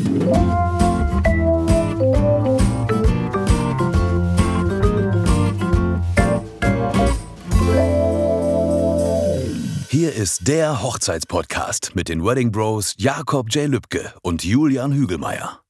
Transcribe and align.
Hier 0.00 0.08
ist 10.14 10.48
der 10.48 10.82
Hochzeitspodcast 10.82 11.94
mit 11.94 12.08
den 12.08 12.24
Wedding 12.24 12.50
Bros 12.50 12.94
Jakob 12.96 13.50
J. 13.50 13.68
Lübke 13.68 14.14
und 14.22 14.42
Julian 14.42 14.94
Hügelmeier. 14.94 15.60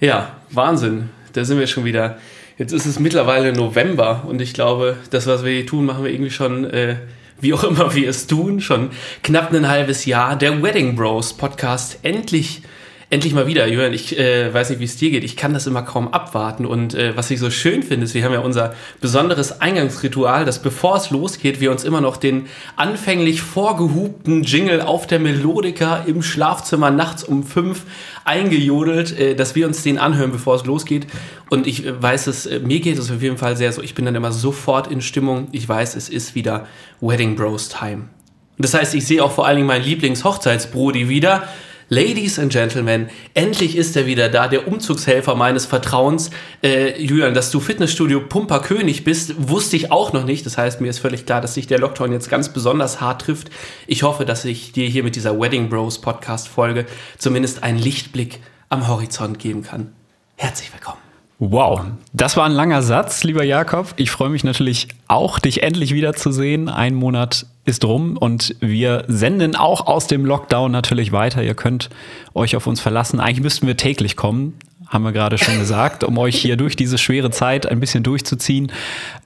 Ja, 0.00 0.34
Wahnsinn. 0.50 1.10
Da 1.34 1.44
sind 1.44 1.60
wir 1.60 1.68
schon 1.68 1.84
wieder. 1.84 2.18
Jetzt 2.58 2.72
ist 2.72 2.86
es 2.86 2.98
mittlerweile 2.98 3.52
November 3.52 4.24
und 4.26 4.42
ich 4.42 4.52
glaube, 4.52 4.96
das, 5.10 5.28
was 5.28 5.44
wir 5.44 5.52
hier 5.52 5.66
tun, 5.66 5.86
machen 5.86 6.02
wir 6.02 6.10
irgendwie 6.10 6.32
schon, 6.32 6.64
äh, 6.64 6.96
wie 7.40 7.54
auch 7.54 7.62
immer 7.62 7.94
wir 7.94 8.10
es 8.10 8.26
tun, 8.26 8.60
schon 8.60 8.90
knapp 9.22 9.52
ein 9.52 9.68
halbes 9.68 10.06
Jahr. 10.06 10.34
Der 10.34 10.60
Wedding 10.60 10.96
Bros 10.96 11.34
Podcast 11.34 12.00
endlich 12.02 12.62
endlich 13.10 13.34
mal 13.34 13.48
wieder, 13.48 13.66
Jürgen, 13.66 13.92
ich 13.92 14.16
äh, 14.16 14.54
weiß 14.54 14.70
nicht, 14.70 14.78
wie 14.78 14.84
es 14.84 14.96
dir 14.96 15.10
geht, 15.10 15.24
ich 15.24 15.36
kann 15.36 15.52
das 15.52 15.66
immer 15.66 15.82
kaum 15.82 16.14
abwarten. 16.14 16.64
Und 16.64 16.94
äh, 16.94 17.16
was 17.16 17.28
ich 17.32 17.40
so 17.40 17.50
schön 17.50 17.82
finde, 17.82 18.04
ist, 18.04 18.14
wir 18.14 18.24
haben 18.24 18.32
ja 18.32 18.38
unser 18.38 18.72
besonderes 19.00 19.60
Eingangsritual, 19.60 20.44
dass 20.44 20.62
bevor 20.62 20.96
es 20.96 21.10
losgeht, 21.10 21.60
wir 21.60 21.72
uns 21.72 21.82
immer 21.82 22.00
noch 22.00 22.16
den 22.16 22.46
anfänglich 22.76 23.42
vorgehubten 23.42 24.44
Jingle 24.44 24.80
auf 24.80 25.08
der 25.08 25.18
Melodika 25.18 26.04
im 26.06 26.22
Schlafzimmer 26.22 26.92
nachts 26.92 27.24
um 27.24 27.42
fünf 27.42 27.82
eingejodelt, 28.24 29.18
äh, 29.18 29.34
dass 29.34 29.56
wir 29.56 29.66
uns 29.66 29.82
den 29.82 29.98
anhören, 29.98 30.30
bevor 30.30 30.54
es 30.54 30.64
losgeht. 30.64 31.08
Und 31.50 31.66
ich 31.66 31.84
äh, 31.84 32.00
weiß 32.00 32.28
es, 32.28 32.46
äh, 32.46 32.60
mir 32.60 32.78
geht 32.78 32.96
es 32.96 33.10
auf 33.10 33.20
jeden 33.20 33.38
Fall 33.38 33.56
sehr 33.56 33.72
so, 33.72 33.82
ich 33.82 33.96
bin 33.96 34.04
dann 34.04 34.14
immer 34.14 34.30
sofort 34.30 34.86
in 34.86 35.00
Stimmung. 35.00 35.48
Ich 35.50 35.68
weiß, 35.68 35.96
es 35.96 36.08
ist 36.08 36.36
wieder 36.36 36.68
Wedding 37.00 37.34
Bros 37.34 37.68
Time. 37.68 38.08
Das 38.56 38.74
heißt, 38.74 38.94
ich 38.94 39.04
sehe 39.04 39.24
auch 39.24 39.32
vor 39.32 39.46
allen 39.46 39.56
Dingen 39.56 39.66
meinen 39.66 39.84
Lieblings-Hochzeitsbrody 39.84 41.08
wieder. 41.08 41.48
Ladies 41.92 42.38
and 42.38 42.52
Gentlemen, 42.52 43.10
endlich 43.34 43.74
ist 43.74 43.96
er 43.96 44.06
wieder 44.06 44.28
da, 44.28 44.46
der 44.46 44.68
Umzugshelfer 44.68 45.34
meines 45.34 45.66
Vertrauens. 45.66 46.30
Äh, 46.62 47.02
Julian, 47.02 47.34
dass 47.34 47.50
du 47.50 47.58
Fitnessstudio 47.58 48.20
Pumper 48.20 48.60
König 48.60 49.02
bist, 49.02 49.34
wusste 49.48 49.74
ich 49.74 49.90
auch 49.90 50.12
noch 50.12 50.24
nicht. 50.24 50.46
Das 50.46 50.56
heißt, 50.56 50.80
mir 50.80 50.86
ist 50.86 51.00
völlig 51.00 51.26
klar, 51.26 51.40
dass 51.40 51.54
sich 51.54 51.66
der 51.66 51.80
Lockdown 51.80 52.12
jetzt 52.12 52.30
ganz 52.30 52.52
besonders 52.52 53.00
hart 53.00 53.22
trifft. 53.22 53.50
Ich 53.88 54.04
hoffe, 54.04 54.24
dass 54.24 54.44
ich 54.44 54.70
dir 54.70 54.86
hier 54.86 55.02
mit 55.02 55.16
dieser 55.16 55.40
Wedding 55.40 55.68
Bros 55.68 56.00
Podcast 56.00 56.46
Folge 56.46 56.86
zumindest 57.18 57.64
einen 57.64 57.78
Lichtblick 57.78 58.38
am 58.68 58.86
Horizont 58.86 59.40
geben 59.40 59.64
kann. 59.64 59.92
Herzlich 60.36 60.72
willkommen. 60.72 60.98
Wow, 61.40 61.86
das 62.12 62.36
war 62.36 62.44
ein 62.44 62.52
langer 62.52 62.82
Satz, 62.82 63.24
lieber 63.24 63.42
Jakob. 63.42 63.94
Ich 63.96 64.12
freue 64.12 64.28
mich 64.28 64.44
natürlich 64.44 64.86
auch, 65.08 65.40
dich 65.40 65.64
endlich 65.64 65.92
wiederzusehen. 65.92 66.68
Ein 66.68 66.94
Monat 66.94 67.46
ist 67.64 67.84
rum 67.84 68.16
und 68.16 68.54
wir 68.60 69.04
senden 69.06 69.54
auch 69.54 69.86
aus 69.86 70.06
dem 70.06 70.24
Lockdown 70.24 70.72
natürlich 70.72 71.12
weiter. 71.12 71.42
Ihr 71.42 71.54
könnt 71.54 71.90
euch 72.34 72.56
auf 72.56 72.66
uns 72.66 72.80
verlassen. 72.80 73.20
Eigentlich 73.20 73.42
müssten 73.42 73.66
wir 73.66 73.76
täglich 73.76 74.16
kommen, 74.16 74.54
haben 74.88 75.04
wir 75.04 75.12
gerade 75.12 75.38
schon 75.38 75.58
gesagt, 75.58 76.02
um 76.02 76.18
euch 76.18 76.36
hier 76.36 76.56
durch 76.56 76.74
diese 76.74 76.98
schwere 76.98 77.30
Zeit 77.30 77.66
ein 77.66 77.78
bisschen 77.78 78.02
durchzuziehen. 78.02 78.72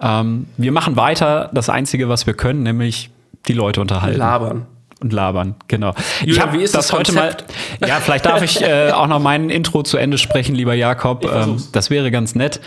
Ähm, 0.01 0.47
wir 0.57 0.73
machen 0.73 0.97
weiter 0.97 1.51
das 1.55 1.69
Einzige, 1.69 2.09
was 2.09 2.27
wir 2.27 2.35
können, 2.35 2.63
nämlich 2.63 3.11
die 3.49 3.53
Leute 3.53 3.81
unterhalten. 3.81 4.19
Labern 4.19 4.67
und 5.01 5.13
labern, 5.13 5.55
genau. 5.69 5.93
Julia, 6.21 6.35
ich 6.35 6.41
habe 6.41 6.59
das, 6.61 6.73
das 6.73 6.93
heute 6.93 7.13
mal. 7.13 7.37
Ja, 7.87 7.97
vielleicht 8.01 8.25
darf 8.25 8.43
ich 8.43 8.63
äh, 8.63 8.91
auch 8.91 9.07
noch 9.07 9.21
mein 9.21 9.51
Intro 9.51 9.83
zu 9.83 9.99
Ende 9.99 10.19
sprechen, 10.19 10.55
lieber 10.55 10.75
Jakob. 10.75 11.25
Ähm, 11.31 11.63
das 11.73 11.91
wäre 11.91 12.11
ganz 12.11 12.35
nett. 12.35 12.61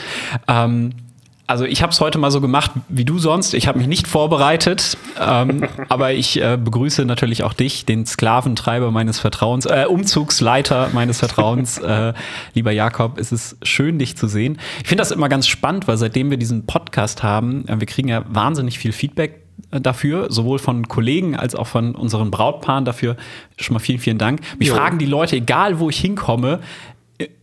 Ähm, 0.47 0.91
also 1.47 1.63
ich 1.63 1.81
habe 1.81 1.93
es 1.93 2.01
heute 2.01 2.17
mal 2.17 2.29
so 2.29 2.41
gemacht 2.41 2.71
wie 2.89 3.05
du 3.05 3.19
sonst. 3.19 3.53
Ich 3.53 3.67
habe 3.67 3.77
mich 3.77 3.87
nicht 3.87 4.05
vorbereitet, 4.05 4.97
ähm, 5.19 5.63
aber 5.89 6.11
ich 6.11 6.41
äh, 6.41 6.57
begrüße 6.61 7.05
natürlich 7.05 7.43
auch 7.43 7.53
dich, 7.53 7.85
den 7.85 8.05
Sklaventreiber 8.05 8.91
meines 8.91 9.19
Vertrauens, 9.19 9.65
äh, 9.65 9.85
Umzugsleiter 9.87 10.89
meines 10.93 11.19
Vertrauens, 11.19 11.77
äh, 11.77 12.13
lieber 12.53 12.71
Jakob. 12.71 13.17
Es 13.17 13.31
ist 13.31 13.57
schön, 13.63 13.97
dich 13.97 14.17
zu 14.17 14.27
sehen. 14.27 14.59
Ich 14.81 14.89
finde 14.89 15.01
das 15.01 15.11
immer 15.11 15.29
ganz 15.29 15.47
spannend, 15.47 15.87
weil 15.87 15.97
seitdem 15.97 16.29
wir 16.29 16.37
diesen 16.37 16.65
Podcast 16.65 17.23
haben, 17.23 17.65
äh, 17.69 17.79
wir 17.79 17.87
kriegen 17.87 18.09
ja 18.09 18.25
wahnsinnig 18.27 18.77
viel 18.77 18.91
Feedback 18.91 19.41
äh, 19.71 19.79
dafür, 19.79 20.27
sowohl 20.29 20.59
von 20.59 20.89
Kollegen 20.89 21.37
als 21.37 21.55
auch 21.55 21.67
von 21.67 21.95
unseren 21.95 22.29
Brautpaaren. 22.29 22.83
Dafür 22.83 23.15
schon 23.57 23.73
mal 23.73 23.79
vielen, 23.79 23.99
vielen 23.99 24.17
Dank. 24.17 24.41
Mich 24.59 24.67
jo. 24.67 24.75
fragen 24.75 24.97
die 24.97 25.05
Leute, 25.05 25.37
egal 25.37 25.79
wo 25.79 25.89
ich 25.89 25.97
hinkomme, 25.97 26.59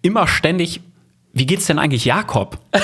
immer 0.02 0.28
ständig, 0.28 0.82
wie 1.32 1.46
geht's 1.46 1.66
denn 1.66 1.78
eigentlich 1.78 2.04
Jakob? 2.04 2.58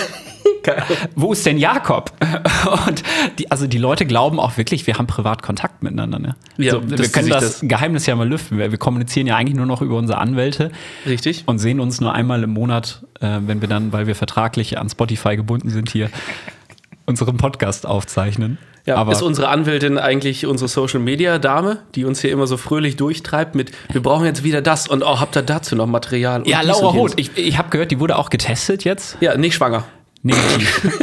wo 1.15 1.33
ist 1.33 1.45
denn 1.47 1.59
Jakob? 1.59 2.13
Und 2.89 3.03
die, 3.39 3.51
also 3.51 3.67
die 3.67 3.79
Leute 3.79 4.07
glauben 4.07 4.41
auch 4.41 4.57
wirklich, 4.57 4.87
wir 4.87 4.95
haben 4.95 5.07
privat 5.07 5.43
Kontakt 5.43 5.83
miteinander. 5.83 6.19
Ne? 6.19 6.37
Ja, 6.57 6.73
so, 6.73 6.91
wir 6.91 7.09
können 7.09 7.29
das, 7.29 7.61
das, 7.61 7.69
Geheimnis 7.69 8.07
ja 8.07 8.17
mal 8.17 8.29
lüften. 8.29 8.59
Wir, 8.59 8.71
wir, 8.71 8.79
kommunizieren 8.79 9.27
ja 9.27 9.37
eigentlich 9.37 9.57
nur 9.57 9.67
noch 9.67 9.83
über 9.83 9.97
unsere 9.97 10.19
Anwälte. 10.19 10.71
Richtig. 11.07 11.45
Und 11.47 11.59
sehen 11.59 11.81
uns 11.81 12.01
nur 12.01 12.13
einmal 12.13 12.43
im 12.43 12.51
Monat, 12.51 13.05
äh, 13.21 13.39
wenn 13.41 13.61
wir 13.61 13.69
dann, 13.69 13.93
weil 13.93 14.07
wir 14.07 14.15
vertraglich 14.15 14.79
an 14.79 14.89
Spotify 14.89 15.37
gebunden 15.37 15.71
sind, 15.71 15.91
hier 15.91 16.11
unseren 17.07 17.37
Podcast 17.37 17.87
aufzeichnen. 17.87 18.59
Ja, 18.87 18.97
aber 18.97 19.13
ist 19.13 19.23
unsere 19.23 19.49
Anwältin 19.49 19.99
eigentlich 19.99 20.47
unsere 20.47 20.69
Social 20.69 21.01
Media 21.01 21.39
Dame, 21.39 21.79
die 21.95 22.05
uns 22.05 22.21
hier 22.21 22.33
immer 22.33 22.47
so 22.47 22.57
fröhlich 22.57 22.97
durchtreibt 22.97 23.55
mit, 23.55 23.73
wir 23.93 24.03
brauchen 24.03 24.25
jetzt 24.25 24.43
wieder 24.43 24.63
das 24.63 24.89
und 24.89 25.03
auch 25.03 25.19
oh, 25.19 25.21
habt 25.21 25.37
ihr 25.37 25.43
dazu 25.43 25.77
noch 25.77 25.87
Material? 25.87 26.43
ja, 26.47 26.63
Laura 26.63 26.95
Hoth, 26.95 27.13
ich, 27.17 27.37
ich 27.37 27.59
habe 27.59 27.69
gehört, 27.69 27.91
die 27.91 28.01
wurde 28.01 28.17
auch 28.17 28.31
getestet 28.31 28.85
jetzt. 28.85 29.19
Ja, 29.21 29.37
nicht 29.37 29.55
schwanger. 29.55 29.85
Negativ. 30.23 30.99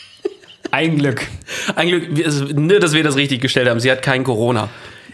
Ein 0.70 0.98
Glück. 0.98 1.26
Ein 1.76 1.88
Glück, 1.88 2.24
also, 2.24 2.44
dass 2.46 2.92
wir 2.92 3.02
das 3.02 3.16
richtig 3.16 3.40
gestellt 3.40 3.68
haben. 3.68 3.80
Sie 3.80 3.90
hat 3.90 4.02
kein 4.02 4.24
Corona. 4.24 4.68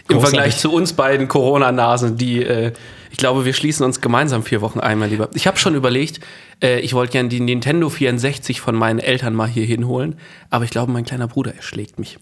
Im 0.09 0.19
Vergleich 0.19 0.57
zu 0.57 0.71
uns 0.71 0.93
beiden 0.93 1.27
Corona-Nasen, 1.27 2.17
die, 2.17 2.43
äh, 2.43 2.73
ich 3.11 3.17
glaube, 3.17 3.45
wir 3.45 3.53
schließen 3.53 3.85
uns 3.85 4.01
gemeinsam 4.01 4.43
vier 4.43 4.61
Wochen 4.61 4.79
ein, 4.79 4.99
mein 4.99 5.09
Lieber. 5.09 5.29
Ich 5.33 5.47
habe 5.47 5.57
schon 5.57 5.75
überlegt, 5.75 6.19
äh, 6.61 6.79
ich 6.79 6.93
wollte 6.93 7.13
gerne 7.13 7.29
die 7.29 7.39
Nintendo 7.39 7.89
64 7.89 8.61
von 8.61 8.75
meinen 8.75 8.99
Eltern 8.99 9.33
mal 9.33 9.47
hier 9.47 9.65
hinholen, 9.65 10.15
aber 10.49 10.63
ich 10.63 10.71
glaube, 10.71 10.91
mein 10.91 11.05
kleiner 11.05 11.27
Bruder 11.27 11.55
erschlägt 11.55 11.99
mich. 11.99 12.17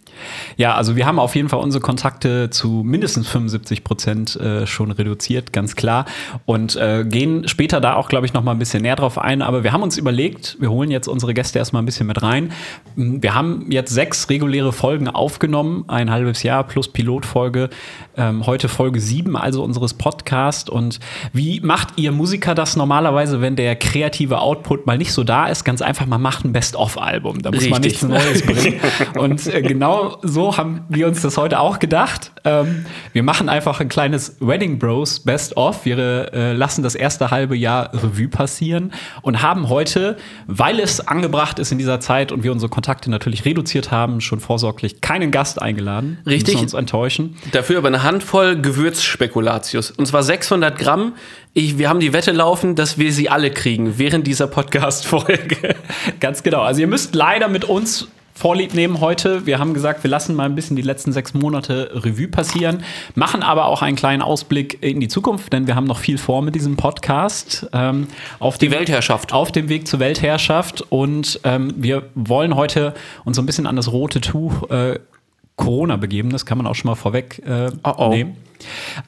Ja, 0.57 0.75
also 0.75 0.95
wir 0.95 1.05
haben 1.05 1.19
auf 1.19 1.35
jeden 1.35 1.49
Fall 1.49 1.59
unsere 1.59 1.81
Kontakte 1.81 2.49
zu 2.49 2.81
mindestens 2.83 3.27
75 3.27 3.83
Prozent 3.83 4.35
äh, 4.35 4.65
schon 4.65 4.91
reduziert, 4.91 5.53
ganz 5.53 5.75
klar. 5.75 6.05
Und 6.45 6.75
äh, 6.75 7.05
gehen 7.05 7.47
später 7.47 7.79
da 7.81 7.95
auch, 7.95 8.09
glaube 8.09 8.25
ich, 8.25 8.33
noch 8.33 8.43
mal 8.43 8.51
ein 8.51 8.59
bisschen 8.59 8.81
näher 8.81 8.95
drauf 8.95 9.17
ein. 9.17 9.41
Aber 9.41 9.63
wir 9.63 9.71
haben 9.71 9.83
uns 9.83 9.97
überlegt, 9.97 10.57
wir 10.59 10.71
holen 10.71 10.89
jetzt 10.89 11.07
unsere 11.07 11.33
Gäste 11.33 11.59
erstmal 11.59 11.81
ein 11.81 11.85
bisschen 11.85 12.07
mit 12.07 12.21
rein. 12.21 12.51
Wir 12.95 13.35
haben 13.35 13.71
jetzt 13.71 13.93
sechs 13.93 14.29
reguläre 14.29 14.73
Folgen 14.73 15.07
aufgenommen, 15.07 15.85
ein 15.87 16.09
halbes 16.09 16.43
Jahr 16.43 16.63
plus 16.63 16.87
Pilotfolge. 16.87 17.69
Ähm, 18.15 18.45
heute 18.45 18.69
Folge 18.69 18.99
sieben, 18.99 19.37
also 19.37 19.63
unseres 19.63 19.93
Podcasts. 19.93 20.69
Wie 21.31 21.59
macht 21.61 21.89
ihr 21.97 22.11
Musiker 22.11 22.55
das 22.55 22.75
normalerweise, 22.75 23.41
wenn 23.41 23.55
der 23.55 23.75
kreative 23.75 24.39
Output 24.39 24.85
mal 24.85 24.97
nicht 24.97 25.13
so 25.13 25.23
da 25.23 25.47
ist? 25.47 25.63
Ganz 25.63 25.81
einfach, 25.81 26.05
man 26.05 26.21
macht 26.21 26.45
ein 26.45 26.53
Best-of-Album. 26.53 27.41
Da 27.41 27.49
muss 27.49 27.59
Richtig. 27.59 27.71
man 27.71 27.81
nichts 27.81 28.03
Neues 28.03 28.45
bringen. 28.45 28.79
Und 29.17 29.47
äh, 29.47 29.61
genau 29.61 30.17
so 30.21 30.57
haben 30.57 30.81
wir 30.89 31.07
uns 31.07 31.21
das 31.21 31.37
heute 31.37 31.59
auch 31.59 31.79
gedacht. 31.79 32.31
Ähm, 32.45 32.85
wir 33.13 33.23
machen 33.23 33.49
einfach 33.49 33.79
ein 33.79 33.89
kleines 33.89 34.37
Wedding 34.39 34.79
Bros 34.79 35.21
Best-of. 35.21 35.85
Wir 35.85 36.33
äh, 36.33 36.53
lassen 36.53 36.83
das 36.83 36.95
erste 36.95 37.31
halbe 37.31 37.55
Jahr 37.55 37.93
Revue 37.93 38.27
passieren 38.27 38.91
und 39.21 39.41
haben 39.41 39.69
heute, 39.69 40.17
weil 40.47 40.79
es 40.79 41.07
angebracht 41.07 41.59
ist 41.59 41.71
in 41.71 41.77
dieser 41.77 41.99
Zeit 41.99 42.31
und 42.31 42.43
wir 42.43 42.51
unsere 42.51 42.69
Kontakte 42.69 43.09
natürlich 43.09 43.45
reduziert 43.45 43.91
haben, 43.91 44.21
schon 44.21 44.39
vorsorglich 44.39 45.01
keinen 45.01 45.31
Gast 45.31 45.61
eingeladen. 45.61 46.19
Richtig. 46.25 46.57
uns 46.57 46.73
enttäuschen. 46.73 47.35
Dafür 47.51 47.77
aber 47.77 47.87
eine 47.87 48.03
Handvoll 48.03 48.59
Gewürzspekulatius. 48.59 49.91
Und 49.91 50.05
zwar 50.05 50.23
600 50.63 50.77
Gramm. 50.77 51.13
Ich, 51.53 51.77
wir 51.77 51.89
haben 51.89 51.99
die 51.99 52.13
Wette 52.13 52.31
laufen, 52.31 52.75
dass 52.75 52.97
wir 52.97 53.11
sie 53.11 53.29
alle 53.29 53.51
kriegen 53.51 53.97
während 53.97 54.25
dieser 54.25 54.47
Podcast-Folge. 54.47 55.75
Ganz 56.19 56.41
genau. 56.41 56.61
Also 56.61 56.81
ihr 56.81 56.87
müsst 56.87 57.15
leider 57.15 57.47
mit 57.49 57.65
uns 57.65 58.07
Vorlieb 58.35 58.73
nehmen 58.73 58.99
heute. 58.99 59.45
Wir 59.45 59.59
haben 59.59 59.75
gesagt, 59.75 60.03
wir 60.03 60.09
lassen 60.09 60.35
mal 60.35 60.45
ein 60.45 60.55
bisschen 60.55 60.75
die 60.75 60.81
letzten 60.81 61.11
sechs 61.11 61.35
Monate 61.35 61.91
Revue 61.93 62.27
passieren, 62.27 62.83
machen 63.13 63.43
aber 63.43 63.65
auch 63.67 63.83
einen 63.83 63.95
kleinen 63.95 64.23
Ausblick 64.23 64.81
in 64.81 64.99
die 64.99 65.07
Zukunft, 65.07 65.53
denn 65.53 65.67
wir 65.67 65.75
haben 65.75 65.85
noch 65.85 65.99
viel 65.99 66.17
vor 66.17 66.41
mit 66.41 66.55
diesem 66.55 66.75
Podcast. 66.75 67.67
Ähm, 67.73 68.07
auf 68.39 68.57
die 68.57 68.69
dem, 68.69 68.79
Weltherrschaft. 68.79 69.33
Auf 69.33 69.51
dem 69.51 69.69
Weg 69.69 69.87
zur 69.87 69.99
Weltherrschaft. 69.99 70.83
Und 70.89 71.41
ähm, 71.43 71.73
wir 71.77 72.09
wollen 72.15 72.55
heute 72.55 72.95
uns 73.23 73.35
so 73.35 73.43
ein 73.43 73.45
bisschen 73.45 73.67
an 73.67 73.75
das 73.75 73.91
rote 73.91 74.19
Tuch 74.19 74.67
äh, 74.71 74.97
Corona 75.55 75.97
begeben. 75.97 76.29
Das 76.29 76.45
kann 76.45 76.57
man 76.57 76.67
auch 76.67 76.75
schon 76.75 76.89
mal 76.89 76.95
vorweg 76.95 77.41
äh, 77.45 77.71
oh 77.83 77.93
oh. 77.97 78.09
nehmen. 78.09 78.37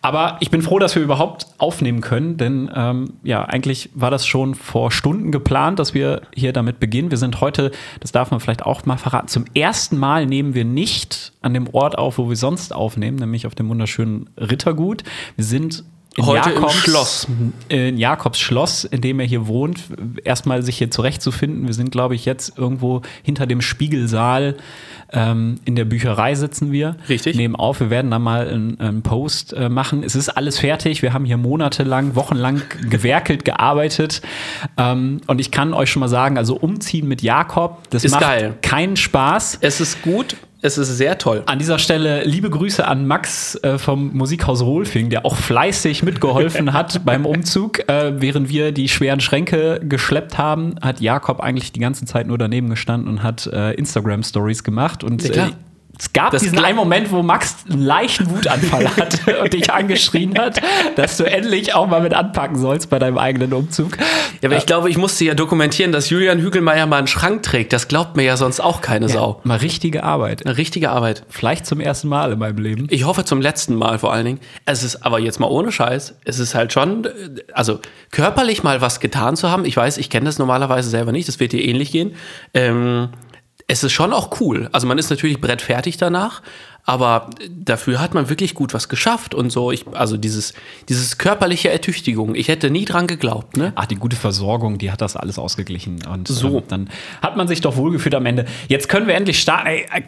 Aber 0.02 0.38
ich 0.42 0.52
bin 0.52 0.62
froh, 0.62 0.80
dass 0.80 0.96
wir 0.96 1.02
überhaupt 1.02 1.48
aufnehmen 1.58 2.02
können, 2.02 2.38
denn 2.38 2.70
ähm, 2.76 3.14
ja, 3.24 3.46
eigentlich 3.46 3.90
war 3.94 4.12
das 4.12 4.26
schon 4.26 4.56
vor 4.56 4.92
Stunden 4.92 5.32
geplant, 5.32 5.80
dass 5.80 5.94
wir 5.94 6.24
hier 6.34 6.54
damit 6.54 6.80
beginnen. 6.80 7.12
Wir 7.12 7.18
sind 7.18 7.42
heute, 7.42 7.72
das 8.00 8.12
darf 8.12 8.32
man 8.32 8.40
vielleicht 8.40 8.66
auch 8.66 8.86
mal 8.86 8.98
verraten, 8.98 9.28
zum 9.28 9.46
ersten 9.54 9.98
Mal 9.98 10.26
nehmen 10.26 10.56
wir 10.56 10.66
nicht 10.66 11.32
an 11.42 11.54
dem 11.54 11.68
Ort 11.74 11.98
auf, 11.98 12.18
wo 12.18 12.30
wir 12.30 12.36
sonst 12.36 12.74
aufnehmen, 12.74 13.18
nämlich 13.18 13.48
auf 13.48 13.56
dem 13.56 13.70
wunderschönen 13.70 14.30
Rittergut. 14.38 15.04
Wir 15.36 15.46
sind 15.46 15.84
in 16.18 16.26
Heute 16.26 16.50
im 16.50 16.56
Jakobs, 16.56 16.76
Schloss. 16.76 17.28
In 17.68 17.98
Jakobs 17.98 18.40
Schloss, 18.40 18.84
in 18.86 19.02
dem 19.02 19.20
er 19.20 19.26
hier 19.26 19.48
wohnt, 19.48 19.84
erstmal 20.24 20.64
sich 20.64 20.78
hier 20.78 20.90
zurechtzufinden. 20.90 21.68
Wir 21.68 21.74
sind, 21.74 21.92
glaube 21.92 22.16
ich, 22.16 22.26
jetzt 22.26 22.58
irgendwo 22.58 23.02
hinter 23.24 23.46
dem 23.48 23.62
Spiegelsaal 23.62 24.56
ähm, 25.12 25.56
in 25.66 25.76
der 25.76 25.86
Bücherei 25.86 26.36
sitzen 26.36 26.72
wir. 26.72 26.96
Richtig. 27.10 27.36
Nehmen 27.36 27.56
auf, 27.56 27.80
wir 27.80 27.90
werden 27.90 28.12
da 28.12 28.20
mal 28.20 28.48
einen, 28.48 28.80
einen 28.80 29.02
Post 29.02 29.54
äh, 29.54 29.70
machen. 29.70 30.04
Es 30.04 30.16
ist 30.16 30.30
alles 30.30 30.60
fertig. 30.60 31.02
Wir 31.02 31.14
haben 31.14 31.26
hier 31.26 31.38
monatelang, 31.38 32.16
wochenlang 32.16 32.62
gewerkelt, 32.90 33.46
gearbeitet. 33.46 34.22
Ähm, 34.78 35.22
und 35.28 35.40
ich 35.40 35.52
kann 35.52 35.74
euch 35.74 35.90
schon 35.90 36.00
mal 36.00 36.08
sagen, 36.08 36.38
also 36.38 36.56
umziehen 36.56 37.08
mit 37.08 37.22
Jakob, 37.22 37.90
das 37.90 38.04
Ist 38.04 38.12
macht 38.12 38.22
geil. 38.22 38.58
keinen 38.62 38.96
Spaß. 38.96 39.60
Es 39.62 39.80
ist 39.80 40.02
gut, 40.02 40.36
es 40.62 40.78
ist 40.78 40.98
sehr 40.98 41.18
toll. 41.18 41.44
An 41.46 41.60
dieser 41.60 41.80
Stelle 41.80 42.24
liebe 42.24 42.50
Grüße 42.50 42.88
an 42.88 43.06
Max 43.08 43.56
äh, 43.64 43.78
vom 43.78 44.16
Musikhaus 44.16 44.62
Rolfing, 44.62 45.10
der 45.10 45.26
auch 45.26 45.36
fleißig 45.36 46.04
mitgeholfen 46.04 46.74
hat 46.74 47.02
beim 47.06 47.26
Umzug. 47.26 47.88
Äh, 47.88 48.20
während 48.22 48.50
wir 48.50 48.72
die 48.72 48.90
schweren 48.90 49.20
Schränke 49.20 49.80
geschleppt 49.84 50.38
haben, 50.38 50.76
hat 50.82 51.02
Jakob 51.02 51.40
eigentlich 51.40 51.72
die 51.72 51.80
ganze 51.80 52.06
Zeit 52.06 52.28
nur 52.28 52.38
daneben 52.38 52.70
gestanden 52.70 53.10
und 53.10 53.24
hat 53.24 53.48
äh, 53.48 53.74
Instagram-Stories 53.74 54.64
gemacht. 54.64 55.04
Und 55.04 55.24
Ja, 55.36 55.48
äh, 55.48 55.52
es 55.98 56.14
gab 56.14 56.32
Das 56.32 56.42
diesen 56.42 56.60
einen 56.60 56.76
Moment, 56.76 57.12
wo 57.12 57.24
Max 57.24 57.58
einen 57.70 57.82
leichten 57.82 58.30
Wutanfall 58.30 58.88
hatte 58.98 59.40
und 59.40 59.54
dich 59.54 59.72
angeschrien 59.72 60.38
hat, 60.38 60.62
dass 60.96 61.18
du 61.18 61.24
endlich 61.24 61.74
auch 61.74 61.88
mal 61.88 62.02
mit 62.02 62.14
anpacken 62.14 62.58
sollst 62.58 62.90
bei 62.90 63.00
deinem 63.00 63.18
eigenen 63.18 63.54
Umzug. 63.54 63.98
Ja, 64.42 64.50
aber 64.50 64.58
ich 64.58 64.66
glaube, 64.66 64.90
ich 64.90 64.98
musste 64.98 65.26
ja 65.26 65.34
dokumentieren, 65.34 65.92
dass 65.92 66.10
Julian 66.10 66.40
Hügelmeier 66.40 66.86
mal 66.86 66.98
einen 66.98 67.08
Schrank 67.08 67.44
trägt. 67.44 67.72
Das 67.74 67.88
glaubt 67.88 68.18
mir 68.18 68.24
ja 68.24 68.38
sonst 68.38 68.60
auch 68.60 68.82
keine 68.82 69.10
Sau. 69.10 69.40
Mal 69.44 69.58
richtige 69.58 70.04
Arbeit. 70.04 70.46
Eine 70.46 70.58
richtige 70.58 70.90
Arbeit. 70.90 71.24
Vielleicht 71.30 71.66
zum 71.66 71.80
ersten 71.80 72.08
Mal 72.08 72.32
in 72.34 72.40
meinem 72.40 72.58
Leben. 72.58 72.88
Ich 72.90 73.06
hoffe 73.06 73.24
zum 73.24 73.42
letzten 73.42 73.76
Mal 73.76 74.00
vor 74.00 74.12
allen 74.12 74.26
Dingen. 74.26 74.40
Es 74.66 74.84
ist 74.84 75.06
aber 75.06 75.20
jetzt 75.20 75.40
mal 75.40 75.48
ohne 75.48 75.72
Scheiß. 75.72 76.16
Es 76.26 76.40
ist 76.40 76.56
halt 76.56 76.74
schon, 76.74 77.06
äh, 77.06 77.10
also 77.54 77.80
körperlich 78.12 78.64
mal 78.64 78.82
was 78.82 79.00
getan 79.00 79.36
zu 79.36 79.50
haben. 79.50 79.66
Ich 79.66 79.78
weiß, 79.78 79.98
ich 79.98 80.10
kenne 80.10 80.26
das 80.26 80.40
normalerweise 80.40 80.90
selber 80.90 81.12
nicht. 81.12 81.28
Das 81.28 81.40
wird 81.40 81.54
dir 81.54 81.64
ähnlich 81.64 81.92
gehen. 81.92 82.16
Ähm, 82.54 83.10
es 83.68 83.84
ist 83.84 83.94
schon 83.94 84.14
auch 84.14 84.40
cool. 84.40 84.70
Also 84.72 84.88
man 84.88 84.98
ist 84.98 85.10
natürlich 85.10 85.42
brettfertig 85.42 85.98
danach, 85.98 86.42
aber 86.84 87.32
dafür 87.50 88.00
hat 88.00 88.14
man 88.14 88.30
wirklich 88.30 88.54
gut 88.54 88.74
was 88.76 88.90
geschafft 88.90 89.34
und 89.34 89.50
so. 89.50 89.72
Ich, 89.72 89.86
also 89.94 90.18
dieses, 90.18 90.54
dieses 90.88 91.18
körperliche 91.18 91.70
Ertüchtigung. 91.72 92.36
Ich 92.36 92.48
hätte 92.48 92.70
nie 92.70 92.86
dran 92.86 93.08
geglaubt, 93.08 93.58
ne? 93.58 93.74
Ach, 93.76 93.88
die 93.88 93.96
gute 93.96 94.16
Versorgung, 94.16 94.78
die 94.78 94.92
hat 94.92 95.02
das 95.02 95.16
alles 95.16 95.40
ausgeglichen. 95.40 96.06
Und 96.06 96.28
So. 96.28 96.58
ähm, 96.60 96.64
dann 96.68 96.90
hat 97.24 97.38
man 97.38 97.48
sich 97.48 97.62
doch 97.62 97.76
wohlgefühlt 97.76 98.14
am 98.14 98.28
Ende. 98.28 98.46
Jetzt 98.68 98.88
können 98.88 99.08
wir 99.08 99.16
endlich 99.16 99.40
starten. 99.42 99.68
Ey, 99.68 99.88
äh, 99.92 100.02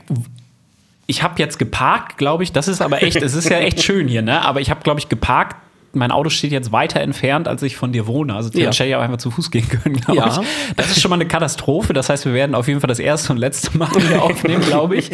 ich 1.08 1.24
habe 1.24 1.36
jetzt 1.40 1.58
geparkt, 1.58 2.18
glaube 2.18 2.44
ich. 2.44 2.52
Das 2.52 2.68
ist 2.68 2.82
aber 2.82 3.02
echt, 3.02 3.16
es 3.16 3.34
ist 3.34 3.50
ja 3.50 3.58
echt 3.58 3.82
schön 3.82 4.08
hier, 4.08 4.22
ne? 4.22 4.44
Aber 4.46 4.62
ich 4.62 4.70
habe, 4.70 4.82
glaube 4.82 5.00
ich, 5.00 5.10
geparkt. 5.10 5.56
Mein 5.98 6.12
Auto 6.12 6.30
steht 6.30 6.52
jetzt 6.52 6.72
weiter 6.72 7.02
entfernt, 7.02 7.48
als 7.48 7.62
ich 7.64 7.76
von 7.78 7.92
dir 7.92 8.08
wohne. 8.08 8.36
Also 8.36 8.50
Ja. 8.58 8.68
hätte 8.68 8.86
ich 8.86 8.96
auch 8.96 9.02
einfach 9.02 9.18
zu 9.18 9.32
Fuß 9.32 9.52
gehen 9.52 9.68
können, 9.68 9.96
glaube 9.96 10.20
Ja. 10.20 10.28
ich. 10.42 10.76
Das 10.76 10.90
ist 10.92 11.02
schon 11.02 11.10
mal 11.10 11.16
eine 11.16 11.28
Katastrophe. 11.28 11.94
Das 11.94 12.10
heißt, 12.10 12.26
wir 12.26 12.34
werden 12.34 12.56
auf 12.56 12.68
jeden 12.68 12.80
Fall 12.80 12.88
das 12.88 13.00
erste 13.00 13.34
und 13.34 13.38
letzte 13.40 13.78
Mal 13.78 13.90
hier 14.08 14.22
aufnehmen, 14.24 14.62
glaube 14.62 14.96
ich. 14.96 15.12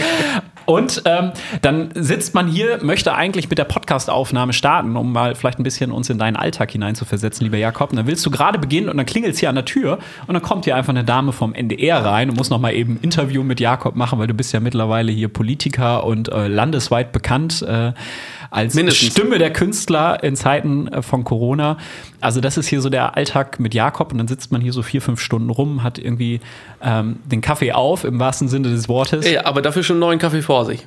Und 0.65 1.01
ähm, 1.05 1.31
dann 1.61 1.89
sitzt 1.93 2.33
man 2.33 2.47
hier, 2.47 2.79
möchte 2.81 3.13
eigentlich 3.13 3.49
mit 3.49 3.57
der 3.59 3.65
Podcast-Aufnahme 3.65 4.53
starten, 4.53 4.95
um 4.95 5.11
mal 5.11 5.35
vielleicht 5.35 5.59
ein 5.59 5.63
bisschen 5.63 5.91
uns 5.91 6.09
in 6.09 6.17
deinen 6.17 6.37
Alltag 6.37 6.71
hineinzuversetzen, 6.71 7.43
lieber 7.43 7.57
Jakob. 7.57 7.89
Und 7.91 7.97
dann 7.97 8.07
willst 8.07 8.25
du 8.25 8.31
gerade 8.31 8.59
beginnen 8.59 8.87
und 8.87 8.95
dann 8.95 9.05
klingelt 9.05 9.33
es 9.33 9.39
hier 9.39 9.49
an 9.49 9.55
der 9.55 9.65
Tür 9.65 9.99
und 10.25 10.33
dann 10.33 10.41
kommt 10.41 10.63
hier 10.65 10.75
einfach 10.77 10.91
eine 10.93 11.03
Dame 11.03 11.33
vom 11.33 11.53
NDR 11.53 12.05
rein 12.05 12.29
und 12.29 12.37
muss 12.37 12.49
noch 12.49 12.59
mal 12.59 12.73
eben 12.73 12.93
ein 12.93 12.99
Interview 13.01 13.43
mit 13.43 13.59
Jakob 13.59 13.95
machen, 13.97 14.19
weil 14.19 14.27
du 14.27 14.33
bist 14.33 14.53
ja 14.53 14.61
mittlerweile 14.61 15.11
hier 15.11 15.27
Politiker 15.27 16.05
und 16.05 16.29
äh, 16.31 16.47
landesweit 16.47 17.11
bekannt 17.11 17.61
äh, 17.63 17.91
als 18.53 18.75
Mindestens. 18.75 19.11
Stimme 19.11 19.39
der 19.39 19.51
Künstler 19.51 20.23
in 20.23 20.35
Zeiten 20.35 20.87
äh, 20.87 21.01
von 21.01 21.23
Corona. 21.23 21.77
Also 22.21 22.39
das 22.39 22.57
ist 22.57 22.67
hier 22.67 22.81
so 22.81 22.89
der 22.89 23.17
Alltag 23.17 23.59
mit 23.59 23.73
Jakob 23.73 24.11
und 24.11 24.19
dann 24.19 24.27
sitzt 24.27 24.51
man 24.51 24.61
hier 24.61 24.73
so 24.73 24.83
vier, 24.83 25.01
fünf 25.01 25.19
Stunden 25.19 25.49
rum, 25.49 25.83
hat 25.83 25.97
irgendwie 25.97 26.39
ähm, 26.81 27.17
den 27.25 27.41
Kaffee 27.41 27.71
auf, 27.71 28.03
im 28.03 28.19
wahrsten 28.19 28.47
Sinne 28.47 28.69
des 28.69 28.87
Wortes. 28.87 29.29
Ja, 29.29 29.45
aber 29.45 29.61
dafür 29.61 29.83
schon 29.83 29.95
einen 29.95 30.01
neuen 30.01 30.19
Kaffee 30.19 30.43
vor 30.43 30.65
sich. 30.65 30.85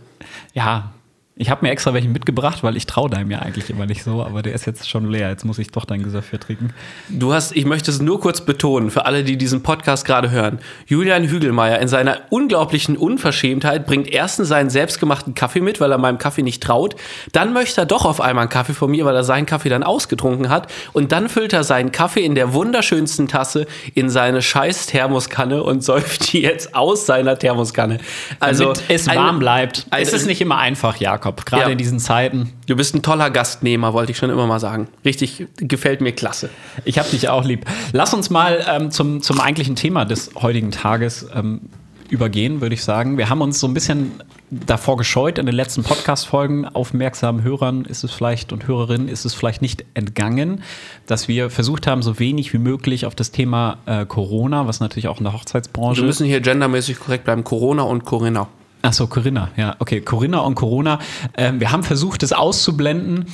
Ja, 0.55 0.93
ich 1.39 1.51
habe 1.51 1.67
mir 1.67 1.71
extra 1.71 1.93
welchen 1.93 2.13
mitgebracht, 2.13 2.63
weil 2.63 2.79
ich 2.79 2.87
traue 2.87 3.11
deinem 3.11 3.31
ja 3.31 3.41
eigentlich 3.41 3.69
immer 3.69 3.85
nicht 3.85 4.03
so, 4.03 4.23
aber 4.25 4.41
der 4.41 4.55
ist 4.55 4.65
jetzt 4.67 4.89
schon 4.89 5.11
leer. 5.11 5.29
Jetzt 5.29 5.45
muss 5.45 5.59
ich 5.59 5.71
doch 5.71 5.85
dein 5.85 6.03
Gesöff 6.03 6.31
hier 6.31 6.41
trinken. 6.41 6.71
Du 7.11 7.35
hast, 7.35 7.55
ich 7.55 7.67
möchte 7.67 7.91
es 7.91 8.01
nur 8.01 8.19
kurz 8.21 8.41
betonen, 8.41 8.91
für 8.91 9.05
alle, 9.05 9.23
die 9.23 9.37
diesen 9.37 9.63
Podcast 9.63 10.07
gerade 10.07 10.31
hören. 10.31 10.61
Julian 10.87 11.25
Hügelmeier 11.25 11.79
in 11.81 11.89
seiner 11.89 12.21
unglaublichen 12.31 12.97
Unverschämtheit 12.97 13.87
bringt 13.87 14.09
erstens 14.09 14.49
seinen 14.49 14.71
selbstgemachten 14.71 15.35
Kaffee 15.35 15.61
mit, 15.61 15.79
weil 15.79 15.93
er 15.93 15.99
meinem 15.99 16.17
Kaffee 16.17 16.41
nicht 16.43 16.63
traut. 16.63 16.97
Dann 17.33 17.53
möchte 17.53 17.83
er 17.83 17.87
doch 17.87 18.07
auf 18.07 18.23
einmal 18.23 18.45
einen 18.45 18.49
Kaffee 18.51 18.73
von 18.73 18.91
mir, 18.91 19.05
weil 19.05 19.15
er 19.15 19.25
seinen 19.25 19.45
Kaffee 19.45 19.69
dann 19.69 19.83
ausgetrunken 19.83 20.49
hat. 20.49 20.73
Und 20.95 21.13
dann 21.13 21.29
füllt 21.29 21.53
er 21.53 21.65
seinen 21.65 21.93
Kaffee 21.93 22.25
in 22.25 22.35
der 22.35 22.55
wunderschönsten 22.55 23.29
Tasse 23.29 23.67
in 23.93 24.09
seine 24.09 24.41
scheiß 24.41 24.87
Thermoskanne 24.87 25.63
und 25.63 25.85
säuft 25.85 26.33
die 26.33 26.41
jetzt 26.41 26.75
aus 26.75 27.05
seiner 27.05 27.39
Thermoskanne. 27.39 27.99
Also, 28.41 28.73
Damit 28.73 28.83
es 28.89 29.07
warm 29.07 29.39
bleibt. 29.39 29.85
eine- 29.91 30.03
es 30.03 30.15
ist 30.15 30.25
nicht 30.27 30.41
immer 30.41 30.57
einfach, 30.57 30.97
Jakob, 30.97 31.26
gerade 31.35 31.65
Ja. 31.65 31.69
in 31.69 31.79
diesen 31.79 31.99
Zeiten. 31.99 32.53
Du 32.67 32.77
bist 32.77 32.95
ein 32.95 33.03
toller 33.03 33.31
Gastnehmer, 33.31 33.93
wollte 33.93 34.13
ich 34.13 34.19
schon 34.19 34.31
immer 34.31 34.47
mal 34.47 34.61
sagen. 34.61 34.89
Richtig, 35.05 35.47
gefällt 35.57 36.01
mir 36.01 36.13
klasse. 36.13 36.51
Ich 36.85 36.99
habe 36.99 37.09
dich 37.11 37.29
auch 37.29 37.45
lieb. 37.45 37.65
Lass 37.93 38.15
uns 38.15 38.31
mal 38.31 38.65
ähm, 38.69 38.91
zum, 38.91 39.23
zum 39.23 39.41
eigentlichen 39.41 39.77
Thema 39.77 40.05
des 40.05 40.31
heutigen 40.37 40.71
Tages 40.71 41.27
ähm, 41.35 41.63
übergehen, 42.09 42.61
würde 42.61 42.75
ich 42.75 42.85
sagen. 42.85 43.19
Wir 43.19 43.29
haben 43.31 43.41
uns 43.41 43.59
so 43.59 43.67
ein 43.67 43.75
bisschen 43.75 44.13
davor 44.51 44.97
gescheut 44.97 45.39
in 45.39 45.47
den 45.47 45.57
letzten 45.57 45.83
Podcast-Folgen. 45.83 46.67
Aufmerksamen 46.69 47.43
Hörern 47.43 47.85
ist 47.85 48.05
es 48.05 48.13
vielleicht 48.13 48.53
und 48.53 48.69
Hörerinnen 48.69 49.09
ist 49.09 49.25
es 49.25 49.35
vielleicht 49.35 49.61
nicht 49.61 49.85
entgangen, 49.95 50.63
dass 51.07 51.27
wir 51.27 51.51
versucht 51.51 51.89
haben, 51.89 52.03
so 52.03 52.21
wenig 52.21 52.53
wie 52.53 52.59
möglich 52.59 53.07
auf 53.07 53.17
das 53.17 53.33
Thema 53.33 53.79
äh, 53.87 54.07
Corona, 54.07 54.69
was 54.69 54.79
natürlich 54.79 55.09
auch 55.09 55.19
in 55.19 55.25
der 55.25 55.33
Hochzeitsbranche 55.33 56.01
Wir 56.03 56.07
müssen 56.07 56.27
hier 56.27 56.41
gendermäßig 56.41 57.01
korrekt 57.01 57.25
bleiben. 57.25 57.43
Corona 57.43 57.83
und 57.83 58.05
Corinna. 58.05 58.47
Ach 58.87 58.93
so, 58.93 59.09
Corinna, 59.09 59.49
ja, 59.57 59.75
okay, 59.81 60.01
Corinna 60.01 60.39
und 60.39 60.55
Corona. 60.55 61.01
Ähm, 61.37 61.59
wir 61.59 61.73
haben 61.73 61.83
versucht, 61.83 62.23
es 62.23 62.33
auszublenden, 62.33 63.25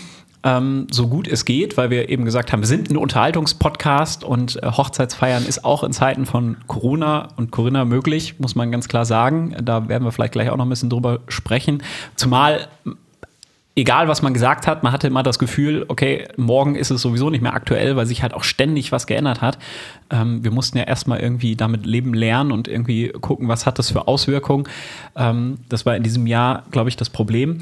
ähm, 0.44 0.87
so 0.90 1.08
gut 1.08 1.28
es 1.28 1.44
geht, 1.44 1.76
weil 1.76 1.90
wir 1.90 2.08
eben 2.08 2.25
gesagt 2.25 2.52
haben, 2.52 2.60
wir 2.60 2.66
sind 2.66 2.88
ein 2.88 2.96
Unterhaltungspodcast 2.96 4.25
und 4.25 4.62
äh, 4.62 4.70
Hochzeitsfeiern 4.70 5.44
ist 5.44 5.66
auch 5.66 5.84
in 5.84 5.93
Zeiten 5.93 6.25
von 6.25 6.56
Corona 6.69 7.28
und 7.37 7.50
Corinna 7.50 7.84
möglich, 7.84 8.37
muss 8.38 8.54
man 8.54 8.72
ganz 8.72 8.88
klar 8.88 9.04
sagen. 9.04 9.54
Da 9.62 9.90
werden 9.90 10.04
wir 10.04 10.12
vielleicht 10.12 10.32
gleich 10.32 10.49
auch 10.49 10.56
noch 10.56 10.64
ein 10.64 10.70
bisschen 10.70 10.88
drüber 10.88 11.20
sprechen. 11.28 11.82
Zumal 12.16 12.69
egal 13.74 14.08
was 14.08 14.22
man 14.22 14.34
gesagt 14.34 14.66
hat, 14.66 14.82
man 14.82 14.92
hatte 14.92 15.06
immer 15.06 15.22
das 15.22 15.38
Gefühl, 15.38 15.84
okay, 15.88 16.28
morgen 16.36 16.74
ist 16.74 16.90
es 16.90 17.00
sowieso 17.00 17.30
nicht 17.30 17.40
mehr 17.40 17.54
aktuell, 17.54 17.96
weil 17.96 18.06
sich 18.06 18.22
halt 18.22 18.34
auch 18.34 18.44
ständig 18.44 18.92
was 18.92 19.06
geändert 19.06 19.40
hat. 19.40 19.58
Ähm, 20.10 20.44
wir 20.44 20.50
mussten 20.50 20.78
ja 20.78 20.84
erstmal 20.84 21.20
irgendwie 21.20 21.56
damit 21.56 21.86
leben 21.86 22.14
lernen 22.14 22.52
und 22.52 22.69
irgendwie 22.69 23.08
gucken, 23.08 23.48
was 23.48 23.64
hat 23.64 23.78
das 23.78 23.90
für 23.90 24.08
Auswirkungen. 24.08 24.64
Ähm, 25.16 25.58
das 25.69 25.86
war 25.86 25.96
in 25.96 26.02
diesem 26.02 26.26
Jahr, 26.26 26.64
glaube 26.70 26.90
ich, 26.90 26.96
das 26.96 27.08
Problem. 27.08 27.58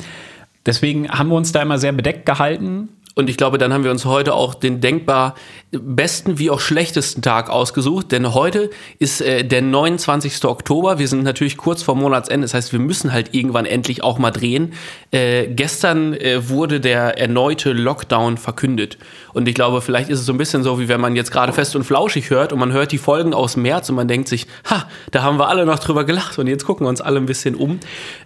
Deswegen 0.66 1.08
haben 1.08 1.28
wir 1.28 1.36
uns 1.36 1.52
da 1.52 1.62
immer 1.62 1.78
sehr 1.78 1.92
bedeckt 1.92 2.26
gehalten. 2.26 2.90
Und 3.16 3.28
ich 3.28 3.36
glaube, 3.36 3.58
dann 3.58 3.72
haben 3.72 3.82
wir 3.82 3.90
uns 3.90 4.04
heute 4.04 4.34
auch 4.34 4.54
den 4.54 4.80
denkbar 4.80 5.34
besten 5.72 6.38
wie 6.38 6.50
auch 6.50 6.60
schlechtesten 6.60 7.22
Tag 7.22 7.50
ausgesucht, 7.50 8.12
denn 8.12 8.34
heute 8.34 8.70
ist 8.98 9.20
äh, 9.20 9.44
der 9.44 9.62
29. 9.62 10.44
Oktober. 10.44 10.98
Wir 10.98 11.06
sind 11.08 11.22
natürlich 11.22 11.56
kurz 11.56 11.82
vor 11.82 11.94
Monatsende, 11.96 12.44
das 12.44 12.54
heißt, 12.54 12.72
wir 12.72 12.80
müssen 12.80 13.12
halt 13.12 13.34
irgendwann 13.34 13.66
endlich 13.66 14.02
auch 14.02 14.18
mal 14.18 14.30
drehen. 14.30 14.72
Äh, 15.10 15.48
gestern 15.48 16.14
äh, 16.14 16.48
wurde 16.48 16.80
der 16.80 17.18
erneute 17.18 17.72
Lockdown 17.72 18.36
verkündet. 18.36 18.98
Und 19.32 19.46
ich 19.48 19.54
glaube, 19.54 19.80
vielleicht 19.80 20.10
ist 20.10 20.20
es 20.20 20.26
so 20.26 20.32
ein 20.32 20.38
bisschen 20.38 20.62
so, 20.62 20.80
wie 20.80 20.88
wenn 20.88 21.00
man 21.00 21.14
jetzt 21.14 21.30
gerade 21.30 21.52
fest 21.52 21.76
und 21.76 21.84
flauschig 21.84 22.30
hört 22.30 22.52
und 22.52 22.58
man 22.58 22.72
hört 22.72 22.90
die 22.90 22.98
Folgen 22.98 23.34
aus 23.34 23.56
März 23.56 23.90
und 23.90 23.96
man 23.96 24.08
denkt 24.08 24.28
sich, 24.28 24.46
ha, 24.68 24.88
da 25.10 25.22
haben 25.22 25.38
wir 25.38 25.48
alle 25.48 25.66
noch 25.66 25.78
drüber 25.78 26.04
gelacht 26.04 26.38
und 26.38 26.46
jetzt 26.46 26.64
gucken 26.64 26.86
wir 26.86 26.88
uns 26.88 27.00
alle 27.00 27.18
ein 27.18 27.26
bisschen 27.26 27.54
um. 27.54 27.78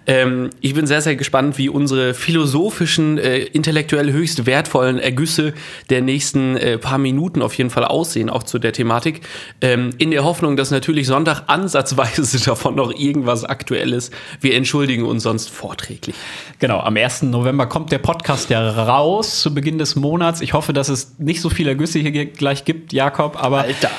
Ähm, 0.07 0.51
ich 0.61 0.75
bin 0.75 0.87
sehr, 0.87 1.03
sehr 1.03 1.17
gespannt, 1.17 1.59
wie 1.59 1.69
unsere 1.69 2.15
philosophischen, 2.15 3.19
äh, 3.19 3.39
intellektuell 3.39 4.13
höchst 4.13 4.47
wertvollen 4.47 4.74
Ergüsse 4.83 5.55
der 5.91 6.03
nächsten 6.03 6.57
äh, 6.57 6.79
paar 6.79 6.99
Minuten 6.99 7.43
auf 7.43 7.55
jeden 7.55 7.71
Fall 7.71 7.85
aussehen, 7.85 8.31
auch 8.31 8.43
zu 8.43 8.59
der 8.59 8.73
Thematik. 8.73 9.21
Ähm, 9.61 9.91
in 9.99 10.11
der 10.11 10.25
Hoffnung, 10.25 10.57
dass 10.57 10.71
natürlich 10.71 11.07
Sonntag 11.07 11.43
ansatzweise 11.47 12.45
davon 12.45 12.75
noch 12.75 12.93
irgendwas 12.93 13.45
Aktuelles. 13.45 14.11
Wir 14.41 14.55
entschuldigen 14.55 15.05
uns 15.05 15.23
sonst 15.23 15.51
vorträglich. 15.51 16.17
Genau, 16.59 16.81
am 16.81 16.97
1. 16.97 17.23
November 17.25 17.67
kommt 17.67 17.93
der 17.93 17.99
Podcast 17.99 18.51
ja 18.51 18.69
raus 18.71 19.41
zu 19.41 19.55
Beginn 19.55 19.79
des 19.79 19.97
Monats. 19.97 20.41
Ich 20.41 20.53
hoffe, 20.53 20.73
dass 20.73 20.89
es 20.89 21.19
nicht 21.19 21.41
so 21.41 21.51
viele 21.51 21.71
Ergüsse 21.71 21.99
hier 21.99 22.27
gleich 22.27 22.65
gibt, 22.65 22.93
Jakob, 22.93 23.43
aber 23.43 23.63
Alter. 23.63 23.91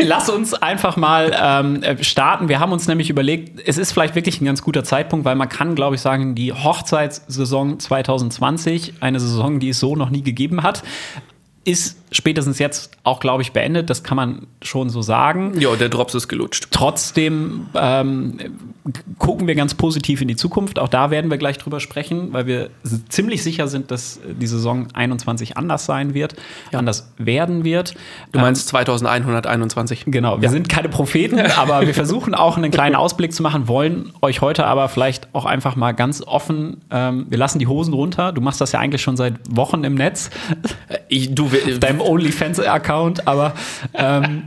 Lass 0.06 0.28
uns 0.28 0.54
einfach 0.54 0.96
mal 0.96 1.36
ähm, 1.38 1.82
äh, 1.82 2.02
starten. 2.02 2.48
Wir 2.48 2.60
haben 2.60 2.72
uns 2.72 2.88
nämlich 2.88 3.10
überlegt, 3.10 3.60
es 3.66 3.78
ist 3.78 3.92
vielleicht 3.92 4.14
wirklich 4.14 4.40
ein 4.40 4.44
ganz 4.44 4.62
guter 4.62 4.84
Zeitpunkt, 4.84 5.24
weil 5.24 5.36
man 5.36 5.48
kann, 5.48 5.74
glaube 5.74 5.96
ich, 5.96 6.00
sagen, 6.00 6.34
die 6.34 6.52
Hochzeitssaison 6.52 7.78
2020, 7.78 8.94
eine 9.00 9.20
Saison, 9.20 9.60
die 9.60 9.70
es 9.70 9.80
so 9.80 9.96
noch 9.96 10.10
nie 10.10 10.22
gegeben 10.22 10.62
hat, 10.62 10.82
ist 11.64 11.99
spätestens 12.12 12.58
jetzt 12.58 12.92
auch, 13.04 13.20
glaube 13.20 13.42
ich, 13.42 13.52
beendet. 13.52 13.90
Das 13.90 14.02
kann 14.02 14.16
man 14.16 14.46
schon 14.62 14.90
so 14.90 15.02
sagen. 15.02 15.58
Ja, 15.60 15.74
der 15.76 15.88
Drops 15.88 16.14
ist 16.14 16.28
gelutscht. 16.28 16.68
Trotzdem 16.70 17.66
ähm, 17.74 18.38
gucken 19.18 19.46
wir 19.46 19.54
ganz 19.54 19.74
positiv 19.74 20.20
in 20.20 20.28
die 20.28 20.36
Zukunft. 20.36 20.78
Auch 20.78 20.88
da 20.88 21.10
werden 21.10 21.30
wir 21.30 21.38
gleich 21.38 21.58
drüber 21.58 21.80
sprechen, 21.80 22.32
weil 22.32 22.46
wir 22.46 22.70
ziemlich 23.08 23.42
sicher 23.42 23.68
sind, 23.68 23.90
dass 23.90 24.20
die 24.24 24.46
Saison 24.46 24.88
21 24.92 25.56
anders 25.56 25.86
sein 25.86 26.14
wird, 26.14 26.34
ja. 26.72 26.78
anders 26.78 27.12
werden 27.18 27.64
wird. 27.64 27.94
Du 28.32 28.40
meinst 28.40 28.62
ähm, 28.62 28.70
2121? 28.70 30.04
Genau, 30.06 30.38
wir 30.38 30.44
ja. 30.44 30.50
sind 30.50 30.68
keine 30.68 30.88
Propheten, 30.88 31.38
aber 31.56 31.86
wir 31.86 31.94
versuchen 31.94 32.34
auch 32.34 32.56
einen 32.56 32.70
kleinen 32.70 32.96
Ausblick 32.96 33.32
zu 33.32 33.42
machen, 33.42 33.68
wollen 33.68 34.12
euch 34.20 34.40
heute 34.40 34.66
aber 34.66 34.88
vielleicht 34.88 35.28
auch 35.34 35.44
einfach 35.44 35.76
mal 35.76 35.92
ganz 35.92 36.22
offen, 36.22 36.78
ähm, 36.90 37.26
wir 37.28 37.38
lassen 37.38 37.58
die 37.58 37.66
Hosen 37.66 37.94
runter. 37.94 38.32
Du 38.32 38.40
machst 38.40 38.60
das 38.60 38.72
ja 38.72 38.80
eigentlich 38.80 39.02
schon 39.02 39.16
seit 39.16 39.34
Wochen 39.48 39.84
im 39.84 39.94
Netz. 39.94 40.30
Ich, 41.08 41.34
du, 41.34 41.46
Auf 41.46 41.80
deinem 42.00 42.10
OnlyFans-Account, 42.10 43.26
aber 43.26 43.54
ähm, 43.94 44.44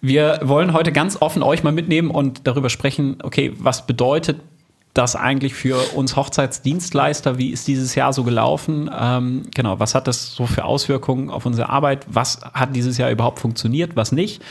wir 0.00 0.40
wollen 0.42 0.72
heute 0.72 0.92
ganz 0.92 1.20
offen 1.20 1.42
euch 1.42 1.62
mal 1.62 1.72
mitnehmen 1.72 2.10
und 2.10 2.46
darüber 2.46 2.70
sprechen, 2.70 3.18
okay, 3.22 3.52
was 3.58 3.86
bedeutet 3.86 4.40
das 4.94 5.14
eigentlich 5.14 5.54
für 5.54 5.76
uns 5.94 6.16
Hochzeitsdienstleister? 6.16 7.38
Wie 7.38 7.50
ist 7.50 7.68
dieses 7.68 7.94
Jahr 7.94 8.12
so 8.12 8.24
gelaufen? 8.24 8.90
Ähm, 8.98 9.42
genau, 9.54 9.78
was 9.78 9.94
hat 9.94 10.08
das 10.08 10.34
so 10.34 10.46
für 10.46 10.64
Auswirkungen 10.64 11.30
auf 11.30 11.46
unsere 11.46 11.68
Arbeit? 11.68 12.06
Was 12.08 12.40
hat 12.52 12.74
dieses 12.74 12.98
Jahr 12.98 13.10
überhaupt 13.10 13.38
funktioniert, 13.38 13.94
was 13.96 14.12
nicht? 14.12 14.42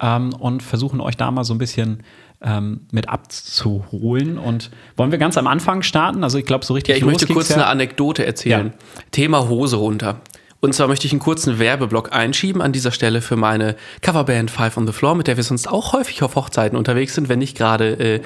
Ähm, 0.00 0.32
und 0.34 0.62
versuchen 0.62 1.00
euch 1.00 1.16
da 1.16 1.30
mal 1.30 1.44
so 1.44 1.54
ein 1.54 1.58
bisschen 1.58 2.02
ähm, 2.42 2.80
mit 2.90 3.08
abzuholen. 3.08 4.38
Und 4.38 4.70
wollen 4.96 5.12
wir 5.12 5.18
ganz 5.18 5.36
am 5.36 5.46
Anfang 5.46 5.82
starten? 5.82 6.24
Also 6.24 6.38
ich 6.38 6.46
glaube, 6.46 6.64
so 6.64 6.74
richtig. 6.74 6.94
Ja, 6.94 6.98
ich 6.98 7.04
möchte 7.04 7.26
kurz 7.26 7.50
ja. 7.50 7.56
eine 7.56 7.66
Anekdote 7.66 8.26
erzählen. 8.26 8.72
Ja. 8.74 9.02
Thema 9.12 9.48
Hose 9.48 9.76
runter. 9.76 10.20
Und 10.64 10.74
zwar 10.74 10.86
möchte 10.86 11.08
ich 11.08 11.12
einen 11.12 11.18
kurzen 11.18 11.58
Werbeblock 11.58 12.12
einschieben 12.12 12.62
an 12.62 12.70
dieser 12.70 12.92
Stelle 12.92 13.20
für 13.20 13.34
meine 13.34 13.74
Coverband 14.00 14.48
Five 14.48 14.76
on 14.76 14.86
the 14.86 14.92
Floor, 14.92 15.16
mit 15.16 15.26
der 15.26 15.36
wir 15.36 15.42
sonst 15.42 15.66
auch 15.66 15.92
häufig 15.92 16.22
auf 16.22 16.36
Hochzeiten 16.36 16.78
unterwegs 16.78 17.16
sind, 17.16 17.28
wenn 17.28 17.40
nicht 17.40 17.56
gerade 17.56 17.98
äh, 17.98 18.20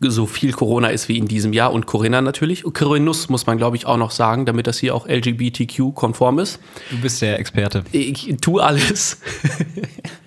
so 0.00 0.24
viel 0.24 0.52
Corona 0.52 0.88
ist 0.88 1.10
wie 1.10 1.18
in 1.18 1.28
diesem 1.28 1.52
Jahr 1.52 1.70
und 1.70 1.84
Corinna 1.84 2.22
natürlich. 2.22 2.64
Und 2.64 2.72
Corinus 2.72 3.28
muss 3.28 3.44
man, 3.44 3.58
glaube 3.58 3.76
ich, 3.76 3.84
auch 3.84 3.98
noch 3.98 4.10
sagen, 4.10 4.46
damit 4.46 4.66
das 4.68 4.78
hier 4.78 4.94
auch 4.94 5.06
LGBTQ-konform 5.06 6.38
ist. 6.38 6.60
Du 6.90 6.96
bist 6.96 7.20
der 7.20 7.38
Experte. 7.38 7.84
Ich 7.92 8.34
tue 8.40 8.64
alles. 8.64 9.18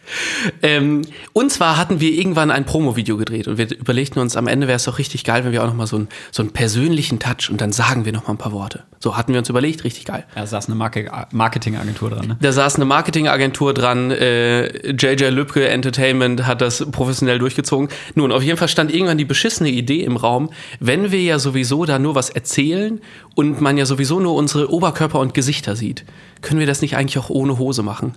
ähm, 0.62 1.01
und 1.33 1.51
zwar 1.51 1.77
hatten 1.77 2.00
wir 2.00 2.12
irgendwann 2.12 2.51
ein 2.51 2.65
Promo-Video 2.65 3.17
gedreht 3.17 3.47
und 3.47 3.57
wir 3.57 3.71
überlegten 3.71 4.19
uns, 4.19 4.35
am 4.35 4.47
Ende 4.47 4.67
wäre 4.67 4.77
es 4.77 4.85
doch 4.85 5.00
richtig 5.00 5.24
geil, 5.24 5.43
wenn 5.45 5.51
wir 5.51 5.63
auch 5.63 5.67
noch 5.67 5.75
mal 5.75 5.88
so, 5.88 5.97
ein, 5.97 6.07
so 6.31 6.43
einen 6.43 6.51
persönlichen 6.51 7.19
Touch 7.19 7.50
und 7.50 7.62
dann 7.62 7.71
sagen 7.71 8.05
wir 8.05 8.12
noch 8.12 8.27
mal 8.27 8.33
ein 8.33 8.38
paar 8.38 8.51
Worte. 8.51 8.83
So 9.00 9.17
hatten 9.17 9.33
wir 9.33 9.39
uns 9.39 9.50
überlegt, 9.50 9.83
richtig 9.83 10.05
geil. 10.05 10.25
Da 10.33 10.47
saß 10.47 10.67
eine 10.67 10.75
Marketingagentur 11.31 12.09
dran, 12.09 12.27
ne? 12.27 12.38
Da 12.41 12.51
saß 12.51 12.75
eine 12.75 12.85
Marketingagentur 12.85 13.74
dran, 13.74 14.12
äh, 14.12 14.91
JJ 14.91 15.25
Lübke 15.25 15.67
Entertainment 15.67 16.47
hat 16.47 16.62
das 16.62 16.85
professionell 16.91 17.38
durchgezogen. 17.38 17.89
Nun, 18.15 18.31
auf 18.31 18.41
jeden 18.41 18.57
Fall 18.57 18.67
stand 18.67 18.93
irgendwann 18.93 19.17
die 19.17 19.25
beschissene 19.25 19.69
Idee 19.69 20.01
im 20.01 20.17
Raum, 20.17 20.50
wenn 20.79 21.12
wir 21.12 21.21
ja 21.21 21.39
sowieso 21.39 21.85
da 21.85 22.00
nur 22.00 22.15
was 22.15 22.29
erzählen 22.29 23.00
und 23.35 23.62
man 23.62 23.77
ja 23.77 23.85
sowieso 23.85 24.19
nur 24.19 24.33
unsere 24.35 24.71
Oberkörper 24.71 25.19
und 25.19 25.33
Gesichter 25.33 25.75
sieht, 25.75 26.05
können 26.41 26.59
wir 26.59 26.67
das 26.67 26.81
nicht 26.81 26.95
eigentlich 26.95 27.19
auch 27.19 27.29
ohne 27.29 27.57
Hose 27.57 27.83
machen? 27.83 28.13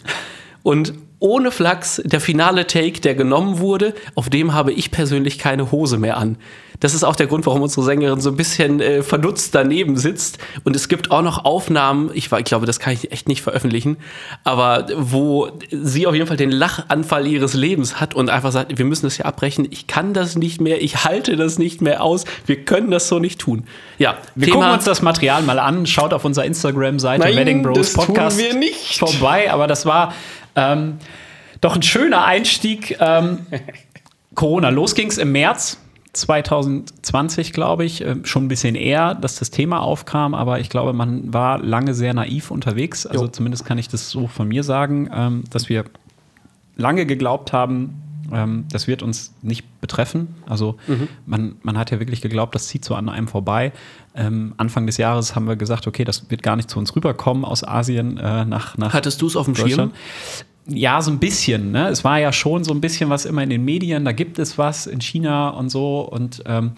Und 0.63 0.95
ohne 1.21 1.51
Flachs, 1.51 2.01
der 2.05 2.21
finale 2.21 2.67
Take, 2.67 3.01
der 3.01 3.15
genommen 3.15 3.59
wurde, 3.59 3.95
auf 4.15 4.29
dem 4.31 4.55
habe 4.55 4.73
ich 4.73 4.91
persönlich 4.91 5.39
keine 5.39 5.73
Hose 5.73 5.99
mehr 5.99 6.17
an. 6.17 6.37
Das 6.81 6.95
ist 6.95 7.03
auch 7.03 7.17
der 7.17 7.27
Grund, 7.27 7.45
warum 7.47 7.63
unsere 7.63 7.83
Sängerin 7.83 8.21
so 8.21 8.31
ein 8.31 8.37
bisschen 8.37 8.81
äh, 8.81 9.03
verdutzt 9.03 9.53
daneben 9.55 9.97
sitzt. 9.97 10.39
Und 10.63 10.77
es 10.77 10.89
gibt 10.89 11.11
auch 11.11 11.23
noch 11.23 11.45
Aufnahmen, 11.45 12.11
ich, 12.15 12.31
ich 12.31 12.45
glaube, 12.45 12.67
das 12.67 12.79
kann 12.79 12.93
ich 12.93 13.11
echt 13.11 13.27
nicht 13.27 13.43
veröffentlichen, 13.43 13.97
aber 14.45 14.87
wo 14.95 15.51
sie 15.73 16.07
auf 16.07 16.15
jeden 16.15 16.29
Fall 16.29 16.37
den 16.37 16.53
Lachanfall 16.53 17.27
ihres 17.27 17.55
Lebens 17.55 18.01
hat 18.01 18.15
und 18.15 18.31
einfach 18.31 18.53
sagt, 18.53 18.79
wir 18.79 18.85
müssen 18.85 19.07
das 19.07 19.17
hier 19.17 19.27
abbrechen, 19.27 19.67
ich 19.71 19.89
kann 19.89 20.15
das 20.15 20.37
nicht 20.37 20.61
mehr, 20.61 20.81
ich 20.81 21.05
halte 21.05 21.35
das 21.35 21.59
nicht 21.59 21.83
mehr 21.83 22.03
aus, 22.03 22.25
wir 22.47 22.65
können 22.65 22.93
das 22.93 23.09
so 23.09 23.19
nicht 23.19 23.41
tun. 23.41 23.65
Ja, 23.99 24.19
wir 24.37 24.47
Thema, 24.47 24.61
gucken 24.61 24.75
uns 24.75 24.85
das 24.85 25.03
Material 25.03 25.43
mal 25.43 25.59
an, 25.59 25.85
schaut 25.87 26.15
auf 26.15 26.25
unserer 26.25 26.45
Instagram-Seite 26.45 27.25
Wedding 27.35 27.63
Bros 27.65 27.93
Podcast 27.93 28.41
vorbei, 28.99 29.53
aber 29.53 29.67
das 29.67 29.85
war 29.85 30.13
ähm, 30.55 30.99
doch 31.61 31.75
ein 31.75 31.83
schöner 31.83 32.25
Einstieg. 32.25 32.97
Ähm, 33.01 33.47
Corona. 34.35 34.69
Los 34.69 34.95
ging 34.95 35.09
es 35.09 35.19
im 35.19 35.33
März 35.33 35.79
2020, 36.13 37.53
glaube 37.53 37.85
ich, 37.85 38.05
äh, 38.05 38.17
schon 38.25 38.45
ein 38.45 38.49
bisschen 38.49 38.75
eher, 38.75 39.15
dass 39.15 39.39
das 39.39 39.51
Thema 39.51 39.81
aufkam, 39.81 40.35
aber 40.35 40.61
ich 40.61 40.71
glaube, 40.71 40.93
man 40.93 41.33
war 41.33 41.59
lange 41.59 41.95
sehr 41.95 42.15
naiv 42.15 42.51
unterwegs. 42.51 43.07
Also 43.07 43.25
jo. 43.25 43.31
zumindest 43.31 43.65
kann 43.65 43.79
ich 43.79 43.89
das 43.89 44.11
so 44.11 44.27
von 44.27 44.49
mir 44.49 44.63
sagen, 44.63 45.11
ähm, 45.13 45.45
dass 45.51 45.69
wir 45.69 45.85
lange 46.77 47.07
geglaubt 47.07 47.53
haben, 47.53 48.03
ähm, 48.33 48.67
das 48.71 48.87
wird 48.87 49.03
uns 49.03 49.35
nicht 49.43 49.81
betreffen. 49.81 50.35
Also 50.47 50.77
mhm. 50.87 51.09
man, 51.27 51.57
man 51.63 51.79
hat 51.79 51.91
ja 51.91 51.99
wirklich 51.99 52.21
geglaubt, 52.21 52.55
das 52.55 52.69
zieht 52.69 52.85
so 52.85 52.95
an 52.95 53.09
einem 53.09 53.29
vorbei. 53.29 53.73
Ähm, 54.15 54.55
Anfang 54.57 54.87
des 54.87 54.97
Jahres 54.97 55.35
haben 55.35 55.47
wir 55.47 55.57
gesagt, 55.57 55.87
okay, 55.87 56.05
das 56.05 56.31
wird 56.31 56.43
gar 56.43 56.57
nicht 56.57 56.71
zu 56.71 56.79
uns 56.79 56.95
rüberkommen 56.95 57.45
aus 57.45 57.67
Asien 57.67 58.19
äh, 58.19 58.45
nach, 58.45 58.77
nach. 58.77 58.93
Hattest 58.93 59.23
du 59.23 59.27
es 59.27 59.37
auf 59.37 59.47
dem 59.47 59.55
Schirm? 59.55 59.93
Ja, 60.71 61.01
so 61.01 61.11
ein 61.11 61.19
bisschen. 61.19 61.73
Ne? 61.73 61.89
Es 61.89 62.05
war 62.05 62.19
ja 62.21 62.33
schon 62.33 62.63
so 62.63 62.73
ein 62.73 62.81
bisschen 62.81 63.09
was 63.09 63.25
immer 63.25 63.43
in 63.43 63.51
den 63.51 63.65
Medien, 63.65 64.05
da 64.05 64.13
gibt 64.13 64.39
es 64.39 64.59
was 64.59 64.87
in 64.87 65.01
China 65.01 65.51
und 65.51 65.71
so. 65.71 66.01
Und 66.01 66.43
ähm, 66.47 66.73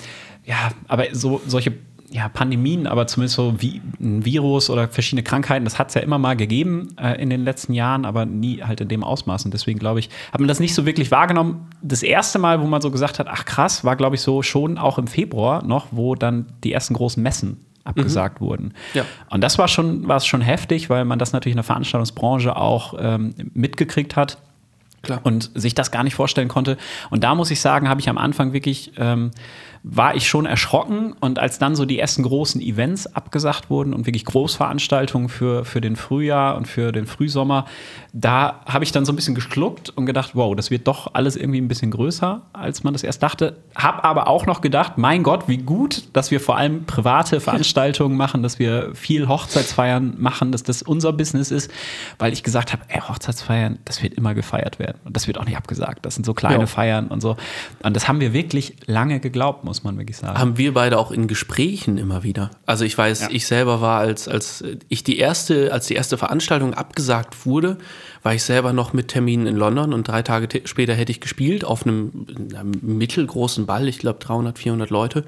ja, 0.45 0.71
aber 0.87 1.07
so 1.13 1.41
solche 1.47 1.73
ja, 2.13 2.29
Pandemien, 2.29 2.87
aber 2.87 3.07
zumindest 3.07 3.37
so 3.37 3.55
wie 3.59 3.81
ein 4.01 4.25
Virus 4.25 4.69
oder 4.69 4.89
verschiedene 4.89 5.23
Krankheiten, 5.23 5.65
das 5.65 5.79
hat 5.79 5.89
es 5.89 5.95
ja 5.95 6.01
immer 6.01 6.19
mal 6.19 6.35
gegeben 6.35 6.89
äh, 7.01 7.21
in 7.23 7.31
den 7.31 7.45
letzten 7.45 7.73
Jahren, 7.73 8.05
aber 8.05 8.27
nie 8.27 8.63
halt 8.63 8.81
in 8.81 8.89
dem 8.89 9.05
Ausmaß. 9.05 9.45
Und 9.45 9.55
deswegen 9.55 9.79
glaube 9.79 10.01
ich, 10.01 10.11
hat 10.33 10.41
man 10.41 10.49
das 10.49 10.59
nicht 10.59 10.75
so 10.75 10.87
wirklich 10.87 11.11
wahrgenommen. 11.11 11.69
Das 11.83 12.03
erste 12.03 12.39
Mal, 12.39 12.61
wo 12.61 12.67
man 12.67 12.81
so 12.83 12.91
gesagt 12.91 13.19
hat, 13.21 13.29
ach 13.29 13.45
krass, 13.45 13.85
war 13.85 13.95
glaube 13.95 14.17
ich 14.17 14.23
so 14.23 14.43
schon 14.43 14.77
auch 14.77 14.99
im 14.99 15.07
Februar 15.07 15.65
noch, 15.65 15.89
wo 15.93 16.17
dann 16.17 16.47
die 16.65 16.73
ersten 16.73 16.95
großen 16.95 17.23
Messen 17.23 17.59
abgesagt 17.91 18.41
mhm. 18.41 18.45
wurden. 18.45 18.75
Ja. 18.95 19.05
Und 19.29 19.43
das 19.43 19.59
war 19.59 19.69
schon, 19.69 20.09
war 20.09 20.21
schon 20.21 20.41
heftig, 20.41 20.91
weil 20.91 21.05
man 21.05 21.19
das 21.19 21.33
natürlich 21.33 21.53
in 21.53 21.59
der 21.59 21.65
Veranstaltungsbranche 21.65 22.57
auch 22.57 22.95
ähm, 22.99 23.35
mitgekriegt 23.55 24.17
hat. 24.17 24.39
Klar. 25.03 25.21
Und 25.23 25.51
sich 25.55 25.75
das 25.75 25.91
gar 25.91 26.05
nicht 26.05 26.15
vorstellen 26.15 26.49
konnte. 26.49 26.77
Und 27.09 27.25
da 27.25 27.35
muss 27.35 27.51
ich 27.51 27.63
sagen, 27.63 27.89
habe 27.89 28.01
ich 28.01 28.11
am 28.11 28.19
Anfang 28.19 28.53
wirklich 28.53 28.93
ähm, 28.99 29.31
war 29.83 30.15
ich 30.15 30.29
schon 30.29 30.47
erschrocken. 30.47 31.15
Und 31.21 31.39
als 31.39 31.59
dann 31.59 31.75
so 31.75 31.85
die 31.85 31.99
ersten 31.99 32.23
großen 32.23 32.61
Events 32.61 33.07
abgesagt 33.07 33.71
wurden 33.71 33.95
und 33.95 34.07
wirklich 34.07 34.25
Großveranstaltungen 34.25 35.29
für, 35.29 35.65
für 35.65 35.81
den 35.81 35.97
Frühjahr 35.97 36.57
und 36.57 36.69
für 36.69 36.93
den 36.93 37.07
Frühsommer, 37.07 37.65
da 38.13 38.61
habe 38.67 38.85
ich 38.85 38.93
dann 38.93 39.05
so 39.05 39.13
ein 39.13 39.17
bisschen 39.17 39.35
geschluckt 39.35 39.91
und 39.91 40.07
gedacht, 40.07 40.33
wow, 40.35 40.55
das 40.55 40.71
wird 40.71 40.87
doch 40.87 41.15
alles 41.15 41.37
irgendwie 41.37 41.61
ein 41.61 41.69
bisschen 41.69 41.91
größer, 41.91 42.43
als 42.53 42.83
man 42.83 42.93
das 42.93 43.03
erst 43.03 43.23
dachte. 43.23 43.57
Hab 43.75 44.05
aber 44.05 44.27
auch 44.27 44.47
noch 44.47 44.61
gedacht, 44.61 44.99
mein 44.99 45.23
Gott, 45.23 45.49
wie 45.49 45.59
gut, 45.59 46.05
dass 46.13 46.31
wir 46.31 46.41
vor 46.41 46.57
allem 46.57 46.85
private 46.85 47.41
Veranstaltungen 47.41 48.17
machen, 48.17 48.43
dass 48.43 48.59
wir 48.59 48.95
viel 48.95 49.29
Hochzeitsfeiern 49.29 50.15
machen, 50.19 50.53
dass 50.53 50.63
das 50.63 50.83
unser 50.83 51.13
Business 51.13 51.51
ist, 51.51 51.71
weil 52.19 52.33
ich 52.33 52.43
gesagt 52.43 52.73
habe, 52.73 52.83
ey, 52.89 53.01
Hochzeitsfeiern, 53.01 53.79
das 53.85 54.03
wird 54.03 54.15
immer 54.15 54.35
gefeiert 54.35 54.79
werden. 54.79 54.99
Und 55.05 55.17
das 55.17 55.27
wird 55.27 55.39
auch 55.39 55.45
nicht 55.45 55.57
abgesagt. 55.57 56.05
Das 56.05 56.15
sind 56.17 56.27
so 56.27 56.35
kleine 56.35 56.61
ja. 56.61 56.67
Feiern 56.67 57.09
und 57.09 57.21
so. 57.21 57.37
Und 57.83 57.95
das 57.95 58.09
haben 58.09 58.21
wir 58.21 58.33
wirklich 58.33 58.77
lange 58.87 59.21
geglaubt, 59.21 59.65
muss 59.71 59.85
man 59.85 59.97
wirklich 59.97 60.17
sagen. 60.17 60.37
Haben 60.37 60.59
wir 60.59 60.75
beide 60.75 60.99
auch 60.99 61.13
in 61.13 61.29
Gesprächen 61.29 61.97
immer 61.97 62.25
wieder. 62.25 62.51
Also 62.67 62.85
ich 62.85 62.99
weiß, 62.99 63.21
ja. 63.21 63.29
ich 63.31 63.47
selber 63.47 63.81
war, 63.81 64.01
als, 64.01 64.27
als 64.27 64.65
ich 64.89 65.05
die 65.05 65.17
erste, 65.17 65.73
als 65.73 65.87
die 65.87 65.95
erste 65.95 66.19
Veranstaltung 66.19 66.75
abgesagt 66.75 67.47
wurde, 67.47 67.79
war 68.23 68.35
ich 68.35 68.43
selber 68.43 68.73
noch 68.73 68.93
mit 68.93 69.09
Terminen 69.09 69.47
in 69.47 69.57
London 69.57 69.95
und 69.95 70.07
drei 70.07 70.23
Tage 70.23 70.63
später 70.65 70.95
hätte 70.95 71.11
ich 71.11 71.21
gespielt 71.21 71.65
auf 71.65 71.87
einem, 71.87 72.27
einem 72.55 72.73
mittelgroßen 72.83 73.65
Ball, 73.65 73.89
ich 73.89 73.99
glaube 73.99 74.19
300, 74.19 74.59
400 74.59 74.91
Leute. 74.91 75.25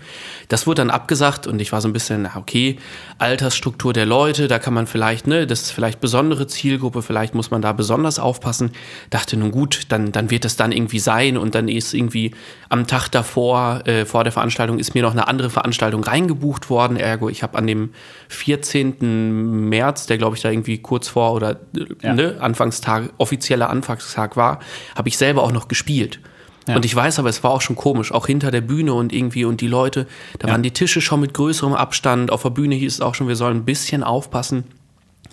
Das 0.48 0.66
wurde 0.66 0.82
dann 0.82 0.90
abgesagt 0.90 1.46
und 1.46 1.60
ich 1.60 1.72
war 1.72 1.80
so 1.80 1.88
ein 1.88 1.94
bisschen, 1.94 2.28
okay, 2.34 2.76
Altersstruktur 3.18 3.94
der 3.94 4.04
Leute, 4.04 4.46
da 4.46 4.58
kann 4.58 4.74
man 4.74 4.86
vielleicht, 4.86 5.26
ne, 5.26 5.46
das 5.46 5.62
ist 5.62 5.70
vielleicht 5.70 6.00
besondere 6.00 6.46
Zielgruppe, 6.46 7.00
vielleicht 7.00 7.34
muss 7.34 7.50
man 7.50 7.62
da 7.62 7.72
besonders 7.72 8.18
aufpassen. 8.18 8.72
Dachte 9.08 9.38
nun 9.38 9.52
gut, 9.52 9.82
dann, 9.88 10.12
dann 10.12 10.30
wird 10.30 10.44
das 10.44 10.56
dann 10.56 10.70
irgendwie 10.70 10.98
sein 10.98 11.38
und 11.38 11.54
dann 11.54 11.68
ist 11.68 11.94
irgendwie 11.94 12.32
am 12.68 12.86
Tag 12.86 13.08
davor, 13.08 13.86
äh, 13.86 14.04
vor 14.04 14.24
der 14.24 14.32
Veranstaltung, 14.32 14.78
ist 14.78 14.94
mir 14.94 15.02
noch 15.02 15.12
eine 15.12 15.28
andere 15.28 15.48
Veranstaltung 15.48 16.04
reingebucht 16.04 16.68
worden. 16.68 16.98
Ergo, 16.98 17.30
ich 17.30 17.42
habe 17.42 17.56
an 17.56 17.66
dem 17.66 17.94
14. 18.28 19.68
März, 19.68 20.06
der 20.06 20.18
glaube 20.18 20.36
ich 20.36 20.42
da 20.42 20.50
irgendwie 20.50 20.78
kurz 20.78 21.08
vor 21.08 21.32
oder 21.32 21.56
ja. 22.02 22.12
ne, 22.12 22.36
Anfangs 22.40 22.81
Anfangstag, 22.82 23.14
offizieller 23.18 23.70
Anfangstag 23.70 24.36
war, 24.36 24.60
habe 24.96 25.08
ich 25.08 25.16
selber 25.16 25.42
auch 25.42 25.52
noch 25.52 25.68
gespielt. 25.68 26.20
Ja. 26.68 26.76
Und 26.76 26.84
ich 26.84 26.94
weiß 26.94 27.18
aber, 27.18 27.28
es 27.28 27.42
war 27.42 27.50
auch 27.50 27.60
schon 27.60 27.74
komisch, 27.74 28.12
auch 28.12 28.26
hinter 28.26 28.50
der 28.50 28.60
Bühne 28.60 28.94
und 28.94 29.12
irgendwie 29.12 29.44
und 29.44 29.60
die 29.60 29.66
Leute, 29.66 30.06
da 30.38 30.46
ja. 30.46 30.54
waren 30.54 30.62
die 30.62 30.70
Tische 30.70 31.00
schon 31.00 31.20
mit 31.20 31.34
größerem 31.34 31.74
Abstand. 31.74 32.30
Auf 32.30 32.42
der 32.42 32.50
Bühne 32.50 32.76
hieß 32.76 32.94
es 32.94 33.00
auch 33.00 33.14
schon, 33.14 33.26
wir 33.26 33.36
sollen 33.36 33.58
ein 33.58 33.64
bisschen 33.64 34.04
aufpassen. 34.04 34.64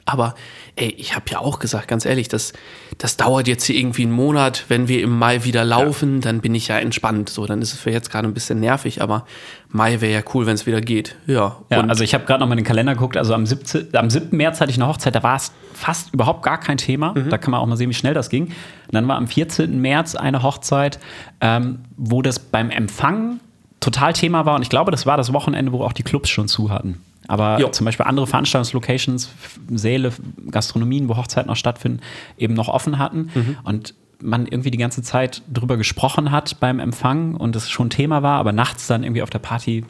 Aber 0.09 0.33
ey, 0.75 0.89
ich 0.97 1.15
habe 1.15 1.25
ja 1.29 1.37
auch 1.37 1.59
gesagt, 1.59 1.87
ganz 1.87 2.03
ehrlich, 2.03 2.29
das, 2.29 2.53
das 2.97 3.15
dauert 3.15 3.47
jetzt 3.47 3.65
hier 3.65 3.75
irgendwie 3.75 4.01
einen 4.01 4.11
Monat. 4.11 4.65
Wenn 4.69 4.87
wir 4.87 5.03
im 5.03 5.19
Mai 5.19 5.43
wieder 5.43 5.63
laufen, 5.63 6.15
ja. 6.15 6.21
dann 6.21 6.41
bin 6.41 6.55
ich 6.55 6.67
ja 6.67 6.79
entspannt. 6.79 7.29
So, 7.29 7.45
dann 7.45 7.61
ist 7.61 7.73
es 7.73 7.79
für 7.79 7.91
jetzt 7.91 8.09
gerade 8.09 8.27
ein 8.27 8.33
bisschen 8.33 8.59
nervig, 8.59 9.03
aber 9.03 9.25
Mai 9.69 10.01
wäre 10.01 10.11
ja 10.11 10.21
cool, 10.33 10.47
wenn 10.47 10.55
es 10.55 10.65
wieder 10.65 10.81
geht. 10.81 11.15
Ja, 11.27 11.57
ja 11.69 11.81
also 11.81 12.03
ich 12.03 12.15
habe 12.15 12.25
gerade 12.25 12.39
noch 12.39 12.47
mal 12.47 12.53
in 12.53 12.63
den 12.63 12.65
Kalender 12.65 12.95
geguckt. 12.95 13.17
Also 13.17 13.35
am, 13.35 13.45
17, 13.45 13.89
am 13.93 14.09
7. 14.09 14.35
März 14.35 14.61
hatte 14.61 14.71
ich 14.71 14.77
eine 14.77 14.87
Hochzeit, 14.87 15.13
da 15.13 15.21
war 15.21 15.35
es 15.35 15.51
fast 15.73 16.11
überhaupt 16.11 16.41
gar 16.41 16.59
kein 16.59 16.77
Thema. 16.77 17.13
Mhm. 17.13 17.29
Da 17.29 17.37
kann 17.37 17.51
man 17.51 17.59
auch 17.59 17.67
mal 17.67 17.77
sehen, 17.77 17.91
wie 17.91 17.93
schnell 17.93 18.15
das 18.15 18.29
ging. 18.29 18.45
Und 18.45 18.55
dann 18.93 19.07
war 19.07 19.17
am 19.17 19.27
14. 19.27 19.79
März 19.79 20.15
eine 20.15 20.41
Hochzeit, 20.41 20.97
ähm, 21.39 21.83
wo 21.97 22.23
das 22.23 22.39
beim 22.39 22.71
Empfang 22.71 23.39
total 23.79 24.13
Thema 24.13 24.47
war. 24.47 24.55
Und 24.55 24.63
ich 24.63 24.69
glaube, 24.69 24.89
das 24.89 25.05
war 25.05 25.17
das 25.17 25.33
Wochenende, 25.33 25.71
wo 25.71 25.83
auch 25.83 25.93
die 25.93 26.03
Clubs 26.03 26.29
schon 26.29 26.47
zu 26.47 26.71
hatten. 26.71 26.99
Aber 27.29 27.59
jo. 27.59 27.69
zum 27.69 27.85
Beispiel 27.85 28.07
andere 28.07 28.25
Veranstaltungslocations, 28.25 29.29
Säle, 29.71 30.11
Gastronomien, 30.49 31.07
wo 31.07 31.15
Hochzeiten 31.15 31.47
noch 31.47 31.55
stattfinden, 31.55 32.01
eben 32.37 32.55
noch 32.55 32.67
offen 32.67 32.97
hatten. 32.97 33.29
Mhm. 33.33 33.57
Und 33.63 33.93
man 34.21 34.47
irgendwie 34.47 34.71
die 34.71 34.79
ganze 34.79 35.03
Zeit 35.03 35.43
drüber 35.53 35.77
gesprochen 35.77 36.31
hat 36.31 36.59
beim 36.59 36.79
Empfang 36.79 37.35
und 37.35 37.55
es 37.55 37.69
schon 37.69 37.91
Thema 37.91 38.23
war, 38.23 38.39
aber 38.39 38.51
nachts 38.51 38.87
dann 38.87 39.03
irgendwie 39.03 39.21
auf 39.21 39.29
der 39.29 39.39
Party 39.39 39.85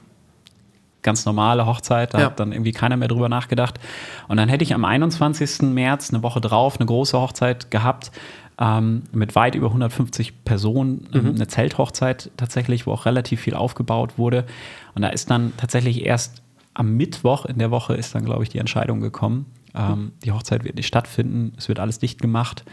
ganz 1.02 1.26
normale 1.26 1.66
Hochzeit, 1.66 2.14
da 2.14 2.20
ja. 2.20 2.26
hat 2.26 2.42
dann 2.42 2.52
irgendwie 2.52 2.74
keiner 2.74 2.98
mehr 2.98 3.08
drüber 3.08 3.30
nachgedacht. 3.30 3.80
Und 4.28 4.36
dann 4.36 4.50
hätte 4.50 4.66
ich 4.66 4.74
am 4.74 4.84
21. 4.84 5.62
März, 5.62 6.14
eine 6.14 6.24
Woche 6.24 6.42
drauf, 6.42 6.76
eine 6.78 6.86
große 6.86 7.18
Hochzeit 7.18 7.72
gehabt 7.72 8.12
ähm, 8.60 9.04
mit 9.14 9.34
weit 9.34 9.56
über 9.56 9.68
150 9.68 10.44
Personen, 10.44 11.08
mhm. 11.14 11.36
eine 11.36 11.48
Zelthochzeit 11.48 12.32
tatsächlich, 12.36 12.86
wo 12.86 12.92
auch 12.92 13.06
relativ 13.06 13.40
viel 13.40 13.56
aufgebaut 13.56 14.18
wurde. 14.18 14.46
Und 14.94 15.04
da 15.04 15.10
ist 15.10 15.32
dann 15.32 15.54
tatsächlich 15.56 16.06
erst 16.06 16.42
am 16.80 16.96
Mittwoch 16.96 17.46
in 17.46 17.60
der 17.60 17.72
Woche 17.72 17.94
ist 17.94 18.16
dann, 18.16 18.24
glaube 18.24 18.44
ich, 18.44 18.50
die 18.50 18.58
Entscheidung 18.58 19.02
gekommen. 19.02 19.48
Ähm, 19.76 20.14
die 20.24 20.32
Hochzeit 20.32 20.64
wird 20.64 20.76
nicht 20.76 20.88
stattfinden, 20.88 21.52
es 21.58 21.68
wird 21.68 21.78
alles 21.78 22.00
dicht 22.00 22.22
gemacht. 22.22 22.64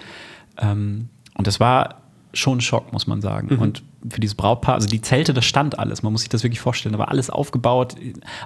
Ähm, 0.59 1.09
und 1.35 1.49
das 1.49 1.59
war 1.59 2.03
schon 2.33 2.59
ein 2.59 2.61
Schock, 2.61 2.93
muss 2.93 3.09
man 3.09 3.21
sagen. 3.21 3.49
Mhm. 3.51 3.61
Und 3.61 3.83
für 4.09 4.21
dieses 4.21 4.37
Brautpaar, 4.37 4.75
also 4.75 4.87
die 4.87 5.01
Zelte, 5.01 5.35
das 5.35 5.45
stand 5.45 5.81
alles, 5.81 6.05
man 6.05 6.13
muss 6.13 6.21
sich 6.21 6.29
das 6.29 6.45
wirklich 6.45 6.61
vorstellen, 6.61 6.93
da 6.93 7.01
war 7.01 7.09
alles 7.09 7.31
aufgebaut, 7.31 7.97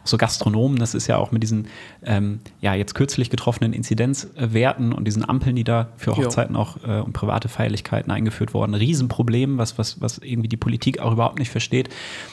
auch 0.03 0.07
so 0.07 0.17
Gastronomen, 0.17 0.79
das 0.79 0.95
ist 0.95 1.09
ja 1.09 1.19
auch 1.19 1.31
mit 1.31 1.43
diesen, 1.43 1.67
ähm, 2.05 2.39
ja, 2.63 2.73
jetzt 2.73 2.95
kürzlich 2.95 3.29
getroffenen 3.29 3.75
Inzidenzwerten 3.75 4.95
und 4.95 5.05
diesen 5.05 5.29
Ampeln, 5.29 5.57
die 5.57 5.65
da 5.65 5.89
für 5.97 6.17
Hochzeiten 6.17 6.55
jo. 6.55 6.63
auch 6.63 6.77
äh, 6.85 7.01
und 7.01 7.13
private 7.13 7.49
Feierlichkeiten 7.49 8.11
eingeführt 8.11 8.55
wurden, 8.55 8.75
Riesenproblem, 8.75 9.59
was, 9.59 9.77
was, 9.77 10.01
was 10.01 10.19
irgendwie 10.19 10.49
die 10.49 10.57
Politik 10.57 11.01
auch 11.01 11.13
überhaupt 11.13 11.39
nicht 11.39 11.51
versteht, 11.51 11.91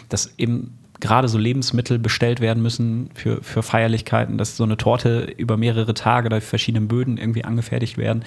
dass 0.07 0.33
eben 0.37 0.77
gerade 0.99 1.27
so 1.27 1.37
Lebensmittel 1.37 1.99
bestellt 1.99 2.39
werden 2.39 2.63
müssen 2.63 3.09
für, 3.13 3.41
für 3.43 3.63
Feierlichkeiten, 3.63 4.37
dass 4.37 4.57
so 4.57 4.63
eine 4.63 4.77
Torte 4.77 5.33
über 5.37 5.57
mehrere 5.57 5.93
Tage 5.93 6.27
oder 6.27 6.41
verschiedenen 6.41 6.87
Böden 6.87 7.17
irgendwie 7.17 7.43
angefertigt 7.43 7.97
werden. 7.97 8.23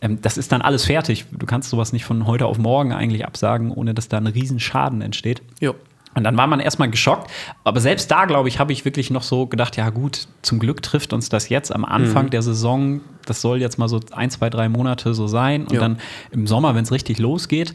Ähm, 0.00 0.20
das 0.20 0.36
ist 0.36 0.52
dann 0.52 0.62
alles 0.62 0.84
fertig. 0.84 1.26
Du 1.32 1.46
kannst 1.46 1.70
sowas 1.70 1.92
nicht 1.92 2.04
von 2.04 2.26
heute 2.26 2.46
auf 2.46 2.58
morgen 2.58 2.92
eigentlich 2.92 3.26
absagen, 3.26 3.70
ohne 3.70 3.94
dass 3.94 4.08
da 4.08 4.18
ein 4.18 4.26
Riesenschaden 4.26 5.02
entsteht. 5.02 5.42
Jo. 5.60 5.74
Und 6.14 6.24
dann 6.24 6.36
war 6.36 6.48
man 6.48 6.58
erstmal 6.58 6.90
geschockt. 6.90 7.30
Aber 7.62 7.80
selbst 7.80 8.10
da, 8.10 8.24
glaube 8.24 8.48
ich, 8.48 8.58
habe 8.58 8.72
ich 8.72 8.84
wirklich 8.84 9.10
noch 9.10 9.22
so 9.22 9.46
gedacht, 9.46 9.76
ja 9.76 9.90
gut, 9.90 10.26
zum 10.42 10.58
Glück 10.58 10.82
trifft 10.82 11.12
uns 11.12 11.28
das 11.28 11.48
jetzt 11.48 11.72
am 11.72 11.84
Anfang 11.84 12.26
mhm. 12.26 12.30
der 12.30 12.42
Saison. 12.42 13.00
Das 13.26 13.40
soll 13.40 13.60
jetzt 13.60 13.78
mal 13.78 13.88
so 13.88 14.00
ein, 14.10 14.28
zwei, 14.30 14.50
drei 14.50 14.68
Monate 14.68 15.14
so 15.14 15.28
sein. 15.28 15.62
Und 15.62 15.72
jo. 15.72 15.80
dann 15.80 15.98
im 16.32 16.48
Sommer, 16.48 16.74
wenn 16.74 16.82
es 16.82 16.90
richtig 16.90 17.20
losgeht, 17.20 17.74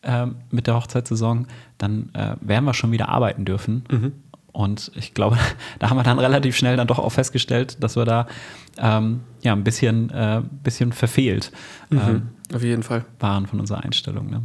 äh, 0.00 0.26
mit 0.50 0.66
der 0.66 0.76
Hochzeitssaison, 0.76 1.46
dann 1.78 2.10
äh, 2.14 2.36
werden 2.40 2.64
wir 2.64 2.74
schon 2.74 2.92
wieder 2.92 3.08
arbeiten 3.08 3.44
dürfen. 3.44 3.84
Mhm. 3.90 4.12
Und 4.52 4.92
ich 4.94 5.14
glaube, 5.14 5.36
da 5.78 5.90
haben 5.90 5.96
wir 5.96 6.04
dann 6.04 6.18
relativ 6.18 6.56
schnell 6.56 6.76
dann 6.76 6.86
doch 6.86 6.98
auch 6.98 7.10
festgestellt, 7.10 7.82
dass 7.82 7.96
wir 7.96 8.04
da 8.04 8.26
ähm, 8.78 9.20
ja 9.42 9.52
ein 9.52 9.64
bisschen, 9.64 10.10
äh, 10.10 10.42
bisschen 10.62 10.92
verfehlt 10.92 11.52
mhm. 11.90 11.98
ähm, 11.98 12.22
auf 12.52 12.62
jeden 12.62 12.82
Fall 12.82 13.04
waren 13.20 13.46
von 13.46 13.60
unserer 13.60 13.84
Einstellung. 13.84 14.30
Ne? 14.30 14.42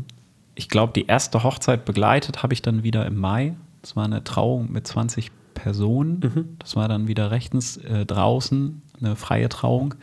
Ich 0.56 0.70
glaube, 0.70 0.94
die 0.94 1.06
erste 1.06 1.44
Hochzeit 1.44 1.86
begleitet 1.86 2.44
habe 2.44 2.54
ich 2.54 2.62
dann 2.62 2.84
wieder 2.84 3.06
im 3.06 3.18
Mai. 3.18 3.56
Das 3.82 3.96
war 3.96 4.06
eine 4.06 4.24
Trauung 4.24 4.72
mit 4.72 4.88
20 4.88 5.32
Personen. 5.54 6.20
Mhm. 6.20 6.56
Das 6.60 6.76
war 6.76 6.88
dann 6.88 7.08
wieder 7.08 7.32
rechtens 7.32 7.78
äh, 7.78 8.06
draußen, 8.06 8.82
eine 9.00 9.16
freie 9.16 9.50
Trauung. 9.50 9.96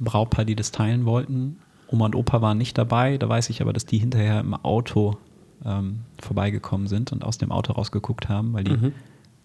Ein 0.00 0.04
Brautpaar, 0.04 0.44
die 0.44 0.56
das 0.56 0.72
teilen 0.72 1.04
wollten. 1.04 1.58
Oma 1.88 2.06
und 2.06 2.14
Opa 2.14 2.40
waren 2.40 2.58
nicht 2.58 2.78
dabei. 2.78 3.18
Da 3.18 3.28
weiß 3.28 3.50
ich 3.50 3.60
aber, 3.60 3.72
dass 3.72 3.86
die 3.86 3.98
hinterher 3.98 4.40
im 4.40 4.54
Auto 4.54 5.18
ähm, 5.64 6.00
vorbeigekommen 6.20 6.86
sind 6.86 7.12
und 7.12 7.24
aus 7.24 7.38
dem 7.38 7.52
Auto 7.52 7.72
rausgeguckt 7.72 8.28
haben, 8.28 8.52
weil 8.52 8.64
die 8.64 8.76
mhm. 8.76 8.92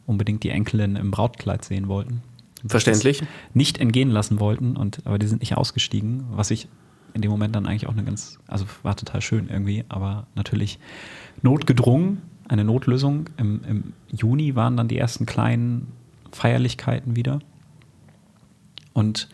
unbedingt 0.06 0.44
die 0.44 0.50
Enkelin 0.50 0.96
im 0.96 1.12
Brautkleid 1.12 1.66
sehen 1.66 1.88
wollten. 1.88 2.22
Verständlich. 2.68 3.24
Nicht 3.54 3.78
entgehen 3.78 4.10
lassen 4.10 4.40
wollten, 4.40 4.76
und, 4.76 5.06
aber 5.06 5.20
die 5.20 5.28
sind 5.28 5.42
nicht 5.42 5.56
ausgestiegen, 5.56 6.26
was 6.32 6.52
ich 6.52 6.68
in 7.14 7.22
dem 7.22 7.32
Moment 7.32 7.56
dann 7.56 7.66
eigentlich 7.66 7.88
auch 7.88 7.94
eine 7.94 8.04
ganz, 8.04 8.40
also 8.48 8.66
war 8.84 8.96
total 8.96 9.22
schön 9.22 9.48
irgendwie, 9.50 9.86
aber 9.88 10.28
natürlich 10.36 10.80
notgedrungen, 11.42 12.22
eine 12.48 12.64
Notlösung. 12.64 13.30
Im, 13.38 13.62
Im 13.68 13.94
Juni 14.12 14.56
waren 14.56 14.76
dann 14.78 14.88
die 14.88 14.98
ersten 14.98 15.26
kleinen 15.26 15.92
Feierlichkeiten 16.32 17.16
wieder. 17.16 17.40
Und 18.94 19.30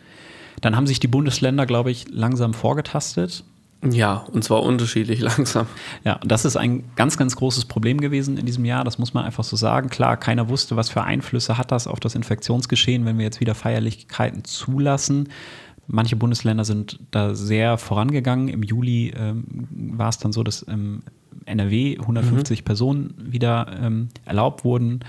dann 0.60 0.76
haben 0.76 0.86
sich 0.86 1.00
die 1.00 1.08
Bundesländer, 1.08 1.66
glaube 1.66 1.90
ich, 1.90 2.08
langsam 2.08 2.54
vorgetastet. 2.54 3.44
Ja, 3.90 4.24
und 4.32 4.44
zwar 4.44 4.62
unterschiedlich 4.62 5.20
langsam. 5.20 5.66
Ja, 6.04 6.20
das 6.24 6.44
ist 6.44 6.56
ein 6.56 6.84
ganz, 6.94 7.16
ganz 7.16 7.34
großes 7.36 7.64
Problem 7.64 8.00
gewesen 8.00 8.36
in 8.36 8.46
diesem 8.46 8.64
Jahr. 8.64 8.84
Das 8.84 8.98
muss 8.98 9.12
man 9.12 9.24
einfach 9.24 9.44
so 9.44 9.56
sagen. 9.56 9.88
Klar, 9.88 10.16
keiner 10.16 10.48
wusste, 10.48 10.76
was 10.76 10.88
für 10.88 11.02
Einflüsse 11.02 11.58
hat 11.58 11.72
das 11.72 11.86
auf 11.86 11.98
das 11.98 12.14
Infektionsgeschehen, 12.14 13.04
wenn 13.04 13.18
wir 13.18 13.24
jetzt 13.24 13.40
wieder 13.40 13.54
Feierlichkeiten 13.54 14.44
zulassen. 14.44 15.28
Manche 15.88 16.14
Bundesländer 16.14 16.64
sind 16.64 17.00
da 17.10 17.34
sehr 17.34 17.76
vorangegangen. 17.76 18.48
Im 18.48 18.62
Juli 18.62 19.12
ähm, 19.16 19.66
war 19.70 20.10
es 20.10 20.18
dann 20.18 20.32
so, 20.32 20.44
dass 20.44 20.62
im 20.62 21.02
NRW 21.44 21.98
150 21.98 22.60
mhm. 22.60 22.64
Personen 22.64 23.14
wieder 23.18 23.66
ähm, 23.80 24.08
erlaubt 24.24 24.64
wurden 24.64 25.00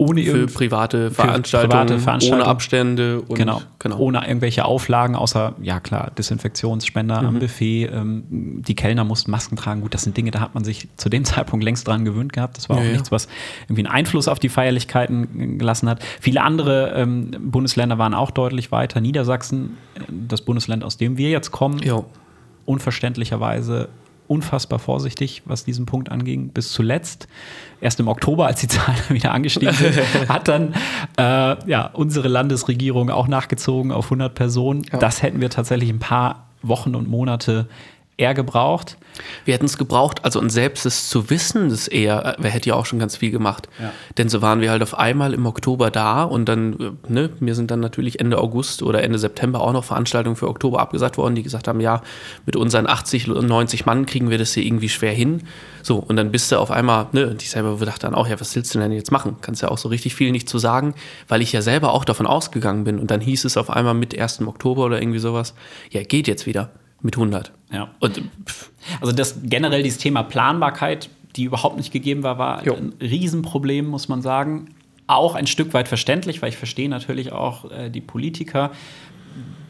ohne 0.00 0.22
für 0.22 0.46
private 0.46 1.10
Veranstaltungen, 1.10 1.70
private 1.70 1.98
Veranstaltungen, 1.98 2.42
ohne 2.42 2.50
Abstände 2.50 3.20
und 3.20 3.36
genau, 3.36 3.60
genau, 3.78 3.98
ohne 3.98 4.26
irgendwelche 4.26 4.64
Auflagen, 4.64 5.14
außer 5.14 5.54
ja 5.60 5.78
klar 5.78 6.10
Desinfektionsspender 6.16 7.20
mhm. 7.20 7.28
am 7.28 7.38
Buffet. 7.38 7.90
Ähm, 7.92 8.24
die 8.30 8.74
Kellner 8.74 9.04
mussten 9.04 9.30
Masken 9.30 9.56
tragen. 9.56 9.82
Gut, 9.82 9.92
das 9.92 10.02
sind 10.02 10.16
Dinge, 10.16 10.30
da 10.30 10.40
hat 10.40 10.54
man 10.54 10.64
sich 10.64 10.88
zu 10.96 11.10
dem 11.10 11.24
Zeitpunkt 11.26 11.62
längst 11.62 11.86
dran 11.86 12.06
gewöhnt 12.06 12.32
gehabt. 12.32 12.56
Das 12.56 12.70
war 12.70 12.78
auch 12.78 12.82
ja, 12.82 12.92
nichts, 12.92 13.12
was 13.12 13.28
irgendwie 13.64 13.84
einen 13.84 13.94
Einfluss 13.94 14.26
auf 14.26 14.38
die 14.38 14.48
Feierlichkeiten 14.48 15.58
gelassen 15.58 15.88
hat. 15.88 16.02
Viele 16.18 16.42
andere 16.42 16.92
ähm, 16.96 17.32
Bundesländer 17.38 17.98
waren 17.98 18.14
auch 18.14 18.30
deutlich 18.30 18.72
weiter. 18.72 19.02
Niedersachsen, 19.02 19.76
äh, 19.96 20.00
das 20.08 20.40
Bundesland, 20.40 20.82
aus 20.82 20.96
dem 20.96 21.18
wir 21.18 21.28
jetzt 21.28 21.50
kommen, 21.50 21.78
jo. 21.78 22.06
unverständlicherweise 22.64 23.90
unfassbar 24.30 24.78
vorsichtig, 24.78 25.42
was 25.44 25.64
diesen 25.64 25.86
Punkt 25.86 26.10
anging, 26.10 26.50
bis 26.50 26.72
zuletzt. 26.72 27.26
Erst 27.80 27.98
im 27.98 28.06
Oktober, 28.06 28.46
als 28.46 28.60
die 28.60 28.68
Zahlen 28.68 28.96
wieder 29.08 29.32
angestiegen 29.32 29.74
sind, 29.74 29.96
hat 30.28 30.46
dann 30.46 30.74
äh, 31.18 31.68
ja, 31.68 31.90
unsere 31.92 32.28
Landesregierung 32.28 33.10
auch 33.10 33.26
nachgezogen 33.26 33.90
auf 33.90 34.06
100 34.06 34.32
Personen. 34.32 34.84
Ja. 34.92 34.98
Das 34.98 35.22
hätten 35.22 35.40
wir 35.40 35.50
tatsächlich 35.50 35.90
ein 35.90 35.98
paar 35.98 36.46
Wochen 36.62 36.94
und 36.94 37.08
Monate 37.08 37.68
eher 38.20 38.34
gebraucht. 38.34 38.98
Wir 39.44 39.54
hätten 39.54 39.66
es 39.66 39.78
gebraucht, 39.78 40.24
also 40.24 40.38
und 40.38 40.50
selbst 40.50 40.86
es 40.86 41.08
zu 41.08 41.30
wissen, 41.30 41.70
das 41.70 41.88
eher, 41.88 42.36
wer 42.38 42.50
hätte 42.50 42.68
ja 42.68 42.74
auch 42.74 42.86
schon 42.86 42.98
ganz 42.98 43.16
viel 43.16 43.30
gemacht. 43.30 43.68
Ja. 43.80 43.92
Denn 44.18 44.28
so 44.28 44.42
waren 44.42 44.60
wir 44.60 44.70
halt 44.70 44.82
auf 44.82 44.96
einmal 44.96 45.34
im 45.34 45.46
Oktober 45.46 45.90
da 45.90 46.22
und 46.22 46.48
dann, 46.48 46.96
äh, 47.08 47.12
ne, 47.12 47.30
mir 47.40 47.54
sind 47.54 47.70
dann 47.70 47.80
natürlich 47.80 48.20
Ende 48.20 48.38
August 48.38 48.82
oder 48.82 49.02
Ende 49.02 49.18
September 49.18 49.60
auch 49.60 49.72
noch 49.72 49.84
Veranstaltungen 49.84 50.36
für 50.36 50.48
Oktober 50.48 50.80
abgesagt 50.80 51.16
worden, 51.16 51.34
die 51.34 51.42
gesagt 51.42 51.66
haben, 51.66 51.80
ja, 51.80 52.02
mit 52.46 52.56
unseren 52.56 52.86
80, 52.86 53.26
90 53.26 53.86
Mann 53.86 54.06
kriegen 54.06 54.30
wir 54.30 54.38
das 54.38 54.52
hier 54.52 54.64
irgendwie 54.64 54.88
schwer 54.88 55.12
hin. 55.12 55.42
So, 55.82 55.96
und 55.96 56.16
dann 56.16 56.30
bist 56.30 56.52
du 56.52 56.58
auf 56.58 56.70
einmal, 56.70 57.06
ne, 57.12 57.28
und 57.28 57.42
ich 57.42 57.50
selber 57.50 57.74
dachte 57.84 58.06
dann 58.06 58.14
auch, 58.14 58.28
ja, 58.28 58.38
was 58.38 58.54
willst 58.54 58.74
du 58.74 58.78
denn 58.78 58.92
jetzt 58.92 59.10
machen? 59.10 59.36
Kannst 59.40 59.62
ja 59.62 59.70
auch 59.70 59.78
so 59.78 59.88
richtig 59.88 60.14
viel 60.14 60.30
nicht 60.30 60.48
zu 60.48 60.58
sagen, 60.58 60.94
weil 61.26 61.40
ich 61.40 61.52
ja 61.52 61.62
selber 61.62 61.92
auch 61.92 62.04
davon 62.04 62.26
ausgegangen 62.26 62.84
bin. 62.84 62.98
Und 62.98 63.10
dann 63.10 63.20
hieß 63.20 63.44
es 63.46 63.56
auf 63.56 63.70
einmal 63.70 63.94
mit 63.94 64.18
1. 64.18 64.42
Oktober 64.42 64.84
oder 64.84 65.00
irgendwie 65.00 65.18
sowas, 65.18 65.54
ja, 65.90 66.02
geht 66.02 66.28
jetzt 66.28 66.46
wieder 66.46 66.70
mit 67.02 67.16
100. 67.16 67.52
Ja. 67.72 67.90
Und, 68.00 68.22
also 69.00 69.12
das 69.12 69.40
generell 69.42 69.82
dieses 69.82 69.98
Thema 69.98 70.22
Planbarkeit, 70.22 71.10
die 71.36 71.44
überhaupt 71.44 71.76
nicht 71.76 71.92
gegeben 71.92 72.22
war, 72.22 72.38
war 72.38 72.64
jo. 72.64 72.74
ein 72.74 72.94
Riesenproblem, 73.00 73.86
muss 73.86 74.08
man 74.08 74.22
sagen. 74.22 74.74
Auch 75.06 75.34
ein 75.34 75.46
Stück 75.46 75.74
weit 75.74 75.88
verständlich, 75.88 76.42
weil 76.42 76.50
ich 76.50 76.56
verstehe 76.56 76.88
natürlich 76.88 77.32
auch 77.32 77.70
äh, 77.70 77.90
die 77.90 78.00
Politiker, 78.00 78.70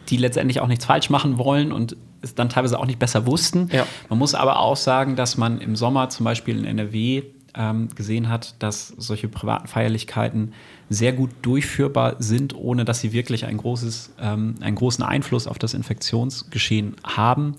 die 0.08 0.16
letztendlich 0.16 0.60
auch 0.60 0.66
nichts 0.66 0.84
falsch 0.84 1.10
machen 1.10 1.38
wollen 1.38 1.72
und 1.72 1.96
es 2.22 2.34
dann 2.34 2.48
teilweise 2.48 2.78
auch 2.78 2.86
nicht 2.86 2.98
besser 2.98 3.26
wussten. 3.26 3.68
Ja. 3.72 3.86
Man 4.08 4.18
muss 4.18 4.34
aber 4.34 4.58
auch 4.58 4.76
sagen, 4.76 5.16
dass 5.16 5.36
man 5.36 5.60
im 5.60 5.76
Sommer 5.76 6.08
zum 6.10 6.24
Beispiel 6.24 6.58
in 6.58 6.64
NRW 6.64 7.22
ähm, 7.54 7.88
gesehen 7.94 8.28
hat, 8.28 8.54
dass 8.58 8.88
solche 8.88 9.28
privaten 9.28 9.66
Feierlichkeiten 9.66 10.52
sehr 10.90 11.12
gut 11.12 11.30
durchführbar 11.42 12.16
sind, 12.18 12.54
ohne 12.54 12.84
dass 12.84 13.00
sie 13.00 13.12
wirklich 13.12 13.46
ein 13.46 13.56
großes, 13.56 14.12
ähm, 14.20 14.56
einen 14.60 14.74
großen 14.74 15.04
Einfluss 15.04 15.46
auf 15.46 15.58
das 15.58 15.72
Infektionsgeschehen 15.72 16.96
haben. 17.04 17.54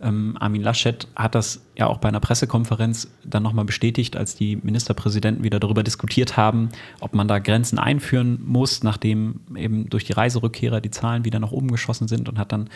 Ähm, 0.00 0.36
Armin 0.38 0.62
Laschet 0.62 1.08
hat 1.16 1.34
das 1.34 1.62
ja 1.76 1.86
auch 1.86 1.98
bei 1.98 2.08
einer 2.08 2.20
Pressekonferenz 2.20 3.08
dann 3.24 3.42
nochmal 3.42 3.64
bestätigt, 3.64 4.16
als 4.16 4.34
die 4.34 4.56
Ministerpräsidenten 4.56 5.42
wieder 5.42 5.58
darüber 5.58 5.82
diskutiert 5.82 6.36
haben, 6.36 6.68
ob 7.00 7.14
man 7.14 7.26
da 7.28 7.38
Grenzen 7.38 7.78
einführen 7.78 8.38
muss, 8.44 8.82
nachdem 8.82 9.40
eben 9.56 9.88
durch 9.88 10.04
die 10.04 10.12
Reiserückkehrer 10.12 10.80
die 10.80 10.90
Zahlen 10.90 11.24
wieder 11.24 11.40
nach 11.40 11.50
oben 11.50 11.70
geschossen 11.70 12.08
sind 12.08 12.28
und 12.28 12.38
hat 12.38 12.52
dann 12.52 12.68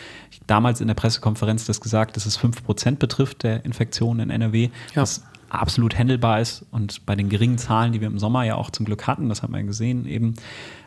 damals 0.47 0.81
in 0.81 0.87
der 0.87 0.95
Pressekonferenz 0.95 1.65
das 1.65 1.79
gesagt, 1.79 2.15
dass 2.17 2.25
es 2.25 2.39
5% 2.39 2.97
betrifft 2.97 3.43
der 3.43 3.65
Infektionen 3.65 4.21
in 4.21 4.29
NRW, 4.31 4.69
ja. 4.95 5.03
was 5.03 5.23
absolut 5.59 5.97
handelbar 5.97 6.39
ist 6.39 6.65
und 6.71 7.05
bei 7.05 7.15
den 7.15 7.29
geringen 7.29 7.57
Zahlen, 7.57 7.91
die 7.91 8.01
wir 8.01 8.07
im 8.07 8.19
Sommer 8.19 8.43
ja 8.43 8.55
auch 8.55 8.69
zum 8.69 8.85
Glück 8.85 9.07
hatten, 9.07 9.29
das 9.29 9.43
hat 9.43 9.49
man 9.49 9.61
ja 9.61 9.65
gesehen, 9.67 10.05
eben 10.05 10.35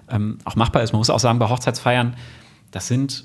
ähm, 0.08 0.38
auch 0.44 0.56
machbar 0.56 0.82
ist. 0.82 0.92
Man 0.92 0.98
muss 0.98 1.10
auch 1.10 1.18
sagen, 1.18 1.38
bei 1.38 1.48
Hochzeitsfeiern, 1.48 2.16
das 2.70 2.88
sind 2.88 3.24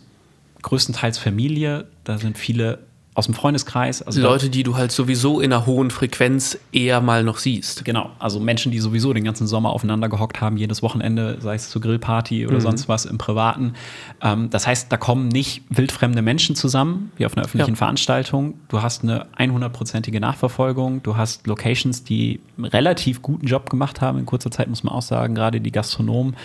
größtenteils 0.62 1.17
Familie, 1.17 1.88
da 2.04 2.17
sind 2.17 2.38
viele 2.38 2.80
aus 3.19 3.25
dem 3.25 3.36
Freundeskreis. 3.36 4.01
Also 4.01 4.21
Leute, 4.21 4.49
die 4.49 4.63
du 4.63 4.77
halt 4.77 4.93
sowieso 4.93 5.41
in 5.41 5.51
einer 5.51 5.65
hohen 5.65 5.91
Frequenz 5.91 6.58
eher 6.71 7.01
mal 7.01 7.25
noch 7.25 7.38
siehst. 7.38 7.84
Genau, 7.84 8.12
also 8.17 8.39
Menschen, 8.39 8.71
die 8.71 8.79
sowieso 8.79 9.12
den 9.12 9.25
ganzen 9.25 9.45
Sommer 9.45 9.71
aufeinander 9.71 10.08
gehockt 10.08 10.39
haben, 10.39 10.55
jedes 10.55 10.82
Wochenende, 10.82 11.38
sei 11.41 11.55
es 11.55 11.69
zur 11.69 11.82
Grillparty 11.82 12.47
oder 12.47 12.55
mhm. 12.55 12.62
sonst 12.62 12.88
was 12.88 13.03
im 13.03 13.17
Privaten. 13.17 13.73
Ähm, 14.21 14.49
das 14.49 14.65
heißt, 14.65 14.89
da 14.89 14.95
kommen 14.95 15.27
nicht 15.27 15.63
wildfremde 15.69 16.21
Menschen 16.21 16.55
zusammen, 16.55 17.12
wie 17.17 17.25
auf 17.25 17.36
einer 17.36 17.45
öffentlichen 17.45 17.73
ja. 17.73 17.77
Veranstaltung. 17.77 18.53
Du 18.69 18.82
hast 18.82 19.03
eine 19.03 19.25
100-prozentige 19.38 20.21
Nachverfolgung, 20.21 21.03
du 21.03 21.17
hast 21.17 21.45
Locations, 21.45 22.05
die 22.05 22.39
einen 22.58 22.65
relativ 22.65 23.21
guten 23.21 23.45
Job 23.45 23.69
gemacht 23.69 23.99
haben 23.99 24.17
in 24.17 24.25
kurzer 24.25 24.49
Zeit, 24.49 24.69
muss 24.69 24.84
man 24.84 24.93
auch 24.93 25.01
sagen, 25.01 25.36
gerade 25.36 25.60
die 25.60 25.71
Gastronomen 25.71 26.38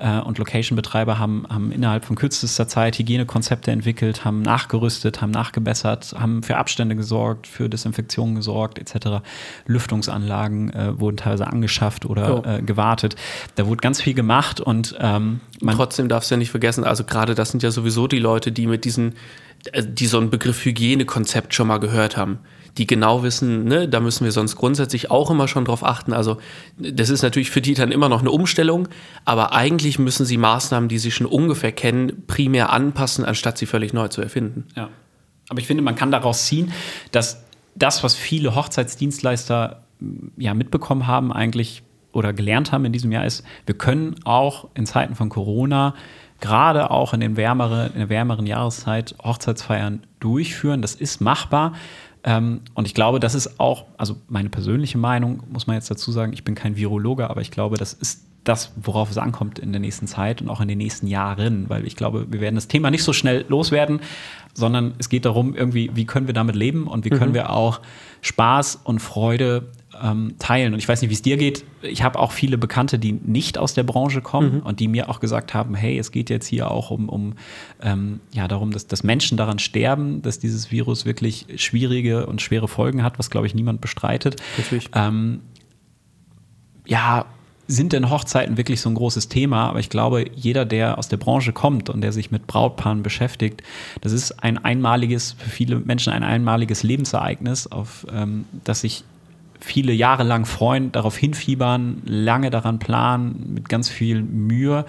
äh, 0.00 0.20
und 0.20 0.38
Location-Betreiber 0.38 1.18
haben, 1.18 1.46
haben 1.48 1.70
innerhalb 1.70 2.04
von 2.04 2.16
kürzester 2.16 2.66
Zeit 2.66 2.98
Hygienekonzepte 2.98 3.70
entwickelt, 3.70 4.24
haben 4.24 4.42
nachgerüstet, 4.42 5.20
haben 5.20 5.30
nachgebessert, 5.30 6.14
haben 6.18 6.42
für 6.42 6.56
Abstände 6.56 6.96
gesorgt, 6.96 7.46
für 7.46 7.68
Desinfektionen 7.68 8.34
gesorgt, 8.34 8.78
etc. 8.78 9.22
Lüftungsanlagen 9.66 10.72
äh, 10.72 10.98
wurden 10.98 11.16
teilweise 11.16 11.46
angeschafft 11.46 12.06
oder 12.06 12.44
oh. 12.44 12.48
äh, 12.48 12.62
gewartet. 12.62 13.16
Da 13.56 13.66
wurde 13.66 13.80
ganz 13.80 14.00
viel 14.00 14.14
gemacht 14.14 14.60
und 14.60 14.96
ähm, 14.98 15.40
trotzdem 15.60 16.08
darfst 16.08 16.30
du 16.30 16.34
ja 16.34 16.38
nicht 16.38 16.50
vergessen, 16.50 16.84
also 16.84 17.04
gerade 17.04 17.34
das 17.34 17.50
sind 17.50 17.62
ja 17.62 17.70
sowieso 17.70 18.06
die 18.06 18.18
Leute, 18.18 18.52
die 18.52 18.66
mit 18.66 18.84
diesen, 18.84 19.14
äh, 19.72 19.82
die 19.86 20.06
so 20.06 20.18
einen 20.18 20.30
Begriff 20.30 20.64
Hygienekonzept 20.64 21.54
schon 21.54 21.68
mal 21.68 21.78
gehört 21.78 22.16
haben 22.16 22.38
die 22.78 22.86
genau 22.86 23.22
wissen, 23.22 23.64
ne, 23.64 23.88
da 23.88 24.00
müssen 24.00 24.24
wir 24.24 24.32
sonst 24.32 24.56
grundsätzlich 24.56 25.10
auch 25.10 25.30
immer 25.30 25.48
schon 25.48 25.64
drauf 25.64 25.84
achten. 25.84 26.12
Also 26.12 26.38
das 26.78 27.10
ist 27.10 27.22
natürlich 27.22 27.50
für 27.50 27.60
die 27.60 27.74
dann 27.74 27.92
immer 27.92 28.08
noch 28.08 28.20
eine 28.20 28.30
Umstellung, 28.30 28.88
aber 29.24 29.52
eigentlich 29.52 29.98
müssen 29.98 30.24
sie 30.24 30.36
Maßnahmen, 30.36 30.88
die 30.88 30.98
sie 30.98 31.10
schon 31.10 31.26
ungefähr 31.26 31.72
kennen, 31.72 32.24
primär 32.26 32.72
anpassen, 32.72 33.24
anstatt 33.24 33.58
sie 33.58 33.66
völlig 33.66 33.92
neu 33.92 34.08
zu 34.08 34.22
erfinden. 34.22 34.66
Ja. 34.76 34.88
Aber 35.48 35.58
ich 35.58 35.66
finde, 35.66 35.82
man 35.82 35.96
kann 35.96 36.10
daraus 36.10 36.46
ziehen, 36.46 36.72
dass 37.10 37.44
das, 37.74 38.04
was 38.04 38.14
viele 38.14 38.54
Hochzeitsdienstleister 38.54 39.82
ja 40.36 40.54
mitbekommen 40.54 41.06
haben, 41.06 41.32
eigentlich 41.32 41.82
oder 42.12 42.32
gelernt 42.32 42.72
haben 42.72 42.84
in 42.84 42.92
diesem 42.92 43.12
Jahr, 43.12 43.24
ist, 43.24 43.44
wir 43.66 43.76
können 43.76 44.16
auch 44.24 44.68
in 44.74 44.86
Zeiten 44.86 45.14
von 45.14 45.28
Corona 45.28 45.94
gerade 46.40 46.90
auch 46.90 47.12
in, 47.12 47.20
den 47.20 47.36
wärmere, 47.36 47.90
in 47.92 47.98
der 47.98 48.08
wärmeren 48.08 48.46
Jahreszeit 48.46 49.14
Hochzeitsfeiern 49.22 50.04
durchführen. 50.20 50.82
Das 50.82 50.94
ist 50.94 51.20
machbar. 51.20 51.74
Ähm, 52.24 52.60
und 52.74 52.86
ich 52.86 52.94
glaube, 52.94 53.20
das 53.20 53.34
ist 53.34 53.58
auch, 53.58 53.86
also 53.96 54.16
meine 54.28 54.50
persönliche 54.50 54.98
Meinung, 54.98 55.42
muss 55.50 55.66
man 55.66 55.76
jetzt 55.76 55.90
dazu 55.90 56.12
sagen, 56.12 56.32
ich 56.32 56.44
bin 56.44 56.54
kein 56.54 56.76
Virologe, 56.76 57.30
aber 57.30 57.40
ich 57.40 57.50
glaube, 57.50 57.76
das 57.76 57.92
ist 57.92 58.24
das, 58.44 58.72
worauf 58.76 59.10
es 59.10 59.18
ankommt 59.18 59.58
in 59.58 59.72
der 59.72 59.80
nächsten 59.80 60.06
Zeit 60.06 60.40
und 60.40 60.48
auch 60.48 60.60
in 60.60 60.68
den 60.68 60.78
nächsten 60.78 61.06
Jahren, 61.06 61.68
weil 61.68 61.86
ich 61.86 61.96
glaube, 61.96 62.26
wir 62.30 62.40
werden 62.40 62.54
das 62.54 62.68
Thema 62.68 62.90
nicht 62.90 63.04
so 63.04 63.12
schnell 63.12 63.44
loswerden, 63.48 64.00
sondern 64.54 64.94
es 64.98 65.08
geht 65.08 65.24
darum, 65.24 65.54
irgendwie, 65.54 65.90
wie 65.94 66.06
können 66.06 66.26
wir 66.26 66.34
damit 66.34 66.56
leben 66.56 66.86
und 66.86 67.04
wie 67.04 67.10
können 67.10 67.30
mhm. 67.30 67.34
wir 67.34 67.50
auch 67.50 67.80
Spaß 68.22 68.80
und 68.84 69.00
Freude 69.00 69.70
ähm, 70.02 70.34
teilen. 70.38 70.72
Und 70.72 70.78
ich 70.78 70.88
weiß 70.88 71.00
nicht, 71.00 71.10
wie 71.10 71.14
es 71.14 71.22
dir 71.22 71.36
geht. 71.36 71.64
Ich 71.82 72.02
habe 72.02 72.18
auch 72.18 72.32
viele 72.32 72.58
Bekannte, 72.58 72.98
die 72.98 73.12
nicht 73.12 73.58
aus 73.58 73.74
der 73.74 73.82
Branche 73.82 74.20
kommen 74.20 74.56
mhm. 74.56 74.60
und 74.60 74.80
die 74.80 74.88
mir 74.88 75.08
auch 75.08 75.20
gesagt 75.20 75.54
haben, 75.54 75.74
hey, 75.74 75.98
es 75.98 76.12
geht 76.12 76.30
jetzt 76.30 76.46
hier 76.46 76.70
auch 76.70 76.90
um, 76.90 77.08
um 77.08 77.34
ähm, 77.82 78.20
ja, 78.32 78.48
darum, 78.48 78.72
dass, 78.72 78.86
dass 78.86 79.02
Menschen 79.02 79.36
daran 79.36 79.58
sterben, 79.58 80.22
dass 80.22 80.38
dieses 80.38 80.70
Virus 80.70 81.04
wirklich 81.04 81.46
schwierige 81.56 82.26
und 82.26 82.42
schwere 82.42 82.68
Folgen 82.68 83.02
hat, 83.02 83.18
was, 83.18 83.30
glaube 83.30 83.46
ich, 83.46 83.54
niemand 83.54 83.80
bestreitet. 83.80 84.36
Natürlich. 84.58 84.88
Ähm, 84.94 85.40
ja, 86.86 87.26
sind 87.70 87.92
denn 87.92 88.10
Hochzeiten 88.10 88.56
wirklich 88.56 88.80
so 88.80 88.90
ein 88.90 88.96
großes 88.96 89.28
Thema? 89.28 89.68
Aber 89.68 89.78
ich 89.78 89.90
glaube, 89.90 90.24
jeder, 90.34 90.64
der 90.64 90.98
aus 90.98 91.08
der 91.08 91.18
Branche 91.18 91.52
kommt 91.52 91.88
und 91.88 92.00
der 92.00 92.12
sich 92.12 92.32
mit 92.32 92.48
Brautpaaren 92.48 93.02
beschäftigt, 93.02 93.62
das 94.00 94.12
ist 94.12 94.42
ein 94.42 94.58
einmaliges, 94.58 95.36
für 95.38 95.50
viele 95.50 95.78
Menschen 95.78 96.12
ein 96.12 96.24
einmaliges 96.24 96.82
Lebensereignis, 96.82 97.68
auf 97.68 98.06
ähm, 98.12 98.44
das 98.64 98.80
sich 98.80 99.04
viele 99.60 99.92
Jahre 99.92 100.22
lang 100.22 100.46
freuen, 100.46 100.92
darauf 100.92 101.16
hinfiebern, 101.16 102.02
lange 102.04 102.50
daran 102.50 102.78
planen, 102.78 103.52
mit 103.54 103.68
ganz 103.68 103.88
viel 103.88 104.22
Mühe. 104.22 104.84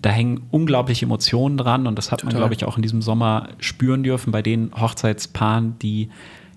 Da 0.00 0.10
hängen 0.10 0.42
unglaubliche 0.50 1.06
Emotionen 1.06 1.56
dran 1.56 1.86
und 1.86 1.96
das 1.96 2.12
hat 2.12 2.20
Total. 2.20 2.34
man, 2.34 2.40
glaube 2.40 2.54
ich, 2.54 2.64
auch 2.64 2.76
in 2.76 2.82
diesem 2.82 3.02
Sommer 3.02 3.48
spüren 3.58 4.02
dürfen 4.02 4.30
bei 4.30 4.42
den 4.42 4.70
Hochzeitspaaren, 4.78 5.78
die 5.80 6.10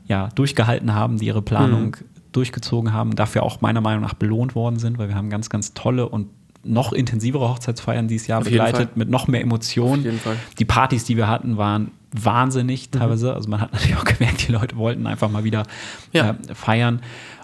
ja 0.08 0.30
durchgehalten 0.36 0.94
haben, 0.94 1.18
die 1.18 1.28
ihre 1.28 1.42
Planung 1.42 1.86
mhm. 1.86 2.06
durchgezogen 2.32 2.94
haben, 2.94 3.16
dafür 3.16 3.44
auch 3.44 3.62
meiner 3.62 3.82
Meinung 3.82 4.02
nach 4.02 4.14
belohnt 4.14 4.56
worden 4.56 4.80
sind, 4.80 4.98
weil 4.98 5.08
wir 5.08 5.16
haben 5.16 5.30
ganz, 5.30 5.50
ganz 5.50 5.74
tolle 5.74 6.10
und 6.10 6.28
noch 6.64 6.92
intensivere 6.92 7.48
Hochzeitsfeiern 7.48 8.08
dieses 8.08 8.28
Jahr 8.28 8.40
Auf 8.40 8.46
begleitet, 8.46 8.98
mit 8.98 9.10
noch 9.10 9.28
mehr 9.28 9.42
Emotionen. 9.42 10.20
Die 10.58 10.66
Partys, 10.66 11.06
die 11.06 11.16
wir 11.16 11.28
hatten, 11.28 11.58
waren 11.58 11.92
wahnsinnig 12.12 12.90
mhm. 12.92 13.00
teilweise. 13.00 13.30
Mhm. 13.30 13.36
Also 13.36 13.50
man 13.50 13.62
hat 13.62 13.72
natürlich 13.74 13.98
auch 13.98 14.06
gemerkt, 14.06 14.48
die 14.48 14.52
Leute 14.52 14.76
wollten 14.76 15.08
einfach 15.08 15.30
mal 15.30 15.44
wieder 15.44 15.64
ja. 16.12 16.32
äh, 16.32 16.56
feiern. 16.56 17.02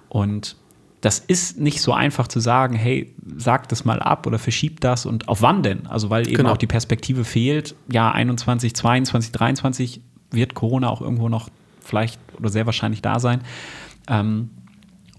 Und 0.10 0.56
das 1.02 1.20
ist 1.20 1.60
nicht 1.60 1.82
so 1.82 1.94
einfach 1.94 2.28
zu 2.28 2.40
sagen, 2.40 2.76
hey, 2.76 3.14
sag 3.38 3.70
das 3.70 3.86
mal 3.86 4.00
ab 4.00 4.26
oder 4.26 4.40
verschiebt 4.40 4.84
das 4.84 5.06
und 5.06 5.28
auf 5.28 5.42
wann 5.42 5.62
denn? 5.62 5.86
Also 5.86 6.10
weil 6.10 6.28
eben 6.28 6.38
genau. 6.38 6.54
auch 6.54 6.58
die 6.58 6.68
Perspektive 6.68 7.24
fehlt, 7.24 7.76
ja, 7.92 8.12
21, 8.12 8.76
22, 8.76 9.32
23 9.32 10.02
wird 10.32 10.56
Corona 10.56 10.90
auch 10.90 11.02
irgendwo 11.02 11.30
noch 11.30 11.50
vielleicht 11.80 12.20
oder 12.40 12.50
sehr 12.50 12.66
wahrscheinlich 12.66 13.04
da 13.04 13.20
sein. 13.20 13.42
Ähm, 14.08 14.50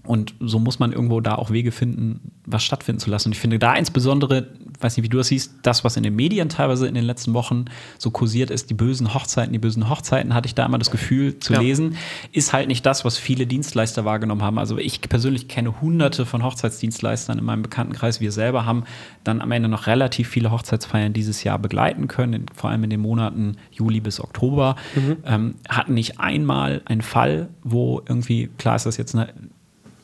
und 0.07 0.33
so 0.39 0.59
muss 0.59 0.79
man 0.79 0.93
irgendwo 0.93 1.19
da 1.19 1.35
auch 1.35 1.51
Wege 1.51 1.71
finden, 1.71 2.31
was 2.45 2.63
stattfinden 2.63 2.99
zu 2.99 3.09
lassen. 3.09 3.29
Und 3.29 3.33
ich 3.33 3.39
finde 3.39 3.59
da 3.59 3.75
insbesondere, 3.75 4.47
weiß 4.79 4.95
nicht, 4.95 5.03
wie 5.03 5.09
du 5.09 5.17
das 5.17 5.27
siehst, 5.27 5.55
das, 5.63 5.83
was 5.83 5.97
in 5.97 6.03
den 6.03 6.15
Medien 6.15 6.47
teilweise 6.47 6.87
in 6.87 6.95
den 6.95 7.03
letzten 7.03 7.33
Wochen 7.33 7.65
so 7.97 8.09
kursiert 8.09 8.49
ist, 8.49 8.69
die 8.69 8.73
bösen 8.73 9.13
Hochzeiten, 9.13 9.51
die 9.51 9.59
bösen 9.59 9.89
Hochzeiten, 9.89 10.33
hatte 10.33 10.47
ich 10.47 10.55
da 10.55 10.65
immer 10.65 10.77
das 10.77 10.91
Gefühl 10.91 11.39
zu 11.39 11.53
ja. 11.53 11.59
lesen, 11.59 11.97
ist 12.31 12.53
halt 12.53 12.69
nicht 12.69 12.85
das, 12.85 13.03
was 13.03 13.17
viele 13.17 13.47
Dienstleister 13.47 14.05
wahrgenommen 14.05 14.43
haben. 14.43 14.57
Also 14.57 14.77
ich 14.77 15.01
persönlich 15.01 15.49
kenne 15.49 15.81
hunderte 15.81 16.25
von 16.25 16.43
Hochzeitsdienstleistern 16.43 17.37
in 17.37 17.43
meinem 17.43 17.63
Bekanntenkreis. 17.63 18.21
Wir 18.21 18.31
selber 18.31 18.65
haben 18.65 18.85
dann 19.25 19.41
am 19.41 19.51
Ende 19.51 19.67
noch 19.67 19.87
relativ 19.87 20.29
viele 20.29 20.51
Hochzeitsfeiern 20.51 21.11
dieses 21.11 21.43
Jahr 21.43 21.59
begleiten 21.59 22.07
können, 22.07 22.45
vor 22.55 22.69
allem 22.69 22.85
in 22.85 22.89
den 22.89 23.01
Monaten 23.01 23.57
Juli 23.71 23.99
bis 23.99 24.21
Oktober. 24.21 24.77
Mhm. 24.95 25.17
Ähm, 25.25 25.55
hatten 25.67 25.93
nicht 25.93 26.19
einmal 26.19 26.81
einen 26.85 27.01
Fall, 27.01 27.49
wo 27.63 28.01
irgendwie, 28.07 28.47
klar 28.57 28.77
ist 28.77 28.85
das 28.85 28.95
jetzt 28.95 29.13
eine 29.13 29.27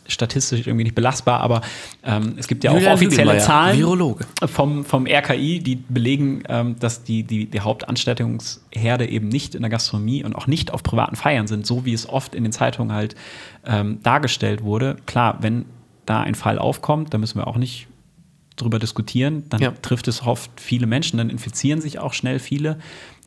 statistisch 0.08 0.68
irgendwie 0.68 0.84
nicht 0.84 0.96
belastbar, 0.96 1.40
aber 1.40 1.62
ähm, 2.04 2.36
es 2.38 2.48
gibt 2.48 2.64
ja 2.64 2.74
Julian 2.74 2.92
auch 2.92 2.96
offizielle 2.96 3.38
Zahlen 3.38 3.78
Virologe. 3.78 4.26
Vom, 4.46 4.86
vom 4.86 5.08
RKI, 5.08 5.60
die 5.60 5.76
belegen, 5.76 6.44
ähm, 6.50 6.76
dass 6.80 7.04
die, 7.04 7.24
die, 7.24 7.46
die 7.46 7.62
Hauptansteckungsherde 7.62 9.08
eben 9.08 9.30
nicht 9.30 9.56
in 9.56 9.62
der 9.62 9.70
Gastronomie 9.70 10.24
und 10.24 10.36
auch 10.36 10.48
nicht 10.48 10.72
auf 10.72 10.84
privaten 10.84 11.16
Feiern 11.16 11.48
sind, 11.48 11.66
so 11.66 11.86
wie 11.86 11.94
es 11.94 12.08
oft 12.08 12.36
in 12.36 12.44
den 12.44 12.52
Zeitungen 12.52 12.94
halt 12.94 13.16
ähm, 13.66 14.00
dargestellt 14.04 14.64
wurde. 14.64 14.98
Klar, 15.06 15.38
wenn 15.42 15.66
da 16.06 16.22
ein 16.22 16.36
Fall 16.36 16.60
aufkommt, 16.60 17.14
da 17.14 17.18
müssen 17.18 17.40
wir 17.40 17.48
auch 17.48 17.58
nicht 17.58 17.88
drüber 18.56 18.78
diskutieren, 18.78 19.44
dann 19.50 19.62
ja. 19.62 19.72
trifft 19.72 20.08
es 20.08 20.22
oft 20.22 20.52
viele 20.60 20.86
Menschen, 20.86 21.18
dann 21.18 21.30
infizieren 21.30 21.82
sich 21.82 22.00
auch 22.00 22.14
schnell 22.14 22.40
viele. 22.40 22.78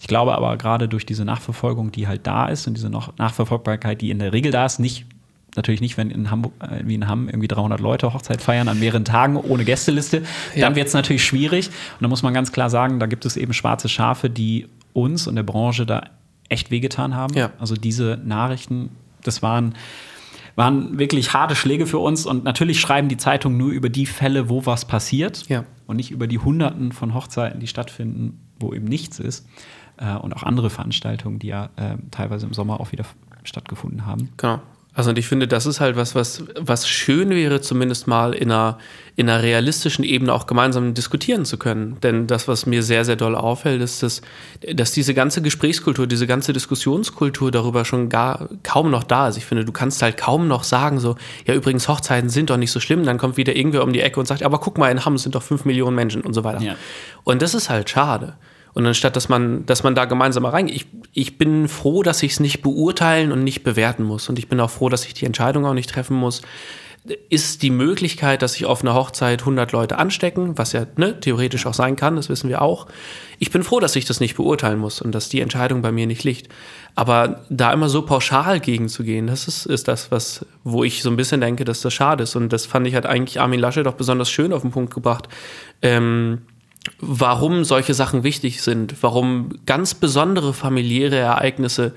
Ich 0.00 0.06
glaube 0.06 0.36
aber 0.36 0.56
gerade 0.56 0.88
durch 0.88 1.06
diese 1.06 1.24
Nachverfolgung, 1.24 1.90
die 1.90 2.06
halt 2.06 2.26
da 2.26 2.46
ist 2.46 2.66
und 2.68 2.74
diese 2.74 2.90
Nachverfolgbarkeit, 2.90 4.00
die 4.00 4.10
in 4.10 4.18
der 4.18 4.32
Regel 4.32 4.52
da 4.52 4.66
ist, 4.66 4.78
nicht 4.78 5.06
natürlich 5.56 5.80
nicht, 5.80 5.96
wenn 5.96 6.10
in 6.10 6.30
Hamburg, 6.30 6.52
äh, 6.60 6.82
wie 6.84 6.94
in 6.94 7.08
Hamm 7.08 7.28
irgendwie 7.28 7.48
300 7.48 7.80
Leute 7.80 8.12
Hochzeit 8.12 8.42
feiern 8.42 8.68
an 8.68 8.78
mehreren 8.78 9.04
Tagen 9.04 9.36
ohne 9.36 9.64
Gästeliste, 9.64 10.22
ja. 10.54 10.62
dann 10.62 10.74
wird 10.74 10.88
es 10.88 10.94
natürlich 10.94 11.24
schwierig. 11.24 11.68
Und 11.68 12.02
da 12.02 12.08
muss 12.08 12.22
man 12.22 12.34
ganz 12.34 12.52
klar 12.52 12.70
sagen, 12.70 13.00
da 13.00 13.06
gibt 13.06 13.24
es 13.24 13.36
eben 13.36 13.52
schwarze 13.52 13.88
Schafe, 13.88 14.30
die 14.30 14.66
uns 14.92 15.26
und 15.26 15.36
der 15.36 15.42
Branche 15.42 15.86
da 15.86 16.04
echt 16.48 16.70
wehgetan 16.70 17.14
haben. 17.14 17.34
Ja. 17.34 17.50
Also 17.58 17.74
diese 17.74 18.20
Nachrichten, 18.24 18.90
das 19.22 19.42
waren 19.42 19.74
waren 20.56 20.98
wirklich 20.98 21.34
harte 21.34 21.54
Schläge 21.54 21.86
für 21.86 21.98
uns 21.98 22.24
und 22.24 22.42
natürlich 22.42 22.80
schreiben 22.80 23.08
die 23.08 23.18
Zeitungen 23.18 23.58
nur 23.58 23.70
über 23.70 23.90
die 23.90 24.06
Fälle, 24.06 24.48
wo 24.48 24.64
was 24.64 24.86
passiert 24.86 25.46
ja. 25.48 25.64
und 25.86 25.96
nicht 25.96 26.10
über 26.10 26.26
die 26.26 26.38
Hunderten 26.38 26.92
von 26.92 27.12
Hochzeiten, 27.12 27.60
die 27.60 27.66
stattfinden, 27.66 28.40
wo 28.58 28.72
eben 28.72 28.86
nichts 28.86 29.18
ist 29.18 29.46
äh, 29.98 30.14
und 30.16 30.34
auch 30.34 30.42
andere 30.42 30.70
Veranstaltungen, 30.70 31.38
die 31.38 31.48
ja 31.48 31.68
äh, 31.76 31.96
teilweise 32.10 32.46
im 32.46 32.54
Sommer 32.54 32.80
auch 32.80 32.90
wieder 32.92 33.04
stattgefunden 33.44 34.06
haben. 34.06 34.30
Genau. 34.38 34.60
Also 34.96 35.10
und 35.10 35.18
ich 35.18 35.28
finde, 35.28 35.46
das 35.46 35.66
ist 35.66 35.78
halt 35.78 35.94
was, 35.96 36.14
was, 36.14 36.42
was 36.58 36.88
schön 36.88 37.28
wäre, 37.28 37.60
zumindest 37.60 38.06
mal 38.06 38.32
in 38.32 38.50
einer, 38.50 38.78
in 39.14 39.28
einer 39.28 39.42
realistischen 39.42 40.04
Ebene 40.04 40.32
auch 40.32 40.46
gemeinsam 40.46 40.94
diskutieren 40.94 41.44
zu 41.44 41.58
können. 41.58 41.98
Denn 42.02 42.26
das, 42.26 42.48
was 42.48 42.64
mir 42.64 42.82
sehr, 42.82 43.04
sehr 43.04 43.16
doll 43.16 43.34
auffällt, 43.34 43.82
ist, 43.82 44.02
dass, 44.02 44.22
dass 44.72 44.92
diese 44.92 45.12
ganze 45.12 45.42
Gesprächskultur, 45.42 46.06
diese 46.06 46.26
ganze 46.26 46.54
Diskussionskultur 46.54 47.50
darüber 47.50 47.84
schon 47.84 48.08
gar 48.08 48.48
kaum 48.62 48.90
noch 48.90 49.04
da 49.04 49.28
ist. 49.28 49.36
Ich 49.36 49.44
finde, 49.44 49.66
du 49.66 49.72
kannst 49.72 50.00
halt 50.00 50.16
kaum 50.16 50.48
noch 50.48 50.64
sagen, 50.64 50.98
so, 50.98 51.16
ja, 51.46 51.52
übrigens, 51.52 51.88
Hochzeiten 51.88 52.30
sind 52.30 52.48
doch 52.48 52.56
nicht 52.56 52.72
so 52.72 52.80
schlimm. 52.80 53.04
Dann 53.04 53.18
kommt 53.18 53.36
wieder 53.36 53.54
irgendwer 53.54 53.84
um 53.84 53.92
die 53.92 54.00
Ecke 54.00 54.18
und 54.18 54.24
sagt, 54.24 54.42
aber 54.42 54.58
guck 54.60 54.78
mal, 54.78 54.90
in 54.90 55.04
Hamm 55.04 55.18
sind 55.18 55.34
doch 55.34 55.42
fünf 55.42 55.66
Millionen 55.66 55.94
Menschen 55.94 56.22
und 56.22 56.32
so 56.32 56.42
weiter. 56.42 56.62
Ja. 56.62 56.76
Und 57.22 57.42
das 57.42 57.52
ist 57.52 57.68
halt 57.68 57.90
schade. 57.90 58.36
Und 58.76 58.86
anstatt, 58.86 59.16
dass 59.16 59.30
man, 59.30 59.64
dass 59.64 59.84
man 59.84 59.94
da 59.94 60.04
gemeinsam 60.04 60.42
mal 60.42 60.50
reingeht. 60.50 60.76
Ich, 60.76 60.86
ich 61.14 61.38
bin 61.38 61.66
froh, 61.66 62.02
dass 62.02 62.22
ich 62.22 62.32
es 62.32 62.40
nicht 62.40 62.60
beurteilen 62.60 63.32
und 63.32 63.42
nicht 63.42 63.62
bewerten 63.62 64.02
muss. 64.02 64.28
Und 64.28 64.38
ich 64.38 64.48
bin 64.48 64.60
auch 64.60 64.68
froh, 64.68 64.90
dass 64.90 65.06
ich 65.06 65.14
die 65.14 65.24
Entscheidung 65.24 65.64
auch 65.64 65.72
nicht 65.72 65.88
treffen 65.88 66.14
muss. 66.14 66.42
Ist 67.30 67.62
die 67.62 67.70
Möglichkeit, 67.70 68.42
dass 68.42 68.52
sich 68.52 68.66
auf 68.66 68.82
einer 68.82 68.92
Hochzeit 68.92 69.40
100 69.40 69.72
Leute 69.72 69.98
anstecken, 69.98 70.58
was 70.58 70.72
ja 70.72 70.84
ne, 70.96 71.18
theoretisch 71.18 71.64
auch 71.64 71.72
sein 71.72 71.96
kann, 71.96 72.16
das 72.16 72.28
wissen 72.28 72.50
wir 72.50 72.60
auch. 72.60 72.86
Ich 73.38 73.50
bin 73.50 73.62
froh, 73.62 73.80
dass 73.80 73.96
ich 73.96 74.04
das 74.04 74.20
nicht 74.20 74.36
beurteilen 74.36 74.78
muss 74.78 75.00
und 75.00 75.14
dass 75.14 75.30
die 75.30 75.40
Entscheidung 75.40 75.80
bei 75.80 75.90
mir 75.90 76.06
nicht 76.06 76.24
liegt. 76.24 76.52
Aber 76.94 77.46
da 77.48 77.72
immer 77.72 77.88
so 77.88 78.02
pauschal 78.02 78.60
gegenzugehen, 78.60 79.26
das 79.26 79.48
ist, 79.48 79.64
ist 79.64 79.88
das, 79.88 80.10
was, 80.10 80.44
wo 80.64 80.84
ich 80.84 81.02
so 81.02 81.08
ein 81.08 81.16
bisschen 81.16 81.40
denke, 81.40 81.64
dass 81.64 81.80
das 81.80 81.94
schade 81.94 82.24
ist. 82.24 82.36
Und 82.36 82.52
das 82.52 82.66
fand 82.66 82.86
ich 82.86 82.94
halt 82.94 83.06
eigentlich 83.06 83.40
Armin 83.40 83.60
Lasche 83.60 83.84
doch 83.84 83.94
besonders 83.94 84.28
schön 84.28 84.52
auf 84.52 84.60
den 84.60 84.70
Punkt 84.70 84.92
gebracht. 84.92 85.28
Ähm, 85.80 86.42
warum 86.98 87.64
solche 87.64 87.94
Sachen 87.94 88.22
wichtig 88.22 88.62
sind, 88.62 89.02
warum 89.02 89.50
ganz 89.66 89.94
besondere 89.94 90.52
familiäre 90.52 91.16
Ereignisse 91.16 91.92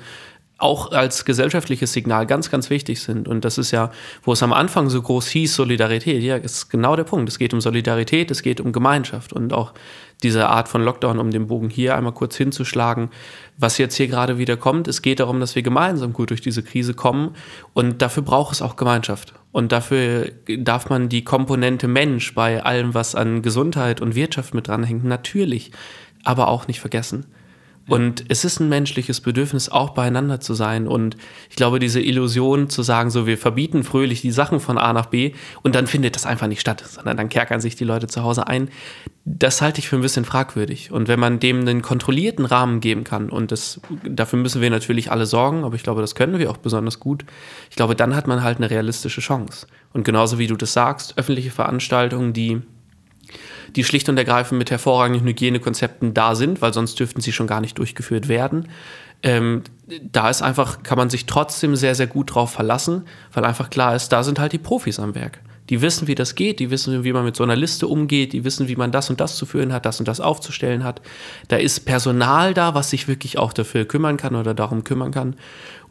auch 0.59 0.91
als 0.91 1.23
gesellschaftliches 1.23 1.93
Signal 1.93 2.25
ganz, 2.25 2.51
ganz 2.51 2.69
wichtig 2.69 3.01
sind. 3.01 3.27
Und 3.27 3.45
das 3.45 3.57
ist 3.57 3.71
ja, 3.71 3.91
wo 4.23 4.33
es 4.33 4.43
am 4.43 4.51
Anfang 4.51 4.89
so 4.89 5.01
groß 5.01 5.27
hieß, 5.29 5.55
Solidarität. 5.55 6.21
Ja, 6.21 6.35
ist 6.35 6.69
genau 6.69 6.97
der 6.97 7.05
Punkt. 7.05 7.29
Es 7.29 7.39
geht 7.39 7.53
um 7.53 7.61
Solidarität, 7.61 8.29
es 8.29 8.43
geht 8.43 8.59
um 8.59 8.73
Gemeinschaft. 8.73 9.31
Und 9.31 9.53
auch 9.53 9.73
diese 10.23 10.49
Art 10.49 10.67
von 10.67 10.83
Lockdown, 10.83 11.19
um 11.19 11.31
den 11.31 11.47
Bogen 11.47 11.69
hier 11.69 11.95
einmal 11.95 12.13
kurz 12.13 12.35
hinzuschlagen, 12.35 13.09
was 13.57 13.77
jetzt 13.77 13.95
hier 13.95 14.07
gerade 14.07 14.37
wieder 14.37 14.57
kommt, 14.57 14.87
es 14.87 15.01
geht 15.01 15.19
darum, 15.19 15.39
dass 15.39 15.55
wir 15.55 15.63
gemeinsam 15.63 16.13
gut 16.13 16.29
durch 16.29 16.41
diese 16.41 16.63
Krise 16.63 16.93
kommen. 16.93 17.35
Und 17.73 18.01
dafür 18.01 18.23
braucht 18.23 18.53
es 18.53 18.61
auch 18.61 18.75
Gemeinschaft. 18.75 19.33
Und 19.51 19.71
dafür 19.71 20.31
darf 20.57 20.89
man 20.89 21.09
die 21.09 21.23
Komponente 21.23 21.87
Mensch 21.87 22.35
bei 22.35 22.63
allem, 22.63 22.93
was 22.93 23.15
an 23.15 23.41
Gesundheit 23.41 24.01
und 24.01 24.15
Wirtschaft 24.15 24.53
mit 24.53 24.67
dranhängt, 24.67 25.03
natürlich, 25.03 25.71
aber 26.23 26.49
auch 26.49 26.67
nicht 26.67 26.79
vergessen. 26.79 27.25
Und 27.89 28.25
es 28.27 28.45
ist 28.45 28.59
ein 28.59 28.69
menschliches 28.69 29.19
Bedürfnis, 29.19 29.67
auch 29.67 29.89
beieinander 29.89 30.39
zu 30.39 30.53
sein. 30.53 30.87
Und 30.87 31.17
ich 31.49 31.55
glaube, 31.55 31.79
diese 31.79 31.99
Illusion 31.99 32.69
zu 32.69 32.83
sagen, 32.83 33.09
so 33.09 33.25
wir 33.25 33.37
verbieten 33.37 33.83
fröhlich 33.83 34.21
die 34.21 34.31
Sachen 34.31 34.59
von 34.59 34.77
A 34.77 34.93
nach 34.93 35.07
B 35.07 35.33
und 35.63 35.73
dann 35.73 35.87
findet 35.87 36.15
das 36.15 36.27
einfach 36.27 36.47
nicht 36.47 36.61
statt, 36.61 36.83
sondern 36.87 37.17
dann 37.17 37.29
kerkern 37.29 37.61
sich 37.61 37.75
die 37.75 37.85
Leute 37.85 38.05
zu 38.05 38.23
Hause 38.23 38.47
ein, 38.47 38.69
das 39.31 39.61
halte 39.61 39.79
ich 39.79 39.87
für 39.87 39.95
ein 39.95 40.01
bisschen 40.01 40.25
fragwürdig. 40.25 40.91
Und 40.91 41.07
wenn 41.07 41.19
man 41.19 41.39
dem 41.39 41.59
einen 41.59 41.83
kontrollierten 41.83 42.45
Rahmen 42.45 42.79
geben 42.79 43.03
kann, 43.03 43.29
und 43.29 43.51
das, 43.51 43.79
dafür 44.03 44.39
müssen 44.39 44.59
wir 44.59 44.71
natürlich 44.71 45.11
alle 45.11 45.27
sorgen, 45.27 45.63
aber 45.63 45.75
ich 45.75 45.83
glaube, 45.83 46.01
das 46.01 46.15
können 46.15 46.39
wir 46.39 46.49
auch 46.49 46.57
besonders 46.57 46.99
gut, 46.99 47.25
ich 47.69 47.75
glaube, 47.75 47.95
dann 47.95 48.15
hat 48.15 48.25
man 48.25 48.41
halt 48.41 48.57
eine 48.57 48.71
realistische 48.71 49.21
Chance. 49.21 49.67
Und 49.93 50.03
genauso 50.03 50.39
wie 50.39 50.47
du 50.47 50.55
das 50.55 50.73
sagst, 50.73 51.17
öffentliche 51.17 51.51
Veranstaltungen, 51.51 52.33
die 52.33 52.61
die 53.75 53.83
schlicht 53.83 54.09
und 54.09 54.17
ergreifend 54.17 54.57
mit 54.57 54.71
hervorragenden 54.71 55.27
Hygienekonzepten 55.27 56.15
da 56.15 56.33
sind, 56.33 56.63
weil 56.63 56.73
sonst 56.73 56.99
dürften 56.99 57.21
sie 57.21 57.31
schon 57.31 57.45
gar 57.45 57.61
nicht 57.61 57.77
durchgeführt 57.77 58.27
werden. 58.27 58.67
Ähm, 59.21 59.61
da 60.11 60.27
ist 60.31 60.41
einfach, 60.41 60.81
kann 60.81 60.97
man 60.97 61.11
sich 61.11 61.27
trotzdem 61.27 61.75
sehr, 61.75 61.93
sehr 61.93 62.07
gut 62.07 62.33
drauf 62.33 62.51
verlassen, 62.51 63.03
weil 63.31 63.45
einfach 63.45 63.69
klar 63.69 63.95
ist, 63.95 64.09
da 64.09 64.23
sind 64.23 64.39
halt 64.39 64.53
die 64.53 64.57
Profis 64.57 64.99
am 64.99 65.13
Werk. 65.13 65.39
Die 65.69 65.81
wissen, 65.81 66.07
wie 66.07 66.15
das 66.15 66.35
geht, 66.35 66.59
die 66.59 66.71
wissen, 66.71 67.03
wie 67.03 67.13
man 67.13 67.23
mit 67.23 67.35
so 67.35 67.43
einer 67.43 67.55
Liste 67.55 67.87
umgeht, 67.87 68.33
die 68.33 68.43
wissen, 68.43 68.67
wie 68.67 68.75
man 68.75 68.91
das 68.91 69.09
und 69.09 69.19
das 69.19 69.35
zu 69.35 69.45
führen 69.45 69.71
hat, 69.71 69.85
das 69.85 69.99
und 69.99 70.07
das 70.07 70.19
aufzustellen 70.19 70.83
hat. 70.83 71.01
Da 71.47 71.57
ist 71.57 71.81
Personal 71.81 72.53
da, 72.53 72.73
was 72.73 72.89
sich 72.89 73.07
wirklich 73.07 73.37
auch 73.37 73.53
dafür 73.53 73.85
kümmern 73.85 74.17
kann 74.17 74.35
oder 74.35 74.53
darum 74.53 74.83
kümmern 74.83 75.11
kann. 75.11 75.35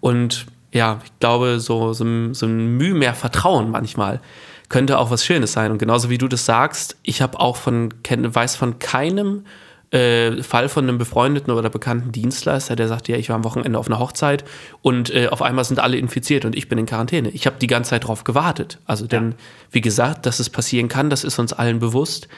Und 0.01 0.47
ja, 0.73 1.01
ich 1.05 1.13
glaube, 1.21 1.61
so, 1.61 1.93
so, 1.93 2.35
so 2.35 2.47
ein 2.47 2.77
Mühe 2.77 2.95
mehr 2.95 3.15
Vertrauen 3.15 3.71
manchmal 3.71 4.21
könnte 4.69 4.99
auch 4.99 5.11
was 5.11 5.25
Schönes 5.25 5.53
sein. 5.53 5.73
Und 5.73 5.79
genauso 5.79 6.11
wie 6.11 6.19
du 6.19 6.29
das 6.29 6.45
sagst, 6.45 6.97
ich 7.03 7.23
habe 7.23 7.41
auch 7.41 7.57
von, 7.57 7.95
weiß 8.07 8.57
von 8.57 8.79
keinem 8.79 9.45
äh, 9.91 10.43
Fall 10.43 10.69
von 10.69 10.85
einem 10.85 10.99
befreundeten 10.99 11.53
oder 11.53 11.71
bekannten 11.71 12.13
Dienstleister, 12.13 12.77
der 12.77 12.89
sagt, 12.89 13.09
ja, 13.09 13.17
ich 13.17 13.29
war 13.29 13.37
am 13.37 13.45
Wochenende 13.45 13.79
auf 13.79 13.87
einer 13.87 13.99
Hochzeit 13.99 14.45
und 14.83 15.15
äh, 15.15 15.29
auf 15.29 15.43
einmal 15.43 15.65
sind 15.65 15.81
alle 15.81 15.97
infiziert 15.97 16.45
und 16.45 16.57
ich 16.57 16.69
bin 16.69 16.79
in 16.79 16.87
Quarantäne. 16.87 17.31
Ich 17.31 17.47
habe 17.47 17.57
die 17.59 17.67
ganze 17.67 17.91
Zeit 17.91 18.05
darauf 18.05 18.25
gewartet. 18.25 18.79
Also 18.85 19.07
denn, 19.07 19.31
ja. 19.31 19.37
wie 19.73 19.81
gesagt, 19.81 20.27
dass 20.27 20.41
es 20.41 20.51
passieren 20.51 20.89
kann, 20.89 21.11
das 21.11 21.25
ist 21.25 21.39
uns 21.39 21.53
allen 21.53 21.79
bewusst, 21.79 22.29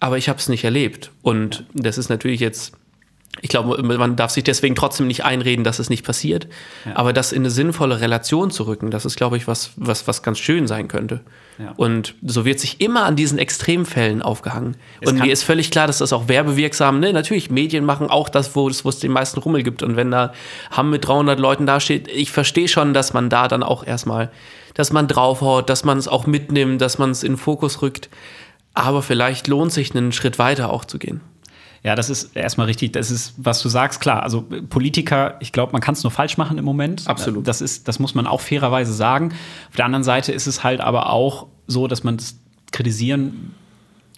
aber 0.00 0.18
ich 0.18 0.28
habe 0.28 0.38
es 0.38 0.48
nicht 0.48 0.64
erlebt. 0.64 1.12
Und 1.22 1.66
ja. 1.74 1.82
das 1.82 1.98
ist 1.98 2.08
natürlich 2.08 2.40
jetzt 2.40 2.72
ich 3.40 3.50
glaube, 3.50 3.80
man 3.82 4.16
darf 4.16 4.32
sich 4.32 4.42
deswegen 4.42 4.74
trotzdem 4.74 5.06
nicht 5.06 5.24
einreden, 5.24 5.62
dass 5.62 5.78
es 5.78 5.90
nicht 5.90 6.04
passiert. 6.04 6.48
Ja. 6.84 6.96
Aber 6.96 7.12
das 7.12 7.32
in 7.32 7.42
eine 7.42 7.50
sinnvolle 7.50 8.00
Relation 8.00 8.50
zu 8.50 8.64
rücken, 8.64 8.90
das 8.90 9.04
ist, 9.04 9.16
glaube 9.16 9.36
ich, 9.36 9.46
was, 9.46 9.70
was, 9.76 10.08
was 10.08 10.22
ganz 10.22 10.38
schön 10.38 10.66
sein 10.66 10.88
könnte. 10.88 11.20
Ja. 11.58 11.72
Und 11.76 12.14
so 12.22 12.44
wird 12.44 12.58
sich 12.58 12.80
immer 12.80 13.04
an 13.04 13.16
diesen 13.16 13.38
Extremfällen 13.38 14.22
aufgehangen. 14.22 14.76
Es 15.00 15.10
und 15.10 15.20
mir 15.20 15.32
ist 15.32 15.44
völlig 15.44 15.70
klar, 15.70 15.86
dass 15.86 15.98
das 15.98 16.12
auch 16.12 16.28
werbewirksam, 16.28 17.00
ne? 17.00 17.12
natürlich, 17.12 17.50
Medien 17.50 17.84
machen 17.84 18.10
auch 18.10 18.28
das, 18.28 18.56
wo 18.56 18.68
es, 18.68 18.84
wo 18.84 18.88
es 18.88 18.98
den 18.98 19.12
meisten 19.12 19.38
Rummel 19.40 19.62
gibt. 19.62 19.82
Und 19.82 19.96
wenn 19.96 20.10
da 20.10 20.32
Hamm 20.70 20.90
mit 20.90 21.06
300 21.06 21.38
Leuten 21.38 21.66
dasteht, 21.66 22.08
ich 22.08 22.32
verstehe 22.32 22.68
schon, 22.68 22.92
dass 22.92 23.12
man 23.12 23.30
da 23.30 23.46
dann 23.46 23.62
auch 23.62 23.86
erstmal, 23.86 24.30
dass 24.74 24.92
man 24.92 25.06
draufhaut, 25.06 25.70
dass 25.70 25.84
man 25.84 25.98
es 25.98 26.08
auch 26.08 26.26
mitnimmt, 26.26 26.80
dass 26.80 26.98
man 26.98 27.10
es 27.10 27.22
in 27.22 27.32
den 27.32 27.38
Fokus 27.38 27.82
rückt. 27.82 28.08
Aber 28.74 29.02
vielleicht 29.02 29.48
lohnt 29.48 29.72
sich 29.72 29.94
einen 29.94 30.12
Schritt 30.12 30.38
weiter 30.38 30.72
auch 30.72 30.84
zu 30.84 30.98
gehen. 30.98 31.20
Ja, 31.88 31.94
das 31.94 32.10
ist 32.10 32.36
erstmal 32.36 32.66
richtig. 32.66 32.92
Das 32.92 33.10
ist, 33.10 33.32
was 33.38 33.62
du 33.62 33.70
sagst, 33.70 34.02
klar. 34.02 34.22
Also 34.22 34.44
Politiker, 34.68 35.36
ich 35.40 35.52
glaube, 35.52 35.72
man 35.72 35.80
kann 35.80 35.94
es 35.94 36.02
nur 36.02 36.10
falsch 36.10 36.36
machen 36.36 36.58
im 36.58 36.64
Moment. 36.66 37.04
Absolut. 37.06 37.48
Das 37.48 37.62
ist, 37.62 37.88
das 37.88 37.98
muss 37.98 38.14
man 38.14 38.26
auch 38.26 38.42
fairerweise 38.42 38.92
sagen. 38.92 39.32
Auf 39.70 39.76
der 39.76 39.86
anderen 39.86 40.04
Seite 40.04 40.30
ist 40.32 40.46
es 40.46 40.62
halt 40.62 40.82
aber 40.82 41.08
auch 41.10 41.46
so, 41.66 41.86
dass 41.86 42.04
man 42.04 42.18
das 42.18 42.36
kritisieren 42.72 43.54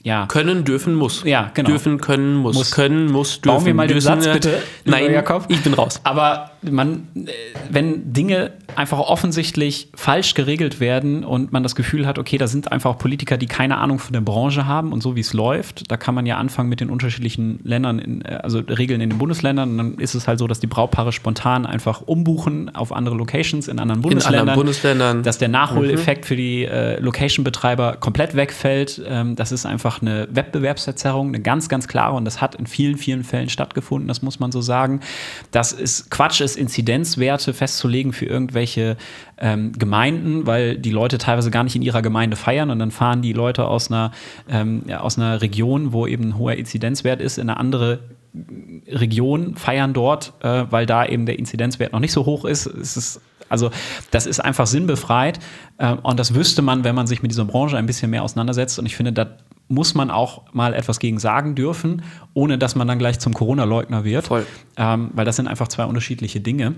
ja. 0.02 0.26
Können, 0.26 0.64
dürfen, 0.64 0.94
muss. 0.94 1.22
Ja, 1.22 1.52
genau. 1.54 1.68
Dürfen, 1.68 2.00
können, 2.00 2.34
muss. 2.34 2.56
muss. 2.56 2.72
Können, 2.72 3.06
muss, 3.06 3.40
dürfen. 3.40 3.56
Bauen 3.56 3.66
wir 3.66 3.74
mal 3.74 3.86
den 3.86 4.00
Satz, 4.00 4.26
bitte. 4.26 4.60
Nein, 4.84 5.12
Jakob. 5.12 5.44
ich 5.46 5.62
bin 5.62 5.72
raus. 5.74 6.00
Aber 6.02 6.49
man, 6.62 7.08
äh, 7.14 7.30
wenn 7.70 8.12
Dinge 8.12 8.52
einfach 8.76 8.98
offensichtlich 8.98 9.88
falsch 9.94 10.34
geregelt 10.34 10.80
werden 10.80 11.24
und 11.24 11.52
man 11.52 11.62
das 11.62 11.74
Gefühl 11.74 12.06
hat, 12.06 12.18
okay, 12.18 12.38
da 12.38 12.46
sind 12.46 12.70
einfach 12.70 12.98
Politiker, 12.98 13.36
die 13.36 13.46
keine 13.46 13.78
Ahnung 13.78 13.98
von 13.98 14.12
der 14.12 14.20
Branche 14.20 14.66
haben 14.66 14.92
und 14.92 15.02
so 15.02 15.16
wie 15.16 15.20
es 15.20 15.32
läuft, 15.32 15.90
da 15.90 15.96
kann 15.96 16.14
man 16.14 16.26
ja 16.26 16.36
anfangen 16.36 16.68
mit 16.68 16.80
den 16.80 16.90
unterschiedlichen 16.90 17.60
Ländern, 17.64 17.98
in, 17.98 18.22
äh, 18.22 18.40
also 18.42 18.58
Regeln 18.58 19.00
in 19.00 19.10
den 19.10 19.18
Bundesländern 19.18 19.70
und 19.70 19.78
dann 19.78 19.94
ist 19.94 20.14
es 20.14 20.28
halt 20.28 20.38
so, 20.38 20.46
dass 20.46 20.60
die 20.60 20.66
Brautpaare 20.66 21.12
spontan 21.12 21.66
einfach 21.66 22.02
umbuchen 22.02 22.74
auf 22.74 22.92
andere 22.92 23.14
Locations 23.16 23.68
in 23.68 23.78
anderen 23.78 24.02
Bundesländern. 24.02 24.34
In 24.34 24.40
anderen 24.40 24.58
Bundesländern. 24.58 25.22
Dass 25.22 25.38
der 25.38 25.48
Nachholeffekt 25.48 26.24
mhm. 26.24 26.26
für 26.26 26.36
die 26.36 26.64
äh, 26.64 27.00
Location-Betreiber 27.00 27.96
komplett 27.98 28.36
wegfällt. 28.36 29.02
Ähm, 29.06 29.36
das 29.36 29.52
ist 29.52 29.66
einfach 29.66 30.02
eine 30.02 30.28
Wettbewerbsverzerrung, 30.30 31.28
eine 31.28 31.40
ganz, 31.40 31.68
ganz 31.68 31.88
klare 31.88 32.14
und 32.14 32.24
das 32.24 32.40
hat 32.40 32.54
in 32.54 32.66
vielen, 32.66 32.96
vielen 32.96 33.24
Fällen 33.24 33.48
stattgefunden, 33.48 34.08
das 34.08 34.22
muss 34.22 34.40
man 34.40 34.52
so 34.52 34.60
sagen. 34.60 35.00
Das 35.50 35.72
ist 35.72 36.10
Quatsch, 36.10 36.40
ist 36.40 36.49
Inzidenzwerte 36.56 37.54
festzulegen 37.54 38.12
für 38.12 38.26
irgendwelche 38.26 38.96
ähm, 39.38 39.72
Gemeinden, 39.72 40.46
weil 40.46 40.76
die 40.76 40.90
Leute 40.90 41.18
teilweise 41.18 41.50
gar 41.50 41.64
nicht 41.64 41.76
in 41.76 41.82
ihrer 41.82 42.02
Gemeinde 42.02 42.36
feiern 42.36 42.70
und 42.70 42.78
dann 42.78 42.90
fahren 42.90 43.22
die 43.22 43.32
Leute 43.32 43.66
aus 43.66 43.90
einer, 43.90 44.12
ähm, 44.48 44.82
ja, 44.86 45.00
aus 45.00 45.18
einer 45.18 45.42
Region, 45.42 45.92
wo 45.92 46.06
eben 46.06 46.28
ein 46.28 46.38
hoher 46.38 46.54
Inzidenzwert 46.54 47.20
ist, 47.20 47.38
in 47.38 47.48
eine 47.48 47.58
andere 47.58 48.00
Region, 48.86 49.56
feiern 49.56 49.92
dort, 49.92 50.32
äh, 50.40 50.64
weil 50.70 50.86
da 50.86 51.04
eben 51.04 51.26
der 51.26 51.38
Inzidenzwert 51.38 51.92
noch 51.92 52.00
nicht 52.00 52.12
so 52.12 52.26
hoch 52.26 52.44
ist. 52.44 52.66
Es 52.66 52.96
ist 52.96 53.20
also 53.50 53.70
das 54.10 54.26
ist 54.26 54.40
einfach 54.40 54.66
sinnbefreit 54.66 55.38
äh, 55.76 55.94
und 56.02 56.18
das 56.18 56.34
wüsste 56.34 56.62
man, 56.62 56.84
wenn 56.84 56.94
man 56.94 57.06
sich 57.06 57.20
mit 57.20 57.30
dieser 57.30 57.44
Branche 57.44 57.76
ein 57.76 57.86
bisschen 57.86 58.10
mehr 58.10 58.22
auseinandersetzt. 58.22 58.78
Und 58.78 58.86
ich 58.86 58.96
finde, 58.96 59.12
da 59.12 59.36
muss 59.68 59.94
man 59.94 60.10
auch 60.10 60.42
mal 60.52 60.72
etwas 60.72 60.98
gegen 60.98 61.18
sagen 61.18 61.54
dürfen, 61.54 62.02
ohne 62.32 62.58
dass 62.58 62.74
man 62.74 62.88
dann 62.88 62.98
gleich 62.98 63.18
zum 63.20 63.34
Corona-Leugner 63.34 64.04
wird. 64.04 64.26
Voll. 64.26 64.46
Ähm, 64.76 65.10
weil 65.14 65.24
das 65.24 65.36
sind 65.36 65.46
einfach 65.46 65.68
zwei 65.68 65.84
unterschiedliche 65.84 66.40
Dinge. 66.40 66.74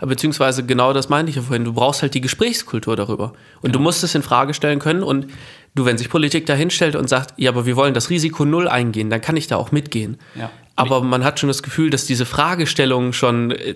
Beziehungsweise 0.00 0.64
genau 0.64 0.92
das 0.92 1.08
meinte 1.08 1.30
ich 1.30 1.36
ja 1.36 1.42
vorhin. 1.42 1.64
Du 1.64 1.72
brauchst 1.72 2.02
halt 2.02 2.14
die 2.14 2.20
Gesprächskultur 2.20 2.96
darüber. 2.96 3.32
Und 3.56 3.62
genau. 3.62 3.74
du 3.74 3.80
musst 3.80 4.02
es 4.02 4.14
in 4.14 4.22
Frage 4.22 4.54
stellen 4.54 4.78
können. 4.78 5.02
Und 5.02 5.28
du, 5.74 5.84
wenn 5.84 5.98
sich 5.98 6.10
Politik 6.10 6.46
da 6.46 6.54
hinstellt 6.54 6.96
und 6.96 7.08
sagt, 7.08 7.34
ja, 7.36 7.50
aber 7.50 7.66
wir 7.66 7.76
wollen 7.76 7.94
das 7.94 8.10
Risiko 8.10 8.44
null 8.44 8.68
eingehen, 8.68 9.10
dann 9.10 9.20
kann 9.20 9.36
ich 9.36 9.46
da 9.46 9.56
auch 9.56 9.72
mitgehen. 9.72 10.18
Ja. 10.34 10.50
Aber 10.76 11.02
man 11.02 11.24
hat 11.24 11.40
schon 11.40 11.48
das 11.48 11.62
Gefühl, 11.62 11.90
dass 11.90 12.04
diese 12.06 12.26
Fragestellung 12.26 13.12
schon, 13.12 13.50
äh, 13.52 13.74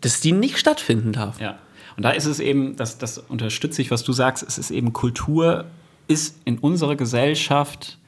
dass 0.00 0.20
die 0.20 0.32
nicht 0.32 0.58
stattfinden 0.58 1.12
darf. 1.12 1.40
Ja. 1.40 1.58
Und 1.96 2.02
da 2.04 2.10
ist 2.10 2.26
es 2.26 2.40
eben, 2.40 2.76
das, 2.76 2.98
das 2.98 3.18
unterstütze 3.18 3.82
ich, 3.82 3.90
was 3.90 4.02
du 4.04 4.12
sagst, 4.12 4.42
es 4.42 4.58
ist 4.58 4.70
eben 4.70 4.92
Kultur 4.92 5.66
ist 6.08 6.36
in 6.44 6.58
unserer 6.58 6.96
Gesellschaft 6.96 7.98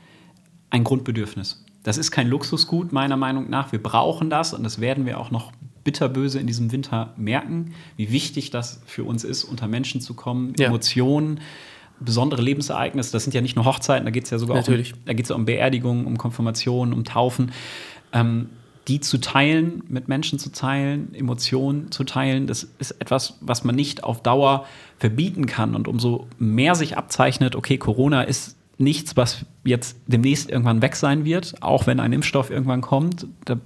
ein 0.70 0.84
Grundbedürfnis. 0.84 1.64
Das 1.84 1.98
ist 1.98 2.10
kein 2.10 2.28
Luxusgut, 2.28 2.92
meiner 2.92 3.16
Meinung 3.16 3.48
nach. 3.50 3.72
Wir 3.72 3.82
brauchen 3.82 4.30
das 4.30 4.54
und 4.54 4.64
das 4.64 4.80
werden 4.80 5.06
wir 5.06 5.18
auch 5.20 5.30
noch 5.30 5.52
bitterböse 5.84 6.40
in 6.40 6.46
diesem 6.46 6.72
Winter 6.72 7.12
merken, 7.16 7.74
wie 7.96 8.10
wichtig 8.10 8.50
das 8.50 8.80
für 8.86 9.04
uns 9.04 9.22
ist, 9.22 9.44
unter 9.44 9.68
Menschen 9.68 10.00
zu 10.00 10.14
kommen, 10.14 10.54
Ja. 10.58 10.68
Emotionen, 10.68 11.40
besondere 12.00 12.42
Lebensereignisse. 12.42 13.12
Das 13.12 13.24
sind 13.24 13.34
ja 13.34 13.42
nicht 13.42 13.54
nur 13.54 13.66
Hochzeiten, 13.66 14.04
da 14.06 14.10
geht 14.10 14.24
es 14.24 14.30
ja 14.30 14.38
sogar 14.38 14.56
Natürlich. 14.56 14.94
auch 14.94 14.96
um, 14.96 15.02
da 15.04 15.12
geht's 15.12 15.28
ja 15.28 15.36
um 15.36 15.44
Beerdigungen, 15.44 16.06
um 16.06 16.16
Konfirmationen, 16.16 16.94
um 16.94 17.04
Taufen. 17.04 17.52
Ähm, 18.12 18.48
die 18.88 19.00
zu 19.00 19.18
teilen, 19.18 19.82
mit 19.88 20.08
Menschen 20.08 20.38
zu 20.38 20.52
teilen, 20.52 21.14
Emotionen 21.14 21.90
zu 21.90 22.04
teilen, 22.04 22.46
das 22.46 22.68
ist 22.78 22.92
etwas, 23.00 23.38
was 23.40 23.64
man 23.64 23.74
nicht 23.74 24.04
auf 24.04 24.22
Dauer 24.22 24.66
verbieten 24.98 25.46
kann. 25.46 25.74
Und 25.74 25.88
umso 25.88 26.26
mehr 26.38 26.74
sich 26.74 26.98
abzeichnet, 26.98 27.56
okay, 27.56 27.78
Corona 27.78 28.22
ist 28.22 28.56
nichts, 28.76 29.16
was 29.16 29.46
jetzt 29.64 29.96
demnächst 30.06 30.50
irgendwann 30.50 30.82
weg 30.82 30.96
sein 30.96 31.24
wird, 31.24 31.54
auch 31.62 31.86
wenn 31.86 32.00
ein 32.00 32.12
Impfstoff 32.12 32.50
irgendwann 32.50 32.82
kommt. 32.82 33.26
Da 33.44 33.56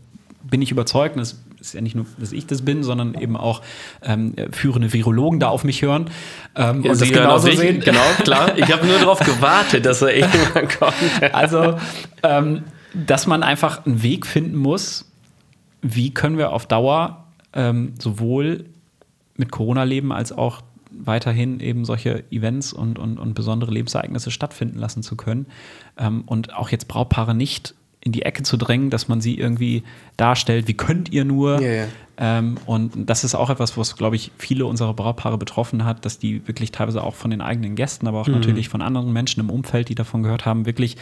bin 0.43 0.63
ich 0.63 0.71
überzeugt, 0.71 1.17
und 1.17 1.21
das 1.21 1.39
ist 1.61 1.75
ja 1.75 1.81
nicht 1.81 1.97
nur, 1.97 2.07
dass 2.19 2.33
ich 2.33 2.47
das 2.47 2.65
bin, 2.65 2.85
sondern 2.85 3.15
eben 3.15 3.37
auch 3.37 3.63
ähm, 4.03 4.35
führende 4.53 4.93
Virologen 4.93 5.41
da 5.41 5.49
auf 5.49 5.65
mich 5.65 5.83
hören 5.83 6.11
ähm, 6.55 6.65
Ja, 6.65 6.71
und 6.73 6.89
das 6.89 6.99
Sie 7.01 7.07
auf 7.07 7.13
genauso 7.13 7.51
sehen. 7.51 7.81
Genau, 7.81 8.01
klar. 8.23 8.57
Ich 8.57 8.71
habe 8.73 8.87
nur 8.87 8.99
darauf 8.99 9.19
gewartet, 9.19 9.85
dass 9.85 10.03
er 10.03 10.15
irgendwann 10.17 10.69
kommt. 10.69 11.35
Also, 11.35 11.77
ähm, 12.23 12.63
dass 12.95 13.27
man 13.27 13.43
einfach 13.43 13.85
einen 13.85 14.03
Weg 14.03 14.27
finden 14.27 14.57
muss, 14.57 15.08
wie 15.83 16.13
können 16.13 16.39
wir 16.39 16.53
auf 16.53 16.67
Dauer 16.67 17.25
ähm, 17.53 17.95
sowohl 17.99 18.67
mit 19.37 19.51
Corona 19.51 19.85
leben, 19.85 20.13
als 20.13 20.33
auch 20.33 20.63
weiterhin 20.91 21.61
eben 21.61 21.85
solche 21.85 22.25
Events 22.31 22.73
und, 22.73 22.99
und, 22.99 23.19
und 23.19 23.35
besondere 23.35 23.71
Lebensereignisse 23.71 24.31
stattfinden 24.31 24.79
lassen 24.79 25.03
zu 25.03 25.17
können. 25.17 25.47
Ähm, 25.97 26.23
und 26.27 26.55
auch 26.55 26.71
jetzt 26.71 26.89
Brautpaare 26.89 27.35
nicht 27.35 27.75
in 28.01 28.13
die 28.13 28.23
Ecke 28.23 28.43
zu 28.43 28.57
drängen, 28.57 28.91
dass 28.91 29.09
man 29.09 29.21
sie 29.21 29.39
irgendwie 29.39 29.83
darstellt, 30.17 30.69
wie 30.69 30.75
könnt 30.75 31.13
ihr 31.13 31.25
nur? 31.25 31.61
Ja, 31.61 31.71
ja. 31.71 31.87
Ähm, 32.21 32.57
und 32.67 32.93
das 33.09 33.23
ist 33.23 33.35
auch 33.37 33.49
etwas, 33.49 33.77
was, 33.77 33.95
glaube 33.97 34.17
ich, 34.17 34.33
viele 34.39 34.67
unserer 34.67 34.93
Brautpaare 34.93 35.39
betroffen 35.39 35.85
hat, 35.85 36.05
dass 36.05 36.19
die 36.19 36.47
wirklich 36.49 36.73
teilweise 36.73 37.03
auch 37.05 37.15
von 37.15 37.31
den 37.31 37.41
eigenen 37.41 37.77
Gästen, 37.77 38.09
aber 38.09 38.21
auch 38.21 38.27
Mhm. 38.27 38.35
natürlich 38.35 38.69
von 38.69 38.83
anderen 38.83 39.13
Menschen 39.13 39.41
im 39.41 39.51
Umfeld, 39.51 39.89
die 39.89 39.95
davon 39.95 40.25
gehört 40.25 40.45
haben, 40.45 40.67
wirklich 40.67 40.97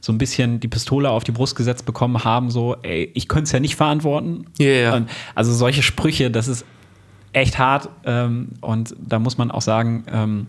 so 0.00 0.12
ein 0.12 0.18
bisschen 0.18 0.60
die 0.60 0.68
Pistole 0.68 1.10
auf 1.10 1.24
die 1.24 1.32
Brust 1.32 1.56
gesetzt 1.56 1.86
bekommen 1.86 2.22
haben, 2.24 2.50
so, 2.50 2.76
ey, 2.82 3.10
ich 3.14 3.26
könnte 3.26 3.44
es 3.44 3.52
ja 3.52 3.58
nicht 3.60 3.74
verantworten. 3.74 4.44
Ja. 4.58 4.94
Und 4.94 5.10
also 5.34 5.52
solche 5.52 5.82
Sprüche, 5.82 6.30
das 6.30 6.46
ist 6.46 6.64
echt 7.32 7.58
hart. 7.58 7.88
Ähm, 8.04 8.50
und 8.60 8.94
da 8.98 9.18
muss 9.18 9.38
man 9.38 9.50
auch 9.50 9.62
sagen, 9.62 10.04
ähm, 10.12 10.46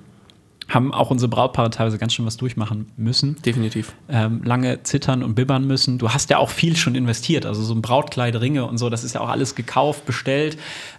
haben 0.73 0.93
auch 0.93 1.11
unsere 1.11 1.29
Brautpaare 1.29 1.69
teilweise 1.69 1.97
ganz 1.97 2.13
schön 2.13 2.25
was 2.25 2.37
durchmachen 2.37 2.91
müssen 2.97 3.41
Definitiv. 3.41 3.93
ähm, 4.09 4.41
lange 4.43 4.83
zittern 4.83 5.23
und 5.23 5.35
bibbern 5.35 5.67
müssen. 5.67 5.97
Du 5.97 6.09
hast 6.09 6.29
ja 6.29 6.37
auch 6.37 6.49
viel 6.49 6.75
schon 6.75 6.95
investiert, 6.95 7.45
also 7.45 7.61
so 7.61 7.73
ein 7.73 7.81
Brautkleid, 7.81 8.39
Ringe 8.39 8.65
und 8.65 8.77
so, 8.77 8.89
das 8.89 9.03
ist 9.03 9.13
ja 9.13 9.21
auch 9.21 9.29
alles 9.29 9.55
gekauft, 9.55 10.05
bestellt. 10.05 10.57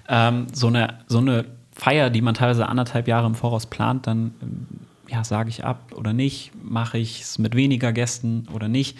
Ähm, 0.08 0.46
so, 0.52 0.68
eine, 0.68 0.98
so 1.06 1.18
eine 1.18 1.46
Feier, 1.72 2.10
die 2.10 2.20
man 2.20 2.34
teilweise 2.34 2.68
anderthalb 2.68 3.08
Jahre 3.08 3.26
im 3.26 3.34
Voraus 3.34 3.66
plant, 3.66 4.06
dann 4.06 4.34
ähm, 4.42 4.66
ja, 5.08 5.24
sage 5.24 5.48
ich 5.50 5.64
ab 5.64 5.92
oder 5.94 6.12
nicht, 6.12 6.52
mache 6.62 6.98
ich 6.98 7.22
es 7.22 7.38
mit 7.38 7.54
weniger 7.54 7.92
Gästen 7.92 8.48
oder 8.52 8.68
nicht. 8.68 8.98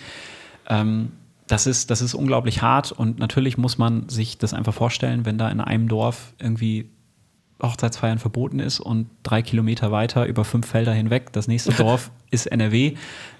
Ähm, 0.69 1.13
das 1.47 1.67
ist, 1.67 1.91
das 1.91 2.01
ist 2.01 2.15
unglaublich 2.15 2.63
hart 2.63 2.93
und 2.93 3.19
natürlich 3.19 3.59
muss 3.59 3.77
man 3.77 4.09
sich 4.09 4.39
das 4.39 4.55
einfach 4.55 4.73
vorstellen, 4.73 5.27
wenn 5.27 5.39
da 5.39 5.51
in 5.51 5.61
einem 5.61 5.89
Dorf 5.89 6.33
irgendwie 6.39 6.89
Hochzeitsfeiern 7.61 8.19
verboten 8.19 8.59
ist 8.59 8.81
und 8.81 9.09
drei 9.23 9.43
Kilometer 9.43 9.93
weiter 9.93 10.27
über 10.27 10.45
fünf 10.45 10.67
Felder 10.67 10.93
hinweg, 10.93 11.33
das 11.33 11.49
nächste 11.49 11.73
Dorf 11.83 12.11
ist 12.31 12.47
NRW 12.47 12.95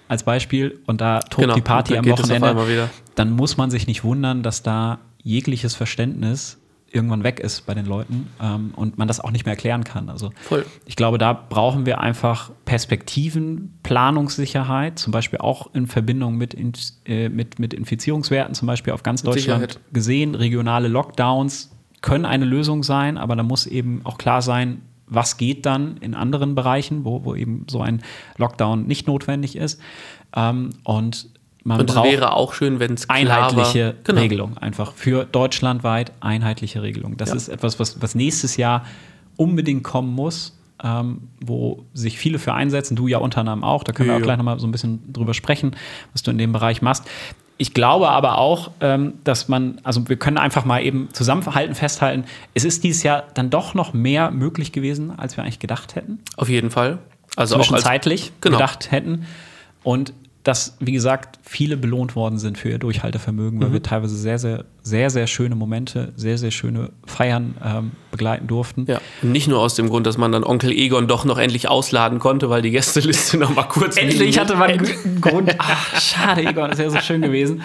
als 0.07 0.23
Beispiel 0.23 0.79
und 0.85 1.01
da 1.01 1.19
tobt 1.19 1.41
Genau, 1.41 1.55
die 1.55 1.61
Party 1.61 1.97
am 1.97 2.05
Wochenende, 2.05 2.89
dann 3.15 3.31
muss 3.31 3.57
man 3.57 3.71
sich 3.71 3.87
nicht 3.87 4.03
wundern, 4.03 4.43
dass 4.43 4.63
da 4.63 4.99
jegliches 5.21 5.75
Verständnis 5.75 6.59
irgendwann 6.93 7.23
weg 7.23 7.39
ist 7.39 7.65
bei 7.65 7.73
den 7.73 7.85
Leuten 7.85 8.29
ähm, 8.41 8.71
und 8.75 8.97
man 8.97 9.07
das 9.07 9.19
auch 9.19 9.31
nicht 9.31 9.45
mehr 9.45 9.53
erklären 9.53 9.83
kann. 9.83 10.09
Also 10.09 10.31
Voll. 10.41 10.65
ich 10.85 10.95
glaube, 10.95 11.17
da 11.17 11.33
brauchen 11.33 11.85
wir 11.85 11.99
einfach 11.99 12.51
Perspektiven, 12.65 13.79
Planungssicherheit, 13.83 14.99
zum 14.99 15.11
Beispiel 15.11 15.39
auch 15.39 15.73
in 15.73 15.87
Verbindung 15.87 16.37
mit, 16.37 16.53
in, 16.53 16.73
äh, 17.05 17.29
mit, 17.29 17.57
mit 17.57 17.73
Infizierungswerten, 17.73 18.53
zum 18.53 18.67
Beispiel 18.67 18.93
auf 18.93 19.01
ganz 19.01 19.23
Mit 19.23 19.33
Deutschland 19.33 19.71
Sicherheit. 19.71 19.93
gesehen. 19.93 20.35
Regionale 20.35 20.87
Lockdowns 20.87 21.72
können 22.03 22.25
eine 22.25 22.45
Lösung 22.45 22.83
sein, 22.83 23.17
aber 23.17 23.35
da 23.35 23.41
muss 23.41 23.65
eben 23.65 24.01
auch 24.03 24.19
klar 24.19 24.43
sein, 24.43 24.81
was 25.07 25.37
geht 25.37 25.65
dann 25.65 25.97
in 25.97 26.13
anderen 26.13 26.53
Bereichen, 26.53 27.03
wo, 27.05 27.23
wo 27.25 27.33
eben 27.33 27.65
so 27.69 27.81
ein 27.81 28.03
Lockdown 28.37 28.85
nicht 28.85 29.07
notwendig 29.07 29.55
ist. 29.55 29.79
Ähm, 30.35 30.69
und 30.83 31.29
man 31.63 31.79
Und 31.79 31.89
es 31.89 31.95
braucht 31.95 32.09
wäre 32.11 32.33
auch 32.33 32.53
schön, 32.53 32.79
wenn 32.79 32.93
es 32.93 33.09
einheitliche. 33.09 33.95
Genau. 34.03 34.19
Regelung 34.21 34.57
einfach 34.57 34.91
für 34.93 35.23
deutschlandweit 35.25 36.11
einheitliche 36.19 36.81
Regelung. 36.83 37.15
Das 37.17 37.29
Ja. 37.29 37.35
ist 37.35 37.47
etwas, 37.47 37.79
was, 37.79 38.01
was 38.01 38.15
nächstes 38.15 38.57
Jahr 38.57 38.85
unbedingt 39.37 39.83
kommen 39.83 40.13
muss, 40.13 40.57
ähm, 40.83 41.21
wo 41.39 41.85
sich 41.93 42.17
viele 42.17 42.37
für 42.39 42.53
einsetzen. 42.53 42.95
Du 42.97 43.07
ja 43.07 43.19
unter 43.19 43.39
anderem 43.41 43.63
auch. 43.63 43.83
Da 43.85 43.93
können 43.93 44.09
wir 44.09 44.13
Ja, 44.13 44.17
auch 44.17 44.19
ja. 44.21 44.25
gleich 44.25 44.37
nochmal 44.37 44.59
so 44.59 44.67
ein 44.67 44.71
bisschen 44.71 45.13
drüber 45.13 45.33
sprechen, 45.33 45.75
was 46.11 46.21
du 46.23 46.31
in 46.31 46.37
dem 46.37 46.51
Bereich 46.51 46.81
machst. 46.81 47.05
Ich 47.63 47.73
glaube 47.73 48.09
aber 48.09 48.39
auch, 48.39 48.71
ähm, 48.81 49.13
dass 49.23 49.47
man, 49.47 49.79
also 49.83 50.09
wir 50.09 50.17
können 50.17 50.37
einfach 50.37 50.65
mal 50.65 50.83
eben 50.83 51.07
zusammenhalten, 51.13 51.75
festhalten, 51.75 52.25
es 52.53 52.65
ist 52.65 52.83
dieses 52.83 53.03
Jahr 53.03 53.23
dann 53.35 53.49
doch 53.49 53.73
noch 53.73 53.93
mehr 53.93 54.31
möglich 54.31 54.73
gewesen, 54.73 55.17
als 55.17 55.37
wir 55.37 55.45
eigentlich 55.45 55.59
gedacht 55.59 55.95
hätten 55.95 56.19
Auf 56.35 56.49
jeden 56.49 56.71
Fall. 56.71 56.97
Also 57.37 57.55
auch 57.55 57.59
als, 57.59 57.67
zwischenzeitlich 57.69 58.33
Genau. 58.41 58.57
gedacht 58.57 58.91
hätten. 58.91 59.25
Und 59.81 60.11
dass, 60.43 60.75
wie 60.81 60.91
gesagt, 60.91 61.39
viele 61.41 61.77
belohnt 61.77 62.17
worden 62.17 62.37
sind 62.37 62.57
für 62.57 62.69
ihr 62.69 62.77
Durchhaltevermögen, 62.77 63.59
Mhm. 63.59 63.63
weil 63.63 63.73
wir 63.73 63.81
teilweise 63.83 64.15
sehr, 64.17 64.37
sehr, 64.39 64.65
sehr, 64.81 65.09
sehr 65.09 65.25
schöne 65.27 65.55
Momente, 65.55 66.11
sehr, 66.17 66.37
sehr 66.37 66.51
schöne 66.51 66.89
Feiern 67.05 67.55
ähm, 67.63 67.91
begleiten 68.11 68.47
durften. 68.47 68.85
ja. 68.89 68.99
Und 69.21 69.31
nicht 69.31 69.47
nur 69.47 69.59
aus 69.59 69.75
dem 69.75 69.87
Grund, 69.89 70.05
dass 70.05 70.17
man 70.17 70.33
dann 70.33 70.43
Onkel 70.43 70.71
Egon 70.73 71.07
doch 71.07 71.23
noch 71.23 71.37
endlich 71.37 71.69
ausladen 71.69 72.19
konnte, 72.19 72.49
weil 72.49 72.61
die 72.61 72.71
Gästeliste 72.71 73.37
noch 73.39 73.55
mal 73.55 73.63
kurz 73.63 73.95
Endlich 73.95 74.37
hatte 74.37 74.55
man 74.57 74.71
einen 74.71 75.21
Grund. 75.21 75.55
Ach, 75.59 75.99
schade, 76.01 76.41
Egon, 76.41 76.69
das 76.71 76.77
wäre 76.79 76.91
so 76.91 76.99
schön 76.99 77.21
gewesen. 77.21 77.61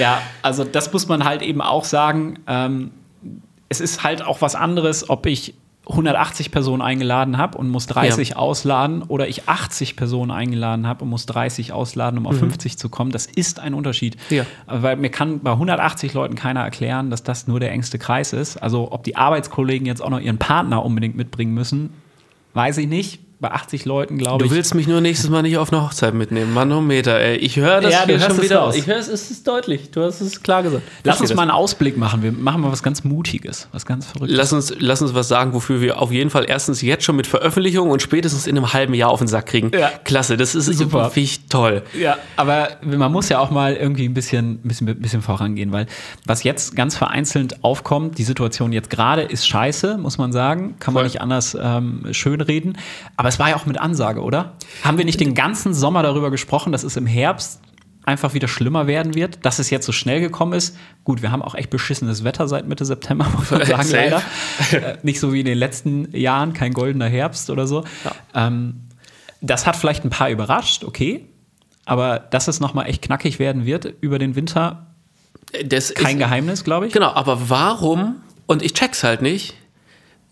Ja, 0.00 0.22
also 0.40 0.64
das 0.64 0.90
muss 0.92 1.06
man 1.08 1.24
halt 1.24 1.42
eben 1.42 1.60
auch 1.60 1.84
sagen. 1.84 2.38
Ähm, 2.46 2.90
es 3.68 3.80
ist 3.80 4.02
halt 4.02 4.22
auch 4.24 4.40
was 4.40 4.54
anderes, 4.54 5.10
ob 5.10 5.26
ich 5.26 5.54
180 5.86 6.50
Personen 6.50 6.80
eingeladen 6.80 7.36
habe 7.36 7.58
und 7.58 7.68
muss 7.68 7.86
30 7.86 8.36
ausladen 8.36 9.02
oder 9.02 9.28
ich 9.28 9.48
80 9.48 9.96
Personen 9.96 10.30
eingeladen 10.30 10.86
habe 10.86 11.04
und 11.04 11.10
muss 11.10 11.26
30 11.26 11.72
ausladen, 11.72 12.18
um 12.18 12.26
auf 12.26 12.38
50 12.38 12.78
zu 12.78 12.88
kommen. 12.88 13.10
Das 13.10 13.26
ist 13.26 13.60
ein 13.60 13.74
Unterschied. 13.74 14.16
Ja. 14.30 14.46
Weil 14.66 14.96
mir 14.96 15.10
kann 15.10 15.40
bei 15.40 15.52
180 15.52 16.14
Leuten 16.14 16.36
keiner 16.36 16.60
erklären, 16.60 17.10
dass 17.10 17.22
das 17.22 17.46
nur 17.46 17.60
der 17.60 17.72
engste 17.72 17.98
Kreis 17.98 18.32
ist. 18.32 18.56
Also 18.56 18.92
ob 18.92 19.04
die 19.04 19.16
Arbeitskollegen 19.16 19.86
jetzt 19.86 20.00
auch 20.00 20.10
noch 20.10 20.20
ihren 20.20 20.38
Partner 20.38 20.84
unbedingt 20.84 21.16
mitbringen 21.16 21.52
müssen, 21.52 21.90
weiß 22.54 22.78
ich 22.78 22.88
nicht. 22.88 23.20
Bei 23.40 23.50
80 23.50 23.84
Leuten 23.84 24.16
glaube 24.16 24.38
Du 24.38 24.44
ich. 24.46 24.50
willst 24.52 24.74
mich 24.74 24.86
nur 24.86 25.00
nächstes 25.00 25.28
Mal 25.28 25.42
nicht 25.42 25.58
auf 25.58 25.72
eine 25.72 25.82
Hochzeit 25.82 26.14
mitnehmen. 26.14 26.54
Manometer, 26.54 27.18
ey. 27.20 27.36
Ich 27.36 27.56
höre 27.56 27.80
das 27.80 27.92
Ja, 27.92 28.06
du 28.06 28.18
schon 28.18 28.30
es 28.32 28.42
wieder. 28.42 28.58
raus. 28.60 28.76
Ich 28.76 28.86
höre 28.86 28.96
es, 28.96 29.08
es 29.08 29.30
ist 29.30 29.46
deutlich. 29.46 29.90
Du 29.90 30.02
hast 30.02 30.20
es 30.20 30.42
klar 30.42 30.62
gesagt. 30.62 30.82
Lass 31.02 31.20
uns 31.20 31.28
das. 31.30 31.36
mal 31.36 31.42
einen 31.42 31.50
Ausblick 31.50 31.96
machen. 31.98 32.22
Wir 32.22 32.32
machen 32.32 32.60
mal 32.62 32.72
was 32.72 32.82
ganz 32.82 33.04
Mutiges, 33.04 33.68
was 33.72 33.84
ganz 33.84 34.06
Verrücktes. 34.06 34.36
Lass 34.36 34.52
uns, 34.52 34.72
lass 34.78 35.02
uns 35.02 35.14
was 35.14 35.28
sagen, 35.28 35.52
wofür 35.52 35.80
wir 35.80 36.00
auf 36.00 36.10
jeden 36.12 36.30
Fall 36.30 36.46
erstens 36.48 36.80
jetzt 36.80 37.04
schon 37.04 37.16
mit 37.16 37.26
Veröffentlichung 37.26 37.90
und 37.90 38.00
spätestens 38.00 38.46
in 38.46 38.56
einem 38.56 38.72
halben 38.72 38.94
Jahr 38.94 39.10
auf 39.10 39.18
den 39.18 39.28
Sack 39.28 39.46
kriegen. 39.46 39.70
Ja. 39.76 39.90
Klasse, 40.04 40.36
das 40.36 40.54
ist 40.54 40.66
Super. 40.66 40.78
super. 41.08 41.12
Ich 41.16 41.46
toll. 41.48 41.82
Ja, 41.98 42.16
aber 42.36 42.68
man 42.82 43.10
muss 43.12 43.28
ja 43.28 43.38
auch 43.40 43.50
mal 43.50 43.74
irgendwie 43.74 44.06
ein 44.08 44.14
bisschen, 44.14 44.52
ein 44.64 44.68
bisschen, 44.68 44.86
bisschen 45.00 45.22
vorangehen, 45.22 45.72
weil 45.72 45.86
was 46.24 46.44
jetzt 46.44 46.76
ganz 46.76 46.96
vereinzelt 46.96 47.62
aufkommt, 47.64 48.16
die 48.18 48.24
Situation 48.24 48.72
jetzt 48.72 48.90
gerade 48.90 49.22
ist 49.22 49.46
scheiße, 49.48 49.98
muss 49.98 50.18
man 50.18 50.32
sagen, 50.32 50.76
kann 50.78 50.94
man 50.94 51.02
Voll. 51.02 51.08
nicht 51.08 51.20
anders 51.20 51.56
ähm, 51.60 52.02
schönreden. 52.12 52.78
Aber 53.16 53.23
es 53.28 53.38
war 53.38 53.50
ja 53.50 53.56
auch 53.56 53.66
mit 53.66 53.78
Ansage, 53.78 54.22
oder? 54.22 54.54
Haben 54.82 54.98
wir 54.98 55.04
nicht 55.04 55.20
den 55.20 55.34
ganzen 55.34 55.74
Sommer 55.74 56.02
darüber 56.02 56.30
gesprochen, 56.30 56.72
dass 56.72 56.82
es 56.84 56.96
im 56.96 57.06
Herbst 57.06 57.60
einfach 58.04 58.34
wieder 58.34 58.48
schlimmer 58.48 58.86
werden 58.86 59.14
wird, 59.14 59.44
dass 59.46 59.58
es 59.58 59.70
jetzt 59.70 59.86
so 59.86 59.92
schnell 59.92 60.20
gekommen 60.20 60.52
ist. 60.52 60.76
Gut, 61.04 61.22
wir 61.22 61.32
haben 61.32 61.42
auch 61.42 61.54
echt 61.54 61.70
beschissenes 61.70 62.22
Wetter 62.22 62.48
seit 62.48 62.68
Mitte 62.68 62.84
September, 62.84 63.26
muss 63.36 63.50
man 63.50 63.64
sagen, 63.64 63.82
Safe. 63.82 64.22
leider. 64.70 64.92
Äh, 64.92 64.98
nicht 65.02 65.20
so 65.20 65.32
wie 65.32 65.40
in 65.40 65.46
den 65.46 65.58
letzten 65.58 66.14
Jahren, 66.14 66.52
kein 66.52 66.72
goldener 66.74 67.08
Herbst 67.08 67.48
oder 67.50 67.66
so. 67.66 67.84
Ähm, 68.34 68.88
das 69.40 69.66
hat 69.66 69.76
vielleicht 69.76 70.04
ein 70.04 70.10
paar 70.10 70.30
überrascht, 70.30 70.84
okay. 70.84 71.28
Aber 71.86 72.18
dass 72.18 72.48
es 72.48 72.60
nochmal 72.60 72.88
echt 72.88 73.02
knackig 73.02 73.38
werden 73.38 73.66
wird 73.66 73.86
über 74.00 74.18
den 74.18 74.36
Winter, 74.36 74.86
Das 75.64 75.94
kein 75.94 76.16
ist, 76.16 76.18
Geheimnis, 76.18 76.64
glaube 76.64 76.86
ich. 76.86 76.92
Genau, 76.92 77.12
aber 77.12 77.48
warum, 77.48 78.16
und 78.46 78.62
ich 78.62 78.74
check's 78.74 79.02
halt 79.04 79.22
nicht, 79.22 79.54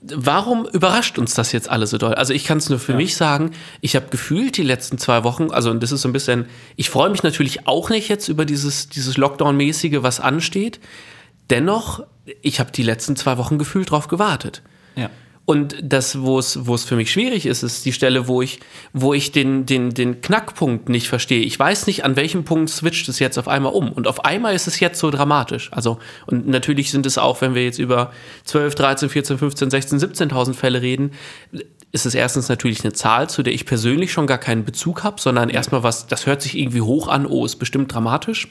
warum 0.03 0.67
überrascht 0.67 1.19
uns 1.19 1.35
das 1.35 1.53
jetzt 1.53 1.71
alle 1.71 1.87
so 1.87 1.99
doll? 1.99 2.15
Also 2.15 2.33
ich 2.33 2.45
kann 2.45 2.59
es 2.59 2.69
nur 2.69 2.79
für 2.79 2.95
mich 2.95 3.17
sagen, 3.17 3.53
ich 3.81 3.95
habe 3.95 4.07
gefühlt 4.11 4.57
die 4.57 4.63
letzten 4.63 4.99
zwei 4.99 5.25
Wochen, 5.25 5.51
also 5.51 5.71
und 5.71 5.83
das 5.83 5.93
ist 5.93 6.03
so 6.03 6.09
ein 6.09 6.13
bisschen, 6.13 6.47
ich 6.77 6.91
freue 6.91 7.11
mich 7.11 7.23
natürlich 7.23 7.67
auch 7.67 7.91
nicht 7.91 8.09
jetzt 8.09 8.29
über 8.29 8.45
dieses, 8.45 8.89
dieses 8.89 9.17
Lockdown-mäßige, 9.17 10.03
was 10.03 10.21
ansteht. 10.21 10.81
Dennoch, 11.51 12.05
ich 12.41 12.61
habe 12.61 12.73
die 12.73 12.83
letzten 12.83 13.17
zwei 13.17 13.39
Wochen 13.39 13.59
gefühlt 13.59 13.91
drauf 13.91 14.09
gewartet. 14.09 14.63
Ja. 14.97 15.11
Und 15.45 15.75
das, 15.83 16.21
wo 16.23 16.39
es, 16.39 16.67
wo 16.67 16.75
es 16.75 16.85
für 16.85 16.95
mich 16.95 17.11
schwierig 17.11 17.47
ist, 17.47 17.65
ist 17.65 17.85
die 17.85 17.93
Stelle, 17.93 18.29
wo 18.29 18.43
ich, 18.43 18.61
wo 18.93 19.13
ich 19.13 19.33
den, 19.33 19.67
den, 19.67 19.91
den 19.91 20.21
Knackpunkt 20.21 20.89
nicht 20.89 21.09
verstehe. 21.09 21.43
Ich 21.43 21.59
weiß 21.59 21.89
nicht, 21.89 22.05
an 22.05 22.15
welchem 22.15 22.45
Punkt 22.45 22.71
switcht 22.71 23.09
es 23.09 23.19
jetzt 23.19 23.39
auf 23.39 23.49
einmal 23.49 23.73
um. 23.73 23.91
Und 23.93 24.07
auf 24.07 24.25
einmal 24.25 24.55
ist 24.55 24.69
es 24.69 24.79
jetzt 24.79 25.01
so 25.01 25.11
dramatisch. 25.11 25.69
Also, 25.73 25.99
und 26.27 26.47
natürlich 26.47 26.93
sind 26.93 27.07
es 27.07 27.19
auch, 27.19 27.41
wenn 27.41 27.57
wir 27.57 27.65
jetzt 27.65 27.81
über 27.81 28.13
12, 28.45 28.77
13, 28.77 29.09
14, 29.09 29.39
15, 29.39 29.71
16, 29.71 29.99
17.000 29.99 30.55
Fälle 30.55 30.81
reden, 30.81 31.11
ist 31.91 32.07
es 32.07 32.15
erstens 32.15 32.49
natürlich 32.49 32.85
eine 32.85 32.93
Zahl, 32.93 33.29
zu 33.29 33.43
der 33.43 33.53
ich 33.53 33.67
persönlich 33.67 34.13
schon 34.13 34.29
gar 34.29 34.39
keinen 34.39 34.65
Bezug 34.65 35.03
habe, 35.03 35.21
sondern 35.21 35.51
erstmal 35.51 35.83
was, 35.83 36.07
das 36.07 36.25
hört 36.25 36.41
sich 36.41 36.57
irgendwie 36.57 36.81
hoch 36.83 37.09
an, 37.09 37.27
oh, 37.27 37.45
ist 37.45 37.57
bestimmt 37.57 37.93
dramatisch. 37.93 38.49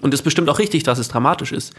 Und 0.00 0.12
ist 0.12 0.22
bestimmt 0.22 0.50
auch 0.50 0.58
richtig, 0.58 0.82
dass 0.82 0.98
es 0.98 1.08
dramatisch 1.08 1.52
ist. 1.52 1.72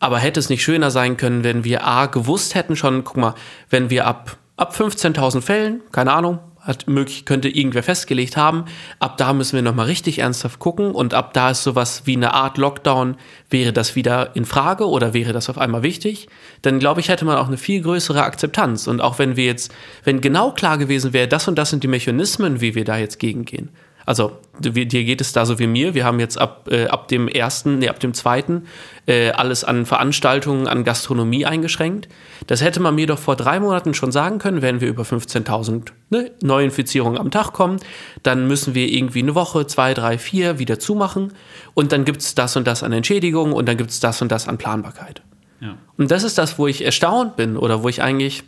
Aber 0.00 0.18
hätte 0.18 0.40
es 0.40 0.48
nicht 0.48 0.62
schöner 0.62 0.90
sein 0.90 1.16
können, 1.16 1.44
wenn 1.44 1.64
wir 1.64 1.86
A 1.86 2.06
gewusst 2.06 2.54
hätten 2.54 2.76
schon, 2.76 3.04
guck 3.04 3.16
mal, 3.16 3.34
wenn 3.70 3.90
wir 3.90 4.06
ab, 4.06 4.36
ab 4.56 4.74
15.000 4.74 5.40
Fällen, 5.40 5.80
keine 5.90 6.12
Ahnung, 6.12 6.38
hat 6.68 6.86
möglich, 6.86 7.24
könnte 7.24 7.48
irgendwer 7.48 7.82
festgelegt 7.82 8.36
haben, 8.36 8.66
ab 9.00 9.16
da 9.16 9.32
müssen 9.32 9.56
wir 9.56 9.62
nochmal 9.62 9.86
richtig 9.86 10.18
ernsthaft 10.18 10.58
gucken 10.58 10.92
und 10.92 11.14
ab 11.14 11.32
da 11.32 11.50
ist 11.50 11.62
sowas 11.62 12.02
wie 12.04 12.14
eine 12.14 12.34
Art 12.34 12.58
Lockdown, 12.58 13.16
wäre 13.48 13.72
das 13.72 13.96
wieder 13.96 14.36
in 14.36 14.44
Frage 14.44 14.86
oder 14.86 15.14
wäre 15.14 15.32
das 15.32 15.48
auf 15.48 15.56
einmal 15.56 15.82
wichtig, 15.82 16.28
dann 16.60 16.78
glaube 16.78 17.00
ich, 17.00 17.08
hätte 17.08 17.24
man 17.24 17.38
auch 17.38 17.46
eine 17.46 17.56
viel 17.56 17.80
größere 17.80 18.22
Akzeptanz. 18.22 18.86
Und 18.86 19.00
auch 19.00 19.18
wenn 19.18 19.34
wir 19.36 19.46
jetzt, 19.46 19.72
wenn 20.04 20.20
genau 20.20 20.52
klar 20.52 20.76
gewesen 20.76 21.14
wäre, 21.14 21.26
das 21.26 21.48
und 21.48 21.56
das 21.56 21.70
sind 21.70 21.84
die 21.84 21.88
Mechanismen, 21.88 22.60
wie 22.60 22.74
wir 22.74 22.84
da 22.84 22.98
jetzt 22.98 23.18
gegengehen, 23.18 23.70
also 24.08 24.38
dir 24.58 25.04
geht 25.04 25.20
es 25.20 25.34
da 25.34 25.44
so 25.44 25.58
wie 25.58 25.66
mir. 25.66 25.92
Wir 25.92 26.06
haben 26.06 26.18
jetzt 26.18 26.38
ab, 26.38 26.66
äh, 26.70 26.86
ab 26.86 27.08
dem 27.08 27.28
ersten, 27.28 27.78
nee, 27.78 27.90
ab 27.90 28.00
dem 28.00 28.14
zweiten 28.14 28.62
äh, 29.04 29.32
alles 29.32 29.64
an 29.64 29.84
Veranstaltungen, 29.84 30.66
an 30.66 30.82
Gastronomie 30.82 31.44
eingeschränkt. 31.44 32.08
Das 32.46 32.62
hätte 32.62 32.80
man 32.80 32.94
mir 32.94 33.06
doch 33.06 33.18
vor 33.18 33.36
drei 33.36 33.60
Monaten 33.60 33.92
schon 33.92 34.10
sagen 34.10 34.38
können, 34.38 34.62
wenn 34.62 34.80
wir 34.80 34.88
über 34.88 35.02
15.000 35.02 35.90
ne, 36.08 36.30
Neuinfizierungen 36.42 37.20
am 37.20 37.30
Tag 37.30 37.52
kommen. 37.52 37.80
Dann 38.22 38.46
müssen 38.46 38.74
wir 38.74 38.88
irgendwie 38.88 39.18
eine 39.18 39.34
Woche, 39.34 39.66
zwei, 39.66 39.92
drei, 39.92 40.16
vier 40.16 40.58
wieder 40.58 40.78
zumachen. 40.78 41.34
Und 41.74 41.92
dann 41.92 42.06
gibt 42.06 42.22
es 42.22 42.34
das 42.34 42.56
und 42.56 42.66
das 42.66 42.82
an 42.82 42.92
Entschädigung 42.92 43.52
und 43.52 43.68
dann 43.68 43.76
gibt 43.76 43.90
es 43.90 44.00
das 44.00 44.22
und 44.22 44.32
das 44.32 44.48
an 44.48 44.56
Planbarkeit. 44.56 45.20
Ja. 45.60 45.76
Und 45.98 46.10
das 46.10 46.22
ist 46.22 46.38
das, 46.38 46.58
wo 46.58 46.66
ich 46.66 46.82
erstaunt 46.82 47.36
bin 47.36 47.58
oder 47.58 47.82
wo 47.82 47.90
ich 47.90 48.02
eigentlich 48.02 48.44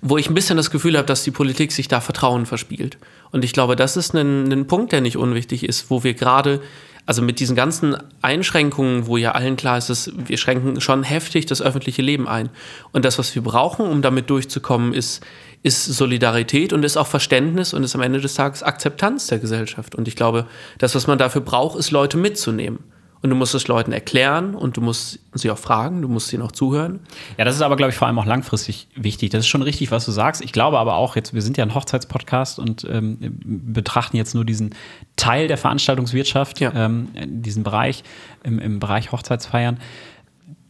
wo 0.00 0.18
ich 0.18 0.28
ein 0.28 0.34
bisschen 0.34 0.56
das 0.56 0.70
Gefühl 0.70 0.96
habe, 0.96 1.06
dass 1.06 1.24
die 1.24 1.30
Politik 1.30 1.72
sich 1.72 1.88
da 1.88 2.00
Vertrauen 2.00 2.46
verspielt. 2.46 2.98
Und 3.32 3.44
ich 3.44 3.52
glaube, 3.52 3.76
das 3.76 3.96
ist 3.96 4.14
ein, 4.14 4.50
ein 4.50 4.66
Punkt, 4.66 4.92
der 4.92 5.00
nicht 5.00 5.16
unwichtig 5.16 5.64
ist, 5.64 5.90
wo 5.90 6.04
wir 6.04 6.14
gerade, 6.14 6.60
also 7.06 7.22
mit 7.22 7.40
diesen 7.40 7.56
ganzen 7.56 7.96
Einschränkungen, 8.22 9.06
wo 9.06 9.16
ja 9.16 9.32
allen 9.32 9.56
klar 9.56 9.78
ist, 9.78 9.90
dass 9.90 10.10
wir 10.16 10.36
schränken 10.38 10.80
schon 10.80 11.02
heftig 11.02 11.46
das 11.46 11.62
öffentliche 11.62 12.02
Leben 12.02 12.28
ein. 12.28 12.50
Und 12.92 13.04
das, 13.04 13.18
was 13.18 13.34
wir 13.34 13.42
brauchen, 13.42 13.86
um 13.86 14.02
damit 14.02 14.30
durchzukommen, 14.30 14.92
ist, 14.92 15.24
ist 15.62 15.84
Solidarität 15.84 16.72
und 16.72 16.84
ist 16.84 16.96
auch 16.96 17.06
Verständnis 17.06 17.74
und 17.74 17.84
ist 17.84 17.94
am 17.94 18.00
Ende 18.00 18.20
des 18.20 18.34
Tages 18.34 18.62
Akzeptanz 18.62 19.26
der 19.26 19.38
Gesellschaft. 19.38 19.94
Und 19.94 20.08
ich 20.08 20.16
glaube, 20.16 20.46
das, 20.78 20.94
was 20.94 21.06
man 21.06 21.18
dafür 21.18 21.40
braucht, 21.40 21.78
ist 21.78 21.90
Leute 21.90 22.16
mitzunehmen. 22.16 22.78
Und 23.22 23.30
du 23.30 23.36
musst 23.36 23.54
es 23.54 23.66
Leuten 23.66 23.92
erklären 23.92 24.54
und 24.54 24.76
du 24.76 24.80
musst 24.80 25.18
sie 25.32 25.50
auch 25.50 25.58
fragen, 25.58 26.02
du 26.02 26.08
musst 26.08 26.32
ihnen 26.32 26.42
auch 26.42 26.52
zuhören. 26.52 27.00
Ja, 27.38 27.44
das 27.44 27.56
ist 27.56 27.62
aber, 27.62 27.76
glaube 27.76 27.90
ich, 27.90 27.96
vor 27.96 28.06
allem 28.06 28.18
auch 28.18 28.26
langfristig 28.26 28.88
wichtig. 28.94 29.30
Das 29.30 29.40
ist 29.40 29.48
schon 29.48 29.62
richtig, 29.62 29.90
was 29.90 30.04
du 30.04 30.12
sagst. 30.12 30.42
Ich 30.42 30.52
glaube 30.52 30.78
aber 30.78 30.94
auch, 30.94 31.16
jetzt, 31.16 31.34
wir 31.34 31.42
sind 31.42 31.56
ja 31.56 31.64
ein 31.64 31.74
Hochzeitspodcast 31.74 32.58
und 32.58 32.86
ähm, 32.88 33.16
betrachten 33.42 34.16
jetzt 34.16 34.34
nur 34.34 34.44
diesen 34.44 34.74
Teil 35.16 35.48
der 35.48 35.58
Veranstaltungswirtschaft, 35.58 36.60
ja. 36.60 36.72
ähm, 36.74 37.08
diesen 37.24 37.62
Bereich, 37.62 38.04
im, 38.42 38.58
im 38.58 38.78
Bereich 38.80 39.12
Hochzeitsfeiern 39.12 39.78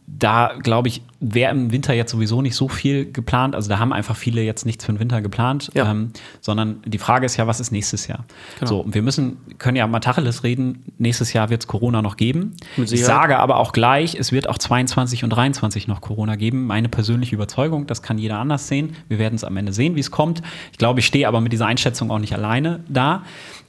da 0.09 0.53
glaube 0.63 0.87
ich, 0.87 1.01
wäre 1.19 1.51
im 1.51 1.71
Winter 1.73 1.93
jetzt 1.93 2.11
sowieso 2.11 2.41
nicht 2.41 2.55
so 2.55 2.69
viel 2.69 3.11
geplant. 3.11 3.55
Also 3.55 3.67
da 3.67 3.77
haben 3.77 3.91
einfach 3.91 4.15
viele 4.15 4.41
jetzt 4.41 4.65
nichts 4.65 4.85
für 4.85 4.93
den 4.93 4.99
Winter 5.01 5.21
geplant, 5.21 5.69
ja. 5.73 5.91
ähm, 5.91 6.11
sondern 6.39 6.81
die 6.85 6.97
Frage 6.97 7.25
ist 7.25 7.35
ja, 7.35 7.45
was 7.45 7.59
ist 7.59 7.71
nächstes 7.71 8.07
Jahr? 8.07 8.23
Genau. 8.59 8.69
So, 8.69 8.85
wir 8.87 9.01
müssen, 9.01 9.37
können 9.57 9.75
ja 9.75 9.85
mal 9.85 9.99
Tacheles 9.99 10.43
reden, 10.43 10.85
nächstes 10.97 11.33
Jahr 11.33 11.49
wird 11.49 11.63
es 11.63 11.67
Corona 11.67 12.01
noch 12.01 12.15
geben. 12.15 12.55
Ich 12.77 13.03
sage 13.03 13.37
aber 13.37 13.57
auch 13.57 13.73
gleich, 13.73 14.15
es 14.15 14.31
wird 14.31 14.47
auch 14.47 14.57
22 14.57 15.25
und 15.25 15.31
23 15.31 15.89
noch 15.89 15.99
Corona 15.99 16.35
geben. 16.35 16.65
Meine 16.65 16.87
persönliche 16.87 17.35
Überzeugung, 17.35 17.85
das 17.85 18.01
kann 18.01 18.17
jeder 18.17 18.39
anders 18.39 18.69
sehen. 18.69 18.95
Wir 19.09 19.19
werden 19.19 19.35
es 19.35 19.43
am 19.43 19.57
Ende 19.57 19.73
sehen, 19.73 19.95
wie 19.95 19.99
es 19.99 20.11
kommt. 20.11 20.41
Ich 20.71 20.77
glaube, 20.77 21.01
ich 21.01 21.05
stehe 21.05 21.27
aber 21.27 21.41
mit 21.41 21.51
dieser 21.51 21.65
Einschätzung 21.65 22.11
auch 22.11 22.19
nicht 22.19 22.33
alleine 22.33 22.79
da. 22.87 23.23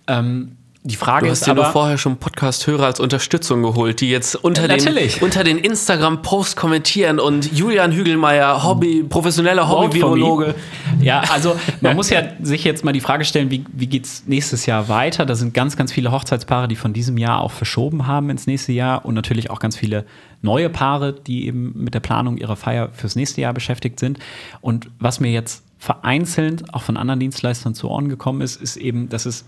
Ähm, 0.06 0.57
die 0.88 0.96
Frage 0.96 1.26
du 1.26 1.30
hast 1.30 1.40
ist 1.40 1.46
dir 1.46 1.50
aber, 1.50 1.64
nur 1.64 1.72
vorher 1.72 1.98
schon 1.98 2.16
Podcast-Hörer 2.16 2.86
als 2.86 2.98
Unterstützung 2.98 3.62
geholt, 3.62 4.00
die 4.00 4.08
jetzt 4.08 4.34
unter 4.34 4.68
ja, 4.68 4.76
den, 4.76 5.10
unter 5.20 5.44
den 5.44 5.58
Instagram-Posts 5.58 6.56
kommentieren 6.56 7.20
und 7.20 7.52
Julian 7.52 7.92
Hügelmeier, 7.92 8.64
Hobby, 8.64 9.04
professioneller 9.06 9.68
Hobby-Virologe. 9.68 10.54
Ja, 11.00 11.20
also 11.30 11.56
man 11.82 11.94
muss 11.94 12.08
ja 12.08 12.22
sich 12.42 12.64
jetzt 12.64 12.84
mal 12.84 12.92
die 12.92 13.00
Frage 13.00 13.24
stellen, 13.24 13.50
wie, 13.50 13.64
wie 13.72 13.86
geht 13.86 14.06
es 14.06 14.26
nächstes 14.26 14.64
Jahr 14.66 14.88
weiter? 14.88 15.26
Da 15.26 15.34
sind 15.34 15.52
ganz, 15.52 15.76
ganz 15.76 15.92
viele 15.92 16.10
Hochzeitspaare, 16.10 16.68
die 16.68 16.76
von 16.76 16.94
diesem 16.94 17.18
Jahr 17.18 17.42
auch 17.42 17.52
verschoben 17.52 18.06
haben 18.06 18.30
ins 18.30 18.46
nächste 18.46 18.72
Jahr 18.72 19.04
und 19.04 19.14
natürlich 19.14 19.50
auch 19.50 19.60
ganz 19.60 19.76
viele 19.76 20.06
neue 20.40 20.70
Paare, 20.70 21.12
die 21.12 21.46
eben 21.46 21.72
mit 21.76 21.92
der 21.94 22.00
Planung 22.00 22.38
ihrer 22.38 22.56
Feier 22.56 22.88
fürs 22.92 23.14
nächste 23.14 23.42
Jahr 23.42 23.52
beschäftigt 23.52 24.00
sind. 24.00 24.18
Und 24.62 24.88
was 24.98 25.20
mir 25.20 25.30
jetzt 25.30 25.64
vereinzelt 25.78 26.72
auch 26.72 26.82
von 26.82 26.96
anderen 26.96 27.20
Dienstleistern 27.20 27.74
zu 27.74 27.88
Ohren 27.90 28.08
gekommen 28.08 28.40
ist, 28.40 28.60
ist 28.60 28.76
eben, 28.76 29.08
dass 29.08 29.26
es 29.26 29.44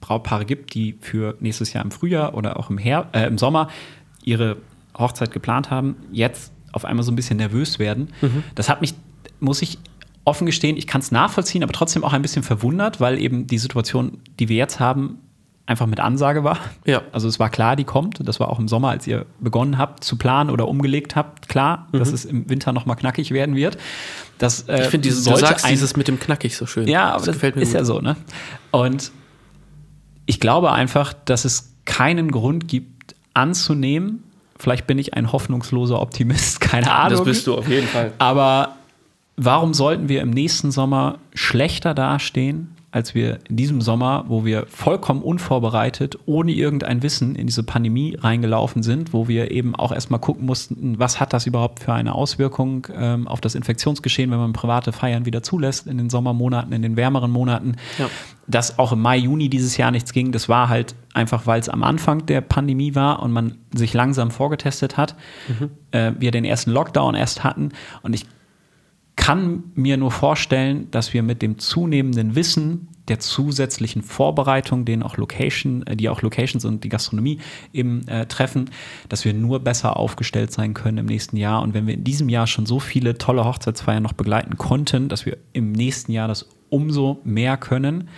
Brautpaare 0.00 0.44
gibt, 0.44 0.74
die 0.74 0.96
für 1.00 1.36
nächstes 1.40 1.72
Jahr 1.72 1.84
im 1.84 1.90
Frühjahr 1.90 2.34
oder 2.34 2.58
auch 2.58 2.70
im, 2.70 2.78
Her 2.78 3.08
äh, 3.12 3.26
im 3.26 3.38
Sommer 3.38 3.68
ihre 4.22 4.58
Hochzeit 4.96 5.30
geplant 5.30 5.70
haben, 5.70 5.96
jetzt 6.12 6.52
auf 6.72 6.84
einmal 6.84 7.04
so 7.04 7.12
ein 7.12 7.16
bisschen 7.16 7.36
nervös 7.38 7.78
werden. 7.78 8.08
Mhm. 8.20 8.42
Das 8.54 8.68
hat 8.68 8.80
mich, 8.80 8.94
muss 9.40 9.62
ich 9.62 9.78
offen 10.24 10.46
gestehen, 10.46 10.76
ich 10.76 10.86
kann 10.86 11.00
es 11.00 11.12
nachvollziehen, 11.12 11.62
aber 11.62 11.72
trotzdem 11.72 12.04
auch 12.04 12.12
ein 12.12 12.22
bisschen 12.22 12.42
verwundert, 12.42 13.00
weil 13.00 13.18
eben 13.18 13.46
die 13.46 13.58
Situation, 13.58 14.18
die 14.38 14.48
wir 14.48 14.56
jetzt 14.56 14.80
haben, 14.80 15.18
einfach 15.66 15.86
mit 15.86 16.00
Ansage 16.00 16.44
war. 16.44 16.58
Ja. 16.84 17.02
Also 17.12 17.28
es 17.28 17.38
war 17.38 17.50
klar, 17.50 17.76
die 17.76 17.84
kommt. 17.84 18.20
Das 18.26 18.38
war 18.38 18.48
auch 18.50 18.58
im 18.58 18.68
Sommer, 18.68 18.90
als 18.90 19.06
ihr 19.06 19.26
begonnen 19.40 19.78
habt 19.78 20.04
zu 20.04 20.16
planen 20.16 20.50
oder 20.50 20.68
umgelegt 20.68 21.16
habt, 21.16 21.48
klar, 21.48 21.88
mhm. 21.92 21.98
dass 21.98 22.12
es 22.12 22.24
im 22.24 22.48
Winter 22.48 22.72
noch 22.72 22.86
mal 22.86 22.94
knackig 22.94 23.32
werden 23.32 23.56
wird. 23.56 23.76
Das, 24.38 24.68
äh, 24.68 24.82
ich 24.82 24.88
finde, 24.88 25.08
du 25.08 25.14
sagst 25.14 25.68
dieses 25.68 25.96
mit 25.96 26.08
dem 26.08 26.20
knackig 26.20 26.56
so 26.56 26.66
schön. 26.66 26.86
Ja, 26.86 27.06
aber 27.06 27.14
das, 27.14 27.26
das 27.26 27.34
gefällt 27.34 27.56
mir 27.56 27.62
ist 27.62 27.70
gut. 27.70 27.78
ja 27.78 27.84
so, 27.84 28.00
ne? 28.00 28.16
Und 28.70 29.10
ich 30.26 30.40
glaube 30.40 30.72
einfach, 30.72 31.12
dass 31.12 31.44
es 31.44 31.72
keinen 31.84 32.30
Grund 32.30 32.68
gibt, 32.68 33.14
anzunehmen. 33.34 34.24
Vielleicht 34.58 34.86
bin 34.86 34.98
ich 34.98 35.14
ein 35.14 35.32
hoffnungsloser 35.32 36.00
Optimist, 36.00 36.60
keine 36.60 36.90
Ahnung. 36.92 37.18
Das 37.18 37.24
bist 37.24 37.46
du 37.46 37.54
auf 37.54 37.68
jeden 37.68 37.86
Fall. 37.86 38.12
Aber 38.18 38.76
warum 39.36 39.74
sollten 39.74 40.08
wir 40.08 40.20
im 40.22 40.30
nächsten 40.30 40.70
Sommer 40.70 41.18
schlechter 41.34 41.94
dastehen 41.94 42.75
als 42.96 43.14
wir 43.14 43.40
in 43.50 43.56
diesem 43.56 43.82
Sommer, 43.82 44.24
wo 44.26 44.46
wir 44.46 44.64
vollkommen 44.68 45.20
unvorbereitet, 45.20 46.18
ohne 46.24 46.52
irgendein 46.52 47.02
Wissen 47.02 47.36
in 47.36 47.46
diese 47.46 47.62
Pandemie 47.62 48.16
reingelaufen 48.18 48.82
sind, 48.82 49.12
wo 49.12 49.28
wir 49.28 49.50
eben 49.50 49.76
auch 49.76 49.92
erstmal 49.92 50.18
gucken 50.18 50.46
mussten, 50.46 50.98
was 50.98 51.20
hat 51.20 51.34
das 51.34 51.46
überhaupt 51.46 51.80
für 51.80 51.92
eine 51.92 52.14
Auswirkung 52.14 52.86
ähm, 52.94 53.28
auf 53.28 53.42
das 53.42 53.54
Infektionsgeschehen, 53.54 54.30
wenn 54.30 54.38
man 54.38 54.54
private 54.54 54.92
Feiern 54.92 55.26
wieder 55.26 55.42
zulässt 55.42 55.86
in 55.86 55.98
den 55.98 56.08
Sommermonaten, 56.08 56.72
in 56.72 56.80
den 56.80 56.96
wärmeren 56.96 57.30
Monaten. 57.30 57.76
Ja. 57.98 58.08
Dass 58.46 58.78
auch 58.78 58.92
im 58.92 59.02
Mai, 59.02 59.18
Juni 59.18 59.50
dieses 59.50 59.76
Jahr 59.76 59.90
nichts 59.90 60.14
ging, 60.14 60.32
das 60.32 60.48
war 60.48 60.70
halt 60.70 60.94
einfach, 61.12 61.46
weil 61.46 61.60
es 61.60 61.68
am 61.68 61.82
Anfang 61.82 62.24
der 62.24 62.40
Pandemie 62.40 62.94
war 62.94 63.22
und 63.22 63.30
man 63.30 63.58
sich 63.74 63.92
langsam 63.92 64.30
vorgetestet 64.30 64.96
hat. 64.96 65.16
Mhm. 65.48 65.70
Äh, 65.90 66.12
wir 66.18 66.30
den 66.30 66.46
ersten 66.46 66.70
Lockdown 66.70 67.14
erst 67.14 67.44
hatten 67.44 67.72
und 68.02 68.14
ich 68.14 68.24
kann 69.16 69.64
mir 69.74 69.96
nur 69.96 70.12
vorstellen, 70.12 70.90
dass 70.90 71.12
wir 71.14 71.22
mit 71.22 71.42
dem 71.42 71.58
zunehmenden 71.58 72.34
Wissen 72.34 72.88
der 73.08 73.18
zusätzlichen 73.18 74.02
Vorbereitung, 74.02 74.84
den 74.84 75.02
auch 75.02 75.16
Location, 75.16 75.86
äh, 75.86 75.96
die 75.96 76.08
auch 76.08 76.22
Locations 76.22 76.64
und 76.64 76.84
die 76.84 76.88
Gastronomie 76.88 77.38
eben 77.72 78.06
äh, 78.08 78.26
treffen, 78.26 78.70
dass 79.08 79.24
wir 79.24 79.32
nur 79.32 79.60
besser 79.60 79.96
aufgestellt 79.96 80.52
sein 80.52 80.74
können 80.74 80.98
im 80.98 81.06
nächsten 81.06 81.36
Jahr. 81.36 81.62
Und 81.62 81.72
wenn 81.72 81.86
wir 81.86 81.94
in 81.94 82.04
diesem 82.04 82.28
Jahr 82.28 82.46
schon 82.46 82.66
so 82.66 82.78
viele 82.78 83.16
tolle 83.16 83.44
Hochzeitsfeiern 83.44 84.02
noch 84.02 84.12
begleiten 84.12 84.56
konnten, 84.58 85.08
dass 85.08 85.24
wir 85.24 85.38
im 85.52 85.72
nächsten 85.72 86.12
Jahr 86.12 86.28
das 86.28 86.48
umso 86.68 87.20
mehr 87.24 87.56
können. 87.56 88.08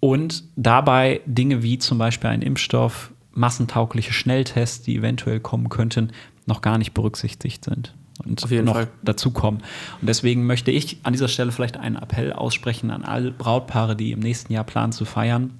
Und 0.00 0.44
dabei 0.56 1.20
Dinge 1.26 1.62
wie 1.62 1.78
zum 1.78 1.98
Beispiel 1.98 2.30
ein 2.30 2.42
Impfstoff, 2.42 3.12
massentaugliche 3.32 4.14
Schnelltests, 4.14 4.82
die 4.82 4.96
eventuell 4.96 5.40
kommen 5.40 5.68
könnten, 5.68 6.12
noch 6.46 6.62
gar 6.62 6.78
nicht 6.78 6.94
berücksichtigt 6.94 7.64
sind 7.64 7.94
und 8.24 8.40
noch 8.64 8.74
Fall. 8.74 8.88
dazukommen. 9.02 9.62
Und 10.00 10.06
deswegen 10.06 10.46
möchte 10.46 10.70
ich 10.70 10.98
an 11.02 11.12
dieser 11.12 11.28
Stelle 11.28 11.52
vielleicht 11.52 11.76
einen 11.76 11.96
Appell 11.96 12.32
aussprechen 12.32 12.90
an 12.90 13.04
alle 13.04 13.30
Brautpaare, 13.30 13.96
die 13.96 14.12
im 14.12 14.20
nächsten 14.20 14.52
Jahr 14.52 14.64
planen 14.64 14.92
zu 14.92 15.04
feiern. 15.04 15.58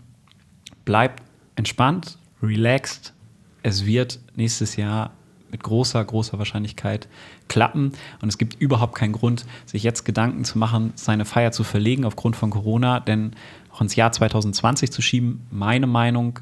Bleibt 0.84 1.22
entspannt, 1.56 2.18
relaxed. 2.42 3.12
Es 3.62 3.86
wird 3.86 4.18
nächstes 4.36 4.76
Jahr 4.76 5.12
mit 5.50 5.62
großer, 5.62 6.04
großer 6.04 6.38
Wahrscheinlichkeit 6.38 7.08
klappen. 7.48 7.92
Und 8.22 8.28
es 8.28 8.38
gibt 8.38 8.60
überhaupt 8.60 8.94
keinen 8.94 9.12
Grund, 9.12 9.44
sich 9.66 9.82
jetzt 9.82 10.04
Gedanken 10.04 10.44
zu 10.44 10.58
machen, 10.58 10.92
seine 10.94 11.24
Feier 11.24 11.52
zu 11.52 11.64
verlegen 11.64 12.04
aufgrund 12.04 12.36
von 12.36 12.50
Corona, 12.50 13.00
denn 13.00 13.32
auch 13.72 13.80
ins 13.80 13.96
Jahr 13.96 14.12
2020 14.12 14.90
zu 14.90 15.02
schieben, 15.02 15.46
meine 15.50 15.86
Meinung, 15.86 16.40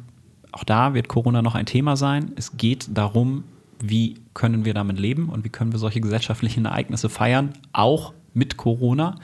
auch 0.53 0.65
da 0.65 0.95
wird 0.95 1.09
Corona 1.09 1.43
noch 1.43 1.55
ein 1.55 1.67
Thema 1.67 1.97
sein. 1.97 2.33
Es 2.37 2.57
geht 2.57 2.89
darum, 2.93 3.45
wie 3.81 4.21
können 4.35 4.65
wir 4.65 4.75
damit 4.75 4.99
leben 4.99 5.29
und 5.29 5.45
wie 5.45 5.49
können 5.49 5.73
wir 5.73 5.79
solche 5.79 6.01
gesellschaftlichen 6.01 6.65
Ereignisse 6.65 7.09
feiern, 7.09 7.53
auch 7.73 8.13
mit 8.35 8.57
Corona. 8.57 9.17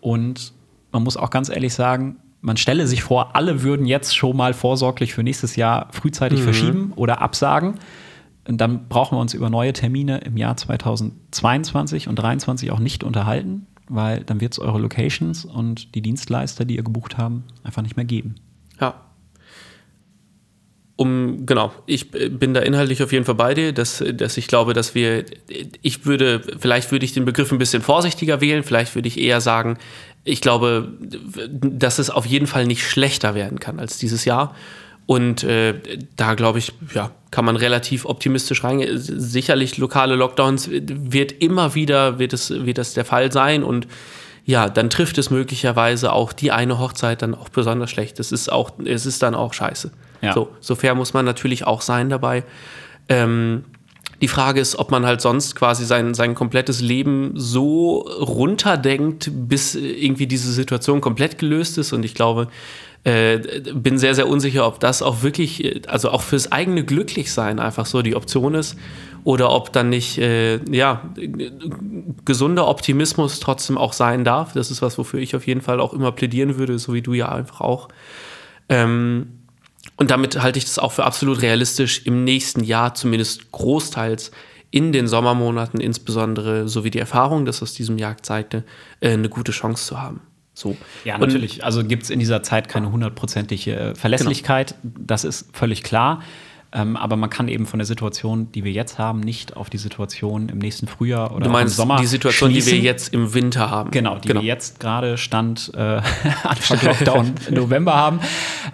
Und 0.00 0.52
man 0.92 1.02
muss 1.02 1.16
auch 1.16 1.30
ganz 1.30 1.48
ehrlich 1.48 1.74
sagen, 1.74 2.16
man 2.40 2.56
stelle 2.56 2.86
sich 2.86 3.02
vor, 3.02 3.34
alle 3.34 3.62
würden 3.62 3.86
jetzt 3.86 4.16
schon 4.16 4.36
mal 4.36 4.54
vorsorglich 4.54 5.14
für 5.14 5.22
nächstes 5.22 5.56
Jahr 5.56 5.88
frühzeitig 5.90 6.40
mhm. 6.40 6.44
verschieben 6.44 6.92
oder 6.94 7.20
absagen. 7.20 7.74
Und 8.46 8.60
dann 8.60 8.88
brauchen 8.88 9.16
wir 9.16 9.20
uns 9.20 9.34
über 9.34 9.50
neue 9.50 9.72
Termine 9.72 10.18
im 10.18 10.36
Jahr 10.36 10.56
2022 10.56 12.08
und 12.08 12.16
2023 12.16 12.70
auch 12.70 12.78
nicht 12.78 13.02
unterhalten, 13.02 13.66
weil 13.88 14.22
dann 14.22 14.40
wird 14.40 14.52
es 14.52 14.58
eure 14.60 14.78
Locations 14.78 15.44
und 15.44 15.94
die 15.94 16.02
Dienstleister, 16.02 16.64
die 16.64 16.76
ihr 16.76 16.84
gebucht 16.84 17.18
haben, 17.18 17.44
einfach 17.64 17.82
nicht 17.82 17.96
mehr 17.96 18.04
geben. 18.04 18.36
Ja. 18.80 18.94
Um, 20.98 21.44
genau, 21.44 21.72
ich 21.84 22.10
bin 22.10 22.54
da 22.54 22.60
inhaltlich 22.60 23.02
auf 23.02 23.12
jeden 23.12 23.26
Fall 23.26 23.34
bei 23.34 23.52
dir, 23.52 23.74
dass, 23.74 24.02
dass 24.14 24.38
ich 24.38 24.48
glaube, 24.48 24.72
dass 24.72 24.94
wir, 24.94 25.26
ich 25.82 26.06
würde, 26.06 26.40
vielleicht 26.58 26.90
würde 26.90 27.04
ich 27.04 27.12
den 27.12 27.26
Begriff 27.26 27.52
ein 27.52 27.58
bisschen 27.58 27.82
vorsichtiger 27.82 28.40
wählen, 28.40 28.62
vielleicht 28.62 28.94
würde 28.94 29.06
ich 29.06 29.20
eher 29.20 29.42
sagen, 29.42 29.76
ich 30.24 30.40
glaube, 30.40 30.88
dass 31.60 31.98
es 31.98 32.08
auf 32.08 32.24
jeden 32.24 32.46
Fall 32.46 32.64
nicht 32.66 32.82
schlechter 32.82 33.34
werden 33.34 33.60
kann 33.60 33.78
als 33.78 33.98
dieses 33.98 34.24
Jahr. 34.24 34.54
Und 35.04 35.44
äh, 35.44 35.74
da 36.16 36.34
glaube 36.34 36.58
ich, 36.58 36.72
ja, 36.94 37.12
kann 37.30 37.44
man 37.44 37.56
relativ 37.56 38.06
optimistisch 38.06 38.64
reingehen. 38.64 38.98
Sicherlich 38.98 39.76
lokale 39.76 40.16
Lockdowns 40.16 40.68
wird 40.70 41.30
immer 41.30 41.74
wieder, 41.74 42.18
wird 42.18 42.32
es, 42.32 42.50
wird 42.50 42.78
das 42.78 42.94
der 42.94 43.04
Fall 43.04 43.30
sein 43.30 43.62
und 43.62 43.86
ja, 44.46 44.68
dann 44.68 44.90
trifft 44.90 45.18
es 45.18 45.30
möglicherweise 45.30 46.12
auch 46.12 46.32
die 46.32 46.52
eine 46.52 46.78
Hochzeit 46.78 47.20
dann 47.20 47.34
auch 47.34 47.48
besonders 47.48 47.90
schlecht. 47.90 48.18
Es 48.20 48.32
ist 48.32 48.50
auch, 48.50 48.72
es 48.84 49.04
ist 49.04 49.22
dann 49.22 49.34
auch 49.34 49.52
scheiße. 49.52 49.90
Ja. 50.22 50.32
So, 50.32 50.48
so 50.60 50.74
fair 50.74 50.94
muss 50.94 51.14
man 51.14 51.24
natürlich 51.24 51.66
auch 51.66 51.80
sein 51.80 52.08
dabei. 52.08 52.44
Ähm, 53.08 53.64
die 54.22 54.28
Frage 54.28 54.60
ist, 54.60 54.78
ob 54.78 54.90
man 54.90 55.04
halt 55.04 55.20
sonst 55.20 55.54
quasi 55.56 55.84
sein, 55.84 56.14
sein 56.14 56.34
komplettes 56.34 56.80
Leben 56.80 57.32
so 57.34 57.98
runterdenkt, 57.98 59.30
bis 59.32 59.74
irgendwie 59.74 60.26
diese 60.26 60.52
Situation 60.52 61.00
komplett 61.00 61.38
gelöst 61.38 61.76
ist. 61.76 61.92
Und 61.92 62.02
ich 62.02 62.14
glaube, 62.14 62.48
äh, 63.04 63.38
bin 63.74 63.98
sehr, 63.98 64.14
sehr 64.14 64.26
unsicher, 64.26 64.66
ob 64.66 64.80
das 64.80 65.02
auch 65.02 65.22
wirklich, 65.22 65.86
also 65.88 66.10
auch 66.10 66.22
fürs 66.22 66.50
eigene 66.50 66.84
Glücklichsein 66.84 67.58
einfach 67.58 67.84
so 67.84 68.00
die 68.00 68.16
Option 68.16 68.54
ist. 68.54 68.76
Oder 69.22 69.50
ob 69.50 69.72
dann 69.72 69.90
nicht, 69.90 70.18
äh, 70.18 70.60
ja, 70.72 71.02
gesunder 72.24 72.68
Optimismus 72.68 73.40
trotzdem 73.40 73.76
auch 73.76 73.92
sein 73.92 74.24
darf. 74.24 74.52
Das 74.54 74.70
ist 74.70 74.82
was, 74.82 74.96
wofür 74.98 75.20
ich 75.20 75.36
auf 75.36 75.46
jeden 75.46 75.60
Fall 75.60 75.80
auch 75.80 75.92
immer 75.92 76.12
plädieren 76.12 76.58
würde, 76.58 76.78
so 76.78 76.94
wie 76.94 77.02
du 77.02 77.12
ja 77.12 77.28
einfach 77.28 77.60
auch. 77.60 77.88
Ähm, 78.68 79.35
und 79.96 80.10
damit 80.10 80.42
halte 80.42 80.58
ich 80.58 80.64
das 80.64 80.78
auch 80.78 80.92
für 80.92 81.04
absolut 81.04 81.42
realistisch, 81.42 82.02
im 82.04 82.24
nächsten 82.24 82.64
Jahr 82.64 82.94
zumindest 82.94 83.50
großteils 83.52 84.30
in 84.70 84.92
den 84.92 85.06
Sommermonaten 85.06 85.80
insbesondere, 85.80 86.68
so 86.68 86.84
wie 86.84 86.90
die 86.90 86.98
Erfahrung 86.98 87.44
das 87.44 87.62
aus 87.62 87.72
diesem 87.72 87.98
Jahr 87.98 88.16
zeigte, 88.22 88.64
äh, 89.00 89.12
eine 89.12 89.28
gute 89.28 89.52
Chance 89.52 89.86
zu 89.86 90.00
haben. 90.00 90.20
So. 90.52 90.76
Ja, 91.04 91.18
natürlich. 91.18 91.58
Und, 91.58 91.64
also 91.64 91.84
gibt 91.84 92.04
es 92.04 92.10
in 92.10 92.18
dieser 92.18 92.42
Zeit 92.42 92.68
keine 92.68 92.90
hundertprozentige 92.90 93.92
Verlässlichkeit. 93.96 94.74
Genau. 94.82 94.94
Das 95.06 95.24
ist 95.24 95.48
völlig 95.54 95.82
klar. 95.82 96.22
Ähm, 96.72 96.96
aber 96.96 97.16
man 97.16 97.30
kann 97.30 97.48
eben 97.48 97.64
von 97.64 97.78
der 97.78 97.86
Situation, 97.86 98.50
die 98.52 98.64
wir 98.64 98.72
jetzt 98.72 98.98
haben, 98.98 99.20
nicht 99.20 99.56
auf 99.56 99.70
die 99.70 99.78
Situation 99.78 100.48
im 100.48 100.58
nächsten 100.58 100.88
Frühjahr 100.88 101.34
oder 101.34 101.48
meinst 101.48 101.74
im 101.74 101.76
Sommer 101.76 101.96
die 101.96 102.06
Situation, 102.06 102.50
schließen. 102.50 102.72
die 102.72 102.78
wir 102.78 102.84
jetzt 102.84 103.14
im 103.14 103.32
Winter 103.34 103.70
haben. 103.70 103.90
Genau, 103.92 104.18
die 104.18 104.28
genau. 104.28 104.40
wir 104.40 104.46
jetzt 104.46 104.80
gerade 104.80 105.16
Stand 105.16 105.72
äh, 105.74 105.78
Anfang 106.42 106.78
Lockdown 106.82 107.34
November 107.50 107.94
haben, 107.94 108.20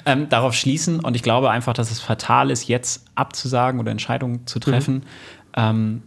ähm, 0.07 0.29
darauf 0.29 0.55
schließen. 0.55 1.01
Und 1.01 1.17
ich 1.17 1.23
glaube 1.23 1.51
einfach, 1.51 1.75
dass 1.75 1.91
es 1.91 2.01
fatal 2.01 2.51
ist, 2.51 2.67
jetzt 2.67 3.05
abzusagen 3.15 3.79
oder 3.79 3.91
Entscheidungen 3.91 4.47
zu 4.47 4.59
treffen. 4.59 4.95
Mhm. 4.95 5.03
Ähm, 5.57 6.03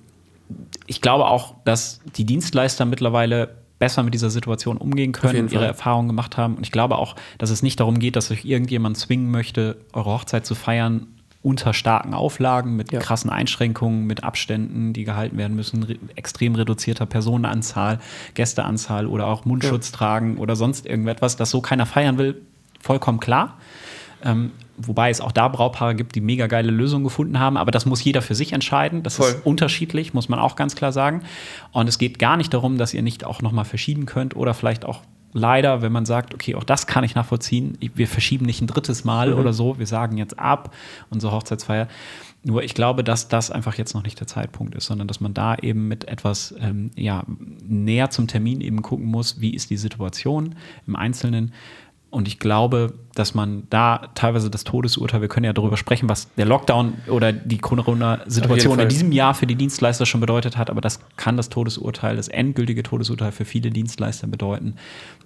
ich 0.88 1.02
glaube 1.02 1.26
auch, 1.26 1.56
dass 1.66 2.02
die 2.18 2.26
Dienstleister 2.26 2.86
mittlerweile 2.86 3.56
besser 3.80 4.04
mit 4.04 4.14
dieser 4.14 4.30
Situation 4.30 4.78
umgehen 4.78 5.12
können, 5.12 5.50
ihre 5.50 5.66
Erfahrungen 5.66 6.08
gemacht 6.08 6.38
haben. 6.38 6.56
Und 6.56 6.64
ich 6.64 6.72
glaube 6.72 6.98
auch, 6.98 7.16
dass 7.38 7.50
es 7.50 7.62
nicht 7.62 7.80
darum 7.80 8.00
geht, 8.00 8.16
dass 8.16 8.32
euch 8.32 8.46
irgendjemand 8.46 8.98
zwingen 8.98 9.30
möchte, 9.30 9.78
eure 9.94 10.12
Hochzeit 10.12 10.46
zu 10.46 10.56
feiern 10.56 11.08
unter 11.46 11.74
starken 11.74 12.16
Auflagen, 12.16 12.76
mit 12.76 12.92
ja. 12.92 13.00
krassen 13.00 13.30
Einschränkungen, 13.30 14.08
mit 14.08 14.24
Abständen, 14.24 14.94
die 14.94 15.04
gehalten 15.04 15.38
werden 15.38 15.56
müssen, 15.56 15.84
re 15.84 15.96
extrem 16.16 16.56
reduzierter 16.56 17.06
Personenanzahl, 17.06 18.00
Gästeanzahl 18.34 19.06
oder 19.06 19.28
auch 19.28 19.46
Mundschutz 19.46 19.92
ja. 19.92 19.98
tragen 19.98 20.38
oder 20.38 20.56
sonst 20.56 20.88
irgendetwas, 20.88 21.38
das 21.38 21.52
so 21.52 21.62
keiner 21.62 21.86
feiern 21.86 22.18
will, 22.18 22.42
vollkommen 22.82 23.20
klar. 23.20 23.58
Ähm, 24.24 24.52
wobei 24.76 25.12
es 25.12 25.22
auch 25.22 25.32
da 25.32 25.48
Braupaare 25.48 25.94
gibt, 25.94 26.16
die 26.16 26.22
mega 26.22 26.48
geile 26.48 26.72
Lösungen 26.72 27.04
gefunden 27.04 27.38
haben, 27.38 27.58
aber 27.58 27.70
das 27.70 27.86
muss 27.86 28.04
jeder 28.04 28.24
für 28.24 28.34
sich 28.34 28.52
entscheiden. 28.52 29.04
Das 29.04 29.18
Voll. 29.18 29.30
ist 29.30 29.46
unterschiedlich, 29.46 30.16
muss 30.16 30.30
man 30.30 30.40
auch 30.40 30.56
ganz 30.56 30.76
klar 30.76 30.92
sagen. 30.92 31.22
Und 31.72 31.88
es 31.88 32.00
geht 32.00 32.18
gar 32.18 32.38
nicht 32.38 32.54
darum, 32.56 32.80
dass 32.80 32.94
ihr 32.96 33.04
nicht 33.04 33.24
auch 33.24 33.44
nochmal 33.44 33.66
verschieben 33.66 34.08
könnt 34.08 34.36
oder 34.36 34.56
vielleicht 34.56 34.84
auch 34.84 35.02
leider, 35.36 35.82
wenn 35.82 35.92
man 35.92 36.06
sagt, 36.06 36.34
okay, 36.34 36.56
auch 36.56 36.64
das 36.64 36.88
kann 36.88 37.04
ich 37.04 37.14
nachvollziehen, 37.14 37.78
wir 37.80 38.08
verschieben 38.08 38.46
nicht 38.46 38.62
ein 38.62 38.68
drittes 38.68 39.04
Mal 39.04 39.32
mhm. 39.32 39.40
oder 39.40 39.54
so, 39.54 39.78
wir 39.78 39.86
sagen 39.86 40.18
jetzt 40.18 40.40
ab, 40.40 40.74
unsere 41.10 41.34
Hochzeitsfeier. 41.34 41.88
Nur 42.44 42.64
ich 42.64 42.74
glaube, 42.74 43.04
dass 43.04 43.28
das 43.28 43.52
einfach 43.52 43.76
jetzt 43.76 43.96
noch 43.96 44.04
nicht 44.04 44.20
der 44.20 44.28
Zeitpunkt 44.28 44.76
ist, 44.76 44.86
sondern 44.86 45.08
dass 45.08 45.20
man 45.20 45.34
da 45.34 45.56
eben 45.56 45.88
mit 45.88 46.08
etwas 46.08 46.56
ähm, 46.60 46.92
ja, 46.96 47.24
näher 47.68 48.12
zum 48.12 48.28
Termin 48.28 48.62
eben 48.62 48.82
gucken 48.82 49.08
muss, 49.08 49.42
wie 49.42 49.54
ist 49.54 49.70
die 49.72 49.78
Situation 49.78 50.56
im 50.88 50.96
Einzelnen 50.96 51.54
und 52.16 52.30
ich 52.30 52.40
glaube, 52.40 52.94
dass 53.14 53.34
man 53.34 53.64
da 53.70 54.08
teilweise 54.16 54.50
das 54.50 54.64
Todesurteil, 54.64 55.20
wir 55.20 55.28
können 55.28 55.44
ja 55.44 55.52
darüber 55.52 55.76
sprechen, 55.76 56.08
was 56.08 56.34
der 56.36 56.46
Lockdown 56.46 56.94
oder 57.08 57.34
die 57.34 57.58
Corona-Situation 57.58 58.80
in 58.80 58.88
diesem 58.88 59.12
Jahr 59.12 59.34
für 59.34 59.46
die 59.46 59.56
Dienstleister 59.56 60.06
schon 60.06 60.22
bedeutet 60.22 60.56
hat, 60.56 60.70
aber 60.70 60.80
das 60.80 61.02
kann 61.18 61.36
das 61.36 61.50
Todesurteil, 61.50 62.16
das 62.16 62.30
endgültige 62.30 62.84
Todesurteil 62.84 63.34
für 63.34 63.44
viele 63.44 63.70
Dienstleister 63.70 64.28
bedeuten. 64.28 64.76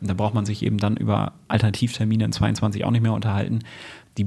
Und 0.01 0.09
da 0.09 0.15
braucht 0.15 0.33
man 0.33 0.47
sich 0.47 0.63
eben 0.63 0.79
dann 0.79 0.97
über 0.97 1.33
Alternativtermine 1.47 2.25
in 2.25 2.31
22 2.31 2.83
auch 2.83 2.91
nicht 2.91 3.03
mehr 3.03 3.13
unterhalten. 3.13 3.59
Die 4.17 4.23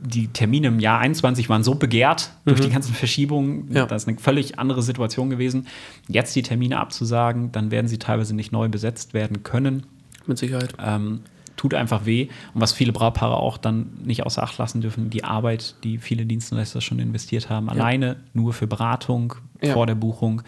die 0.00 0.28
Termine 0.28 0.68
im 0.68 0.80
Jahr 0.80 1.00
21 1.00 1.48
waren 1.48 1.64
so 1.64 1.74
begehrt 1.74 2.30
durch 2.46 2.60
mhm. 2.60 2.64
die 2.64 2.70
ganzen 2.70 2.94
Verschiebungen. 2.94 3.70
Ja. 3.72 3.86
Das 3.86 4.02
ist 4.02 4.08
eine 4.08 4.18
völlig 4.18 4.58
andere 4.58 4.82
Situation 4.82 5.28
gewesen. 5.28 5.66
Jetzt 6.08 6.34
die 6.34 6.42
Termine 6.42 6.78
abzusagen, 6.78 7.52
dann 7.52 7.70
werden 7.70 7.88
sie 7.88 7.98
teilweise 7.98 8.34
nicht 8.34 8.52
neu 8.52 8.68
besetzt 8.68 9.14
werden 9.14 9.42
können. 9.42 9.84
Mit 10.26 10.38
Sicherheit. 10.38 10.74
Ähm, 10.82 11.20
tut 11.56 11.74
einfach 11.74 12.06
weh. 12.06 12.28
Und 12.54 12.60
was 12.60 12.72
viele 12.72 12.92
Brautpaare 12.92 13.36
auch 13.36 13.58
dann 13.58 13.98
nicht 14.04 14.24
außer 14.24 14.42
Acht 14.42 14.58
lassen 14.58 14.80
dürfen, 14.80 15.10
die 15.10 15.24
Arbeit, 15.24 15.76
die 15.84 15.98
viele 15.98 16.26
Dienstleister 16.26 16.80
schon 16.80 16.98
investiert 16.98 17.48
haben, 17.50 17.66
ja. 17.66 17.72
alleine 17.72 18.16
nur 18.32 18.52
für 18.52 18.66
Beratung 18.66 19.34
ja. 19.62 19.72
vor 19.72 19.86
der 19.86 19.94
Buchung, 19.94 20.42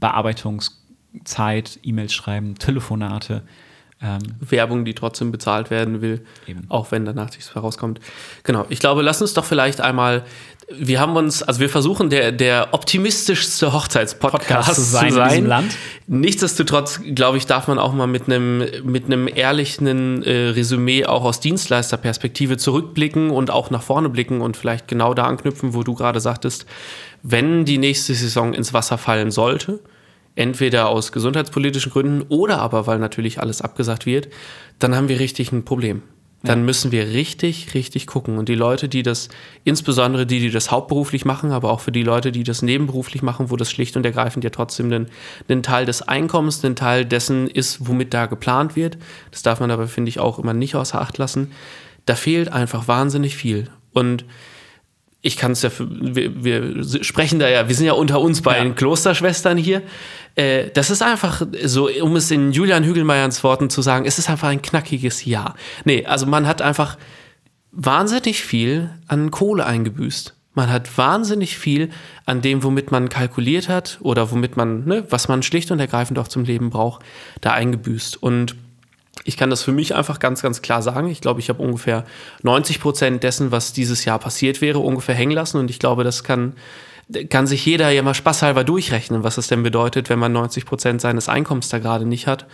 Bearbeitungszeit, 0.00 1.78
E-Mails 1.82 2.12
schreiben, 2.12 2.56
Telefonate. 2.56 3.42
Ähm, 4.04 4.18
Werbung, 4.40 4.84
die 4.84 4.94
trotzdem 4.94 5.30
bezahlt 5.30 5.70
werden 5.70 6.00
will, 6.00 6.24
eben. 6.48 6.66
auch 6.68 6.90
wenn 6.90 7.04
danach 7.04 7.30
nichts 7.30 7.54
herauskommt. 7.54 8.00
Genau, 8.42 8.66
ich 8.68 8.80
glaube, 8.80 9.00
lass 9.02 9.22
uns 9.22 9.32
doch 9.32 9.44
vielleicht 9.44 9.80
einmal 9.80 10.24
wir 10.78 11.00
haben 11.00 11.16
uns, 11.16 11.42
also 11.42 11.60
wir 11.60 11.68
versuchen 11.68 12.10
der, 12.10 12.32
der 12.32 12.68
optimistischste 12.72 13.72
Hochzeitspodcast 13.72 14.74
zu 14.74 14.80
sein. 14.80 15.10
Zu 15.10 15.16
sein. 15.16 15.46
Land. 15.46 15.76
Nichtsdestotrotz, 16.06 17.00
glaube 17.14 17.38
ich, 17.38 17.46
darf 17.46 17.68
man 17.68 17.78
auch 17.78 17.92
mal 17.92 18.06
mit 18.06 18.24
einem 18.24 18.64
mit 18.84 19.06
einem 19.06 19.28
ehrlichen 19.28 20.22
äh, 20.22 20.48
Resümee 20.50 21.04
auch 21.04 21.24
aus 21.24 21.40
Dienstleisterperspektive 21.40 22.56
zurückblicken 22.56 23.30
und 23.30 23.50
auch 23.50 23.70
nach 23.70 23.82
vorne 23.82 24.08
blicken 24.08 24.40
und 24.40 24.56
vielleicht 24.56 24.88
genau 24.88 25.14
da 25.14 25.24
anknüpfen, 25.24 25.74
wo 25.74 25.82
du 25.82 25.94
gerade 25.94 26.20
sagtest, 26.20 26.66
wenn 27.22 27.64
die 27.64 27.78
nächste 27.78 28.14
Saison 28.14 28.54
ins 28.54 28.72
Wasser 28.72 28.98
fallen 28.98 29.30
sollte, 29.30 29.80
entweder 30.34 30.88
aus 30.88 31.12
gesundheitspolitischen 31.12 31.92
Gründen 31.92 32.22
oder 32.28 32.58
aber 32.58 32.86
weil 32.86 32.98
natürlich 32.98 33.40
alles 33.40 33.60
abgesagt 33.60 34.06
wird, 34.06 34.28
dann 34.78 34.94
haben 34.94 35.08
wir 35.08 35.20
richtig 35.20 35.52
ein 35.52 35.64
Problem 35.64 36.02
dann 36.42 36.60
ja. 36.60 36.64
müssen 36.64 36.90
wir 36.90 37.08
richtig, 37.08 37.74
richtig 37.74 38.06
gucken. 38.06 38.36
Und 38.36 38.48
die 38.48 38.54
Leute, 38.54 38.88
die 38.88 39.02
das, 39.02 39.28
insbesondere 39.64 40.26
die, 40.26 40.40
die 40.40 40.50
das 40.50 40.70
hauptberuflich 40.70 41.24
machen, 41.24 41.52
aber 41.52 41.70
auch 41.70 41.80
für 41.80 41.92
die 41.92 42.02
Leute, 42.02 42.32
die 42.32 42.42
das 42.42 42.62
nebenberuflich 42.62 43.22
machen, 43.22 43.50
wo 43.50 43.56
das 43.56 43.70
schlicht 43.70 43.96
und 43.96 44.04
ergreifend 44.04 44.42
ja 44.42 44.50
trotzdem 44.50 44.92
ein, 44.92 45.06
ein 45.48 45.62
Teil 45.62 45.86
des 45.86 46.02
Einkommens, 46.02 46.64
ein 46.64 46.76
Teil 46.76 47.04
dessen 47.04 47.48
ist, 47.48 47.86
womit 47.86 48.12
da 48.12 48.26
geplant 48.26 48.74
wird. 48.74 48.98
Das 49.30 49.42
darf 49.42 49.60
man 49.60 49.70
aber, 49.70 49.86
finde 49.86 50.08
ich, 50.08 50.18
auch 50.18 50.38
immer 50.38 50.54
nicht 50.54 50.74
außer 50.74 51.00
Acht 51.00 51.18
lassen. 51.18 51.52
Da 52.06 52.16
fehlt 52.16 52.52
einfach 52.52 52.88
wahnsinnig 52.88 53.36
viel. 53.36 53.68
Und 53.92 54.24
ich 55.22 55.36
kann 55.36 55.52
es 55.52 55.62
ja, 55.62 55.70
für, 55.70 55.88
wir, 55.88 56.44
wir, 56.44 56.84
sprechen 57.04 57.38
da 57.38 57.48
ja, 57.48 57.68
wir 57.68 57.74
sind 57.74 57.86
ja 57.86 57.92
unter 57.92 58.20
uns 58.20 58.42
bei 58.42 58.56
ja. 58.58 58.64
den 58.64 58.74
Klosterschwestern 58.74 59.56
hier. 59.56 59.82
Äh, 60.34 60.70
das 60.74 60.90
ist 60.90 61.00
einfach 61.00 61.42
so, 61.64 61.88
um 61.88 62.16
es 62.16 62.30
in 62.32 62.50
Julian 62.50 62.82
Hügelmeyers 62.82 63.42
Worten 63.44 63.70
zu 63.70 63.82
sagen, 63.82 64.04
es 64.04 64.18
ist 64.18 64.28
einfach 64.28 64.48
ein 64.48 64.60
knackiges 64.60 65.24
Ja. 65.24 65.54
Nee, 65.84 66.04
also 66.04 66.26
man 66.26 66.48
hat 66.48 66.60
einfach 66.60 66.98
wahnsinnig 67.70 68.42
viel 68.42 68.90
an 69.06 69.30
Kohle 69.30 69.64
eingebüßt. 69.64 70.34
Man 70.54 70.70
hat 70.70 70.98
wahnsinnig 70.98 71.56
viel 71.56 71.90
an 72.26 72.42
dem, 72.42 72.62
womit 72.62 72.90
man 72.90 73.08
kalkuliert 73.08 73.68
hat 73.68 73.98
oder 74.02 74.30
womit 74.32 74.56
man, 74.56 74.84
ne, 74.84 75.06
was 75.08 75.28
man 75.28 75.42
schlicht 75.42 75.70
und 75.70 75.78
ergreifend 75.78 76.18
auch 76.18 76.28
zum 76.28 76.44
Leben 76.44 76.68
braucht, 76.68 77.02
da 77.40 77.52
eingebüßt. 77.52 78.22
Und 78.22 78.56
ich 79.24 79.36
kann 79.36 79.50
das 79.50 79.62
für 79.62 79.72
mich 79.72 79.94
einfach 79.94 80.18
ganz, 80.18 80.42
ganz 80.42 80.62
klar 80.62 80.82
sagen. 80.82 81.08
Ich 81.08 81.20
glaube, 81.20 81.40
ich 81.40 81.48
habe 81.48 81.62
ungefähr 81.62 82.04
90 82.42 82.80
Prozent 82.80 83.22
dessen, 83.22 83.52
was 83.52 83.72
dieses 83.72 84.04
Jahr 84.04 84.18
passiert 84.18 84.60
wäre, 84.60 84.78
ungefähr 84.78 85.14
hängen 85.14 85.32
lassen. 85.32 85.58
Und 85.58 85.70
ich 85.70 85.78
glaube, 85.78 86.04
das 86.04 86.24
kann 86.24 86.54
kann 87.28 87.46
sich 87.46 87.66
jeder 87.66 87.90
ja 87.90 88.02
mal 88.02 88.14
spaßhalber 88.14 88.64
durchrechnen, 88.64 89.22
was 89.22 89.36
es 89.38 89.48
denn 89.48 89.62
bedeutet, 89.62 90.08
wenn 90.08 90.18
man 90.18 90.32
90 90.32 90.64
Prozent 90.64 91.00
seines 91.00 91.28
Einkommens 91.28 91.68
da 91.68 91.78
gerade 91.78 92.06
nicht 92.06 92.26
hat. 92.26 92.46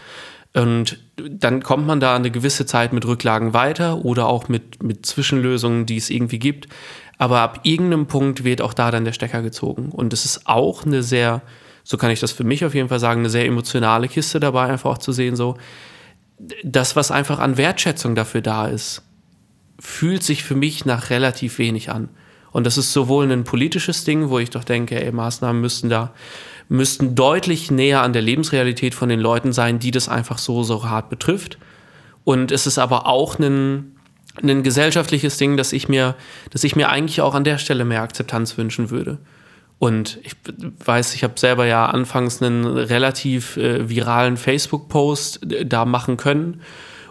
Und 0.55 0.99
dann 1.17 1.63
kommt 1.63 1.87
man 1.87 2.01
da 2.01 2.17
eine 2.17 2.31
gewisse 2.31 2.67
Zeit 2.67 2.93
mit 2.93 3.07
Rücklagen 3.07 3.53
weiter 3.53 4.05
oder 4.05 4.27
auch 4.27 4.49
mit, 4.49 4.83
mit 4.83 5.05
Zwischenlösungen, 5.05 5.87
die 5.87 5.99
es 5.99 6.11
irgendwie 6.11 6.39
gibt. 6.39 6.69
Aber 7.19 7.41
ab 7.41 7.61
irgendeinem 7.65 8.07
Punkt 8.07 8.45
wird 8.45 8.63
auch 8.63 8.73
da 8.73 8.91
dann 8.91 9.05
der 9.05 9.13
Stecker 9.13 9.43
gezogen. 9.43 9.91
Und 9.91 10.13
es 10.13 10.25
ist 10.25 10.47
auch 10.47 10.87
eine 10.87 11.03
sehr, 11.03 11.43
so 11.85 11.97
kann 11.97 12.11
ich 12.11 12.21
das 12.21 12.33
für 12.33 12.45
mich 12.45 12.65
auf 12.65 12.75
jeden 12.75 12.89
Fall 12.89 13.01
sagen, 13.01 13.21
eine 13.21 13.31
sehr 13.31 13.45
emotionale 13.45 14.09
Kiste 14.09 14.41
dabei, 14.41 14.67
einfach 14.67 14.91
auch 14.91 14.99
zu 14.99 15.13
sehen, 15.13 15.37
so, 15.37 15.57
das, 16.63 16.97
was 16.97 17.11
einfach 17.11 17.39
an 17.39 17.57
Wertschätzung 17.57 18.15
dafür 18.15 18.41
da 18.41 18.67
ist, 18.67 19.03
fühlt 19.79 20.23
sich 20.23 20.45
für 20.45 20.55
mich 20.55 20.85
nach 20.85 21.11
relativ 21.11 21.59
wenig 21.59 21.91
an. 21.91 22.09
Und 22.51 22.65
das 22.65 22.79
ist 22.79 22.93
sowohl 22.93 23.31
ein 23.31 23.45
politisches 23.45 24.05
Ding, 24.05 24.31
wo 24.31 24.39
ich 24.39 24.51
doch 24.51 24.65
denke, 24.65 25.03
ey, 25.03 25.13
Maßnahmen 25.13 25.61
müssten 25.61 25.89
da, 25.89 26.13
müssten 26.69 27.15
deutlich 27.15 27.71
näher 27.71 28.03
an 28.03 28.13
der 28.13 28.23
Lebensrealität 28.23 28.95
von 28.95 29.09
den 29.09 29.21
Leuten 29.21 29.53
sein, 29.53 29.79
die 29.79 29.91
das 29.91 30.09
einfach 30.09 30.39
so, 30.39 30.63
so 30.63 30.85
hart 30.85 31.11
betrifft. 31.11 31.59
Und 32.25 32.53
es 32.53 32.67
ist 32.67 32.79
aber 32.79 33.07
auch 33.07 33.39
ein, 33.39 33.97
ein 34.43 34.63
gesellschaftliches 34.63 35.37
Ding, 35.37 35.57
dass 35.57 35.73
ich 35.73 35.89
mir, 35.89 36.15
dass 36.51 36.65
ich 36.65 36.77
mir 36.77 36.89
eigentlich 36.89 37.21
auch 37.21 37.35
an 37.35 37.45
der 37.45 37.59
Stelle 37.59 37.85
mehr 37.85 38.03
Akzeptanz 38.03 38.57
wünschen 38.59 38.91
würde. 38.91 39.19
Und 39.79 40.19
ich 40.23 40.35
weiß, 40.85 41.15
ich 41.15 41.23
habe 41.23 41.35
selber 41.39 41.65
ja 41.67 41.87
anfangs 41.87 42.43
einen 42.43 42.67
relativ 42.67 43.57
äh, 43.57 43.89
viralen 43.89 44.37
Facebook-Post 44.37 45.53
äh, 45.53 45.67
da 45.67 45.85
machen 45.85 46.17
können. 46.17 46.63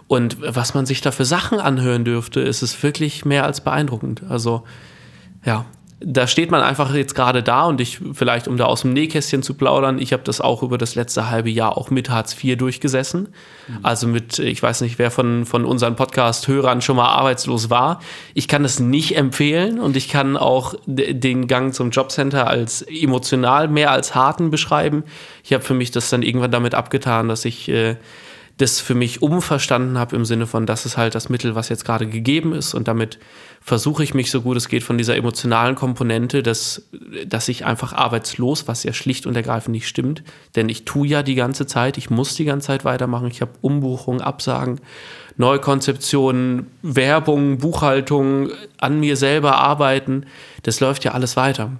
Und 0.06 0.38
was 0.40 0.74
man 0.74 0.86
sich 0.86 1.00
da 1.00 1.10
für 1.10 1.24
Sachen 1.24 1.60
anhören 1.60 2.04
dürfte, 2.04 2.40
ist 2.40 2.62
es 2.62 2.82
wirklich 2.82 3.24
mehr 3.24 3.44
als 3.44 3.62
beeindruckend. 3.62 4.22
Also 4.28 4.64
ja, 5.44 5.66
da 6.00 6.28
steht 6.28 6.52
man 6.52 6.62
einfach 6.62 6.94
jetzt 6.94 7.16
gerade 7.16 7.42
da 7.42 7.64
und 7.64 7.80
ich, 7.80 7.98
vielleicht 8.12 8.46
um 8.46 8.56
da 8.56 8.66
aus 8.66 8.82
dem 8.82 8.92
Nähkästchen 8.92 9.42
zu 9.42 9.54
plaudern, 9.54 9.98
ich 9.98 10.12
habe 10.12 10.22
das 10.22 10.40
auch 10.40 10.62
über 10.62 10.78
das 10.78 10.94
letzte 10.94 11.28
halbe 11.28 11.50
Jahr 11.50 11.76
auch 11.76 11.90
mit 11.90 12.08
Hartz 12.08 12.36
IV 12.42 12.56
durchgesessen. 12.56 13.28
Mhm. 13.66 13.78
Also 13.82 14.06
mit, 14.06 14.38
ich 14.38 14.62
weiß 14.62 14.82
nicht, 14.82 15.00
wer 15.00 15.10
von, 15.10 15.44
von 15.44 15.64
unseren 15.64 15.96
Podcast-Hörern 15.96 16.82
schon 16.82 16.96
mal 16.96 17.08
arbeitslos 17.08 17.68
war. 17.68 18.00
Ich 18.34 18.46
kann 18.46 18.62
das 18.62 18.78
nicht 18.78 19.16
empfehlen 19.16 19.80
und 19.80 19.96
ich 19.96 20.08
kann 20.08 20.36
auch 20.36 20.74
den 20.86 21.48
Gang 21.48 21.74
zum 21.74 21.90
Jobcenter 21.90 22.46
als 22.46 22.82
emotional 22.82 23.66
mehr 23.66 23.90
als 23.90 24.14
harten 24.14 24.50
beschreiben. 24.50 25.02
Ich 25.42 25.52
habe 25.52 25.64
für 25.64 25.74
mich 25.74 25.90
das 25.90 26.10
dann 26.10 26.22
irgendwann 26.22 26.52
damit 26.52 26.74
abgetan, 26.76 27.28
dass 27.28 27.44
ich 27.44 27.68
äh, 27.68 27.96
das 28.58 28.80
für 28.80 28.94
mich 28.96 29.22
umverstanden 29.22 29.98
habe 29.98 30.16
im 30.16 30.24
Sinne 30.24 30.48
von, 30.48 30.66
das 30.66 30.84
ist 30.84 30.96
halt 30.96 31.14
das 31.14 31.28
Mittel, 31.28 31.54
was 31.54 31.68
jetzt 31.68 31.84
gerade 31.84 32.08
gegeben 32.08 32.52
ist. 32.52 32.74
Und 32.74 32.88
damit 32.88 33.20
versuche 33.60 34.02
ich 34.02 34.14
mich 34.14 34.32
so 34.32 34.42
gut 34.42 34.56
es 34.56 34.68
geht 34.68 34.82
von 34.82 34.98
dieser 34.98 35.16
emotionalen 35.16 35.76
Komponente, 35.76 36.42
dass, 36.42 36.88
dass 37.24 37.48
ich 37.48 37.64
einfach 37.64 37.92
arbeitslos, 37.92 38.66
was 38.66 38.82
ja 38.82 38.92
schlicht 38.92 39.26
und 39.26 39.36
ergreifend 39.36 39.72
nicht 39.72 39.86
stimmt, 39.86 40.24
denn 40.56 40.68
ich 40.68 40.84
tue 40.84 41.06
ja 41.06 41.22
die 41.22 41.36
ganze 41.36 41.66
Zeit, 41.66 41.98
ich 41.98 42.10
muss 42.10 42.34
die 42.34 42.44
ganze 42.44 42.66
Zeit 42.66 42.84
weitermachen, 42.84 43.28
ich 43.28 43.40
habe 43.40 43.52
Umbuchungen, 43.60 44.20
Absagen, 44.20 44.80
Neukonzeptionen, 45.36 46.66
Werbung, 46.82 47.58
Buchhaltung, 47.58 48.50
an 48.78 48.98
mir 48.98 49.16
selber 49.16 49.56
arbeiten, 49.56 50.26
das 50.64 50.80
läuft 50.80 51.04
ja 51.04 51.12
alles 51.12 51.36
weiter. 51.36 51.70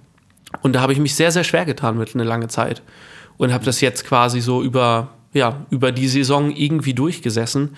Und 0.62 0.74
da 0.74 0.81
habe 0.81 0.93
ich 0.93 1.01
mich 1.01 1.16
sehr, 1.16 1.33
sehr 1.33 1.45
schwer 1.45 1.64
getan 1.64 1.99
mit 1.99 2.14
eine 2.14 2.24
lange 2.24 2.47
Zeit. 2.47 2.83
Und 3.37 3.53
habe 3.53 3.64
das 3.64 3.81
jetzt 3.81 4.05
quasi 4.05 4.41
so 4.41 4.62
über 4.62 5.11
ja, 5.39 5.66
über 5.70 5.93
die 5.93 6.09
Saison 6.09 6.55
irgendwie 6.55 6.95
durchgesessen. 6.95 7.76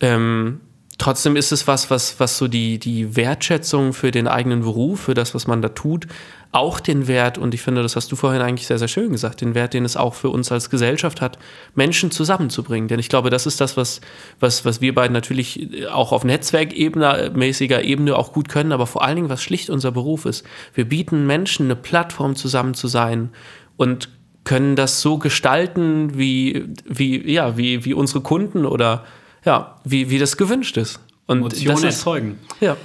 Ähm, 0.00 0.60
trotzdem 0.98 1.36
ist 1.36 1.52
es 1.52 1.66
was, 1.66 1.90
was, 1.90 2.20
was 2.20 2.38
so 2.38 2.48
die, 2.48 2.78
die 2.78 3.16
Wertschätzung 3.16 3.92
für 3.92 4.10
den 4.10 4.28
eigenen 4.28 4.60
Beruf, 4.60 5.00
für 5.00 5.14
das, 5.14 5.34
was 5.34 5.46
man 5.46 5.62
da 5.62 5.68
tut, 5.70 6.06
auch 6.52 6.80
den 6.80 7.06
Wert, 7.06 7.36
und 7.36 7.52
ich 7.54 7.60
finde, 7.60 7.82
das 7.82 7.96
hast 7.96 8.10
du 8.10 8.16
vorhin 8.16 8.40
eigentlich 8.40 8.66
sehr, 8.66 8.78
sehr 8.78 8.88
schön 8.88 9.12
gesagt, 9.12 9.40
den 9.40 9.54
Wert, 9.54 9.74
den 9.74 9.84
es 9.84 9.96
auch 9.96 10.14
für 10.14 10.30
uns 10.30 10.50
als 10.50 10.70
Gesellschaft 10.70 11.20
hat, 11.20 11.38
Menschen 11.74 12.10
zusammenzubringen. 12.10 12.88
Denn 12.88 12.98
ich 12.98 13.08
glaube, 13.08 13.28
das 13.28 13.46
ist 13.46 13.60
das, 13.60 13.76
was, 13.76 14.00
was, 14.40 14.64
was 14.64 14.80
wir 14.80 14.94
beiden 14.94 15.12
natürlich 15.12 15.86
auch 15.90 16.12
auf 16.12 16.24
Netzwerkebene, 16.24 17.32
mäßiger 17.34 17.84
Ebene 17.84 18.16
auch 18.16 18.32
gut 18.32 18.48
können, 18.48 18.72
aber 18.72 18.86
vor 18.86 19.02
allen 19.04 19.16
Dingen, 19.16 19.28
was 19.28 19.42
schlicht 19.42 19.68
unser 19.68 19.92
Beruf 19.92 20.24
ist. 20.24 20.46
Wir 20.72 20.88
bieten 20.88 21.26
Menschen 21.26 21.66
eine 21.66 21.76
Plattform 21.76 22.36
zusammen 22.36 22.74
zu 22.74 22.88
sein 22.88 23.30
und 23.76 24.08
können 24.46 24.76
das 24.76 25.02
so 25.02 25.18
gestalten, 25.18 26.16
wie, 26.16 26.64
wie, 26.86 27.30
ja, 27.30 27.58
wie, 27.58 27.84
wie 27.84 27.92
unsere 27.92 28.20
Kunden 28.20 28.64
oder 28.64 29.04
ja, 29.44 29.76
wie, 29.84 30.08
wie 30.08 30.18
das 30.18 30.36
gewünscht 30.36 30.76
ist. 30.76 31.00
Und 31.26 31.38
Emotionen 31.38 31.82
das 31.82 31.82
ist, 31.82 31.98
erzeugen. 31.98 32.38
Ja. 32.60 32.76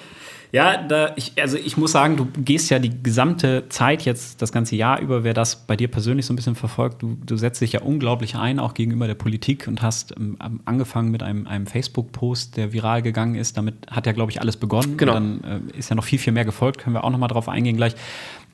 Ja, 0.52 0.76
da 0.76 1.14
ich, 1.16 1.32
also 1.40 1.56
ich 1.56 1.78
muss 1.78 1.94
sagen, 1.94 2.18
du 2.18 2.26
gehst 2.26 2.70
ja 2.72 2.80
die 2.80 3.02
gesamte 3.02 3.70
Zeit 3.70 4.04
jetzt, 4.04 4.42
das 4.42 4.52
ganze 4.52 4.76
Jahr 4.76 5.00
über, 5.00 5.24
wer 5.24 5.34
das 5.34 5.66
bei 5.66 5.78
dir 5.78 5.88
persönlich 5.88 6.26
so 6.26 6.34
ein 6.34 6.36
bisschen 6.36 6.56
verfolgt, 6.56 7.02
du, 7.02 7.18
du 7.26 7.38
setzt 7.38 7.62
dich 7.62 7.72
ja 7.72 7.82
unglaublich 7.82 8.36
ein, 8.36 8.60
auch 8.60 8.74
gegenüber 8.74 9.08
der 9.08 9.16
Politik 9.16 9.68
und 9.68 9.82
hast 9.82 10.14
ähm, 10.18 10.38
angefangen 10.66 11.10
mit 11.10 11.24
einem, 11.24 11.48
einem 11.48 11.68
Facebook-Post, 11.68 12.58
der 12.58 12.74
viral 12.74 13.02
gegangen 13.02 13.36
ist. 13.36 13.56
Damit 13.56 13.76
hat 13.90 14.08
ja, 14.08 14.12
glaube 14.12 14.32
ich, 14.32 14.42
alles 14.42 14.58
begonnen. 14.58 14.98
Genau. 14.98 15.16
Und 15.16 15.42
dann 15.44 15.70
äh, 15.74 15.78
ist 15.78 15.90
ja 15.90 15.96
noch 15.96 16.04
viel, 16.04 16.20
viel 16.20 16.34
mehr 16.34 16.44
gefolgt, 16.44 16.80
können 16.80 16.96
wir 16.96 17.06
auch 17.06 17.12
noch 17.12 17.20
mal 17.20 17.30
drauf 17.30 17.48
eingehen 17.48 17.78
gleich 17.78 17.96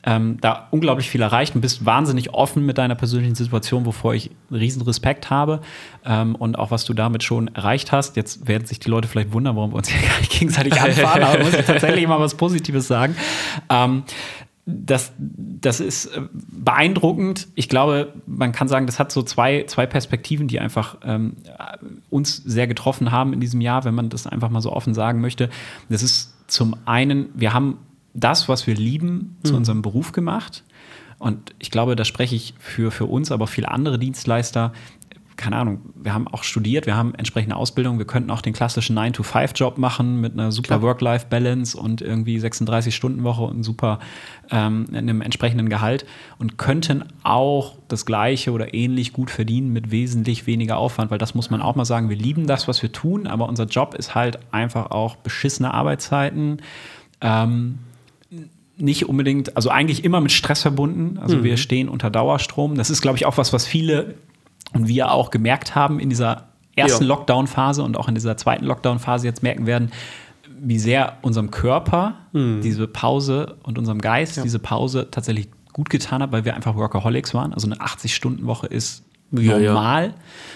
ähm, 0.07 0.37
da 0.39 0.69
unglaublich 0.71 1.09
viel 1.09 1.21
erreicht 1.21 1.53
und 1.53 1.59
bist 1.59 1.85
wahnsinnig 1.85 2.33
offen 2.33 2.65
mit 2.65 2.77
deiner 2.77 2.95
persönlichen 2.95 3.35
Situation, 3.35 3.85
wovor 3.85 4.13
ich 4.13 4.31
riesen 4.49 4.81
Respekt 4.83 5.29
habe 5.29 5.59
ähm, 6.05 6.33
und 6.35 6.57
auch 6.57 6.71
was 6.71 6.85
du 6.85 6.93
damit 6.93 7.23
schon 7.23 7.49
erreicht 7.49 7.91
hast. 7.91 8.15
Jetzt 8.15 8.47
werden 8.47 8.65
sich 8.65 8.79
die 8.79 8.89
Leute 8.89 9.09
vielleicht 9.09 9.33
wundern, 9.33 9.57
warum 9.57 9.73
wir 9.73 9.75
uns 9.75 9.89
hier 9.89 10.07
gar 10.09 10.17
nicht 10.19 10.31
gegenseitig 10.31 10.73
anfahren, 10.81 11.23
aber 11.23 11.43
muss 11.43 11.53
ich 11.55 11.65
tatsächlich 11.65 12.07
mal 12.07 12.21
was 12.21 12.35
Positives 12.35 12.87
sagen. 12.87 13.17
Ähm, 13.69 14.03
das, 14.65 15.11
das 15.17 15.81
ist 15.81 16.05
äh, 16.05 16.21
beeindruckend. 16.31 17.49
Ich 17.55 17.67
glaube, 17.67 18.13
man 18.25 18.53
kann 18.53 18.69
sagen, 18.69 18.85
das 18.85 18.99
hat 18.99 19.11
so 19.11 19.23
zwei, 19.23 19.65
zwei 19.67 19.85
Perspektiven, 19.85 20.47
die 20.47 20.61
einfach 20.61 20.97
ähm, 21.03 21.35
uns 22.09 22.37
sehr 22.37 22.67
getroffen 22.67 23.11
haben 23.11 23.33
in 23.33 23.41
diesem 23.41 23.59
Jahr, 23.59 23.83
wenn 23.83 23.95
man 23.95 24.07
das 24.07 24.25
einfach 24.25 24.49
mal 24.49 24.61
so 24.61 24.71
offen 24.71 24.93
sagen 24.93 25.19
möchte. 25.19 25.49
Das 25.89 26.01
ist 26.01 26.33
zum 26.47 26.77
einen, 26.85 27.27
wir 27.33 27.53
haben 27.53 27.77
das, 28.17 28.49
was 28.49 28.67
wir 28.67 28.75
lieben, 28.75 29.37
zu 29.43 29.53
mhm. 29.53 29.57
unserem 29.59 29.81
Beruf 29.81 30.11
gemacht. 30.11 30.63
Und 31.19 31.53
ich 31.59 31.71
glaube, 31.71 31.95
da 31.95 32.03
spreche 32.03 32.35
ich 32.35 32.53
für, 32.59 32.91
für 32.91 33.05
uns, 33.05 33.31
aber 33.31 33.47
viele 33.47 33.71
andere 33.71 33.97
Dienstleister. 33.97 34.73
Keine 35.35 35.57
Ahnung, 35.57 35.81
wir 35.95 36.15
haben 36.15 36.27
auch 36.27 36.41
studiert, 36.43 36.87
wir 36.87 36.95
haben 36.95 37.13
entsprechende 37.13 37.55
Ausbildung, 37.55 37.99
wir 37.99 38.07
könnten 38.07 38.31
auch 38.31 38.41
den 38.41 38.53
klassischen 38.53 38.97
9-to-5-Job 38.97 39.77
machen 39.77 40.19
mit 40.19 40.33
einer 40.33 40.51
super 40.51 40.81
Work-Life-Balance 40.81 41.77
und 41.77 42.01
irgendwie 42.01 42.39
36-Stunden-Woche 42.39 43.43
und 43.43 43.61
super 43.61 43.99
ähm, 44.49 44.87
einem 44.91 45.21
entsprechenden 45.21 45.69
Gehalt 45.69 46.07
und 46.39 46.57
könnten 46.57 47.03
auch 47.21 47.77
das 47.87 48.07
Gleiche 48.07 48.51
oder 48.51 48.73
ähnlich 48.73 49.13
gut 49.13 49.29
verdienen 49.29 49.71
mit 49.71 49.91
wesentlich 49.91 50.47
weniger 50.47 50.77
Aufwand, 50.77 51.11
weil 51.11 51.19
das 51.19 51.35
muss 51.35 51.51
man 51.51 51.61
auch 51.61 51.75
mal 51.75 51.85
sagen, 51.85 52.09
wir 52.09 52.17
lieben 52.17 52.47
das, 52.47 52.67
was 52.67 52.81
wir 52.81 52.91
tun, 52.91 53.27
aber 53.27 53.47
unser 53.47 53.65
Job 53.65 53.93
ist 53.93 54.15
halt 54.15 54.39
einfach 54.51 54.89
auch 54.89 55.17
beschissene 55.17 55.71
Arbeitszeiten. 55.71 56.63
Ähm, 57.21 57.77
nicht 58.77 59.07
unbedingt, 59.09 59.55
also 59.55 59.69
eigentlich 59.69 60.03
immer 60.03 60.21
mit 60.21 60.31
Stress 60.31 60.61
verbunden. 60.61 61.17
Also 61.17 61.37
mhm. 61.37 61.43
wir 61.43 61.57
stehen 61.57 61.89
unter 61.89 62.09
Dauerstrom. 62.09 62.75
Das 62.75 62.89
ist, 62.89 63.01
glaube 63.01 63.17
ich, 63.17 63.25
auch 63.25 63.37
was, 63.37 63.53
was 63.53 63.65
viele 63.65 64.15
und 64.73 64.87
wir 64.87 65.11
auch 65.11 65.31
gemerkt 65.31 65.75
haben 65.75 65.99
in 65.99 66.09
dieser 66.09 66.47
ersten 66.75 67.03
ja. 67.03 67.07
Lockdown-Phase 67.07 67.83
und 67.83 67.97
auch 67.97 68.07
in 68.07 68.15
dieser 68.15 68.37
zweiten 68.37 68.65
Lockdown-Phase 68.65 69.25
jetzt 69.25 69.41
merken 69.41 69.65
werden, 69.65 69.91
wie 70.59 70.79
sehr 70.79 71.17
unserem 71.21 71.51
Körper 71.51 72.15
mhm. 72.33 72.61
diese 72.61 72.87
Pause 72.87 73.57
und 73.63 73.77
unserem 73.77 73.99
Geist 73.99 74.37
ja. 74.37 74.43
diese 74.43 74.59
Pause 74.59 75.07
tatsächlich 75.09 75.49
gut 75.73 75.89
getan 75.89 76.21
hat, 76.21 76.31
weil 76.31 76.45
wir 76.45 76.55
einfach 76.55 76.75
Workaholics 76.75 77.33
waren. 77.33 77.53
Also 77.53 77.67
eine 77.67 77.77
80-Stunden-Woche 77.77 78.67
ist 78.67 79.03
ja, 79.31 79.59
normal. 79.59 80.13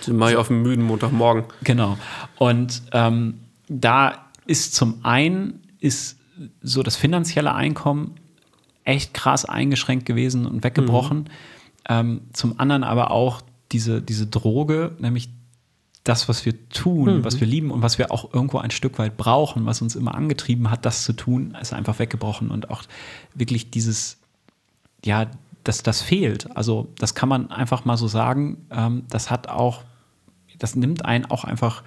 Ja. 0.07 0.29
ich 0.29 0.35
auf 0.35 0.47
dem 0.47 0.61
müden 0.61 0.83
Montagmorgen. 0.85 1.43
Genau. 1.63 1.97
Und 2.37 2.81
ähm, 2.93 3.35
da 3.67 4.13
ist 4.45 4.73
zum 4.75 5.03
einen 5.03 5.61
ist 5.79 6.17
so 6.61 6.83
das 6.83 6.95
finanzielle 6.95 7.53
Einkommen 7.53 8.15
echt 8.83 9.13
krass 9.13 9.45
eingeschränkt 9.45 10.05
gewesen 10.05 10.45
und 10.45 10.63
weggebrochen. 10.63 11.19
Mhm. 11.19 11.25
Ähm, 11.89 12.21
zum 12.33 12.59
anderen 12.59 12.83
aber 12.83 13.11
auch 13.11 13.41
diese, 13.71 14.01
diese 14.01 14.27
Droge, 14.27 14.95
nämlich 14.99 15.29
das, 16.03 16.27
was 16.27 16.45
wir 16.45 16.67
tun, 16.69 17.17
mhm. 17.17 17.23
was 17.23 17.39
wir 17.39 17.47
lieben 17.47 17.71
und 17.71 17.81
was 17.81 17.97
wir 17.97 18.11
auch 18.11 18.33
irgendwo 18.33 18.57
ein 18.57 18.71
Stück 18.71 18.97
weit 18.97 19.17
brauchen, 19.17 19.65
was 19.65 19.81
uns 19.81 19.95
immer 19.95 20.15
angetrieben 20.15 20.71
hat, 20.71 20.85
das 20.85 21.03
zu 21.03 21.13
tun, 21.13 21.55
ist 21.61 21.73
einfach 21.73 21.99
weggebrochen 21.99 22.49
und 22.49 22.71
auch 22.71 22.83
wirklich 23.35 23.69
dieses, 23.69 24.17
ja, 25.05 25.27
dass 25.63 25.83
das 25.83 26.01
fehlt. 26.01 26.55
Also 26.57 26.91
das 26.97 27.13
kann 27.13 27.29
man 27.29 27.51
einfach 27.51 27.85
mal 27.85 27.97
so 27.97 28.07
sagen. 28.07 28.65
Ähm, 28.71 29.03
das 29.09 29.29
hat 29.29 29.47
auch, 29.47 29.83
das 30.57 30.75
nimmt 30.75 31.05
einen 31.05 31.25
auch 31.25 31.43
einfach 31.43 31.83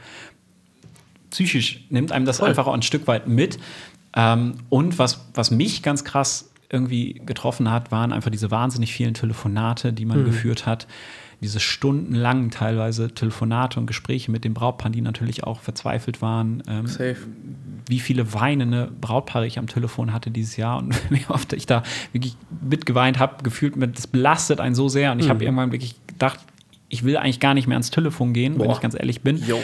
psychisch, 1.30 1.84
nimmt 1.90 2.12
einem 2.12 2.24
das 2.24 2.38
Voll. 2.38 2.48
einfach 2.48 2.68
auch 2.68 2.74
ein 2.74 2.82
Stück 2.82 3.09
weit 3.09 3.26
mit. 3.26 3.59
Ähm, 4.14 4.54
und 4.68 4.98
was, 4.98 5.26
was 5.34 5.50
mich 5.50 5.82
ganz 5.82 6.04
krass 6.04 6.50
irgendwie 6.70 7.20
getroffen 7.24 7.70
hat, 7.70 7.92
waren 7.92 8.12
einfach 8.12 8.30
diese 8.30 8.50
wahnsinnig 8.50 8.92
vielen 8.92 9.14
Telefonate, 9.14 9.92
die 9.92 10.04
man 10.04 10.20
mhm. 10.20 10.26
geführt 10.26 10.66
hat. 10.66 10.86
Diese 11.40 11.60
stundenlangen 11.60 12.50
teilweise 12.50 13.12
Telefonate 13.12 13.78
und 13.78 13.86
Gespräche 13.86 14.30
mit 14.30 14.44
den 14.44 14.54
Brautpaaren, 14.54 14.92
die 14.92 15.02
natürlich 15.02 15.44
auch 15.44 15.60
verzweifelt 15.60 16.22
waren. 16.22 16.62
Ähm, 16.66 16.86
Safe. 16.86 17.16
Wie 17.86 18.00
viele 18.00 18.32
weinende 18.32 18.90
Brautpaare 19.00 19.46
ich 19.46 19.58
am 19.58 19.66
Telefon 19.66 20.12
hatte 20.12 20.30
dieses 20.30 20.56
Jahr 20.56 20.78
und 20.78 20.94
wie 21.10 21.26
oft 21.28 21.52
ich 21.52 21.66
da 21.66 21.82
wirklich 22.12 22.36
mitgeweint 22.62 23.18
habe, 23.18 23.42
gefühlt, 23.42 23.74
das 23.94 24.06
belastet 24.06 24.60
einen 24.60 24.74
so 24.74 24.88
sehr. 24.88 25.12
Und 25.12 25.18
ich 25.18 25.26
mhm. 25.26 25.30
habe 25.30 25.44
irgendwann 25.44 25.72
wirklich 25.72 25.96
gedacht, 26.06 26.40
ich 26.88 27.04
will 27.04 27.16
eigentlich 27.16 27.40
gar 27.40 27.54
nicht 27.54 27.66
mehr 27.66 27.76
ans 27.76 27.90
Telefon 27.90 28.32
gehen, 28.32 28.56
Boah. 28.56 28.64
wenn 28.64 28.70
ich 28.70 28.80
ganz 28.80 28.94
ehrlich 28.94 29.20
bin. 29.20 29.44
Jo 29.46 29.60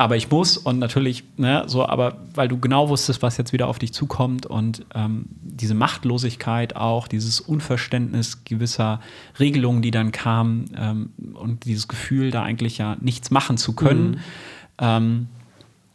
aber 0.00 0.16
ich 0.16 0.30
muss 0.30 0.56
und 0.56 0.78
natürlich, 0.78 1.24
ne, 1.36 1.64
so, 1.66 1.86
aber 1.86 2.16
weil 2.32 2.48
du 2.48 2.58
genau 2.58 2.88
wusstest, 2.88 3.20
was 3.20 3.36
jetzt 3.36 3.52
wieder 3.52 3.68
auf 3.68 3.78
dich 3.78 3.92
zukommt 3.92 4.46
und 4.46 4.86
ähm, 4.94 5.26
diese 5.42 5.74
Machtlosigkeit 5.74 6.74
auch, 6.74 7.06
dieses 7.06 7.38
Unverständnis 7.38 8.42
gewisser 8.44 9.00
Regelungen, 9.38 9.82
die 9.82 9.90
dann 9.90 10.10
kamen 10.10 10.70
ähm, 10.74 11.10
und 11.34 11.66
dieses 11.66 11.86
Gefühl, 11.86 12.30
da 12.30 12.42
eigentlich 12.42 12.78
ja 12.78 12.96
nichts 13.02 13.30
machen 13.30 13.58
zu 13.58 13.74
können, 13.74 14.12
mhm. 14.12 14.18
ähm, 14.78 15.28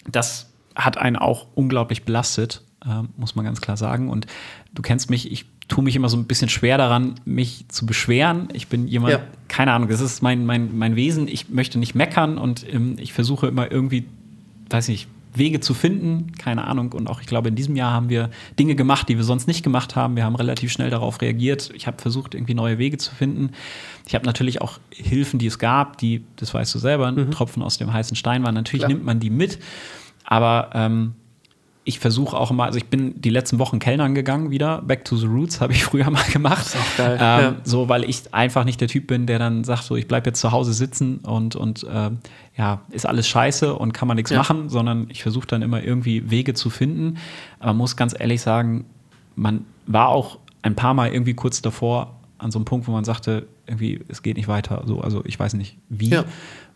das 0.07 0.53
hat 0.75 0.99
einen 0.99 1.15
auch 1.15 1.47
unglaublich 1.55 2.03
belastet, 2.03 2.61
ähm, 2.85 3.09
muss 3.17 3.33
man 3.33 3.43
ganz 3.43 3.59
klar 3.59 3.75
sagen. 3.75 4.09
Und 4.09 4.27
du 4.75 4.83
kennst 4.83 5.09
mich, 5.09 5.31
ich 5.31 5.45
tue 5.67 5.83
mich 5.83 5.95
immer 5.95 6.09
so 6.09 6.17
ein 6.17 6.25
bisschen 6.25 6.49
schwer 6.49 6.77
daran, 6.77 7.15
mich 7.25 7.65
zu 7.69 7.85
beschweren. 7.85 8.49
Ich 8.53 8.67
bin 8.67 8.87
jemand, 8.87 9.13
ja. 9.13 9.19
keine 9.47 9.73
Ahnung, 9.73 9.89
das 9.89 10.01
ist 10.01 10.21
mein, 10.21 10.45
mein, 10.45 10.77
mein 10.77 10.95
Wesen. 10.95 11.27
Ich 11.27 11.49
möchte 11.49 11.79
nicht 11.79 11.95
meckern 11.95 12.37
und 12.37 12.65
ähm, 12.71 12.97
ich 12.99 13.13
versuche 13.13 13.47
immer 13.47 13.71
irgendwie, 13.71 14.05
weiß 14.69 14.87
nicht, 14.89 15.07
Wege 15.37 15.59
zu 15.59 15.73
finden, 15.73 16.31
keine 16.37 16.65
Ahnung. 16.65 16.93
Und 16.93 17.09
auch 17.09 17.21
ich 17.21 17.27
glaube, 17.27 17.49
in 17.49 17.55
diesem 17.55 17.75
Jahr 17.75 17.91
haben 17.91 18.09
wir 18.09 18.29
Dinge 18.57 18.75
gemacht, 18.75 19.09
die 19.09 19.17
wir 19.17 19.23
sonst 19.23 19.47
nicht 19.47 19.63
gemacht 19.63 19.95
haben. 19.95 20.15
Wir 20.15 20.23
haben 20.23 20.35
relativ 20.35 20.71
schnell 20.71 20.89
darauf 20.89 21.21
reagiert. 21.21 21.71
Ich 21.73 21.87
habe 21.87 22.01
versucht, 22.01 22.35
irgendwie 22.35 22.53
neue 22.53 22.77
Wege 22.77 22.97
zu 22.97 23.13
finden. 23.13 23.51
Ich 24.07 24.15
habe 24.15 24.25
natürlich 24.25 24.61
auch 24.61 24.79
Hilfen, 24.91 25.39
die 25.39 25.47
es 25.47 25.59
gab, 25.59 25.97
die, 25.97 26.23
das 26.37 26.53
weißt 26.53 26.73
du 26.73 26.79
selber, 26.79 27.11
mhm. 27.11 27.31
Tropfen 27.31 27.63
aus 27.63 27.77
dem 27.77 27.91
heißen 27.91 28.15
Stein 28.15 28.43
waren. 28.43 28.55
Natürlich 28.55 28.85
Klar. 28.85 28.93
nimmt 28.93 29.05
man 29.05 29.19
die 29.19 29.29
mit. 29.29 29.59
Aber 30.23 30.69
ähm, 30.73 31.13
ich 31.87 31.99
versuche 31.99 32.35
auch 32.35 32.49
immer, 32.49 32.63
also 32.63 32.77
ich 32.77 32.87
bin 32.87 33.21
die 33.21 33.29
letzten 33.29 33.59
Wochen 33.59 33.77
Kellnern 33.77 34.15
gegangen 34.15 34.49
wieder. 34.49 34.81
Back 34.81 35.05
to 35.05 35.15
the 35.15 35.27
Roots 35.27 35.61
habe 35.61 35.73
ich 35.73 35.83
früher 35.85 36.09
mal 36.09 36.23
gemacht. 36.33 36.75
Ähm, 36.97 37.19
ja. 37.19 37.55
So, 37.63 37.87
weil 37.87 38.03
ich 38.03 38.33
einfach 38.33 38.65
nicht 38.65 38.81
der 38.81 38.87
Typ 38.87 39.05
bin, 39.05 39.27
der 39.27 39.37
dann 39.37 39.63
sagt, 39.63 39.83
so 39.83 39.95
ich 39.95 40.07
bleibe 40.07 40.31
jetzt 40.31 40.39
zu 40.39 40.51
Hause 40.51 40.73
sitzen 40.73 41.19
und, 41.19 41.55
und 41.55 41.83
äh, 41.83 42.09
ja, 42.57 42.81
ist 42.89 43.05
alles 43.05 43.27
scheiße 43.27 43.75
und 43.75 43.93
kann 43.93 44.07
man 44.07 44.17
nichts 44.17 44.31
ja. 44.31 44.37
machen, 44.39 44.67
sondern 44.67 45.05
ich 45.09 45.21
versuche 45.21 45.45
dann 45.45 45.61
immer 45.61 45.83
irgendwie 45.83 46.31
Wege 46.31 46.55
zu 46.55 46.71
finden. 46.71 47.17
Aber 47.59 47.67
man 47.67 47.77
muss 47.77 47.95
ganz 47.95 48.15
ehrlich 48.17 48.41
sagen, 48.41 48.85
man 49.35 49.65
war 49.85 50.09
auch 50.09 50.39
ein 50.63 50.75
paar 50.75 50.95
Mal 50.95 51.13
irgendwie 51.13 51.35
kurz 51.35 51.61
davor 51.61 52.15
an 52.39 52.49
so 52.49 52.57
einem 52.57 52.65
Punkt, 52.65 52.87
wo 52.87 52.93
man 52.93 53.05
sagte, 53.05 53.45
irgendwie, 53.67 54.03
es 54.07 54.23
geht 54.23 54.37
nicht 54.37 54.47
weiter. 54.47 54.81
So, 54.87 55.01
also 55.01 55.23
ich 55.25 55.39
weiß 55.39 55.53
nicht 55.53 55.77
wie. 55.89 56.09
Ja. 56.09 56.25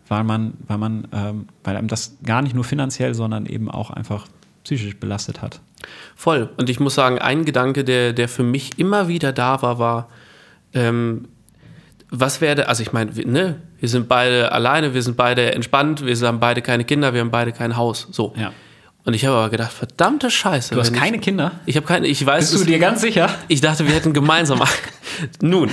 Weil 0.06 0.22
man, 0.22 0.54
weil 0.66 0.78
man, 0.78 1.08
ähm, 1.12 1.48
weil 1.64 1.76
einem 1.76 1.88
das 1.88 2.16
gar 2.24 2.42
nicht 2.42 2.54
nur 2.54 2.64
finanziell, 2.64 3.14
sondern 3.14 3.46
eben 3.46 3.70
auch 3.70 3.90
einfach 3.90 4.26
psychisch 4.70 5.00
belastet 5.00 5.42
hat. 5.42 5.60
Voll. 6.14 6.48
Und 6.56 6.70
ich 6.70 6.78
muss 6.78 6.94
sagen, 6.94 7.18
ein 7.18 7.44
Gedanke, 7.44 7.82
der, 7.82 8.12
der 8.12 8.28
für 8.28 8.44
mich 8.44 8.78
immer 8.78 9.08
wieder 9.08 9.32
da 9.32 9.62
war, 9.62 9.80
war, 9.80 10.08
ähm, 10.74 11.26
was 12.08 12.40
werde, 12.40 12.68
also 12.68 12.82
ich 12.82 12.92
meine, 12.92 13.10
ne, 13.24 13.56
wir 13.80 13.88
sind 13.88 14.08
beide 14.08 14.52
alleine, 14.52 14.94
wir 14.94 15.02
sind 15.02 15.16
beide 15.16 15.54
entspannt, 15.54 16.04
wir 16.06 16.16
haben 16.26 16.38
beide 16.38 16.62
keine 16.62 16.84
Kinder, 16.84 17.14
wir 17.14 17.20
haben 17.20 17.32
beide 17.32 17.50
kein 17.50 17.76
Haus. 17.76 18.06
So. 18.12 18.32
Ja. 18.36 18.52
Und 19.04 19.14
ich 19.14 19.24
habe 19.26 19.36
aber 19.36 19.48
gedacht, 19.48 19.72
verdammte 19.72 20.30
Scheiße. 20.30 20.74
Du 20.74 20.80
hast 20.80 20.92
keine 20.92 21.16
ich, 21.16 21.22
Kinder? 21.22 21.52
Ich 21.66 21.76
habe 21.76 21.86
keine, 21.86 22.06
ich 22.06 22.24
weiß. 22.24 22.52
Bist 22.52 22.62
du 22.62 22.66
dir 22.66 22.78
ganz 22.78 23.00
sicher? 23.00 23.28
Ich 23.48 23.60
dachte, 23.60 23.86
wir 23.86 23.94
hätten 23.94 24.12
gemeinsam. 24.12 24.62
Nun, 25.40 25.70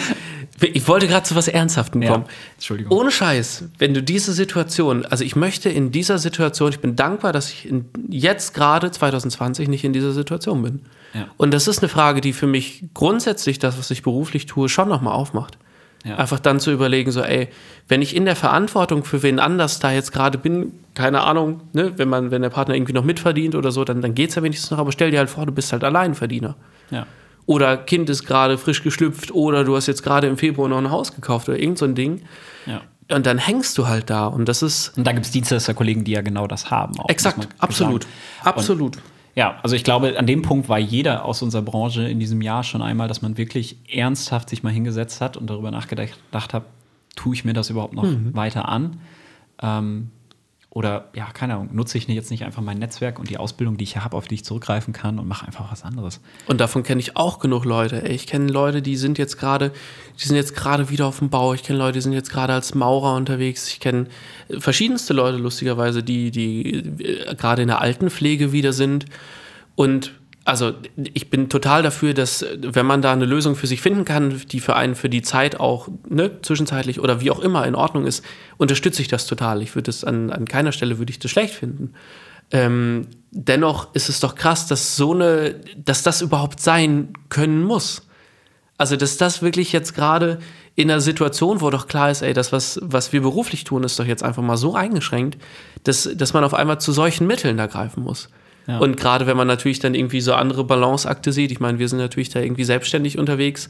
ich 0.59 0.87
wollte 0.87 1.07
gerade 1.07 1.23
zu 1.23 1.35
was 1.35 1.47
Ernsthaftem 1.47 2.01
kommen. 2.01 2.25
Ja, 2.27 2.33
Entschuldigung. 2.55 2.97
Ohne 2.97 3.11
Scheiß, 3.11 3.65
wenn 3.77 3.93
du 3.93 4.01
diese 4.01 4.33
Situation, 4.33 5.05
also 5.05 5.23
ich 5.23 5.35
möchte 5.35 5.69
in 5.69 5.91
dieser 5.91 6.17
Situation, 6.17 6.69
ich 6.69 6.79
bin 6.79 6.95
dankbar, 6.95 7.31
dass 7.31 7.51
ich 7.51 7.69
in, 7.69 7.85
jetzt 8.09 8.55
gerade 8.55 8.89
2020 8.89 9.67
nicht 9.67 9.83
in 9.83 9.93
dieser 9.93 10.13
Situation 10.13 10.63
bin. 10.63 10.81
Ja. 11.13 11.27
Und 11.37 11.53
das 11.53 11.67
ist 11.67 11.79
eine 11.79 11.89
Frage, 11.89 12.21
die 12.21 12.33
für 12.33 12.47
mich 12.47 12.85
grundsätzlich 12.95 13.59
das, 13.59 13.77
was 13.77 13.91
ich 13.91 14.01
beruflich 14.01 14.47
tue, 14.47 14.67
schon 14.67 14.89
nochmal 14.89 15.13
aufmacht. 15.13 15.59
Ja. 16.03 16.15
Einfach 16.15 16.39
dann 16.39 16.59
zu 16.59 16.71
überlegen, 16.71 17.11
so, 17.11 17.21
ey, 17.21 17.49
wenn 17.87 18.01
ich 18.01 18.15
in 18.15 18.25
der 18.25 18.35
Verantwortung 18.35 19.03
für 19.03 19.21
wen 19.23 19.39
anders 19.39 19.79
da 19.79 19.91
jetzt 19.91 20.11
gerade 20.11 20.37
bin, 20.39 20.71
keine 20.95 21.21
Ahnung, 21.21 21.61
ne, 21.73 21.93
wenn 21.97 22.09
man, 22.09 22.31
wenn 22.31 22.41
der 22.41 22.49
Partner 22.49 22.75
irgendwie 22.75 22.93
noch 22.93 23.03
mitverdient 23.03 23.53
oder 23.53 23.71
so, 23.71 23.83
dann, 23.83 24.01
dann 24.01 24.15
geht 24.15 24.29
es 24.29 24.35
ja 24.35 24.43
wenigstens 24.43 24.71
noch, 24.71 24.79
aber 24.79 24.91
stell 24.91 25.11
dir 25.11 25.19
halt 25.19 25.29
vor, 25.29 25.45
du 25.45 25.51
bist 25.51 25.71
halt 25.71 25.83
Alleinverdiener. 25.83 26.55
Ja 26.89 27.05
oder 27.47 27.77
Kind 27.77 28.09
ist 28.09 28.25
gerade 28.25 28.59
frisch 28.59 28.83
geschlüpft 28.83 29.31
oder 29.31 29.63
du 29.63 29.75
hast 29.75 29.87
jetzt 29.87 30.03
gerade 30.03 30.27
im 30.27 30.37
Februar 30.37 30.69
noch 30.69 30.77
ein 30.77 30.91
Haus 30.91 31.15
gekauft 31.15 31.49
oder 31.49 31.57
irgend 31.57 31.79
so 31.79 31.85
ein 31.85 31.95
Ding. 31.95 32.21
Ja. 32.67 32.81
Und 33.09 33.25
dann 33.25 33.37
hängst 33.37 33.77
du 33.77 33.87
halt 33.87 34.09
da 34.09 34.27
und 34.27 34.47
das 34.49 34.61
ist. 34.61 34.97
Und 34.97 35.07
da 35.07 35.13
gibt 35.13 35.25
es 35.25 35.31
Dienstleister-Kollegen, 35.31 36.03
die 36.03 36.11
ja 36.11 36.21
genau 36.21 36.45
das 36.45 36.69
haben. 36.69 36.99
Auch, 36.99 37.07
Exakt, 37.09 37.47
absolut. 37.57 38.05
Absolut. 38.43 38.97
Ja, 39.33 39.59
also 39.63 39.75
ich 39.75 39.85
glaube, 39.85 40.19
an 40.19 40.27
dem 40.27 40.41
Punkt 40.41 40.67
war 40.67 40.77
jeder 40.77 41.23
aus 41.23 41.41
unserer 41.41 41.61
Branche 41.61 42.03
in 42.09 42.19
diesem 42.19 42.41
Jahr 42.41 42.63
schon 42.63 42.81
einmal, 42.81 43.07
dass 43.07 43.21
man 43.21 43.37
wirklich 43.37 43.77
ernsthaft 43.87 44.49
sich 44.49 44.63
mal 44.63 44.73
hingesetzt 44.73 45.21
hat 45.21 45.37
und 45.37 45.49
darüber 45.49 45.71
nachgedacht 45.71 46.53
hat, 46.53 46.63
tue 47.15 47.33
ich 47.33 47.45
mir 47.45 47.53
das 47.53 47.69
überhaupt 47.69 47.93
noch 47.93 48.03
mhm. 48.03 48.35
weiter 48.35 48.67
an? 48.67 48.99
Ähm, 49.61 50.09
oder 50.77 51.05
ja, 51.15 51.25
keine 51.33 51.55
Ahnung, 51.55 51.69
nutze 51.73 51.97
ich 51.97 52.07
jetzt 52.07 52.29
nicht 52.29 52.45
einfach 52.45 52.61
mein 52.61 52.77
Netzwerk 52.77 53.17
und 53.17 53.31
die 53.31 53.39
Ausbildung, 53.39 53.77
die 53.77 53.83
ich 53.83 53.97
habe, 53.97 54.15
auf 54.15 54.27
die 54.27 54.35
ich 54.35 54.45
zurückgreifen 54.45 54.93
kann 54.93 55.17
und 55.17 55.27
mache 55.27 55.47
einfach 55.47 55.71
was 55.71 55.83
anderes. 55.83 56.21
Und 56.45 56.61
davon 56.61 56.83
kenne 56.83 57.01
ich 57.01 57.17
auch 57.17 57.39
genug 57.39 57.65
Leute. 57.65 58.07
Ich 58.07 58.27
kenne 58.27 58.51
Leute, 58.51 58.83
die 58.83 58.95
sind 58.95 59.17
jetzt 59.17 59.39
gerade, 59.39 59.71
die 60.19 60.27
sind 60.27 60.35
jetzt 60.35 60.55
gerade 60.55 60.91
wieder 60.91 61.07
auf 61.07 61.17
dem 61.17 61.31
Bau. 61.31 61.55
Ich 61.55 61.63
kenne 61.63 61.79
Leute, 61.79 61.93
die 61.93 62.01
sind 62.01 62.13
jetzt 62.13 62.29
gerade 62.29 62.53
als 62.53 62.75
Maurer 62.75 63.15
unterwegs. 63.15 63.67
Ich 63.69 63.79
kenne 63.79 64.05
verschiedenste 64.59 65.13
Leute, 65.13 65.39
lustigerweise, 65.39 66.03
die, 66.03 66.29
die 66.29 66.75
äh, 66.75 67.33
gerade 67.33 67.63
in 67.63 67.69
der 67.69 67.81
Altenpflege 67.81 68.51
wieder 68.51 68.71
sind. 68.71 69.07
Und 69.73 70.13
also 70.47 70.73
ich 71.13 71.29
bin 71.29 71.49
total 71.49 71.83
dafür, 71.83 72.13
dass 72.13 72.45
wenn 72.57 72.85
man 72.85 73.01
da 73.01 73.11
eine 73.11 73.25
Lösung 73.25 73.57
für 73.57 73.67
sich 73.67 73.81
finden 73.81 74.05
kann, 74.05 74.41
die 74.49 74.61
für 74.61 74.77
einen 74.77 74.95
für 74.95 75.09
die 75.09 75.21
Zeit 75.21 75.59
auch 75.59 75.89
ne, 76.07 76.41
zwischenzeitlich 76.41 77.01
oder 77.01 77.19
wie 77.19 77.31
auch 77.31 77.39
immer 77.39 77.67
in 77.67 77.75
Ordnung 77.75 78.05
ist, 78.05 78.23
unterstütze 78.55 79.01
ich 79.01 79.09
das 79.09 79.25
total. 79.25 79.61
Ich 79.61 79.75
würde 79.75 79.89
es 79.89 80.05
an, 80.05 80.31
an 80.31 80.45
keiner 80.45 80.71
Stelle 80.71 80.99
würde 80.99 81.11
ich 81.11 81.19
das 81.19 81.31
schlecht 81.31 81.53
finden. 81.53 81.93
Ähm, 82.51 83.07
dennoch 83.31 83.93
ist 83.93 84.07
es 84.07 84.21
doch 84.21 84.35
krass, 84.35 84.67
dass 84.67 84.95
so 84.95 85.13
eine, 85.13 85.55
dass 85.83 86.01
das 86.01 86.21
überhaupt 86.21 86.61
sein 86.61 87.11
können 87.27 87.63
muss. 87.63 88.07
Also 88.77 88.95
dass 88.95 89.17
das 89.17 89.41
wirklich 89.41 89.73
jetzt 89.73 89.95
gerade 89.95 90.39
in 90.75 90.89
einer 90.89 91.01
Situation, 91.01 91.59
wo 91.59 91.69
doch 91.71 91.87
klar 91.89 92.09
ist, 92.09 92.21
ey, 92.21 92.31
das 92.31 92.53
was 92.53 92.79
was 92.81 93.11
wir 93.11 93.21
beruflich 93.21 93.65
tun, 93.65 93.83
ist 93.83 93.99
doch 93.99 94.05
jetzt 94.05 94.23
einfach 94.23 94.43
mal 94.43 94.55
so 94.55 94.75
eingeschränkt, 94.75 95.41
dass 95.83 96.09
dass 96.15 96.31
man 96.31 96.45
auf 96.45 96.53
einmal 96.53 96.79
zu 96.79 96.93
solchen 96.93 97.27
Mitteln 97.27 97.57
da 97.57 97.65
greifen 97.65 98.01
muss. 98.01 98.29
Ja. 98.67 98.79
Und 98.79 98.97
gerade 98.97 99.27
wenn 99.27 99.37
man 99.37 99.47
natürlich 99.47 99.79
dann 99.79 99.95
irgendwie 99.95 100.21
so 100.21 100.33
andere 100.33 100.63
Balanceakte 100.63 101.31
sieht, 101.31 101.51
ich 101.51 101.59
meine, 101.59 101.79
wir 101.79 101.87
sind 101.87 101.99
natürlich 101.99 102.29
da 102.29 102.39
irgendwie 102.41 102.65
selbstständig 102.65 103.17
unterwegs. 103.17 103.69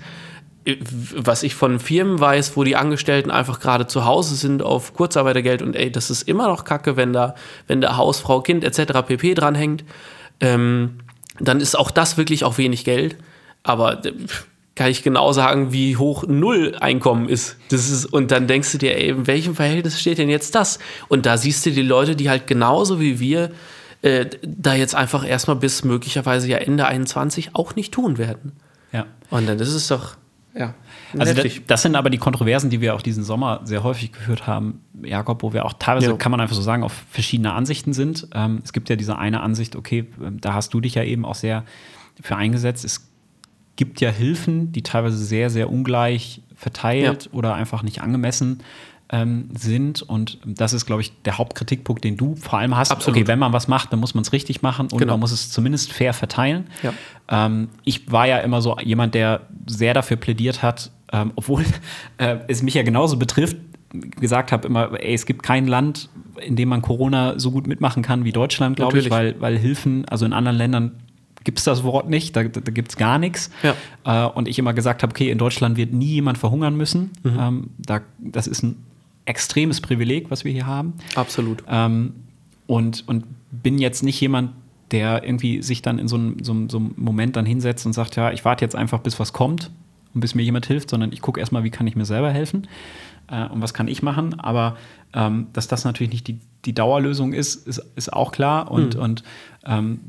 Was 1.15 1.43
ich 1.43 1.55
von 1.55 1.79
Firmen 1.79 2.19
weiß, 2.19 2.57
wo 2.57 2.63
die 2.65 2.75
Angestellten 2.75 3.31
einfach 3.31 3.61
gerade 3.61 3.87
zu 3.87 4.03
Hause 4.03 4.35
sind 4.35 4.61
auf 4.61 4.93
Kurzarbeitergeld 4.93 5.61
und 5.61 5.75
ey, 5.75 5.89
das 5.89 6.09
ist 6.09 6.23
immer 6.23 6.47
noch 6.47 6.65
kacke, 6.65 6.97
wenn 6.97 7.13
da, 7.13 7.35
wenn 7.67 7.79
da 7.79 7.95
Hausfrau, 7.95 8.41
Kind 8.41 8.65
etc. 8.65 9.01
pp 9.07 9.33
dranhängt, 9.33 9.85
ähm, 10.41 10.97
dann 11.39 11.61
ist 11.61 11.77
auch 11.77 11.91
das 11.91 12.17
wirklich 12.17 12.43
auch 12.43 12.57
wenig 12.57 12.83
Geld. 12.83 13.15
Aber 13.63 14.05
äh, 14.05 14.11
kann 14.75 14.91
ich 14.91 15.03
genau 15.03 15.31
sagen, 15.31 15.73
wie 15.73 15.97
hoch 15.97 16.25
Null 16.27 16.75
Einkommen 16.79 17.29
ist. 17.29 17.57
Das 17.69 17.89
ist. 17.89 18.05
Und 18.05 18.31
dann 18.31 18.47
denkst 18.47 18.71
du 18.73 18.77
dir, 18.77 18.95
ey, 18.95 19.09
in 19.09 19.27
welchem 19.27 19.55
Verhältnis 19.55 19.99
steht 19.99 20.17
denn 20.19 20.29
jetzt 20.29 20.53
das? 20.53 20.79
Und 21.07 21.25
da 21.25 21.37
siehst 21.37 21.65
du 21.65 21.71
die 21.71 21.81
Leute, 21.81 22.15
die 22.15 22.29
halt 22.29 22.45
genauso 22.45 22.99
wie 22.99 23.19
wir 23.19 23.51
äh, 24.07 24.29
da 24.41 24.73
jetzt 24.73 24.95
einfach 24.95 25.27
erstmal 25.27 25.57
bis 25.57 25.83
möglicherweise 25.83 26.47
ja 26.47 26.57
Ende 26.57 26.87
21 26.87 27.55
auch 27.55 27.75
nicht 27.75 27.93
tun 27.93 28.17
werden. 28.17 28.53
Ja. 28.93 29.05
Und 29.29 29.47
dann 29.47 29.59
ist 29.59 29.73
es 29.73 29.87
doch, 29.87 30.15
ja. 30.55 30.73
Also 31.17 31.33
das, 31.33 31.53
das, 31.67 31.81
sind 31.81 31.95
aber 31.95 32.09
die 32.09 32.17
Kontroversen, 32.17 32.69
die 32.69 32.81
wir 32.81 32.95
auch 32.95 33.01
diesen 33.01 33.23
Sommer 33.23 33.61
sehr 33.63 33.83
häufig 33.83 34.11
geführt 34.11 34.47
haben, 34.47 34.81
Jakob, 35.03 35.43
wo 35.43 35.53
wir 35.53 35.65
auch 35.65 35.73
teilweise, 35.73 36.07
ja. 36.07 36.15
kann 36.15 36.31
man 36.31 36.41
einfach 36.41 36.55
so 36.55 36.61
sagen, 36.61 36.83
auf 36.83 36.93
verschiedene 37.09 37.53
Ansichten 37.53 37.93
sind. 37.93 38.27
Ähm, 38.33 38.61
es 38.63 38.73
gibt 38.73 38.89
ja 38.89 38.95
diese 38.95 39.17
eine 39.17 39.41
Ansicht, 39.41 39.75
okay, 39.75 40.07
ähm, 40.21 40.41
da 40.41 40.53
hast 40.53 40.73
du 40.73 40.81
dich 40.81 40.95
ja 40.95 41.03
eben 41.03 41.25
auch 41.25 41.35
sehr 41.35 41.63
für 42.21 42.35
eingesetzt. 42.35 42.83
Es 42.85 43.09
gibt 43.75 44.01
ja 44.01 44.09
Hilfen, 44.09 44.71
die 44.71 44.83
teilweise 44.83 45.17
sehr, 45.17 45.49
sehr 45.49 45.69
ungleich 45.69 46.41
verteilt 46.55 47.25
ja. 47.25 47.31
oder 47.33 47.53
einfach 47.55 47.83
nicht 47.83 48.01
angemessen 48.01 48.63
ähm, 49.09 49.49
sind. 49.57 50.01
Und 50.01 50.39
das 50.45 50.73
ist, 50.73 50.85
glaube 50.85 51.01
ich, 51.01 51.13
der 51.23 51.37
Hauptkritikpunkt, 51.37 52.03
den 52.03 52.17
du 52.17 52.35
vor 52.35 52.59
allem 52.59 52.75
hast. 52.75 52.91
Absolut. 52.91 53.17
Okay, 53.17 53.27
wenn 53.27 53.39
man 53.39 53.53
was 53.53 53.67
macht, 53.67 53.93
dann 53.93 53.99
muss 53.99 54.13
man 54.13 54.23
es 54.23 54.33
richtig 54.33 54.61
machen 54.61 54.87
und 54.91 54.97
genau. 54.97 55.13
man 55.13 55.21
muss 55.21 55.31
es 55.31 55.49
zumindest 55.49 55.93
fair 55.93 56.13
verteilen. 56.13 56.67
Ja. 56.83 56.93
Ähm, 57.29 57.69
ich 57.83 58.11
war 58.11 58.27
ja 58.27 58.39
immer 58.39 58.61
so 58.61 58.77
jemand, 58.79 59.15
der 59.15 59.41
sehr 59.65 59.93
dafür 59.93 60.17
plädiert 60.17 60.61
hat, 60.61 60.91
ähm, 61.11 61.31
obwohl 61.35 61.63
äh, 62.17 62.37
es 62.47 62.63
mich 62.63 62.73
ja 62.73 62.83
genauso 62.83 63.17
betrifft, 63.17 63.57
gesagt 64.19 64.51
habe 64.51 64.67
immer, 64.67 64.99
ey, 65.01 65.13
es 65.13 65.25
gibt 65.25 65.43
kein 65.43 65.67
Land, 65.67 66.09
in 66.41 66.55
dem 66.55 66.69
man 66.69 66.81
Corona 66.81 67.39
so 67.39 67.51
gut 67.51 67.67
mitmachen 67.67 68.03
kann 68.03 68.25
wie 68.25 68.33
Deutschland, 68.33 68.75
glaube 68.75 68.99
ich, 68.99 69.09
weil, 69.09 69.39
weil 69.39 69.57
Hilfen, 69.57 70.05
also 70.09 70.25
in 70.25 70.33
anderen 70.33 70.57
Ländern 70.57 70.91
gibt 71.45 71.59
es 71.59 71.63
das 71.63 71.85
Wort 71.85 72.09
nicht, 72.09 72.35
da, 72.35 72.43
da 72.43 72.71
gibt 72.71 72.89
es 72.89 72.97
gar 72.97 73.17
nichts. 73.17 73.49
Ja. 73.63 74.27
Äh, 74.27 74.29
und 74.29 74.49
ich 74.49 74.59
immer 74.59 74.73
gesagt 74.73 75.01
habe, 75.01 75.11
okay, 75.11 75.31
in 75.31 75.37
Deutschland 75.37 75.77
wird 75.77 75.93
nie 75.93 76.15
jemand 76.15 76.37
verhungern 76.37 76.75
müssen. 76.75 77.11
Mhm. 77.23 77.39
Ähm, 77.39 77.69
da, 77.77 78.01
das 78.19 78.47
ist 78.47 78.63
ein 78.63 78.83
extremes 79.27 79.81
Privileg, 79.81 80.31
was 80.31 80.43
wir 80.45 80.51
hier 80.51 80.65
haben. 80.65 80.93
Absolut. 81.15 81.63
Ähm, 81.69 82.13
und, 82.65 83.07
und 83.07 83.25
bin 83.51 83.77
jetzt 83.77 84.03
nicht 84.03 84.19
jemand, 84.19 84.51
der 84.91 85.23
irgendwie 85.23 85.61
sich 85.61 85.81
dann 85.81 85.99
in 85.99 86.07
so 86.07 86.15
einem, 86.15 86.43
so, 86.43 86.51
einem, 86.53 86.69
so 86.69 86.77
einem 86.77 86.93
Moment 86.95 87.35
dann 87.35 87.45
hinsetzt 87.45 87.85
und 87.85 87.93
sagt, 87.93 88.15
ja, 88.15 88.31
ich 88.31 88.45
warte 88.45 88.63
jetzt 88.63 88.75
einfach, 88.75 88.99
bis 88.99 89.19
was 89.19 89.33
kommt 89.33 89.71
und 90.13 90.21
bis 90.21 90.33
mir 90.35 90.43
jemand 90.43 90.65
hilft, 90.65 90.89
sondern 90.89 91.11
ich 91.11 91.21
gucke 91.21 91.39
erstmal, 91.39 91.63
wie 91.63 91.69
kann 91.69 91.87
ich 91.87 91.95
mir 91.95 92.05
selber 92.05 92.31
helfen 92.31 92.67
äh, 93.29 93.47
und 93.47 93.61
was 93.61 93.73
kann 93.73 93.87
ich 93.89 94.01
machen. 94.01 94.39
Aber 94.39 94.77
ähm, 95.13 95.47
dass 95.53 95.67
das 95.67 95.83
natürlich 95.83 96.13
nicht 96.13 96.27
die, 96.27 96.39
die 96.65 96.73
Dauerlösung 96.73 97.33
ist, 97.33 97.67
ist, 97.67 97.81
ist 97.95 98.13
auch 98.13 98.31
klar. 98.31 98.71
Und, 98.71 98.95
Mhm. 98.95 99.01
und 99.01 99.23
ähm, 99.65 99.99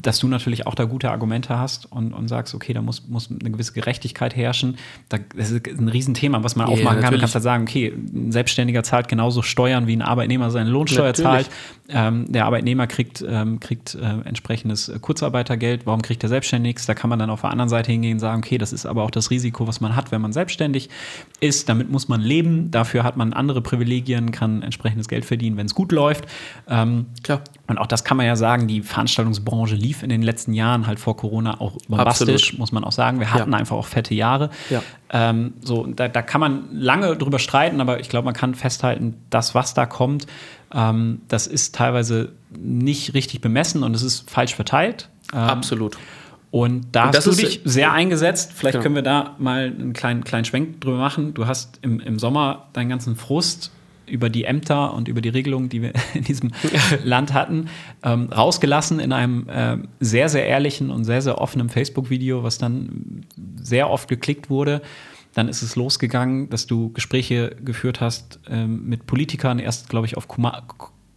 dass 0.00 0.18
du 0.20 0.28
natürlich 0.28 0.66
auch 0.66 0.74
da 0.74 0.84
gute 0.84 1.10
Argumente 1.10 1.58
hast 1.58 1.90
und, 1.90 2.12
und 2.12 2.28
sagst, 2.28 2.54
okay, 2.54 2.72
da 2.72 2.80
muss, 2.82 3.08
muss 3.08 3.28
eine 3.30 3.50
gewisse 3.50 3.72
Gerechtigkeit 3.72 4.36
herrschen. 4.36 4.78
Da, 5.08 5.18
das 5.36 5.50
ist 5.50 5.66
ein 5.66 5.88
Riesenthema, 5.88 6.44
was 6.44 6.54
man 6.54 6.66
aufmachen 6.66 6.84
kann. 6.84 6.94
Du 6.96 7.02
natürlich. 7.02 7.20
kannst 7.20 7.34
halt 7.34 7.44
sagen, 7.44 7.62
okay, 7.64 7.92
ein 7.94 8.30
Selbstständiger 8.30 8.82
zahlt 8.82 9.08
genauso 9.08 9.42
Steuern, 9.42 9.86
wie 9.86 9.96
ein 9.96 10.02
Arbeitnehmer 10.02 10.50
seine 10.50 10.70
Lohnsteuer 10.70 11.06
Natürlich. 11.06 11.46
zahlt. 11.46 11.50
Ähm, 11.90 12.30
der 12.30 12.44
Arbeitnehmer 12.44 12.86
kriegt, 12.86 13.24
ähm, 13.26 13.60
kriegt 13.60 13.94
äh, 13.94 14.20
entsprechendes 14.26 14.90
äh, 14.90 14.98
Kurzarbeitergeld. 14.98 15.86
Warum 15.86 16.02
kriegt 16.02 16.20
der 16.22 16.28
selbstständig 16.28 16.68
nichts? 16.68 16.84
Da 16.86 16.92
kann 16.92 17.08
man 17.08 17.18
dann 17.18 17.30
auf 17.30 17.40
der 17.40 17.50
anderen 17.50 17.70
Seite 17.70 17.90
hingehen 17.90 18.14
und 18.14 18.18
sagen, 18.20 18.42
okay, 18.44 18.58
das 18.58 18.74
ist 18.74 18.84
aber 18.84 19.04
auch 19.04 19.10
das 19.10 19.30
Risiko, 19.30 19.66
was 19.66 19.80
man 19.80 19.96
hat, 19.96 20.12
wenn 20.12 20.20
man 20.20 20.34
selbstständig 20.34 20.90
ist. 21.40 21.68
Damit 21.70 21.90
muss 21.90 22.08
man 22.08 22.20
leben. 22.20 22.70
Dafür 22.70 23.04
hat 23.04 23.16
man 23.16 23.32
andere 23.32 23.62
Privilegien, 23.62 24.32
kann 24.32 24.60
entsprechendes 24.62 25.08
Geld 25.08 25.24
verdienen, 25.24 25.56
wenn 25.56 25.64
es 25.64 25.74
gut 25.74 25.90
läuft. 25.92 26.26
Ähm, 26.68 27.06
Klar. 27.22 27.40
und 27.68 27.78
auch 27.78 27.86
das 27.86 28.04
kann 28.04 28.18
man 28.18 28.26
ja 28.26 28.36
sagen, 28.36 28.68
die 28.68 28.82
Veranstaltungsbranche 28.82 29.74
lief 29.74 30.02
in 30.02 30.10
den 30.10 30.20
letzten 30.20 30.52
Jahren 30.52 30.86
halt 30.86 31.00
vor 31.00 31.16
Corona 31.16 31.58
auch 31.58 31.78
bombastisch, 31.88 32.42
Absolut. 32.48 32.58
muss 32.58 32.72
man 32.72 32.84
auch 32.84 32.92
sagen. 32.92 33.18
Wir 33.18 33.32
hatten 33.32 33.52
Ja. 33.52 33.58
einfach 33.58 33.76
auch 33.76 33.86
fette 33.86 34.14
Jahre. 34.14 34.50
Ja. 34.68 34.82
Ähm, 35.10 35.54
so, 35.62 35.86
da, 35.86 36.08
da 36.08 36.20
kann 36.20 36.40
man 36.42 36.64
lange 36.70 37.16
drüber 37.16 37.38
streiten, 37.38 37.80
aber 37.80 37.98
ich 38.00 38.10
glaube, 38.10 38.26
man 38.26 38.34
kann 38.34 38.54
festhalten, 38.54 39.14
das, 39.30 39.54
was 39.54 39.72
da 39.72 39.86
kommt, 39.86 40.26
ähm, 40.74 41.22
das 41.28 41.46
ist 41.46 41.74
teilweise 41.74 42.32
nicht 42.50 43.14
richtig 43.14 43.40
bemessen 43.40 43.82
und 43.82 43.94
es 43.94 44.02
ist 44.02 44.30
falsch 44.30 44.54
verteilt. 44.54 45.08
Ähm, 45.32 45.38
Absolut. 45.40 45.96
Und 46.50 46.86
da 46.92 47.08
Und 47.08 47.16
hast 47.16 47.26
du 47.26 47.32
dich 47.32 47.60
sehr 47.64 47.92
eingesetzt. 47.92 48.52
Vielleicht 48.54 48.74
Genau. 48.74 48.82
können 48.82 48.94
wir 48.94 49.02
da 49.02 49.36
mal 49.38 49.66
einen 49.66 49.92
kleinen, 49.92 50.24
kleinen 50.24 50.46
Schwenk 50.46 50.80
drüber 50.80 50.96
machen. 50.96 51.34
Du 51.34 51.46
hast 51.46 51.78
im, 51.82 52.00
im 52.00 52.18
Sommer 52.18 52.68
deinen 52.72 52.88
ganzen 52.88 53.16
Frust 53.16 53.70
über 54.06 54.30
die 54.30 54.44
Ämter 54.44 54.94
und 54.94 55.08
über 55.08 55.20
die 55.20 55.28
Regelungen, 55.28 55.68
die 55.68 55.82
wir 55.82 55.92
in 56.14 56.24
diesem 56.24 56.50
Land 57.04 57.34
hatten, 57.34 57.68
ähm, 58.02 58.30
rausgelassen 58.34 58.98
in 58.98 59.12
einem 59.12 59.46
ähm, 59.50 59.88
sehr, 60.00 60.30
sehr 60.30 60.46
ehrlichen 60.46 60.88
und 60.90 61.04
sehr, 61.04 61.20
sehr 61.20 61.38
offenen 61.38 61.68
Facebook-Video, 61.68 62.42
was 62.42 62.56
dann 62.56 63.26
sehr 63.60 63.90
oft 63.90 64.08
geklickt 64.08 64.48
wurde. 64.48 64.80
Dann 65.38 65.46
ist 65.48 65.62
es 65.62 65.76
losgegangen, 65.76 66.50
dass 66.50 66.66
du 66.66 66.92
Gespräche 66.92 67.54
geführt 67.64 68.00
hast 68.00 68.40
ähm, 68.50 68.88
mit 68.88 69.06
Politikern, 69.06 69.60
erst, 69.60 69.88
glaube 69.88 70.04
ich, 70.04 70.16
auf 70.16 70.26
Kuma 70.26 70.64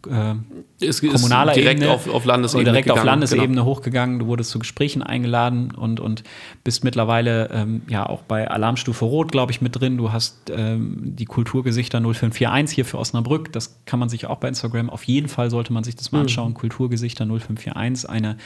äh, 0.07 0.35
ist 0.79 1.01
kommunaler 1.01 1.53
direkt 1.53 1.79
Ebene 1.81 1.91
auf, 1.91 2.07
auf 2.07 2.23
Landesebene. 2.25 2.65
direkt 2.65 2.91
auf 2.91 3.03
Landesebene 3.03 3.47
genau. 3.47 3.65
hochgegangen. 3.65 4.19
Du 4.19 4.27
wurdest 4.27 4.51
zu 4.51 4.59
Gesprächen 4.59 5.01
eingeladen 5.01 5.71
und, 5.71 5.99
und 5.99 6.21
bist 6.63 6.83
mittlerweile 6.83 7.49
ähm, 7.51 7.81
ja 7.89 8.05
auch 8.05 8.21
bei 8.21 8.47
Alarmstufe 8.47 9.05
Rot, 9.05 9.31
glaube 9.31 9.51
ich, 9.53 9.59
mit 9.59 9.79
drin. 9.79 9.97
Du 9.97 10.11
hast 10.11 10.51
ähm, 10.55 11.15
die 11.15 11.25
Kulturgesichter 11.25 11.99
0541 11.99 12.75
hier 12.75 12.85
für 12.85 12.99
Osnabrück. 12.99 13.51
Das 13.53 13.81
kann 13.85 13.99
man 13.99 14.07
sich 14.07 14.27
auch 14.27 14.37
bei 14.37 14.49
Instagram. 14.49 14.91
Auf 14.91 15.03
jeden 15.05 15.29
Fall 15.29 15.49
sollte 15.49 15.73
man 15.73 15.83
sich 15.83 15.95
das 15.95 16.11
mal 16.11 16.19
Mhm. 16.19 16.23
anschauen. 16.25 16.53
Kulturgesichter 16.53 17.25
0541, 17.25 18.07
eine 18.07 18.37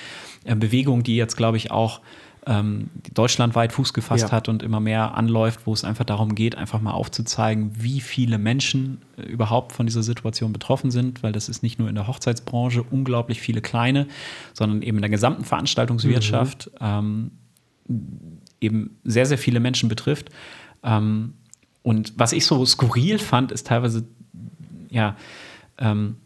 äh, 0.46 0.56
Bewegung, 0.56 1.04
die 1.04 1.18
jetzt, 1.18 1.36
glaube 1.36 1.58
ich, 1.58 1.70
auch 1.72 2.00
ähm, 2.48 2.90
deutschlandweit 3.14 3.74
Fuß 3.74 3.94
gefasst 3.94 4.26
Ja. 4.26 4.32
hat 4.32 4.50
und 4.50 4.62
immer 4.62 4.80
mehr 4.80 5.16
anläuft, 5.16 5.62
wo 5.66 5.74
es 5.74 5.84
einfach 5.84 6.06
darum 6.06 6.36
geht, 6.36 6.56
einfach 6.56 6.80
mal 6.80 6.92
aufzuzeigen, 6.92 7.72
wie 7.76 8.02
viele 8.02 8.38
Menschen 8.38 9.02
äh, 9.18 9.24
überhaupt 9.24 9.72
von 9.72 9.88
dieser 9.88 10.04
Situation 10.04 10.54
betroffen 10.54 10.92
sind, 10.92 11.24
weil 11.24 11.32
das 11.32 11.50
ist 11.50 11.64
nicht 11.64 11.80
nur 11.80 11.90
in 11.90 11.96
der 11.96 12.08
Hochzeitsbranche 12.08 12.84
unglaublich 12.84 13.42
viele 13.42 13.62
kleine, 13.62 14.08
sondern 14.54 14.82
eben 14.84 14.98
in 14.98 15.02
der 15.02 15.10
gesamten 15.10 15.44
Veranstaltungswirtschaft 15.44 16.70
ähm, 16.80 17.32
eben 18.62 18.98
sehr, 19.04 19.26
sehr 19.26 19.38
viele 19.38 19.60
Menschen 19.60 19.90
betrifft. 19.90 20.30
Ähm, 20.84 21.34
und 21.82 22.14
was 22.18 22.32
ich 22.32 22.46
so 22.46 22.66
skurril 22.66 23.20
fand, 23.20 23.52
ist 23.52 23.68
teilweise, 23.68 24.08
ja, 24.90 25.16
ähm, 25.78 26.18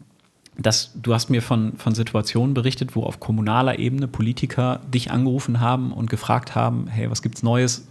dass 0.60 0.92
du 0.94 1.14
hast 1.14 1.30
mir 1.30 1.40
von, 1.42 1.76
von 1.76 1.94
Situationen 1.94 2.54
berichtet, 2.54 2.94
wo 2.94 3.02
auf 3.02 3.18
kommunaler 3.18 3.78
Ebene 3.78 4.06
Politiker 4.08 4.80
dich 4.92 5.10
angerufen 5.10 5.60
haben 5.60 5.92
und 5.92 6.10
gefragt 6.10 6.54
haben, 6.54 6.86
hey, 6.86 7.10
was 7.10 7.22
gibt's 7.22 7.42
Neues 7.42 7.86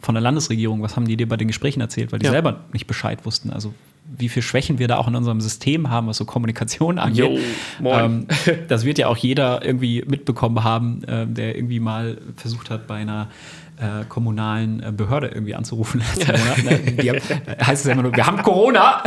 von 0.00 0.14
der 0.14 0.22
Landesregierung? 0.22 0.82
Was 0.82 0.96
haben 0.96 1.06
die 1.06 1.16
dir 1.16 1.28
bei 1.28 1.36
den 1.36 1.48
Gesprächen 1.48 1.80
erzählt, 1.80 2.12
weil 2.12 2.18
die 2.18 2.26
Ja. 2.26 2.32
selber 2.32 2.60
nicht 2.72 2.86
Bescheid 2.86 3.24
wussten? 3.24 3.50
Also 3.50 3.72
wie 4.16 4.28
viel 4.28 4.42
Schwächen 4.42 4.78
wir 4.78 4.88
da 4.88 4.96
auch 4.96 5.08
in 5.08 5.14
unserem 5.16 5.40
System 5.40 5.90
haben, 5.90 6.06
was 6.06 6.16
so 6.18 6.24
Kommunikation 6.24 6.98
angeht. 6.98 7.40
Moin. 7.80 8.04
Ähm, 8.04 8.26
das 8.68 8.84
wird 8.84 8.98
ja 8.98 9.06
auch 9.08 9.16
jeder 9.16 9.64
irgendwie 9.64 10.04
mitbekommen 10.06 10.64
haben, 10.64 11.02
ähm, 11.08 11.34
der 11.34 11.56
irgendwie 11.56 11.80
mal 11.80 12.18
versucht 12.36 12.70
hat, 12.70 12.86
bei 12.86 12.96
einer 12.96 13.28
äh, 13.76 14.04
kommunalen 14.08 14.82
äh, 14.82 14.92
Behörde 14.92 15.28
irgendwie 15.28 15.54
anzurufen 15.54 16.00
letzten 16.16 16.32
Monat. 16.32 16.64
Ne? 16.64 16.70
Haben, 17.10 17.66
heißt 17.66 17.82
es 17.82 17.86
ja 17.86 17.92
immer 17.92 18.02
nur, 18.02 18.14
wir 18.16 18.26
haben 18.26 18.42
Corona. 18.42 19.02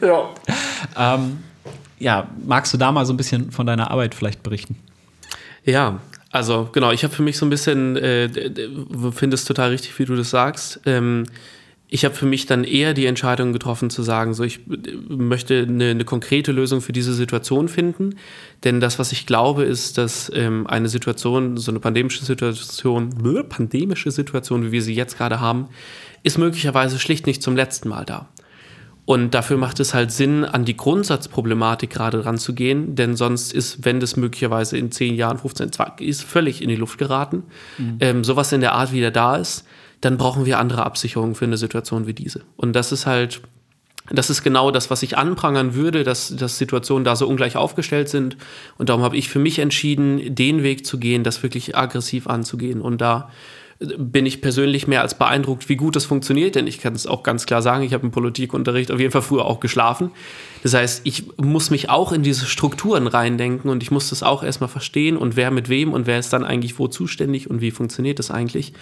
Ja. 0.00 1.14
ähm, 1.14 1.38
ja, 1.98 2.28
magst 2.46 2.72
du 2.72 2.78
da 2.78 2.92
mal 2.92 3.06
so 3.06 3.12
ein 3.12 3.16
bisschen 3.16 3.50
von 3.50 3.66
deiner 3.66 3.90
Arbeit 3.90 4.14
vielleicht 4.14 4.42
berichten? 4.42 4.76
Ja, 5.64 6.00
also 6.30 6.68
genau, 6.72 6.92
ich 6.92 7.04
habe 7.04 7.14
für 7.14 7.22
mich 7.22 7.38
so 7.38 7.46
ein 7.46 7.50
bisschen, 7.50 7.96
äh, 7.96 8.28
finde 9.12 9.34
es 9.34 9.44
total 9.44 9.70
richtig, 9.70 9.98
wie 9.98 10.04
du 10.04 10.16
das 10.16 10.30
sagst. 10.30 10.80
Ähm, 10.86 11.24
ich 11.90 12.04
habe 12.04 12.14
für 12.14 12.26
mich 12.26 12.44
dann 12.44 12.64
eher 12.64 12.92
die 12.92 13.06
Entscheidung 13.06 13.54
getroffen 13.54 13.88
zu 13.88 14.02
sagen, 14.02 14.34
so 14.34 14.44
ich 14.44 14.60
äh, 14.68 14.94
möchte 15.08 15.64
eine, 15.66 15.90
eine 15.90 16.04
konkrete 16.04 16.52
Lösung 16.52 16.82
für 16.82 16.92
diese 16.92 17.14
Situation 17.14 17.68
finden. 17.68 18.16
Denn 18.64 18.80
das, 18.80 18.98
was 18.98 19.12
ich 19.12 19.26
glaube, 19.26 19.64
ist, 19.64 19.96
dass 19.96 20.30
ähm, 20.34 20.66
eine 20.66 20.88
Situation, 20.88 21.56
so 21.56 21.72
eine 21.72 21.80
pandemische 21.80 22.24
Situation, 22.24 23.10
pandemische 23.48 24.10
Situation, 24.10 24.66
wie 24.66 24.72
wir 24.72 24.82
sie 24.82 24.94
jetzt 24.94 25.16
gerade 25.16 25.40
haben, 25.40 25.68
ist 26.22 26.36
möglicherweise 26.36 26.98
schlicht 26.98 27.26
nicht 27.26 27.42
zum 27.42 27.56
letzten 27.56 27.88
Mal 27.88 28.04
da. 28.04 28.28
Und 29.08 29.32
dafür 29.32 29.56
macht 29.56 29.80
es 29.80 29.94
halt 29.94 30.12
Sinn, 30.12 30.44
an 30.44 30.66
die 30.66 30.76
Grundsatzproblematik 30.76 31.88
gerade 31.88 32.26
ranzugehen, 32.26 32.94
denn 32.94 33.16
sonst 33.16 33.54
ist, 33.54 33.86
wenn 33.86 34.00
das 34.00 34.18
möglicherweise 34.18 34.76
in 34.76 34.92
10 34.92 35.14
Jahren, 35.14 35.38
15, 35.38 35.72
20, 35.72 36.06
ist 36.06 36.22
völlig 36.22 36.60
in 36.60 36.68
die 36.68 36.76
Luft 36.76 36.98
geraten, 36.98 37.44
ähm, 38.00 38.22
sowas 38.22 38.52
in 38.52 38.60
der 38.60 38.74
Art 38.74 38.92
wieder 38.92 39.10
da 39.10 39.36
ist, 39.36 39.64
dann 40.02 40.18
brauchen 40.18 40.44
wir 40.44 40.58
andere 40.58 40.84
Absicherungen 40.84 41.34
für 41.34 41.46
eine 41.46 41.56
Situation 41.56 42.06
wie 42.06 42.12
diese. 42.12 42.42
Und 42.58 42.74
das 42.74 42.92
ist 42.92 43.06
halt, 43.06 43.40
das 44.10 44.28
ist 44.28 44.42
genau 44.42 44.70
das, 44.70 44.90
was 44.90 45.02
ich 45.02 45.16
anprangern 45.16 45.74
würde, 45.74 46.04
dass, 46.04 46.36
dass 46.36 46.58
Situationen 46.58 47.04
da 47.04 47.16
so 47.16 47.26
ungleich 47.26 47.56
aufgestellt 47.56 48.10
sind. 48.10 48.36
Und 48.76 48.90
darum 48.90 49.02
habe 49.04 49.16
ich 49.16 49.30
für 49.30 49.38
mich 49.38 49.58
entschieden, 49.58 50.34
den 50.34 50.62
Weg 50.62 50.84
zu 50.84 50.98
gehen, 50.98 51.24
das 51.24 51.42
wirklich 51.42 51.78
aggressiv 51.78 52.26
anzugehen. 52.26 52.82
Und 52.82 53.00
da 53.00 53.30
bin 53.80 54.26
ich 54.26 54.40
persönlich 54.40 54.88
mehr 54.88 55.02
als 55.02 55.16
beeindruckt, 55.16 55.68
wie 55.68 55.76
gut 55.76 55.94
das 55.94 56.04
funktioniert, 56.04 56.56
denn 56.56 56.66
ich 56.66 56.80
kann 56.80 56.94
es 56.94 57.06
auch 57.06 57.22
ganz 57.22 57.46
klar 57.46 57.62
sagen, 57.62 57.84
ich 57.84 57.94
habe 57.94 58.04
im 58.04 58.10
Politikunterricht 58.10 58.90
auf 58.90 58.98
jeden 58.98 59.12
Fall 59.12 59.22
früher 59.22 59.44
auch 59.44 59.60
geschlafen. 59.60 60.10
Das 60.64 60.74
heißt, 60.74 61.02
ich 61.04 61.24
muss 61.36 61.70
mich 61.70 61.88
auch 61.88 62.10
in 62.10 62.24
diese 62.24 62.46
Strukturen 62.46 63.06
reindenken 63.06 63.70
und 63.70 63.84
ich 63.84 63.92
muss 63.92 64.10
das 64.10 64.24
auch 64.24 64.42
erstmal 64.42 64.68
verstehen 64.68 65.16
und 65.16 65.36
wer 65.36 65.52
mit 65.52 65.68
wem 65.68 65.92
und 65.92 66.08
wer 66.08 66.18
ist 66.18 66.32
dann 66.32 66.44
eigentlich 66.44 66.80
wo 66.80 66.88
zuständig 66.88 67.48
und 67.48 67.60
wie 67.60 67.70
funktioniert 67.70 68.18
das 68.18 68.32
eigentlich. 68.32 68.72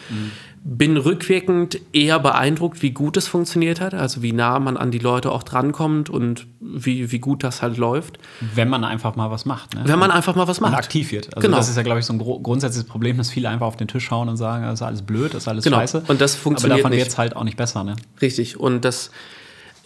Bin 0.69 0.97
rückwirkend 0.97 1.79
eher 1.93 2.19
beeindruckt, 2.19 2.83
wie 2.83 2.91
gut 2.91 3.17
es 3.17 3.29
funktioniert 3.29 3.81
hat, 3.81 3.95
also 3.95 4.23
wie 4.23 4.33
nah 4.33 4.59
man 4.59 4.77
an 4.77 4.91
die 4.91 4.99
Leute 4.99 5.31
auch 5.31 5.45
drankommt 5.45 6.11
und 6.11 6.49
wie, 6.61 7.13
wie 7.13 7.21
gut 7.21 7.45
das 7.45 7.63
halt 7.63 7.77
läuft. 7.77 8.19
Wenn 8.55 8.69
man 8.69 8.83
einfach 8.83 9.15
mal 9.15 9.31
was 9.31 9.45
macht. 9.45 9.75
Ne? 9.77 9.83
Wenn 9.85 10.01
man 10.01 10.11
einfach 10.11 10.35
mal 10.35 10.49
was 10.49 10.59
und 10.59 10.63
macht. 10.69 10.75
aktiv 10.77 11.13
wird. 11.13 11.33
Also 11.37 11.47
Genau. 11.47 11.59
das 11.59 11.69
ist 11.69 11.77
ja, 11.77 11.83
glaube 11.85 12.01
ich, 12.01 12.07
so 12.07 12.13
ein 12.15 12.19
grundsätzliches 12.19 12.89
Problem, 12.89 13.17
dass 13.17 13.31
viele 13.31 13.49
einfach 13.49 13.67
auf 13.67 13.77
den 13.77 13.87
Tisch 13.87 14.11
hauen 14.11 14.29
und 14.29 14.37
sagen, 14.39 14.65
das 14.65 14.75
ist 14.81 14.83
alles 14.83 15.03
blöd, 15.03 15.35
das 15.35 15.45
ist 15.45 15.49
alles 15.49 15.63
Genau. 15.63 15.77
scheiße. 15.77 16.03
Und 16.09 16.21
das 16.21 16.35
funktioniert 16.35 16.81
Aber 16.81 16.89
davon 16.91 16.99
wird 16.99 17.09
es 17.09 17.17
halt 17.17 17.37
auch 17.37 17.45
nicht 17.45 17.57
besser. 17.57 17.85
Ne? 17.85 17.95
Richtig. 18.21 18.59
Und 18.59 18.85
das, 18.85 19.13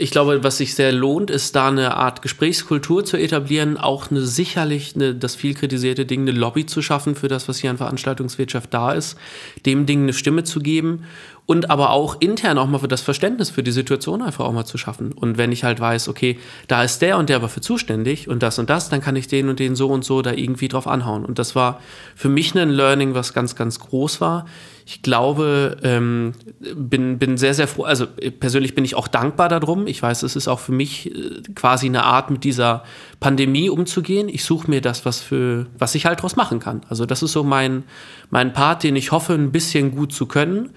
ich 0.00 0.10
glaube, 0.10 0.42
was 0.42 0.56
sich 0.56 0.74
sehr 0.74 0.92
lohnt, 0.92 1.30
ist 1.30 1.54
da 1.54 1.68
eine 1.68 1.94
Art 1.94 2.22
Gesprächskultur 2.22 3.04
zu 3.04 3.18
etablieren, 3.18 3.76
auch 3.76 4.10
eine 4.10 4.22
sicherlich 4.22 4.94
eine, 4.94 5.14
das 5.14 5.34
viel 5.34 5.52
kritisierte 5.52 6.06
Ding, 6.06 6.22
eine 6.22 6.32
Lobby 6.32 6.64
zu 6.64 6.80
schaffen 6.80 7.14
für 7.14 7.28
das, 7.28 7.48
was 7.48 7.58
hier 7.58 7.68
an 7.68 7.76
Veranstaltungswirtschaft 7.76 8.72
da 8.72 8.92
ist, 8.92 9.18
dem 9.66 9.84
Ding 9.84 10.04
eine 10.04 10.14
Stimme 10.14 10.42
zu 10.42 10.60
geben 10.60 11.04
und 11.50 11.68
aber 11.68 11.90
auch 11.90 12.20
intern 12.20 12.58
auch 12.58 12.68
mal 12.68 12.78
für 12.78 12.86
das 12.86 13.00
Verständnis 13.00 13.50
für 13.50 13.64
die 13.64 13.72
Situation 13.72 14.22
einfach 14.22 14.44
auch 14.44 14.52
mal 14.52 14.66
zu 14.66 14.78
schaffen. 14.78 15.10
Und 15.10 15.36
wenn 15.36 15.50
ich 15.50 15.64
halt 15.64 15.80
weiß, 15.80 16.06
okay, 16.06 16.38
da 16.68 16.84
ist 16.84 17.02
der 17.02 17.18
und 17.18 17.28
der 17.28 17.34
aber 17.34 17.48
für 17.48 17.60
zuständig 17.60 18.28
und 18.28 18.44
das 18.44 18.60
und 18.60 18.70
das, 18.70 18.88
dann 18.88 19.00
kann 19.00 19.16
ich 19.16 19.26
den 19.26 19.48
und 19.48 19.58
den 19.58 19.74
so 19.74 19.88
und 19.88 20.04
so 20.04 20.22
da 20.22 20.30
irgendwie 20.30 20.68
drauf 20.68 20.86
anhauen. 20.86 21.24
Und 21.24 21.40
das 21.40 21.56
war 21.56 21.80
für 22.14 22.28
mich 22.28 22.54
ein 22.54 22.70
Learning, 22.70 23.14
was 23.14 23.32
ganz, 23.32 23.56
ganz 23.56 23.80
groß 23.80 24.20
war. 24.20 24.46
Ich 24.86 25.02
glaube, 25.02 25.76
ähm, 25.82 26.34
bin, 26.76 27.18
bin 27.18 27.36
sehr, 27.36 27.54
sehr 27.54 27.66
froh, 27.66 27.82
also 27.82 28.06
persönlich 28.38 28.76
bin 28.76 28.84
ich 28.84 28.94
auch 28.94 29.08
dankbar 29.08 29.48
darum. 29.48 29.88
Ich 29.88 30.00
weiß, 30.00 30.22
es 30.22 30.36
ist 30.36 30.46
auch 30.46 30.60
für 30.60 30.72
mich 30.72 31.12
äh, 31.12 31.42
quasi 31.56 31.86
eine 31.86 32.04
Art, 32.04 32.30
mit 32.30 32.44
dieser 32.44 32.84
Pandemie 33.18 33.70
umzugehen. 33.70 34.28
Ich 34.28 34.44
suche 34.44 34.70
mir 34.70 34.80
das, 34.80 35.04
was 35.04 35.20
für, 35.20 35.66
was 35.76 35.96
ich 35.96 36.06
halt 36.06 36.22
draus 36.22 36.36
machen 36.36 36.60
kann. 36.60 36.82
Also 36.88 37.06
das 37.06 37.24
ist 37.24 37.32
so 37.32 37.42
mein, 37.42 37.82
mein 38.30 38.52
Part, 38.52 38.84
den 38.84 38.94
ich 38.94 39.10
hoffe, 39.10 39.32
ein 39.32 39.50
bisschen 39.50 39.96
gut 39.96 40.12
zu 40.12 40.26
können. 40.26 40.70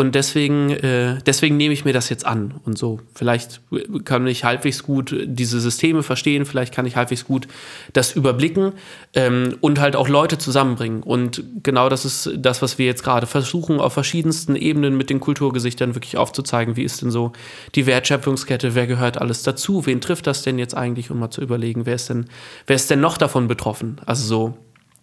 Und 0.00 0.14
deswegen, 0.14 0.70
äh, 0.70 1.18
deswegen 1.26 1.58
nehme 1.58 1.74
ich 1.74 1.84
mir 1.84 1.92
das 1.92 2.08
jetzt 2.08 2.24
an 2.24 2.54
und 2.64 2.78
so. 2.78 3.00
Vielleicht 3.14 3.60
kann 4.06 4.26
ich 4.26 4.44
halbwegs 4.44 4.82
gut 4.82 5.14
diese 5.26 5.60
Systeme 5.60 6.02
verstehen, 6.02 6.46
vielleicht 6.46 6.72
kann 6.72 6.86
ich 6.86 6.96
halbwegs 6.96 7.26
gut 7.26 7.46
das 7.92 8.16
überblicken 8.16 8.72
ähm, 9.12 9.58
und 9.60 9.78
halt 9.78 9.96
auch 9.96 10.08
Leute 10.08 10.38
zusammenbringen. 10.38 11.02
Und 11.02 11.44
genau 11.62 11.90
das 11.90 12.06
ist 12.06 12.30
das, 12.34 12.62
was 12.62 12.78
wir 12.78 12.86
jetzt 12.86 13.04
gerade 13.04 13.26
versuchen, 13.26 13.78
auf 13.78 13.92
verschiedensten 13.92 14.56
Ebenen 14.56 14.96
mit 14.96 15.10
den 15.10 15.20
Kulturgesichtern 15.20 15.94
wirklich 15.94 16.16
aufzuzeigen. 16.16 16.76
Wie 16.76 16.84
ist 16.84 17.02
denn 17.02 17.10
so 17.10 17.32
die 17.74 17.84
Wertschöpfungskette? 17.84 18.74
Wer 18.74 18.86
gehört 18.86 19.18
alles 19.18 19.42
dazu? 19.42 19.84
Wen 19.84 20.00
trifft 20.00 20.26
das 20.26 20.40
denn 20.40 20.58
jetzt 20.58 20.74
eigentlich? 20.74 21.10
Um 21.10 21.18
mal 21.18 21.28
zu 21.28 21.42
überlegen, 21.42 21.84
wer 21.84 21.96
ist 21.96 22.08
denn, 22.08 22.24
wer 22.66 22.76
ist 22.76 22.90
denn 22.90 23.00
noch 23.00 23.18
davon 23.18 23.48
betroffen? 23.48 24.00
Also 24.06 24.24
so 24.24 24.54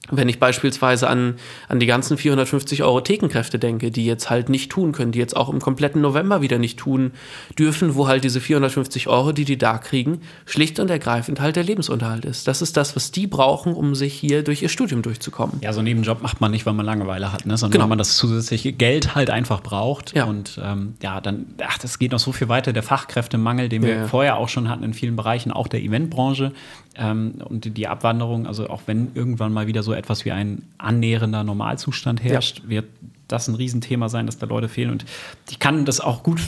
wenn 0.09 0.29
ich 0.29 0.39
beispielsweise 0.39 1.09
an, 1.09 1.35
an 1.67 1.79
die 1.79 1.85
ganzen 1.85 2.17
450 2.17 2.83
Euro 2.83 3.01
Thekenkräfte 3.01 3.59
denke, 3.59 3.91
die 3.91 4.05
jetzt 4.05 4.29
halt 4.29 4.49
nicht 4.49 4.71
tun 4.71 4.91
können, 4.91 5.11
die 5.11 5.19
jetzt 5.19 5.35
auch 5.35 5.49
im 5.49 5.59
kompletten 5.59 6.01
November 6.01 6.41
wieder 6.41 6.59
nicht 6.59 6.79
tun 6.79 7.11
dürfen, 7.59 7.95
wo 7.95 8.07
halt 8.07 8.23
diese 8.23 8.39
450 8.39 9.07
Euro, 9.07 9.31
die 9.31 9.43
die 9.43 9.57
da 9.57 9.77
kriegen, 9.77 10.21
schlicht 10.45 10.79
und 10.79 10.89
ergreifend 10.89 11.41
halt 11.41 11.55
der 11.55 11.63
Lebensunterhalt 11.63 12.25
ist. 12.25 12.47
Das 12.47 12.61
ist 12.61 12.77
das, 12.77 12.95
was 12.95 13.11
die 13.11 13.27
brauchen, 13.27 13.73
um 13.73 13.95
sich 13.95 14.13
hier 14.13 14.43
durch 14.43 14.61
ihr 14.61 14.69
Studium 14.69 15.01
durchzukommen. 15.01 15.59
Ja, 15.61 15.73
so 15.73 15.79
einen 15.79 15.85
Nebenjob 15.89 16.21
macht 16.21 16.39
man 16.39 16.51
nicht, 16.51 16.65
weil 16.65 16.73
man 16.73 16.85
Langeweile 16.85 17.33
hat, 17.33 17.45
ne? 17.45 17.57
sondern 17.57 17.73
genau. 17.73 17.83
weil 17.83 17.89
man 17.89 17.97
das 17.97 18.15
zusätzliche 18.15 18.71
Geld 18.71 19.15
halt 19.15 19.29
einfach 19.29 19.61
braucht. 19.61 20.15
Ja. 20.15 20.25
Und 20.25 20.59
ähm, 20.63 20.95
ja, 21.01 21.19
dann, 21.19 21.47
ach, 21.61 21.77
das 21.79 21.99
geht 21.99 22.13
noch 22.13 22.19
so 22.19 22.31
viel 22.31 22.47
weiter. 22.47 22.71
Der 22.71 22.83
Fachkräftemangel, 22.83 23.67
den 23.67 23.83
wir 23.83 23.95
ja. 23.95 24.07
vorher 24.07 24.37
auch 24.37 24.49
schon 24.49 24.69
hatten 24.69 24.83
in 24.83 24.93
vielen 24.93 25.17
Bereichen, 25.17 25.51
auch 25.51 25.67
der 25.67 25.81
Eventbranche 25.81 26.53
ähm, 26.97 27.35
und 27.43 27.77
die 27.77 27.87
Abwanderung, 27.87 28.47
also 28.47 28.69
auch 28.69 28.83
wenn 28.85 29.11
irgendwann 29.13 29.53
mal 29.53 29.67
wieder 29.67 29.83
so 29.83 29.86
etwas 29.93 30.25
wie 30.25 30.31
ein 30.31 30.63
annähernder 30.77 31.43
Normalzustand 31.43 32.23
herrscht, 32.23 32.59
ja. 32.63 32.69
wird 32.69 32.85
das 33.27 33.47
ein 33.47 33.55
Riesenthema 33.55 34.09
sein, 34.09 34.25
dass 34.25 34.37
da 34.37 34.45
Leute 34.45 34.69
fehlen. 34.69 34.91
Und 34.91 35.05
ich 35.49 35.59
kann 35.59 35.85
das 35.85 35.99
auch 35.99 36.23
gut 36.23 36.39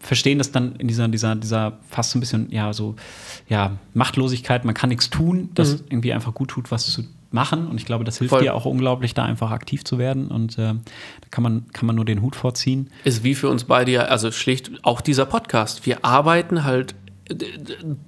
verstehen, 0.00 0.38
dass 0.38 0.52
dann 0.52 0.76
in 0.76 0.88
dieser, 0.88 1.08
dieser, 1.08 1.34
dieser 1.34 1.78
fast 1.88 2.10
so 2.10 2.18
ein 2.18 2.20
bisschen, 2.20 2.50
ja, 2.50 2.72
so, 2.72 2.96
ja, 3.48 3.78
Machtlosigkeit, 3.94 4.64
man 4.64 4.74
kann 4.74 4.90
nichts 4.90 5.10
tun, 5.10 5.50
das 5.54 5.74
mhm. 5.74 5.84
irgendwie 5.90 6.12
einfach 6.12 6.34
gut 6.34 6.50
tut, 6.50 6.70
was 6.70 6.86
zu 6.86 7.04
machen. 7.30 7.66
Und 7.66 7.78
ich 7.78 7.84
glaube, 7.84 8.04
das 8.04 8.18
hilft 8.18 8.30
Voll. 8.30 8.42
dir 8.42 8.54
auch 8.54 8.64
unglaublich, 8.64 9.14
da 9.14 9.24
einfach 9.24 9.50
aktiv 9.50 9.84
zu 9.84 9.98
werden. 9.98 10.28
Und 10.28 10.58
äh, 10.58 10.74
da 10.74 11.28
kann 11.30 11.42
man, 11.42 11.66
kann 11.72 11.86
man 11.86 11.96
nur 11.96 12.04
den 12.04 12.22
Hut 12.22 12.36
vorziehen. 12.36 12.90
Ist 13.04 13.24
wie 13.24 13.34
für 13.34 13.48
uns 13.48 13.64
beide 13.64 13.92
ja, 13.92 14.02
also 14.02 14.30
schlicht 14.30 14.70
auch 14.82 15.00
dieser 15.00 15.26
Podcast. 15.26 15.84
Wir 15.86 16.04
arbeiten 16.04 16.64
halt 16.64 16.94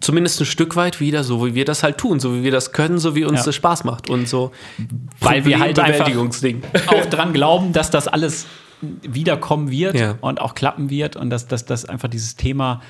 zumindest 0.00 0.40
ein 0.40 0.46
Stück 0.46 0.76
weit 0.76 1.00
wieder, 1.00 1.24
so 1.24 1.44
wie 1.46 1.54
wir 1.54 1.64
das 1.64 1.82
halt 1.82 1.98
tun, 1.98 2.20
so 2.20 2.34
wie 2.34 2.42
wir 2.42 2.50
das 2.50 2.72
können, 2.72 2.98
so 2.98 3.14
wie 3.14 3.24
uns 3.24 3.40
ja. 3.40 3.46
das 3.46 3.54
Spaß 3.54 3.84
macht 3.84 4.08
und 4.08 4.28
so. 4.28 4.52
Weil 5.20 5.44
wir 5.44 5.58
halt 5.58 5.78
einfach 5.78 6.08
auch 6.86 7.06
dran 7.06 7.32
glauben, 7.32 7.72
dass 7.72 7.90
das 7.90 8.08
alles 8.08 8.46
wiederkommen 8.80 9.70
wird 9.70 9.98
ja. 9.98 10.16
und 10.20 10.40
auch 10.40 10.54
klappen 10.54 10.88
wird 10.90 11.16
und 11.16 11.30
dass, 11.30 11.46
dass, 11.46 11.66
dass 11.66 11.84
einfach 11.84 12.08
dieses 12.08 12.36
Thema 12.36 12.80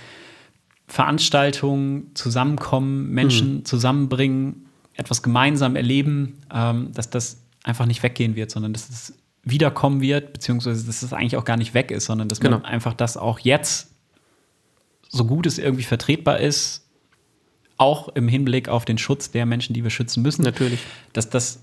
Veranstaltungen, 0.87 2.11
Zusammenkommen, 2.15 3.11
Menschen 3.11 3.57
mhm. 3.57 3.65
zusammenbringen, 3.65 4.67
etwas 4.95 5.23
gemeinsam 5.23 5.77
erleben, 5.77 6.41
ähm, 6.53 6.93
dass 6.93 7.11
das 7.11 7.43
einfach 7.65 7.87
nicht 7.87 8.03
weggehen 8.03 8.37
wird, 8.37 8.51
sondern 8.51 8.73
dass 8.73 8.89
es 8.89 9.15
wiederkommen 9.43 10.01
wird, 10.01 10.33
beziehungsweise 10.33 10.85
dass 10.87 11.03
es 11.03 11.13
eigentlich 11.13 11.37
auch 11.37 11.45
gar 11.45 11.57
nicht 11.57 11.75
weg 11.75 11.91
ist, 11.91 12.07
sondern 12.07 12.29
dass 12.29 12.41
genau. 12.41 12.59
man 12.59 12.67
einfach 12.67 12.95
das 12.95 13.17
auch 13.17 13.39
jetzt 13.39 13.90
so 15.11 15.25
gut 15.25 15.47
es 15.47 15.59
irgendwie 15.59 15.83
vertretbar 15.83 16.39
ist, 16.39 16.87
auch 17.77 18.09
im 18.09 18.29
Hinblick 18.29 18.69
auf 18.69 18.85
den 18.85 18.99
Schutz 18.99 19.31
der 19.31 19.47
Menschen, 19.47 19.75
die 19.75 19.83
wir 19.83 19.91
schützen 19.91 20.23
müssen. 20.23 20.43
Natürlich. 20.43 20.81
Dass 21.13 21.29
das 21.29 21.61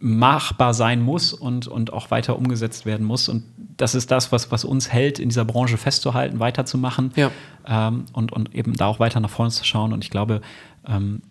machbar 0.00 0.74
sein 0.74 1.02
muss 1.02 1.32
und, 1.32 1.66
und 1.66 1.92
auch 1.92 2.10
weiter 2.10 2.36
umgesetzt 2.36 2.86
werden 2.86 3.06
muss. 3.06 3.28
Und 3.28 3.44
das 3.76 3.94
ist 3.94 4.10
das, 4.10 4.30
was, 4.32 4.50
was 4.50 4.64
uns 4.64 4.92
hält, 4.92 5.18
in 5.18 5.28
dieser 5.28 5.44
Branche 5.44 5.76
festzuhalten, 5.76 6.38
weiterzumachen 6.38 7.12
ja. 7.16 7.30
ähm, 7.66 8.06
und, 8.12 8.32
und 8.32 8.54
eben 8.54 8.74
da 8.74 8.86
auch 8.86 9.00
weiter 9.00 9.20
nach 9.20 9.30
vorne 9.30 9.50
zu 9.50 9.64
schauen. 9.64 9.92
Und 9.92 10.04
ich 10.04 10.10
glaube, 10.10 10.40
ähm, 10.86 11.22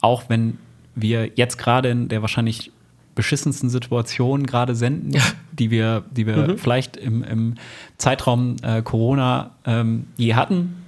auch 0.00 0.24
wenn 0.28 0.58
wir 0.94 1.30
jetzt 1.36 1.56
gerade 1.56 1.88
in 1.88 2.08
der 2.08 2.22
wahrscheinlich 2.22 2.72
beschissensten 3.14 3.70
Situation 3.70 4.46
gerade 4.46 4.74
senden, 4.74 5.10
ja. 5.10 5.22
die 5.52 5.70
wir, 5.70 6.04
die 6.10 6.26
wir 6.26 6.36
mhm. 6.36 6.58
vielleicht 6.58 6.96
im, 6.96 7.22
im 7.22 7.54
Zeitraum 7.96 8.56
äh, 8.62 8.82
Corona 8.82 9.52
ähm, 9.64 10.06
je 10.16 10.34
hatten, 10.34 10.85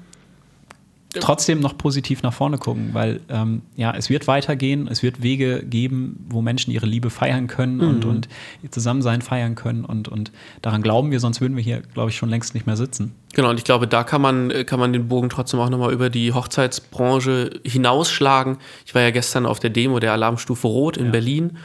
trotzdem 1.15 1.61
noch 1.61 1.79
positiv 1.79 2.23
nach 2.23 2.35
vorne 2.35 2.59
gucken, 2.59 2.91
weil 2.93 3.21
ähm, 3.29 3.63
ja, 3.77 3.95
es 3.97 4.11
wird 4.11 4.27
weitergehen, 4.27 4.89
es 4.89 5.03
wird 5.03 5.23
Wege 5.23 5.65
geben, 5.65 6.27
wo 6.29 6.43
Menschen 6.43 6.71
ihre 6.71 6.87
Liebe 6.87 7.09
feiern 7.09 7.47
können 7.47 7.77
mhm. 7.77 7.89
und, 7.89 8.05
und 8.05 8.29
ihr 8.63 8.71
Zusammensein 8.71 9.23
feiern 9.23 9.55
können 9.55 9.85
und, 9.85 10.09
und 10.09 10.33
daran 10.61 10.83
glauben 10.83 11.11
wir, 11.11 11.19
sonst 11.21 11.41
würden 11.41 11.57
wir 11.57 11.63
hier, 11.63 11.81
glaube 11.95 12.11
ich, 12.11 12.17
schon 12.17 12.29
längst 12.29 12.55
nicht 12.55 12.67
mehr 12.67 12.77
sitzen. 12.77 13.15
Genau, 13.33 13.51
und 13.51 13.59
ich 13.59 13.65
glaube, 13.65 13.87
da 13.87 14.05
kann 14.05 14.21
man, 14.21 14.53
kann 14.67 14.79
man 14.79 14.93
den 14.93 15.09
Bogen 15.09 15.31
trotzdem 15.31 15.61
auch 15.61 15.71
nochmal 15.71 15.93
über 15.93 16.11
die 16.11 16.33
Hochzeitsbranche 16.33 17.61
hinausschlagen. 17.65 18.59
Ich 18.85 18.95
war 18.95 19.03
ja 19.03 19.11
gestern 19.11 19.47
auf 19.47 19.61
der 19.61 19.71
Demo 19.71 20.01
der 20.01 20.13
Alarmstufe 20.13 20.67
Rot 20.67 20.99
in 20.99 21.07
ja. 21.07 21.11
Berlin 21.13 21.57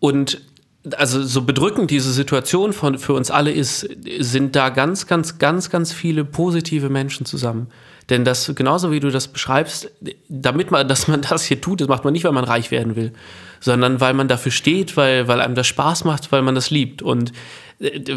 und 0.00 0.40
also 0.96 1.22
so 1.22 1.42
bedrückend 1.42 1.90
diese 1.90 2.12
Situation 2.12 2.72
von, 2.72 2.98
für 2.98 3.12
uns 3.12 3.30
alle 3.30 3.52
ist, 3.52 3.86
sind 4.18 4.56
da 4.56 4.70
ganz, 4.70 5.06
ganz, 5.06 5.38
ganz, 5.38 5.68
ganz 5.68 5.92
viele 5.92 6.24
positive 6.24 6.88
Menschen 6.88 7.26
zusammen. 7.26 7.68
Denn 8.10 8.24
das, 8.24 8.52
genauso 8.54 8.90
wie 8.90 9.00
du 9.00 9.10
das 9.10 9.28
beschreibst, 9.28 9.90
damit 10.28 10.70
man, 10.70 10.86
dass 10.88 11.08
man 11.08 11.22
das 11.22 11.44
hier 11.44 11.60
tut, 11.60 11.80
das 11.80 11.88
macht 11.88 12.04
man 12.04 12.12
nicht, 12.12 12.24
weil 12.24 12.32
man 12.32 12.44
reich 12.44 12.70
werden 12.70 12.96
will, 12.96 13.12
sondern 13.60 14.00
weil 14.00 14.14
man 14.14 14.26
dafür 14.28 14.52
steht, 14.52 14.96
weil, 14.96 15.28
weil 15.28 15.40
einem 15.40 15.54
das 15.54 15.68
Spaß 15.68 16.04
macht, 16.04 16.32
weil 16.32 16.42
man 16.42 16.56
das 16.56 16.70
liebt. 16.70 17.02
Und 17.02 17.32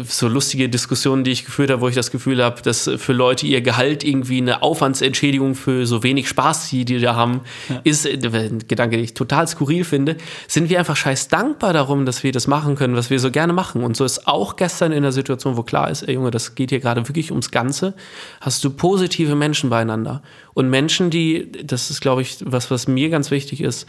so 0.06 0.28
lustige 0.28 0.68
Diskussionen, 0.68 1.24
die 1.24 1.30
ich 1.30 1.46
geführt 1.46 1.70
habe, 1.70 1.80
wo 1.80 1.88
ich 1.88 1.94
das 1.94 2.10
Gefühl 2.10 2.44
habe, 2.44 2.60
dass 2.60 2.90
für 2.98 3.14
Leute 3.14 3.46
ihr 3.46 3.62
Gehalt 3.62 4.04
irgendwie 4.04 4.36
eine 4.36 4.62
Aufwandsentschädigung 4.62 5.54
für 5.54 5.86
so 5.86 6.02
wenig 6.02 6.28
Spaß, 6.28 6.68
die 6.68 6.84
die 6.84 7.00
da 7.00 7.14
haben, 7.14 7.40
ja. 7.70 7.80
ist 7.82 8.06
ein 8.06 8.58
Gedanke, 8.68 8.96
den 8.96 9.04
ich 9.04 9.14
total 9.14 9.48
skurril 9.48 9.84
finde, 9.84 10.18
sind 10.48 10.68
wir 10.68 10.78
einfach 10.78 10.96
scheiß 10.96 11.28
dankbar 11.28 11.72
darum, 11.72 12.04
dass 12.04 12.22
wir 12.22 12.30
das 12.30 12.46
machen 12.46 12.74
können, 12.74 12.94
was 12.94 13.08
wir 13.08 13.18
so 13.18 13.30
gerne 13.30 13.54
machen. 13.54 13.82
Und 13.82 13.96
so 13.96 14.04
ist 14.04 14.28
auch 14.28 14.56
gestern 14.56 14.92
in 14.92 15.02
der 15.02 15.12
Situation, 15.12 15.56
wo 15.56 15.62
klar 15.62 15.90
ist, 15.90 16.02
ey 16.02 16.12
Junge, 16.12 16.30
das 16.30 16.54
geht 16.54 16.68
hier 16.68 16.80
gerade 16.80 17.08
wirklich 17.08 17.30
ums 17.30 17.50
Ganze, 17.50 17.94
hast 18.42 18.62
du 18.64 18.70
positive 18.70 19.34
Menschen 19.34 19.70
beieinander. 19.70 20.22
Und 20.52 20.68
Menschen, 20.68 21.08
die, 21.08 21.50
das 21.64 21.88
ist, 21.88 22.02
glaube 22.02 22.20
ich, 22.20 22.36
was, 22.44 22.70
was 22.70 22.86
mir 22.86 23.08
ganz 23.08 23.30
wichtig 23.30 23.62
ist, 23.62 23.86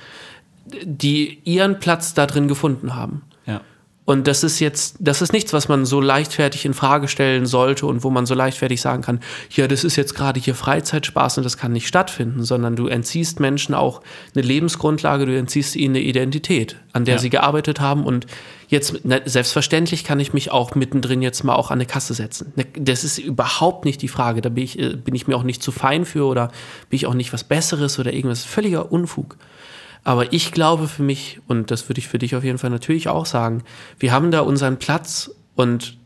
die 0.84 1.40
ihren 1.44 1.80
Platz 1.80 2.14
da 2.14 2.26
drin 2.28 2.48
gefunden 2.48 2.96
haben. 2.96 3.24
Und 4.06 4.28
das 4.28 4.43
ist 4.43 4.60
jetzt, 4.60 4.97
das 4.99 5.24
ist 5.24 5.34
nichts, 5.34 5.51
was 5.51 5.68
man 5.68 5.86
so 5.86 5.99
leichtfertig 5.99 6.64
in 6.66 6.76
Frage 6.76 7.08
stellen 7.08 7.47
sollte 7.47 7.88
und 7.88 8.03
wo 8.03 8.12
man 8.12 8.28
so 8.28 8.36
leichtfertig 8.36 8.80
sagen 8.80 9.01
kann, 9.01 9.20
ja, 9.49 9.68
das 9.68 9.84
ist 9.84 9.95
jetzt 9.95 10.14
gerade 10.14 10.39
hier 10.39 10.53
Freizeitspaß 10.53 11.39
und 11.39 11.43
das 11.43 11.58
kann 11.58 11.72
nicht 11.72 11.88
stattfinden, 11.88 12.43
sondern 12.43 12.76
du 12.76 12.86
entziehst 12.86 13.39
Menschen 13.39 13.74
auch 13.74 14.01
eine 14.36 14.45
Lebensgrundlage, 14.45 15.26
du 15.26 15.36
entziehst 15.36 15.76
ihnen 15.76 15.95
eine 15.95 16.06
Identität, 16.06 16.78
an 16.93 17.06
der 17.06 17.16
ja. 17.16 17.20
sie 17.20 17.32
gearbeitet 17.32 17.80
haben 17.80 18.06
und 18.06 18.28
jetzt, 18.68 19.06
ne, 19.06 19.24
selbstverständlich 19.26 20.03
kann 20.03 20.20
ich 20.20 20.34
mich 20.34 20.51
auch 20.51 20.76
mittendrin 20.76 21.24
jetzt 21.24 21.43
mal 21.43 21.56
auch 21.56 21.72
an 21.72 21.80
eine 21.80 21.88
Kasse 21.88 22.14
setzen. 22.14 22.53
Ne, 22.56 22.66
das 22.78 23.03
ist 23.03 23.18
überhaupt 23.18 23.86
nicht 23.86 24.03
die 24.03 24.08
Frage, 24.08 24.41
da 24.41 24.49
bin 24.49 24.64
ich, 24.64 24.78
äh, 24.78 24.95
bin 24.95 25.16
ich 25.16 25.28
mir 25.28 25.36
auch 25.36 25.43
nicht 25.43 25.64
zu 25.64 25.72
fein 25.72 26.06
für 26.06 26.26
oder 26.26 26.49
bin 26.89 26.97
ich 26.97 27.08
auch 27.08 27.16
nicht 27.16 27.34
was 27.34 27.43
Besseres 27.43 27.97
oder 27.97 28.14
irgendwas, 28.14 28.43
völliger 28.43 28.91
Unfug. 28.91 29.36
Aber 30.06 30.32
ich 30.32 30.51
glaube 30.51 30.88
für 30.88 31.01
mich, 31.01 31.41
und 31.47 31.72
das 31.72 31.89
würde 31.89 31.99
ich 31.99 32.08
für 32.08 32.20
dich 32.20 32.36
auf 32.36 32.43
jeden 32.43 32.60
Fall 32.60 32.70
natürlich 32.70 33.10
auch 33.10 33.26
sagen, 33.26 33.64
wir 33.99 34.14
haben 34.14 34.30
da 34.30 34.41
unseren 34.41 34.78
Platz 34.78 35.32
und 35.56 35.97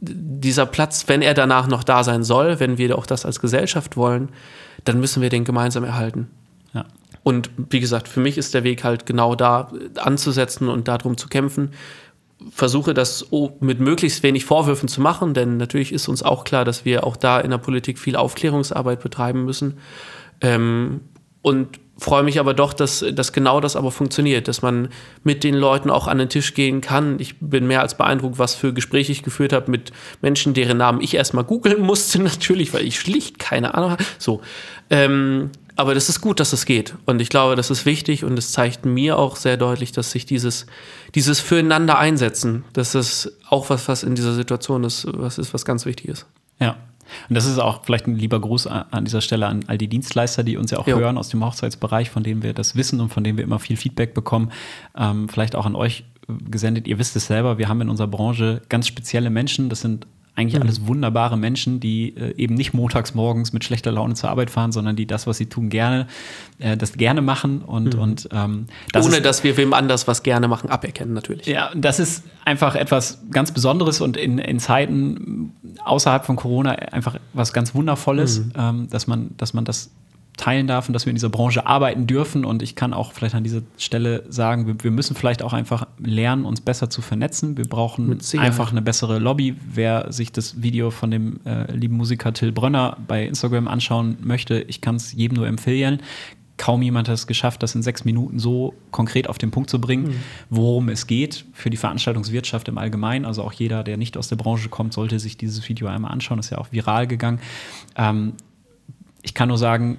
dieser 0.00 0.66
Platz, 0.66 1.08
wenn 1.08 1.22
er 1.22 1.32
danach 1.32 1.66
noch 1.68 1.82
da 1.82 2.04
sein 2.04 2.22
soll, 2.22 2.60
wenn 2.60 2.76
wir 2.76 2.96
auch 2.96 3.06
das 3.06 3.24
als 3.24 3.40
Gesellschaft 3.40 3.96
wollen, 3.96 4.28
dann 4.84 5.00
müssen 5.00 5.22
wir 5.22 5.30
den 5.30 5.44
gemeinsam 5.44 5.84
erhalten. 5.84 6.28
Ja. 6.74 6.84
Und 7.22 7.50
wie 7.56 7.80
gesagt, 7.80 8.08
für 8.08 8.20
mich 8.20 8.36
ist 8.36 8.52
der 8.52 8.62
Weg 8.62 8.84
halt 8.84 9.06
genau 9.06 9.34
da 9.34 9.72
anzusetzen 9.96 10.68
und 10.68 10.86
darum 10.86 11.16
zu 11.16 11.28
kämpfen. 11.28 11.70
Versuche 12.50 12.92
das 12.92 13.26
mit 13.60 13.80
möglichst 13.80 14.22
wenig 14.22 14.44
Vorwürfen 14.44 14.88
zu 14.88 15.00
machen, 15.00 15.32
denn 15.32 15.56
natürlich 15.56 15.94
ist 15.94 16.08
uns 16.08 16.22
auch 16.22 16.44
klar, 16.44 16.66
dass 16.66 16.84
wir 16.84 17.04
auch 17.04 17.16
da 17.16 17.40
in 17.40 17.50
der 17.50 17.58
Politik 17.58 17.98
viel 17.98 18.16
Aufklärungsarbeit 18.16 19.00
betreiben 19.00 19.46
müssen. 19.46 19.78
Ähm, 20.42 21.00
und 21.40 21.80
freue 21.98 22.22
mich 22.22 22.38
aber 22.38 22.54
doch, 22.54 22.72
dass, 22.72 23.04
dass 23.12 23.32
genau 23.32 23.60
das 23.60 23.74
aber 23.74 23.90
funktioniert, 23.90 24.48
dass 24.48 24.62
man 24.62 24.88
mit 25.24 25.42
den 25.42 25.54
Leuten 25.54 25.90
auch 25.90 26.06
an 26.06 26.18
den 26.18 26.28
Tisch 26.28 26.54
gehen 26.54 26.80
kann. 26.80 27.18
Ich 27.18 27.38
bin 27.40 27.66
mehr 27.66 27.82
als 27.82 27.96
beeindruckt, 27.96 28.38
was 28.38 28.54
für 28.54 28.72
Gespräche 28.72 29.10
ich 29.12 29.22
geführt 29.22 29.52
habe 29.52 29.70
mit 29.70 29.92
Menschen, 30.22 30.54
deren 30.54 30.78
Namen 30.78 31.00
ich 31.00 31.14
erstmal 31.14 31.44
googeln 31.44 31.82
musste, 31.82 32.22
natürlich, 32.22 32.72
weil 32.72 32.86
ich 32.86 32.98
schlicht 32.98 33.38
keine 33.38 33.74
Ahnung 33.74 33.90
habe. 33.90 34.04
So. 34.18 34.40
Ähm, 34.90 35.50
aber 35.74 35.94
das 35.94 36.08
ist 36.08 36.20
gut, 36.20 36.40
dass 36.40 36.52
es 36.52 36.66
geht. 36.66 36.94
Und 37.06 37.20
ich 37.20 37.28
glaube, 37.28 37.54
das 37.54 37.70
ist 37.70 37.86
wichtig 37.86 38.24
und 38.24 38.36
es 38.36 38.50
zeigt 38.50 38.84
mir 38.84 39.16
auch 39.16 39.36
sehr 39.36 39.56
deutlich, 39.56 39.92
dass 39.92 40.10
sich 40.10 40.26
dieses, 40.26 40.66
dieses 41.14 41.38
Füreinander 41.38 41.98
einsetzen, 41.98 42.64
dass 42.72 42.92
das 42.92 43.32
auch 43.48 43.70
was, 43.70 43.86
was 43.86 44.02
in 44.02 44.16
dieser 44.16 44.34
Situation 44.34 44.82
ist, 44.82 45.06
was 45.12 45.38
ist, 45.38 45.54
was 45.54 45.64
ganz 45.64 45.86
wichtig 45.86 46.08
ist. 46.08 46.26
Ja, 46.58 46.76
und 47.28 47.34
das 47.34 47.46
ist 47.46 47.58
auch 47.58 47.84
vielleicht 47.84 48.06
ein 48.06 48.16
lieber 48.16 48.40
Gruß 48.40 48.66
an 48.66 49.04
dieser 49.04 49.20
Stelle 49.20 49.46
an 49.46 49.64
all 49.66 49.78
die 49.78 49.88
Dienstleister, 49.88 50.42
die 50.42 50.56
uns 50.56 50.70
ja 50.70 50.78
auch 50.78 50.86
jo. 50.86 50.98
hören 50.98 51.18
aus 51.18 51.28
dem 51.28 51.44
Hochzeitsbereich, 51.44 52.10
von 52.10 52.22
denen 52.22 52.42
wir 52.42 52.52
das 52.52 52.76
wissen 52.76 53.00
und 53.00 53.10
von 53.10 53.24
denen 53.24 53.38
wir 53.38 53.44
immer 53.44 53.58
viel 53.58 53.76
Feedback 53.76 54.14
bekommen. 54.14 54.50
Ähm, 54.96 55.28
vielleicht 55.28 55.56
auch 55.56 55.66
an 55.66 55.74
euch 55.74 56.04
gesendet. 56.50 56.86
Ihr 56.86 56.98
wisst 56.98 57.16
es 57.16 57.26
selber, 57.26 57.58
wir 57.58 57.68
haben 57.68 57.80
in 57.80 57.88
unserer 57.88 58.08
Branche 58.08 58.62
ganz 58.68 58.86
spezielle 58.86 59.30
Menschen. 59.30 59.68
Das 59.68 59.80
sind 59.80 60.06
eigentlich 60.38 60.54
mhm. 60.54 60.62
alles 60.62 60.86
wunderbare 60.86 61.36
Menschen, 61.36 61.80
die 61.80 62.16
äh, 62.16 62.32
eben 62.36 62.54
nicht 62.54 62.72
montags 62.72 63.12
morgens 63.12 63.52
mit 63.52 63.64
schlechter 63.64 63.90
Laune 63.90 64.14
zur 64.14 64.30
Arbeit 64.30 64.50
fahren, 64.50 64.70
sondern 64.70 64.94
die 64.94 65.04
das, 65.04 65.26
was 65.26 65.36
sie 65.36 65.46
tun, 65.46 65.68
gerne, 65.68 66.06
äh, 66.60 66.76
das 66.76 66.92
gerne 66.92 67.22
machen 67.22 67.60
und, 67.60 67.94
mhm. 67.94 68.00
und 68.00 68.28
ähm, 68.32 68.66
das 68.92 69.04
ohne 69.04 69.16
ist, 69.16 69.24
dass 69.24 69.42
wir 69.42 69.56
wem 69.56 69.74
anders 69.74 70.06
was 70.06 70.22
gerne 70.22 70.46
machen, 70.46 70.70
aberkennen 70.70 71.12
natürlich. 71.12 71.46
Ja, 71.46 71.70
das 71.74 71.98
ist 71.98 72.22
einfach 72.44 72.76
etwas 72.76 73.20
ganz 73.32 73.50
Besonderes 73.50 74.00
und 74.00 74.16
in, 74.16 74.38
in 74.38 74.60
Zeiten 74.60 75.52
außerhalb 75.84 76.24
von 76.24 76.36
Corona 76.36 76.70
einfach 76.70 77.16
was 77.32 77.52
ganz 77.52 77.74
Wundervolles, 77.74 78.38
mhm. 78.38 78.52
ähm, 78.56 78.88
dass 78.90 79.08
man, 79.08 79.30
dass 79.38 79.54
man 79.54 79.64
das 79.64 79.90
teilen 80.38 80.66
darf 80.66 80.88
und 80.88 80.94
dass 80.94 81.04
wir 81.04 81.10
in 81.10 81.16
dieser 81.16 81.28
Branche 81.28 81.66
arbeiten 81.66 82.06
dürfen. 82.06 82.46
Und 82.46 82.62
ich 82.62 82.74
kann 82.74 82.94
auch 82.94 83.12
vielleicht 83.12 83.34
an 83.34 83.44
dieser 83.44 83.60
Stelle 83.76 84.24
sagen, 84.28 84.66
wir, 84.66 84.76
wir 84.82 84.90
müssen 84.90 85.14
vielleicht 85.14 85.42
auch 85.42 85.52
einfach 85.52 85.86
lernen, 85.98 86.46
uns 86.46 86.62
besser 86.62 86.88
zu 86.88 87.02
vernetzen. 87.02 87.58
Wir 87.58 87.66
brauchen 87.66 88.18
einfach 88.38 88.70
eine 88.70 88.80
bessere 88.80 89.18
Lobby. 89.18 89.56
Wer 89.72 90.10
sich 90.12 90.32
das 90.32 90.62
Video 90.62 90.90
von 90.90 91.10
dem 91.10 91.40
äh, 91.44 91.70
lieben 91.72 91.96
Musiker 91.96 92.32
Till 92.32 92.52
Brönner 92.52 92.96
bei 93.06 93.26
Instagram 93.26 93.68
anschauen 93.68 94.16
möchte, 94.20 94.60
ich 94.60 94.80
kann 94.80 94.96
es 94.96 95.12
jedem 95.12 95.36
nur 95.36 95.46
empfehlen. 95.46 96.00
Kaum 96.56 96.82
jemand 96.82 97.08
hat 97.08 97.14
es 97.14 97.28
geschafft, 97.28 97.62
das 97.62 97.76
in 97.76 97.82
sechs 97.82 98.04
Minuten 98.04 98.40
so 98.40 98.74
konkret 98.90 99.28
auf 99.28 99.38
den 99.38 99.52
Punkt 99.52 99.70
zu 99.70 99.80
bringen, 99.80 100.08
mhm. 100.08 100.14
worum 100.50 100.88
es 100.88 101.06
geht 101.06 101.44
für 101.52 101.70
die 101.70 101.76
Veranstaltungswirtschaft 101.76 102.66
im 102.66 102.78
Allgemeinen. 102.78 103.24
Also 103.24 103.44
auch 103.44 103.52
jeder, 103.52 103.84
der 103.84 103.96
nicht 103.96 104.16
aus 104.16 104.26
der 104.26 104.36
Branche 104.36 104.68
kommt, 104.68 104.92
sollte 104.92 105.20
sich 105.20 105.36
dieses 105.36 105.68
Video 105.68 105.86
einmal 105.86 106.10
anschauen. 106.10 106.38
Das 106.38 106.46
ist 106.46 106.50
ja 106.50 106.58
auch 106.58 106.72
viral 106.72 107.06
gegangen. 107.06 107.38
Ähm, 107.96 108.32
ich 109.22 109.34
kann 109.34 109.48
nur 109.48 109.58
sagen, 109.58 109.98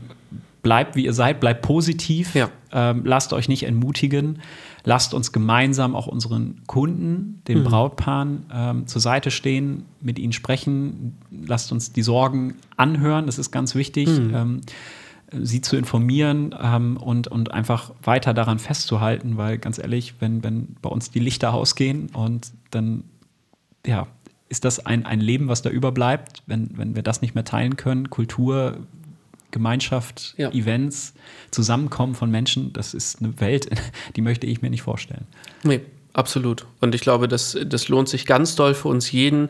bleibt 0.62 0.96
wie 0.96 1.06
ihr 1.06 1.14
seid, 1.14 1.40
bleibt 1.40 1.62
positiv, 1.62 2.36
ja. 2.36 2.50
ähm, 2.72 3.04
lasst 3.06 3.34
euch 3.34 3.48
nicht 3.48 3.64
entmutigen, 3.64 4.40
lasst 4.84 5.14
uns 5.14 5.32
gemeinsam 5.32 5.96
auch 5.96 6.08
unseren 6.08 6.62
Kunden, 6.68 7.42
den 7.48 7.60
mhm. 7.60 7.64
Brautpaaren 7.64 8.46
ähm, 8.54 8.88
zur 8.88 9.02
Seite 9.02 9.32
stehen, 9.32 9.86
mit 10.02 10.20
ihnen 10.20 10.34
sprechen, 10.34 11.18
lasst 11.32 11.72
uns 11.72 11.94
die 11.94 12.04
Sorgen 12.04 12.56
anhören, 12.78 13.26
das 13.26 13.40
ist 13.40 13.52
ganz 13.52 13.76
wichtig. 13.76 14.08
Mhm. 14.08 14.36
Ähm, 14.36 14.62
sie 15.32 15.62
zu 15.62 15.78
informieren 15.78 16.56
ähm, 16.60 16.98
und, 16.98 17.28
und 17.28 17.52
einfach 17.52 17.92
weiter 18.02 18.34
daran 18.34 18.58
festzuhalten, 18.58 19.38
weil 19.38 19.60
ganz 19.60 19.78
ehrlich, 19.78 20.16
wenn, 20.20 20.44
wenn 20.44 20.76
bei 20.82 20.90
uns 20.90 21.12
die 21.12 21.20
Lichter 21.20 21.54
ausgehen 21.54 22.10
und 22.14 22.52
dann, 22.72 23.04
ja, 23.86 24.08
ist 24.48 24.66
das 24.66 24.84
ein, 24.86 25.06
ein 25.06 25.20
Leben, 25.20 25.48
was 25.48 25.62
da 25.62 25.70
überbleibt, 25.70 26.42
wenn, 26.48 26.72
wenn 26.76 26.96
wir 26.96 27.04
das 27.04 27.22
nicht 27.22 27.36
mehr 27.36 27.44
teilen 27.44 27.76
können, 27.76 28.10
Kultur, 28.10 28.78
Gemeinschaft, 29.52 30.36
ja. 30.38 30.52
Events, 30.52 31.14
Zusammenkommen 31.52 32.16
von 32.16 32.30
Menschen, 32.30 32.74
das 32.74 32.94
ist 32.94 33.22
eine 33.22 33.40
Welt, 33.40 33.70
die 34.16 34.22
möchte 34.22 34.48
ich 34.48 34.62
mir 34.62 34.70
nicht 34.70 34.84
vorstellen. 34.84 35.26
Nee, 35.64 35.82
absolut. 36.14 36.66
Und 36.82 36.96
ich 36.96 37.02
glaube, 37.02 37.28
das, 37.28 37.58
das 37.66 37.88
lohnt 37.88 38.10
sich 38.10 38.26
ganz 38.26 38.56
doll 38.56 38.74
für 38.74 38.88
uns 38.88 39.12
jeden, 39.12 39.50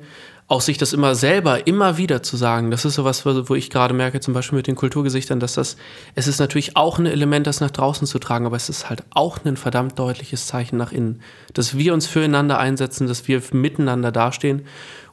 auch 0.49 0.61
sich 0.61 0.79
das 0.79 0.93
immer 0.93 1.13
selber, 1.13 1.67
immer 1.67 1.97
wieder 1.97 2.23
zu 2.23 2.35
sagen. 2.35 2.71
Das 2.71 2.83
ist 2.83 2.95
so 2.95 3.05
was, 3.05 3.23
wo 3.23 3.53
ich 3.53 3.69
gerade 3.69 3.93
merke, 3.93 4.19
zum 4.19 4.33
Beispiel 4.33 4.57
mit 4.57 4.65
den 4.65 4.75
Kulturgesichtern, 4.75 5.39
dass 5.39 5.53
das, 5.53 5.77
es 6.15 6.27
ist 6.27 6.39
natürlich 6.39 6.75
auch 6.75 6.97
ein 6.97 7.05
Element, 7.05 7.45
das 7.45 7.61
nach 7.61 7.69
draußen 7.69 8.07
zu 8.07 8.17
tragen, 8.17 8.47
aber 8.47 8.55
es 8.55 8.67
ist 8.67 8.89
halt 8.89 9.03
auch 9.11 9.45
ein 9.45 9.57
verdammt 9.57 9.99
deutliches 9.99 10.47
Zeichen 10.47 10.75
nach 10.77 10.91
innen. 10.91 11.21
Dass 11.53 11.77
wir 11.77 11.93
uns 11.93 12.07
füreinander 12.07 12.57
einsetzen, 12.57 13.05
dass 13.05 13.27
wir 13.27 13.43
miteinander 13.51 14.11
dastehen. 14.11 14.63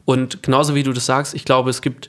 Und 0.07 0.43
genauso 0.43 0.75
wie 0.75 0.85
du 0.85 0.95
das 0.95 1.05
sagst, 1.05 1.35
ich 1.35 1.45
glaube, 1.45 1.69
es 1.69 1.83
gibt 1.83 2.09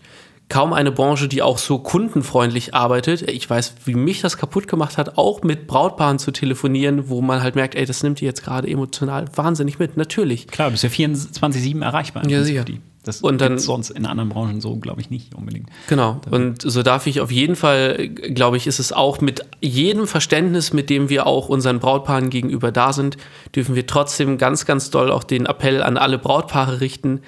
kaum 0.50 0.72
eine 0.74 0.92
Branche, 0.92 1.28
die 1.28 1.42
auch 1.42 1.58
so 1.58 1.80
kundenfreundlich 1.80 2.74
arbeitet. 2.74 3.22
Ich 3.24 3.50
weiß, 3.50 3.76
wie 3.86 3.96
mich 3.96 4.22
das 4.22 4.38
kaputt 4.38 4.68
gemacht 4.68 4.98
hat, 4.98 5.18
auch 5.18 5.44
mit 5.44 5.68
Brautpaaren 5.68 6.20
zu 6.20 6.32
telefonieren, 6.32 7.10
wo 7.10 7.22
man 7.22 7.44
halt 7.44 7.56
merkt, 7.56 7.76
ey, 7.76 7.86
das 7.86 8.02
nimmt 8.04 8.22
die 8.22 8.26
jetzt 8.26 8.44
gerade 8.44 8.68
emotional 8.68 9.26
wahnsinnig 9.36 9.78
mit. 9.80 9.98
Natürlich. 9.98 10.48
Klar, 10.48 10.70
du 10.70 10.74
bist 10.74 10.84
ja 10.84 10.90
24-7 10.90 11.84
erreichbar. 11.84 12.28
Ja, 12.30 12.44
sicher. 12.44 12.64
Das 13.04 13.22
und 13.22 13.40
dann 13.40 13.58
sonst 13.58 13.90
in 13.90 14.06
anderen 14.06 14.30
Branchen 14.30 14.60
so, 14.60 14.76
glaube 14.76 15.00
ich, 15.00 15.10
nicht 15.10 15.34
unbedingt. 15.34 15.70
Genau. 15.88 16.20
Und 16.30 16.62
so 16.62 16.84
darf 16.84 17.08
ich 17.08 17.22
auf 17.22 17.32
jeden 17.32 17.56
Fall, 17.56 18.10
glaube 18.10 18.58
ich, 18.58 18.68
ist 18.68 18.80
es 18.80 18.92
auch 18.92 19.22
mit 19.22 19.46
jedem 19.62 20.08
Verständnis, 20.08 20.74
mit 20.74 20.90
dem 20.90 21.08
wir 21.08 21.26
auch 21.26 21.48
unseren 21.48 21.80
Brautpaaren 21.80 22.30
gegenüber 22.30 22.72
da 22.74 22.92
sind, 22.92 23.16
dürfen 23.56 23.76
wir 23.76 23.88
trotzdem 23.88 24.38
ganz, 24.38 24.66
ganz 24.66 24.90
doll 24.90 25.10
auch 25.10 25.24
den 25.24 25.46
Appell 25.46 25.82
an 25.82 25.96
alle 25.96 26.18
Brautpaare 26.18 26.82
richten 26.82 27.22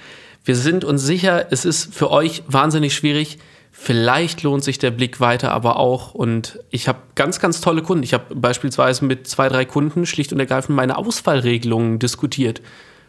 wir 0.50 0.56
sind 0.56 0.84
uns 0.84 1.04
sicher, 1.04 1.45
es 1.52 1.64
ist 1.64 1.93
für 1.93 2.10
euch 2.10 2.41
wahnsinnig 2.47 2.95
schwierig. 2.95 3.38
Vielleicht 3.72 4.41
lohnt 4.41 4.64
sich 4.64 4.80
der 4.80 4.89
Blick 4.89 5.20
weiter 5.20 5.52
aber 5.52 5.78
auch. 5.78 6.16
Und 6.16 6.58
ich 6.72 6.88
habe 6.88 6.97
ganz, 7.14 7.39
ganz 7.39 7.62
tolle 7.62 7.84
Kunden. 7.84 8.04
Ich 8.04 8.16
habe 8.16 8.34
beispielsweise 8.34 9.06
mit 9.06 9.28
zwei, 9.28 9.47
drei 9.47 9.66
Kunden 9.66 10.08
schlicht 10.08 10.34
und 10.34 10.39
ergreifend 10.39 10.76
meine 10.76 10.97
Ausfallregelungen 10.97 12.00
diskutiert, 12.00 12.64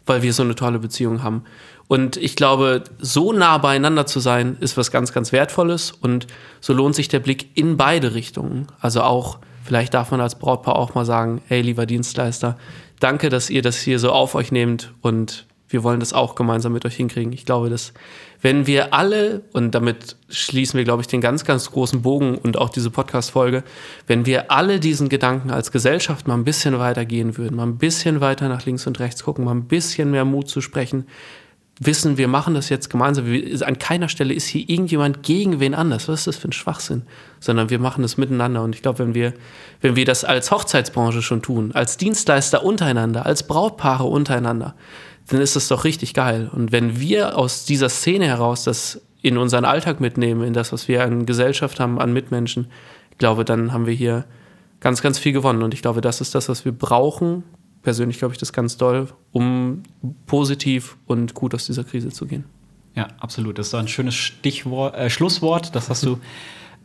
weil 0.04 0.20
wir 0.20 0.34
so 0.34 0.42
eine 0.42 0.54
tolle 0.54 0.80
Beziehung 0.80 1.22
haben. 1.22 1.44
Und 1.88 2.18
ich 2.18 2.36
glaube, 2.36 2.84
so 2.98 3.32
nah 3.32 3.56
beieinander 3.56 4.04
zu 4.04 4.20
sein, 4.20 4.58
ist 4.60 4.76
was 4.76 4.90
ganz, 4.90 5.14
ganz 5.14 5.32
Wertvolles. 5.32 5.92
Und 5.92 6.26
so 6.60 6.74
lohnt 6.74 6.94
sich 6.94 7.08
der 7.08 7.20
Blick 7.20 7.56
in 7.56 7.78
beide 7.78 8.12
Richtungen. 8.12 8.66
Also 8.80 9.00
auch, 9.00 9.38
vielleicht 9.64 9.94
darf 9.94 10.10
man 10.10 10.20
als 10.20 10.38
Brautpaar 10.38 10.76
auch 10.76 10.94
mal 10.94 11.06
sagen, 11.06 11.40
hey, 11.48 11.62
lieber 11.62 11.86
Dienstleister, 11.86 12.58
danke, 12.98 13.30
dass 13.30 13.48
ihr 13.48 13.62
das 13.62 13.78
hier 13.78 13.98
so 13.98 14.10
auf 14.12 14.34
euch 14.34 14.52
nehmt 14.52 14.92
und 15.00 15.46
wir 15.70 15.84
wollen 15.84 16.00
das 16.00 16.12
auch 16.12 16.34
gemeinsam 16.34 16.72
mit 16.72 16.84
euch 16.84 16.96
hinkriegen. 16.96 17.32
Ich 17.32 17.46
glaube, 17.46 17.70
dass 17.70 17.92
wenn 18.42 18.66
wir 18.66 18.92
alle, 18.92 19.42
und 19.52 19.74
damit 19.74 20.16
schließen 20.28 20.76
wir, 20.76 20.84
glaube 20.84 21.02
ich, 21.02 21.06
den 21.06 21.20
ganz, 21.20 21.44
ganz 21.44 21.70
großen 21.70 22.02
Bogen 22.02 22.36
und 22.38 22.58
auch 22.58 22.70
diese 22.70 22.90
Podcast-Folge, 22.90 23.62
wenn 24.06 24.26
wir 24.26 24.50
alle 24.50 24.80
diesen 24.80 25.08
Gedanken 25.08 25.50
als 25.50 25.70
Gesellschaft 25.70 26.26
mal 26.26 26.34
ein 26.34 26.44
bisschen 26.44 26.78
weiter 26.78 27.04
gehen 27.04 27.36
würden, 27.36 27.56
mal 27.56 27.66
ein 27.66 27.78
bisschen 27.78 28.20
weiter 28.20 28.48
nach 28.48 28.66
links 28.66 28.86
und 28.86 28.98
rechts 28.98 29.22
gucken, 29.22 29.44
mal 29.44 29.54
ein 29.54 29.68
bisschen 29.68 30.10
mehr 30.10 30.24
Mut 30.24 30.48
zu 30.48 30.60
sprechen, 30.60 31.06
wissen, 31.80 32.18
wir 32.18 32.28
machen 32.28 32.54
das 32.54 32.68
jetzt 32.68 32.90
gemeinsam. 32.90 33.24
An 33.62 33.78
keiner 33.78 34.08
Stelle 34.08 34.34
ist 34.34 34.46
hier 34.46 34.68
irgendjemand 34.68 35.22
gegen 35.22 35.60
wen 35.60 35.74
anders. 35.74 36.08
Was 36.08 36.20
ist 36.20 36.26
das 36.26 36.36
für 36.36 36.48
ein 36.48 36.52
Schwachsinn? 36.52 37.02
Sondern 37.40 37.70
wir 37.70 37.78
machen 37.78 38.02
das 38.02 38.18
miteinander. 38.18 38.62
Und 38.62 38.74
ich 38.74 38.82
glaube, 38.82 39.00
wenn 39.00 39.14
wir, 39.14 39.32
wenn 39.80 39.96
wir 39.96 40.04
das 40.04 40.24
als 40.24 40.50
Hochzeitsbranche 40.50 41.22
schon 41.22 41.40
tun, 41.40 41.72
als 41.72 41.96
Dienstleister 41.96 42.64
untereinander, 42.64 43.24
als 43.24 43.46
Brautpaare 43.46 44.04
untereinander, 44.04 44.74
dann 45.30 45.40
ist 45.40 45.54
das 45.56 45.68
doch 45.68 45.84
richtig 45.84 46.12
geil. 46.12 46.50
Und 46.52 46.72
wenn 46.72 46.98
wir 46.98 47.38
aus 47.38 47.64
dieser 47.64 47.88
Szene 47.88 48.26
heraus 48.26 48.64
das 48.64 49.00
in 49.22 49.38
unseren 49.38 49.64
Alltag 49.64 50.00
mitnehmen, 50.00 50.42
in 50.42 50.52
das, 50.52 50.72
was 50.72 50.88
wir 50.88 51.04
an 51.04 51.24
Gesellschaft 51.24 51.78
haben, 51.78 52.00
an 52.00 52.12
Mitmenschen, 52.12 52.66
ich 53.12 53.18
glaube, 53.18 53.44
dann 53.44 53.72
haben 53.72 53.86
wir 53.86 53.94
hier 53.94 54.24
ganz, 54.80 55.02
ganz 55.02 55.18
viel 55.18 55.32
gewonnen. 55.32 55.62
Und 55.62 55.72
ich 55.72 55.82
glaube, 55.82 56.00
das 56.00 56.20
ist 56.20 56.34
das, 56.34 56.48
was 56.48 56.64
wir 56.64 56.72
brauchen. 56.72 57.44
Persönlich 57.82 58.18
glaube 58.18 58.34
ich 58.34 58.38
das 58.38 58.52
ganz 58.52 58.76
doll, 58.76 59.08
um 59.30 59.84
positiv 60.26 60.96
und 61.06 61.34
gut 61.34 61.54
aus 61.54 61.64
dieser 61.64 61.84
Krise 61.84 62.10
zu 62.10 62.26
gehen. 62.26 62.44
Ja, 62.96 63.06
absolut. 63.20 63.58
Das 63.58 63.68
ist 63.68 63.74
ein 63.74 63.86
schönes 63.86 64.16
Stichwort, 64.16 64.96
äh, 64.96 65.10
Schlusswort. 65.10 65.76
Das 65.76 65.88
hast 65.90 66.04
du 66.04 66.18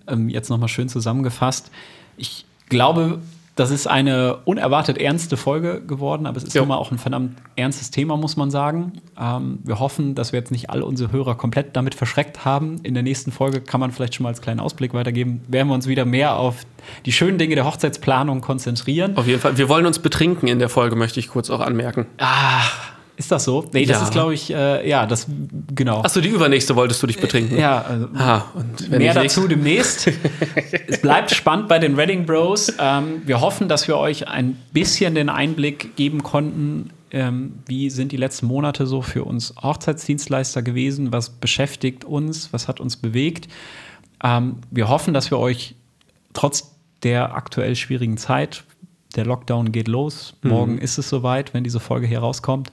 ähm, 0.07 0.29
jetzt 0.29 0.49
nochmal 0.49 0.69
schön 0.69 0.87
zusammengefasst. 0.87 1.71
Ich 2.15 2.45
glaube, 2.69 3.21
das 3.55 3.71
ist 3.71 3.87
eine 3.87 4.37
unerwartet 4.43 4.97
ernste 4.97 5.37
Folge 5.37 5.81
geworden, 5.81 6.25
aber 6.25 6.37
es 6.37 6.43
ist 6.43 6.55
ja. 6.55 6.63
immer 6.63 6.77
auch 6.77 6.91
ein 6.91 6.97
verdammt 6.97 7.37
ernstes 7.55 7.89
Thema, 7.89 8.17
muss 8.17 8.35
man 8.35 8.51
sagen. 8.51 8.93
Ähm, 9.17 9.59
wir 9.63 9.79
hoffen, 9.79 10.13
dass 10.13 10.33
wir 10.33 10.39
jetzt 10.39 10.51
nicht 10.51 10.69
alle 10.69 10.85
unsere 10.85 11.11
Hörer 11.13 11.35
komplett 11.35 11.75
damit 11.75 11.95
verschreckt 11.95 12.43
haben. 12.43 12.79
In 12.83 12.93
der 12.93 13.03
nächsten 13.03 13.31
Folge 13.31 13.61
kann 13.61 13.79
man 13.79 13.91
vielleicht 13.91 14.15
schon 14.15 14.23
mal 14.23 14.29
als 14.29 14.41
kleinen 14.41 14.59
Ausblick 14.59 14.93
weitergeben, 14.93 15.41
werden 15.47 15.69
wir 15.69 15.73
uns 15.73 15.87
wieder 15.87 16.03
mehr 16.03 16.35
auf 16.35 16.65
die 17.05 17.13
schönen 17.13 17.37
Dinge 17.37 17.55
der 17.55 17.65
Hochzeitsplanung 17.65 18.41
konzentrieren. 18.41 19.15
Auf 19.15 19.27
jeden 19.27 19.39
Fall. 19.39 19.57
Wir 19.57 19.69
wollen 19.69 19.85
uns 19.85 19.99
betrinken 19.99 20.47
in 20.47 20.59
der 20.59 20.69
Folge, 20.69 20.97
möchte 20.97 21.19
ich 21.21 21.29
kurz 21.29 21.49
auch 21.49 21.61
anmerken. 21.61 22.07
Ach. 22.17 22.94
Ist 23.17 23.31
das 23.31 23.45
so? 23.45 23.65
Nee, 23.71 23.85
das 23.85 23.97
ja. 23.97 24.03
ist, 24.03 24.11
glaube 24.11 24.33
ich, 24.33 24.53
äh, 24.53 24.87
ja, 24.87 25.05
das, 25.05 25.27
genau. 25.73 26.01
Achso, 26.01 26.19
die 26.19 26.29
übernächste 26.29 26.75
wolltest 26.75 27.01
du 27.01 27.07
dich 27.07 27.19
betrinken. 27.19 27.57
Äh, 27.57 27.61
ja, 27.61 27.81
also, 27.81 28.07
ah, 28.15 28.43
mehr 28.89 29.13
dazu 29.13 29.47
demnächst. 29.47 30.09
es 30.87 31.01
bleibt 31.01 31.31
spannend 31.31 31.69
bei 31.69 31.79
den 31.79 31.95
Redding 31.95 32.25
Bros. 32.25 32.73
Ähm, 32.77 33.21
wir 33.25 33.39
hoffen, 33.39 33.69
dass 33.69 33.87
wir 33.87 33.97
euch 33.97 34.27
ein 34.27 34.57
bisschen 34.73 35.15
den 35.15 35.29
Einblick 35.29 35.95
geben 35.95 36.23
konnten, 36.23 36.89
ähm, 37.11 37.59
wie 37.65 37.89
sind 37.89 38.11
die 38.11 38.17
letzten 38.17 38.47
Monate 38.47 38.85
so 38.85 39.01
für 39.01 39.23
uns 39.23 39.53
Hochzeitsdienstleister 39.61 40.61
gewesen, 40.61 41.13
was 41.13 41.29
beschäftigt 41.29 42.03
uns, 42.03 42.51
was 42.51 42.67
hat 42.67 42.81
uns 42.81 42.97
bewegt. 42.97 43.47
Ähm, 44.21 44.57
wir 44.71 44.89
hoffen, 44.89 45.13
dass 45.13 45.31
wir 45.31 45.39
euch 45.39 45.75
trotz 46.33 46.75
der 47.03 47.33
aktuell 47.35 47.75
schwierigen 47.75 48.17
Zeit. 48.17 48.63
Der 49.15 49.25
Lockdown 49.25 49.71
geht 49.71 49.87
los. 49.87 50.35
Morgen 50.43 50.77
ist 50.77 50.97
es 50.97 51.09
soweit, 51.09 51.53
wenn 51.53 51.63
diese 51.63 51.79
Folge 51.79 52.07
hier 52.07 52.19
rauskommt. 52.19 52.71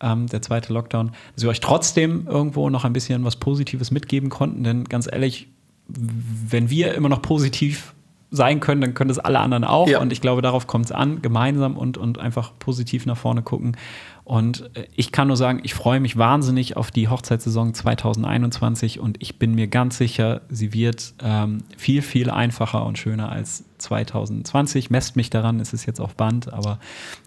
Ähm, 0.00 0.26
der 0.26 0.42
zweite 0.42 0.72
Lockdown, 0.72 1.12
dass 1.34 1.42
wir 1.42 1.50
euch 1.50 1.60
trotzdem 1.60 2.26
irgendwo 2.28 2.70
noch 2.70 2.84
ein 2.84 2.92
bisschen 2.92 3.24
was 3.24 3.36
Positives 3.36 3.90
mitgeben 3.90 4.28
konnten. 4.28 4.64
Denn 4.64 4.84
ganz 4.84 5.08
ehrlich, 5.10 5.48
wenn 5.88 6.70
wir 6.70 6.94
immer 6.94 7.08
noch 7.08 7.22
positiv 7.22 7.94
sein 8.30 8.60
können, 8.60 8.80
dann 8.80 8.94
können 8.94 9.08
das 9.08 9.18
alle 9.18 9.40
anderen 9.40 9.64
auch. 9.64 9.88
Ja. 9.88 10.00
Und 10.00 10.12
ich 10.12 10.20
glaube, 10.20 10.42
darauf 10.42 10.66
kommt 10.66 10.86
es 10.86 10.92
an, 10.92 11.22
gemeinsam 11.22 11.76
und, 11.76 11.96
und 11.96 12.18
einfach 12.18 12.52
positiv 12.58 13.06
nach 13.06 13.16
vorne 13.16 13.42
gucken. 13.42 13.76
Und 14.24 14.70
äh, 14.76 14.86
ich 14.94 15.12
kann 15.12 15.28
nur 15.28 15.38
sagen, 15.38 15.60
ich 15.62 15.72
freue 15.72 16.00
mich 16.00 16.18
wahnsinnig 16.18 16.76
auf 16.76 16.90
die 16.90 17.08
Hochzeitssaison 17.08 17.72
2021 17.72 19.00
und 19.00 19.16
ich 19.22 19.38
bin 19.38 19.54
mir 19.54 19.68
ganz 19.68 19.96
sicher, 19.96 20.42
sie 20.50 20.74
wird 20.74 21.14
ähm, 21.22 21.64
viel, 21.78 22.02
viel 22.02 22.28
einfacher 22.28 22.84
und 22.84 22.98
schöner 22.98 23.30
als 23.32 23.64
2020. 23.78 24.90
Messt 24.90 25.16
mich 25.16 25.30
daran, 25.30 25.60
es 25.60 25.72
ist 25.72 25.86
jetzt 25.86 26.00
auf 26.00 26.14
Band, 26.14 26.52
aber 26.52 26.78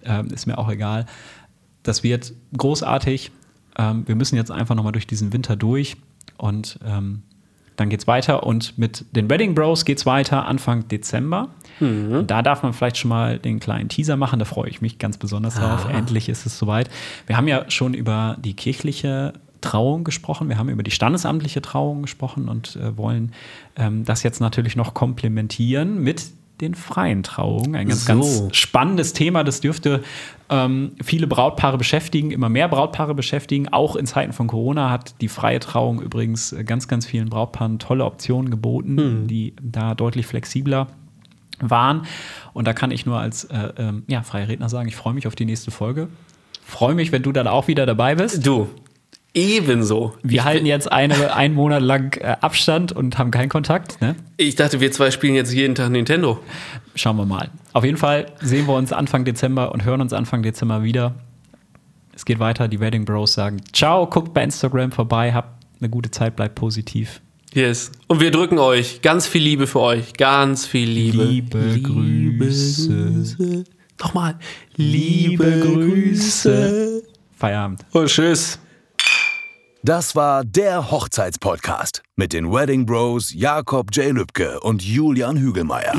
ähm, 0.03 0.27
ist 0.27 0.45
mir 0.45 0.59
auch 0.59 0.69
egal. 0.69 1.07
Das 1.81 2.03
wird 2.03 2.33
großartig. 2.55 3.31
Ähm, 3.75 4.07
wir 4.07 4.15
müssen 4.15 4.35
jetzt 4.35 4.51
einfach 4.51 4.75
nochmal 4.75 4.91
durch 4.91 5.07
diesen 5.07 5.33
Winter 5.33 5.55
durch 5.55 5.97
und 6.37 6.77
ähm, 6.85 7.23
dann 7.77 7.89
geht's 7.89 8.05
weiter 8.07 8.43
und 8.43 8.77
mit 8.77 9.05
den 9.15 9.29
Wedding 9.29 9.55
Bros 9.55 9.85
geht's 9.85 10.05
weiter 10.05 10.45
Anfang 10.45 10.87
Dezember. 10.87 11.49
Und 11.79 12.27
Da 12.27 12.41
darf 12.41 12.61
man 12.63 12.73
vielleicht 12.73 12.97
schon 12.97 13.09
mal 13.09 13.39
den 13.39 13.59
kleinen 13.59 13.89
Teaser 13.89 14.17
machen, 14.17 14.37
da 14.39 14.45
freue 14.45 14.69
ich 14.69 14.81
mich 14.81 14.99
ganz 14.99 15.17
besonders 15.17 15.55
drauf. 15.55 15.87
Endlich 15.91 16.29
ist 16.29 16.45
es 16.45 16.59
soweit. 16.59 16.89
Wir 17.27 17.37
haben 17.37 17.47
ja 17.47 17.69
schon 17.71 17.93
über 17.93 18.37
die 18.39 18.53
kirchliche 18.53 19.33
Trauung 19.61 20.03
gesprochen, 20.03 20.49
wir 20.49 20.57
haben 20.57 20.69
über 20.69 20.83
die 20.83 20.91
standesamtliche 20.91 21.61
Trauung 21.61 22.01
gesprochen 22.03 22.49
und 22.49 22.75
äh, 22.75 22.97
wollen 22.97 23.31
ähm, 23.75 24.05
das 24.05 24.23
jetzt 24.23 24.41
natürlich 24.41 24.75
noch 24.75 24.93
komplementieren 24.95 26.01
mit 26.03 26.23
den 26.61 26.75
freien 26.75 27.23
Trauungen. 27.23 27.75
Ein 27.75 27.89
ganz, 27.89 28.05
So. 28.05 28.13
ganz 28.13 28.55
spannendes 28.55 29.13
Thema. 29.13 29.43
Das 29.43 29.59
dürfte 29.61 30.03
ähm, 30.49 30.91
viele 31.03 31.27
Brautpaare 31.27 31.77
beschäftigen, 31.77 32.31
immer 32.31 32.49
mehr 32.49 32.67
Brautpaare 32.67 33.15
beschäftigen. 33.15 33.69
Auch 33.69 33.95
in 33.95 34.05
Zeiten 34.05 34.33
von 34.33 34.47
Corona 34.47 34.89
hat 34.89 35.15
die 35.21 35.27
freie 35.27 35.59
Trauung 35.59 36.01
übrigens 36.01 36.53
äh, 36.53 36.63
ganz, 36.63 36.87
ganz 36.87 37.05
vielen 37.05 37.29
Brautpaaren 37.29 37.79
tolle 37.79 38.05
Optionen 38.05 38.51
geboten, 38.51 39.27
die 39.27 39.53
da 39.61 39.95
deutlich 39.95 40.27
flexibler 40.27 40.87
waren. 41.59 42.03
Und 42.53 42.67
da 42.67 42.73
kann 42.73 42.91
ich 42.91 43.05
nur 43.05 43.19
als 43.19 43.45
äh, 43.45 43.73
ähm, 43.77 44.03
ja, 44.07 44.23
freier 44.23 44.47
Redner 44.47 44.69
sagen, 44.69 44.87
ich 44.87 44.95
freue 44.95 45.13
mich 45.13 45.27
auf 45.27 45.35
die 45.35 45.45
nächste 45.45 45.71
Folge. 45.71 46.07
Freue 46.63 46.95
mich, 46.95 47.11
wenn 47.11 47.23
du 47.23 47.31
dann 47.31 47.47
auch 47.47 47.67
wieder 47.67 47.85
dabei 47.85 48.15
bist. 48.15 48.45
Du, 48.45 48.69
ebenso. 49.33 50.13
Wir 50.23 50.43
halten 50.43 50.65
jetzt 50.65 50.91
eine, 50.91 51.33
einen 51.33 51.55
Monat 51.55 51.81
lang 51.81 52.17
äh, 52.17 52.35
Abstand 52.41 52.91
und 52.91 53.17
haben 53.17 53.31
keinen 53.31 53.49
Kontakt. 53.49 54.01
Ne? 54.01 54.15
Ich 54.37 54.55
dachte, 54.55 54.79
wir 54.79 54.91
zwei 54.91 55.11
spielen 55.11 55.35
jetzt 55.35 55.53
jeden 55.53 55.75
Tag 55.75 55.89
Nintendo. 55.89 56.39
Schauen 56.95 57.17
wir 57.17 57.25
mal. 57.25 57.49
Auf 57.73 57.83
jeden 57.83 57.97
Fall 57.97 58.27
sehen 58.41 58.67
wir 58.67 58.75
uns 58.75 58.91
Anfang 58.91 59.23
Dezember 59.23 59.71
und 59.71 59.85
hören 59.85 60.01
uns 60.01 60.13
Anfang 60.13 60.43
Dezember 60.43 60.83
wieder. 60.83 61.15
Es 62.13 62.25
geht 62.25 62.39
weiter. 62.39 62.67
Die 62.67 62.79
Wedding 62.79 63.05
Bros 63.05 63.33
sagen 63.33 63.61
Ciao, 63.73 64.05
guckt 64.07 64.33
bei 64.33 64.43
Instagram 64.43 64.91
vorbei, 64.91 65.33
habt 65.33 65.65
eine 65.79 65.89
gute 65.89 66.11
Zeit, 66.11 66.35
bleibt 66.35 66.55
positiv. 66.55 67.21
Yes. 67.53 67.91
Und 68.07 68.21
wir 68.21 68.31
drücken 68.31 68.59
euch 68.59 69.01
ganz 69.01 69.27
viel 69.27 69.43
Liebe 69.43 69.67
für 69.67 69.81
euch. 69.81 70.13
Ganz 70.13 70.65
viel 70.65 70.89
Liebe. 70.89 71.23
Liebe 71.23 71.81
Grüße. 71.81 73.11
Grüße. 73.11 73.63
Nochmal. 73.99 74.35
Liebe 74.75 75.59
Grüße. 75.59 77.03
Feierabend. 77.35 77.85
Und 77.91 78.07
tschüss. 78.07 78.59
Das 79.83 80.15
war 80.15 80.45
der 80.45 80.91
Hochzeitspodcast 80.91 82.03
mit 82.15 82.33
den 82.33 82.51
Wedding 82.53 82.85
Bros 82.85 83.33
Jakob 83.33 83.87
J. 83.91 84.13
Lübke 84.13 84.59
und 84.59 84.83
Julian 84.83 85.37
Hügelmeier. 85.37 85.93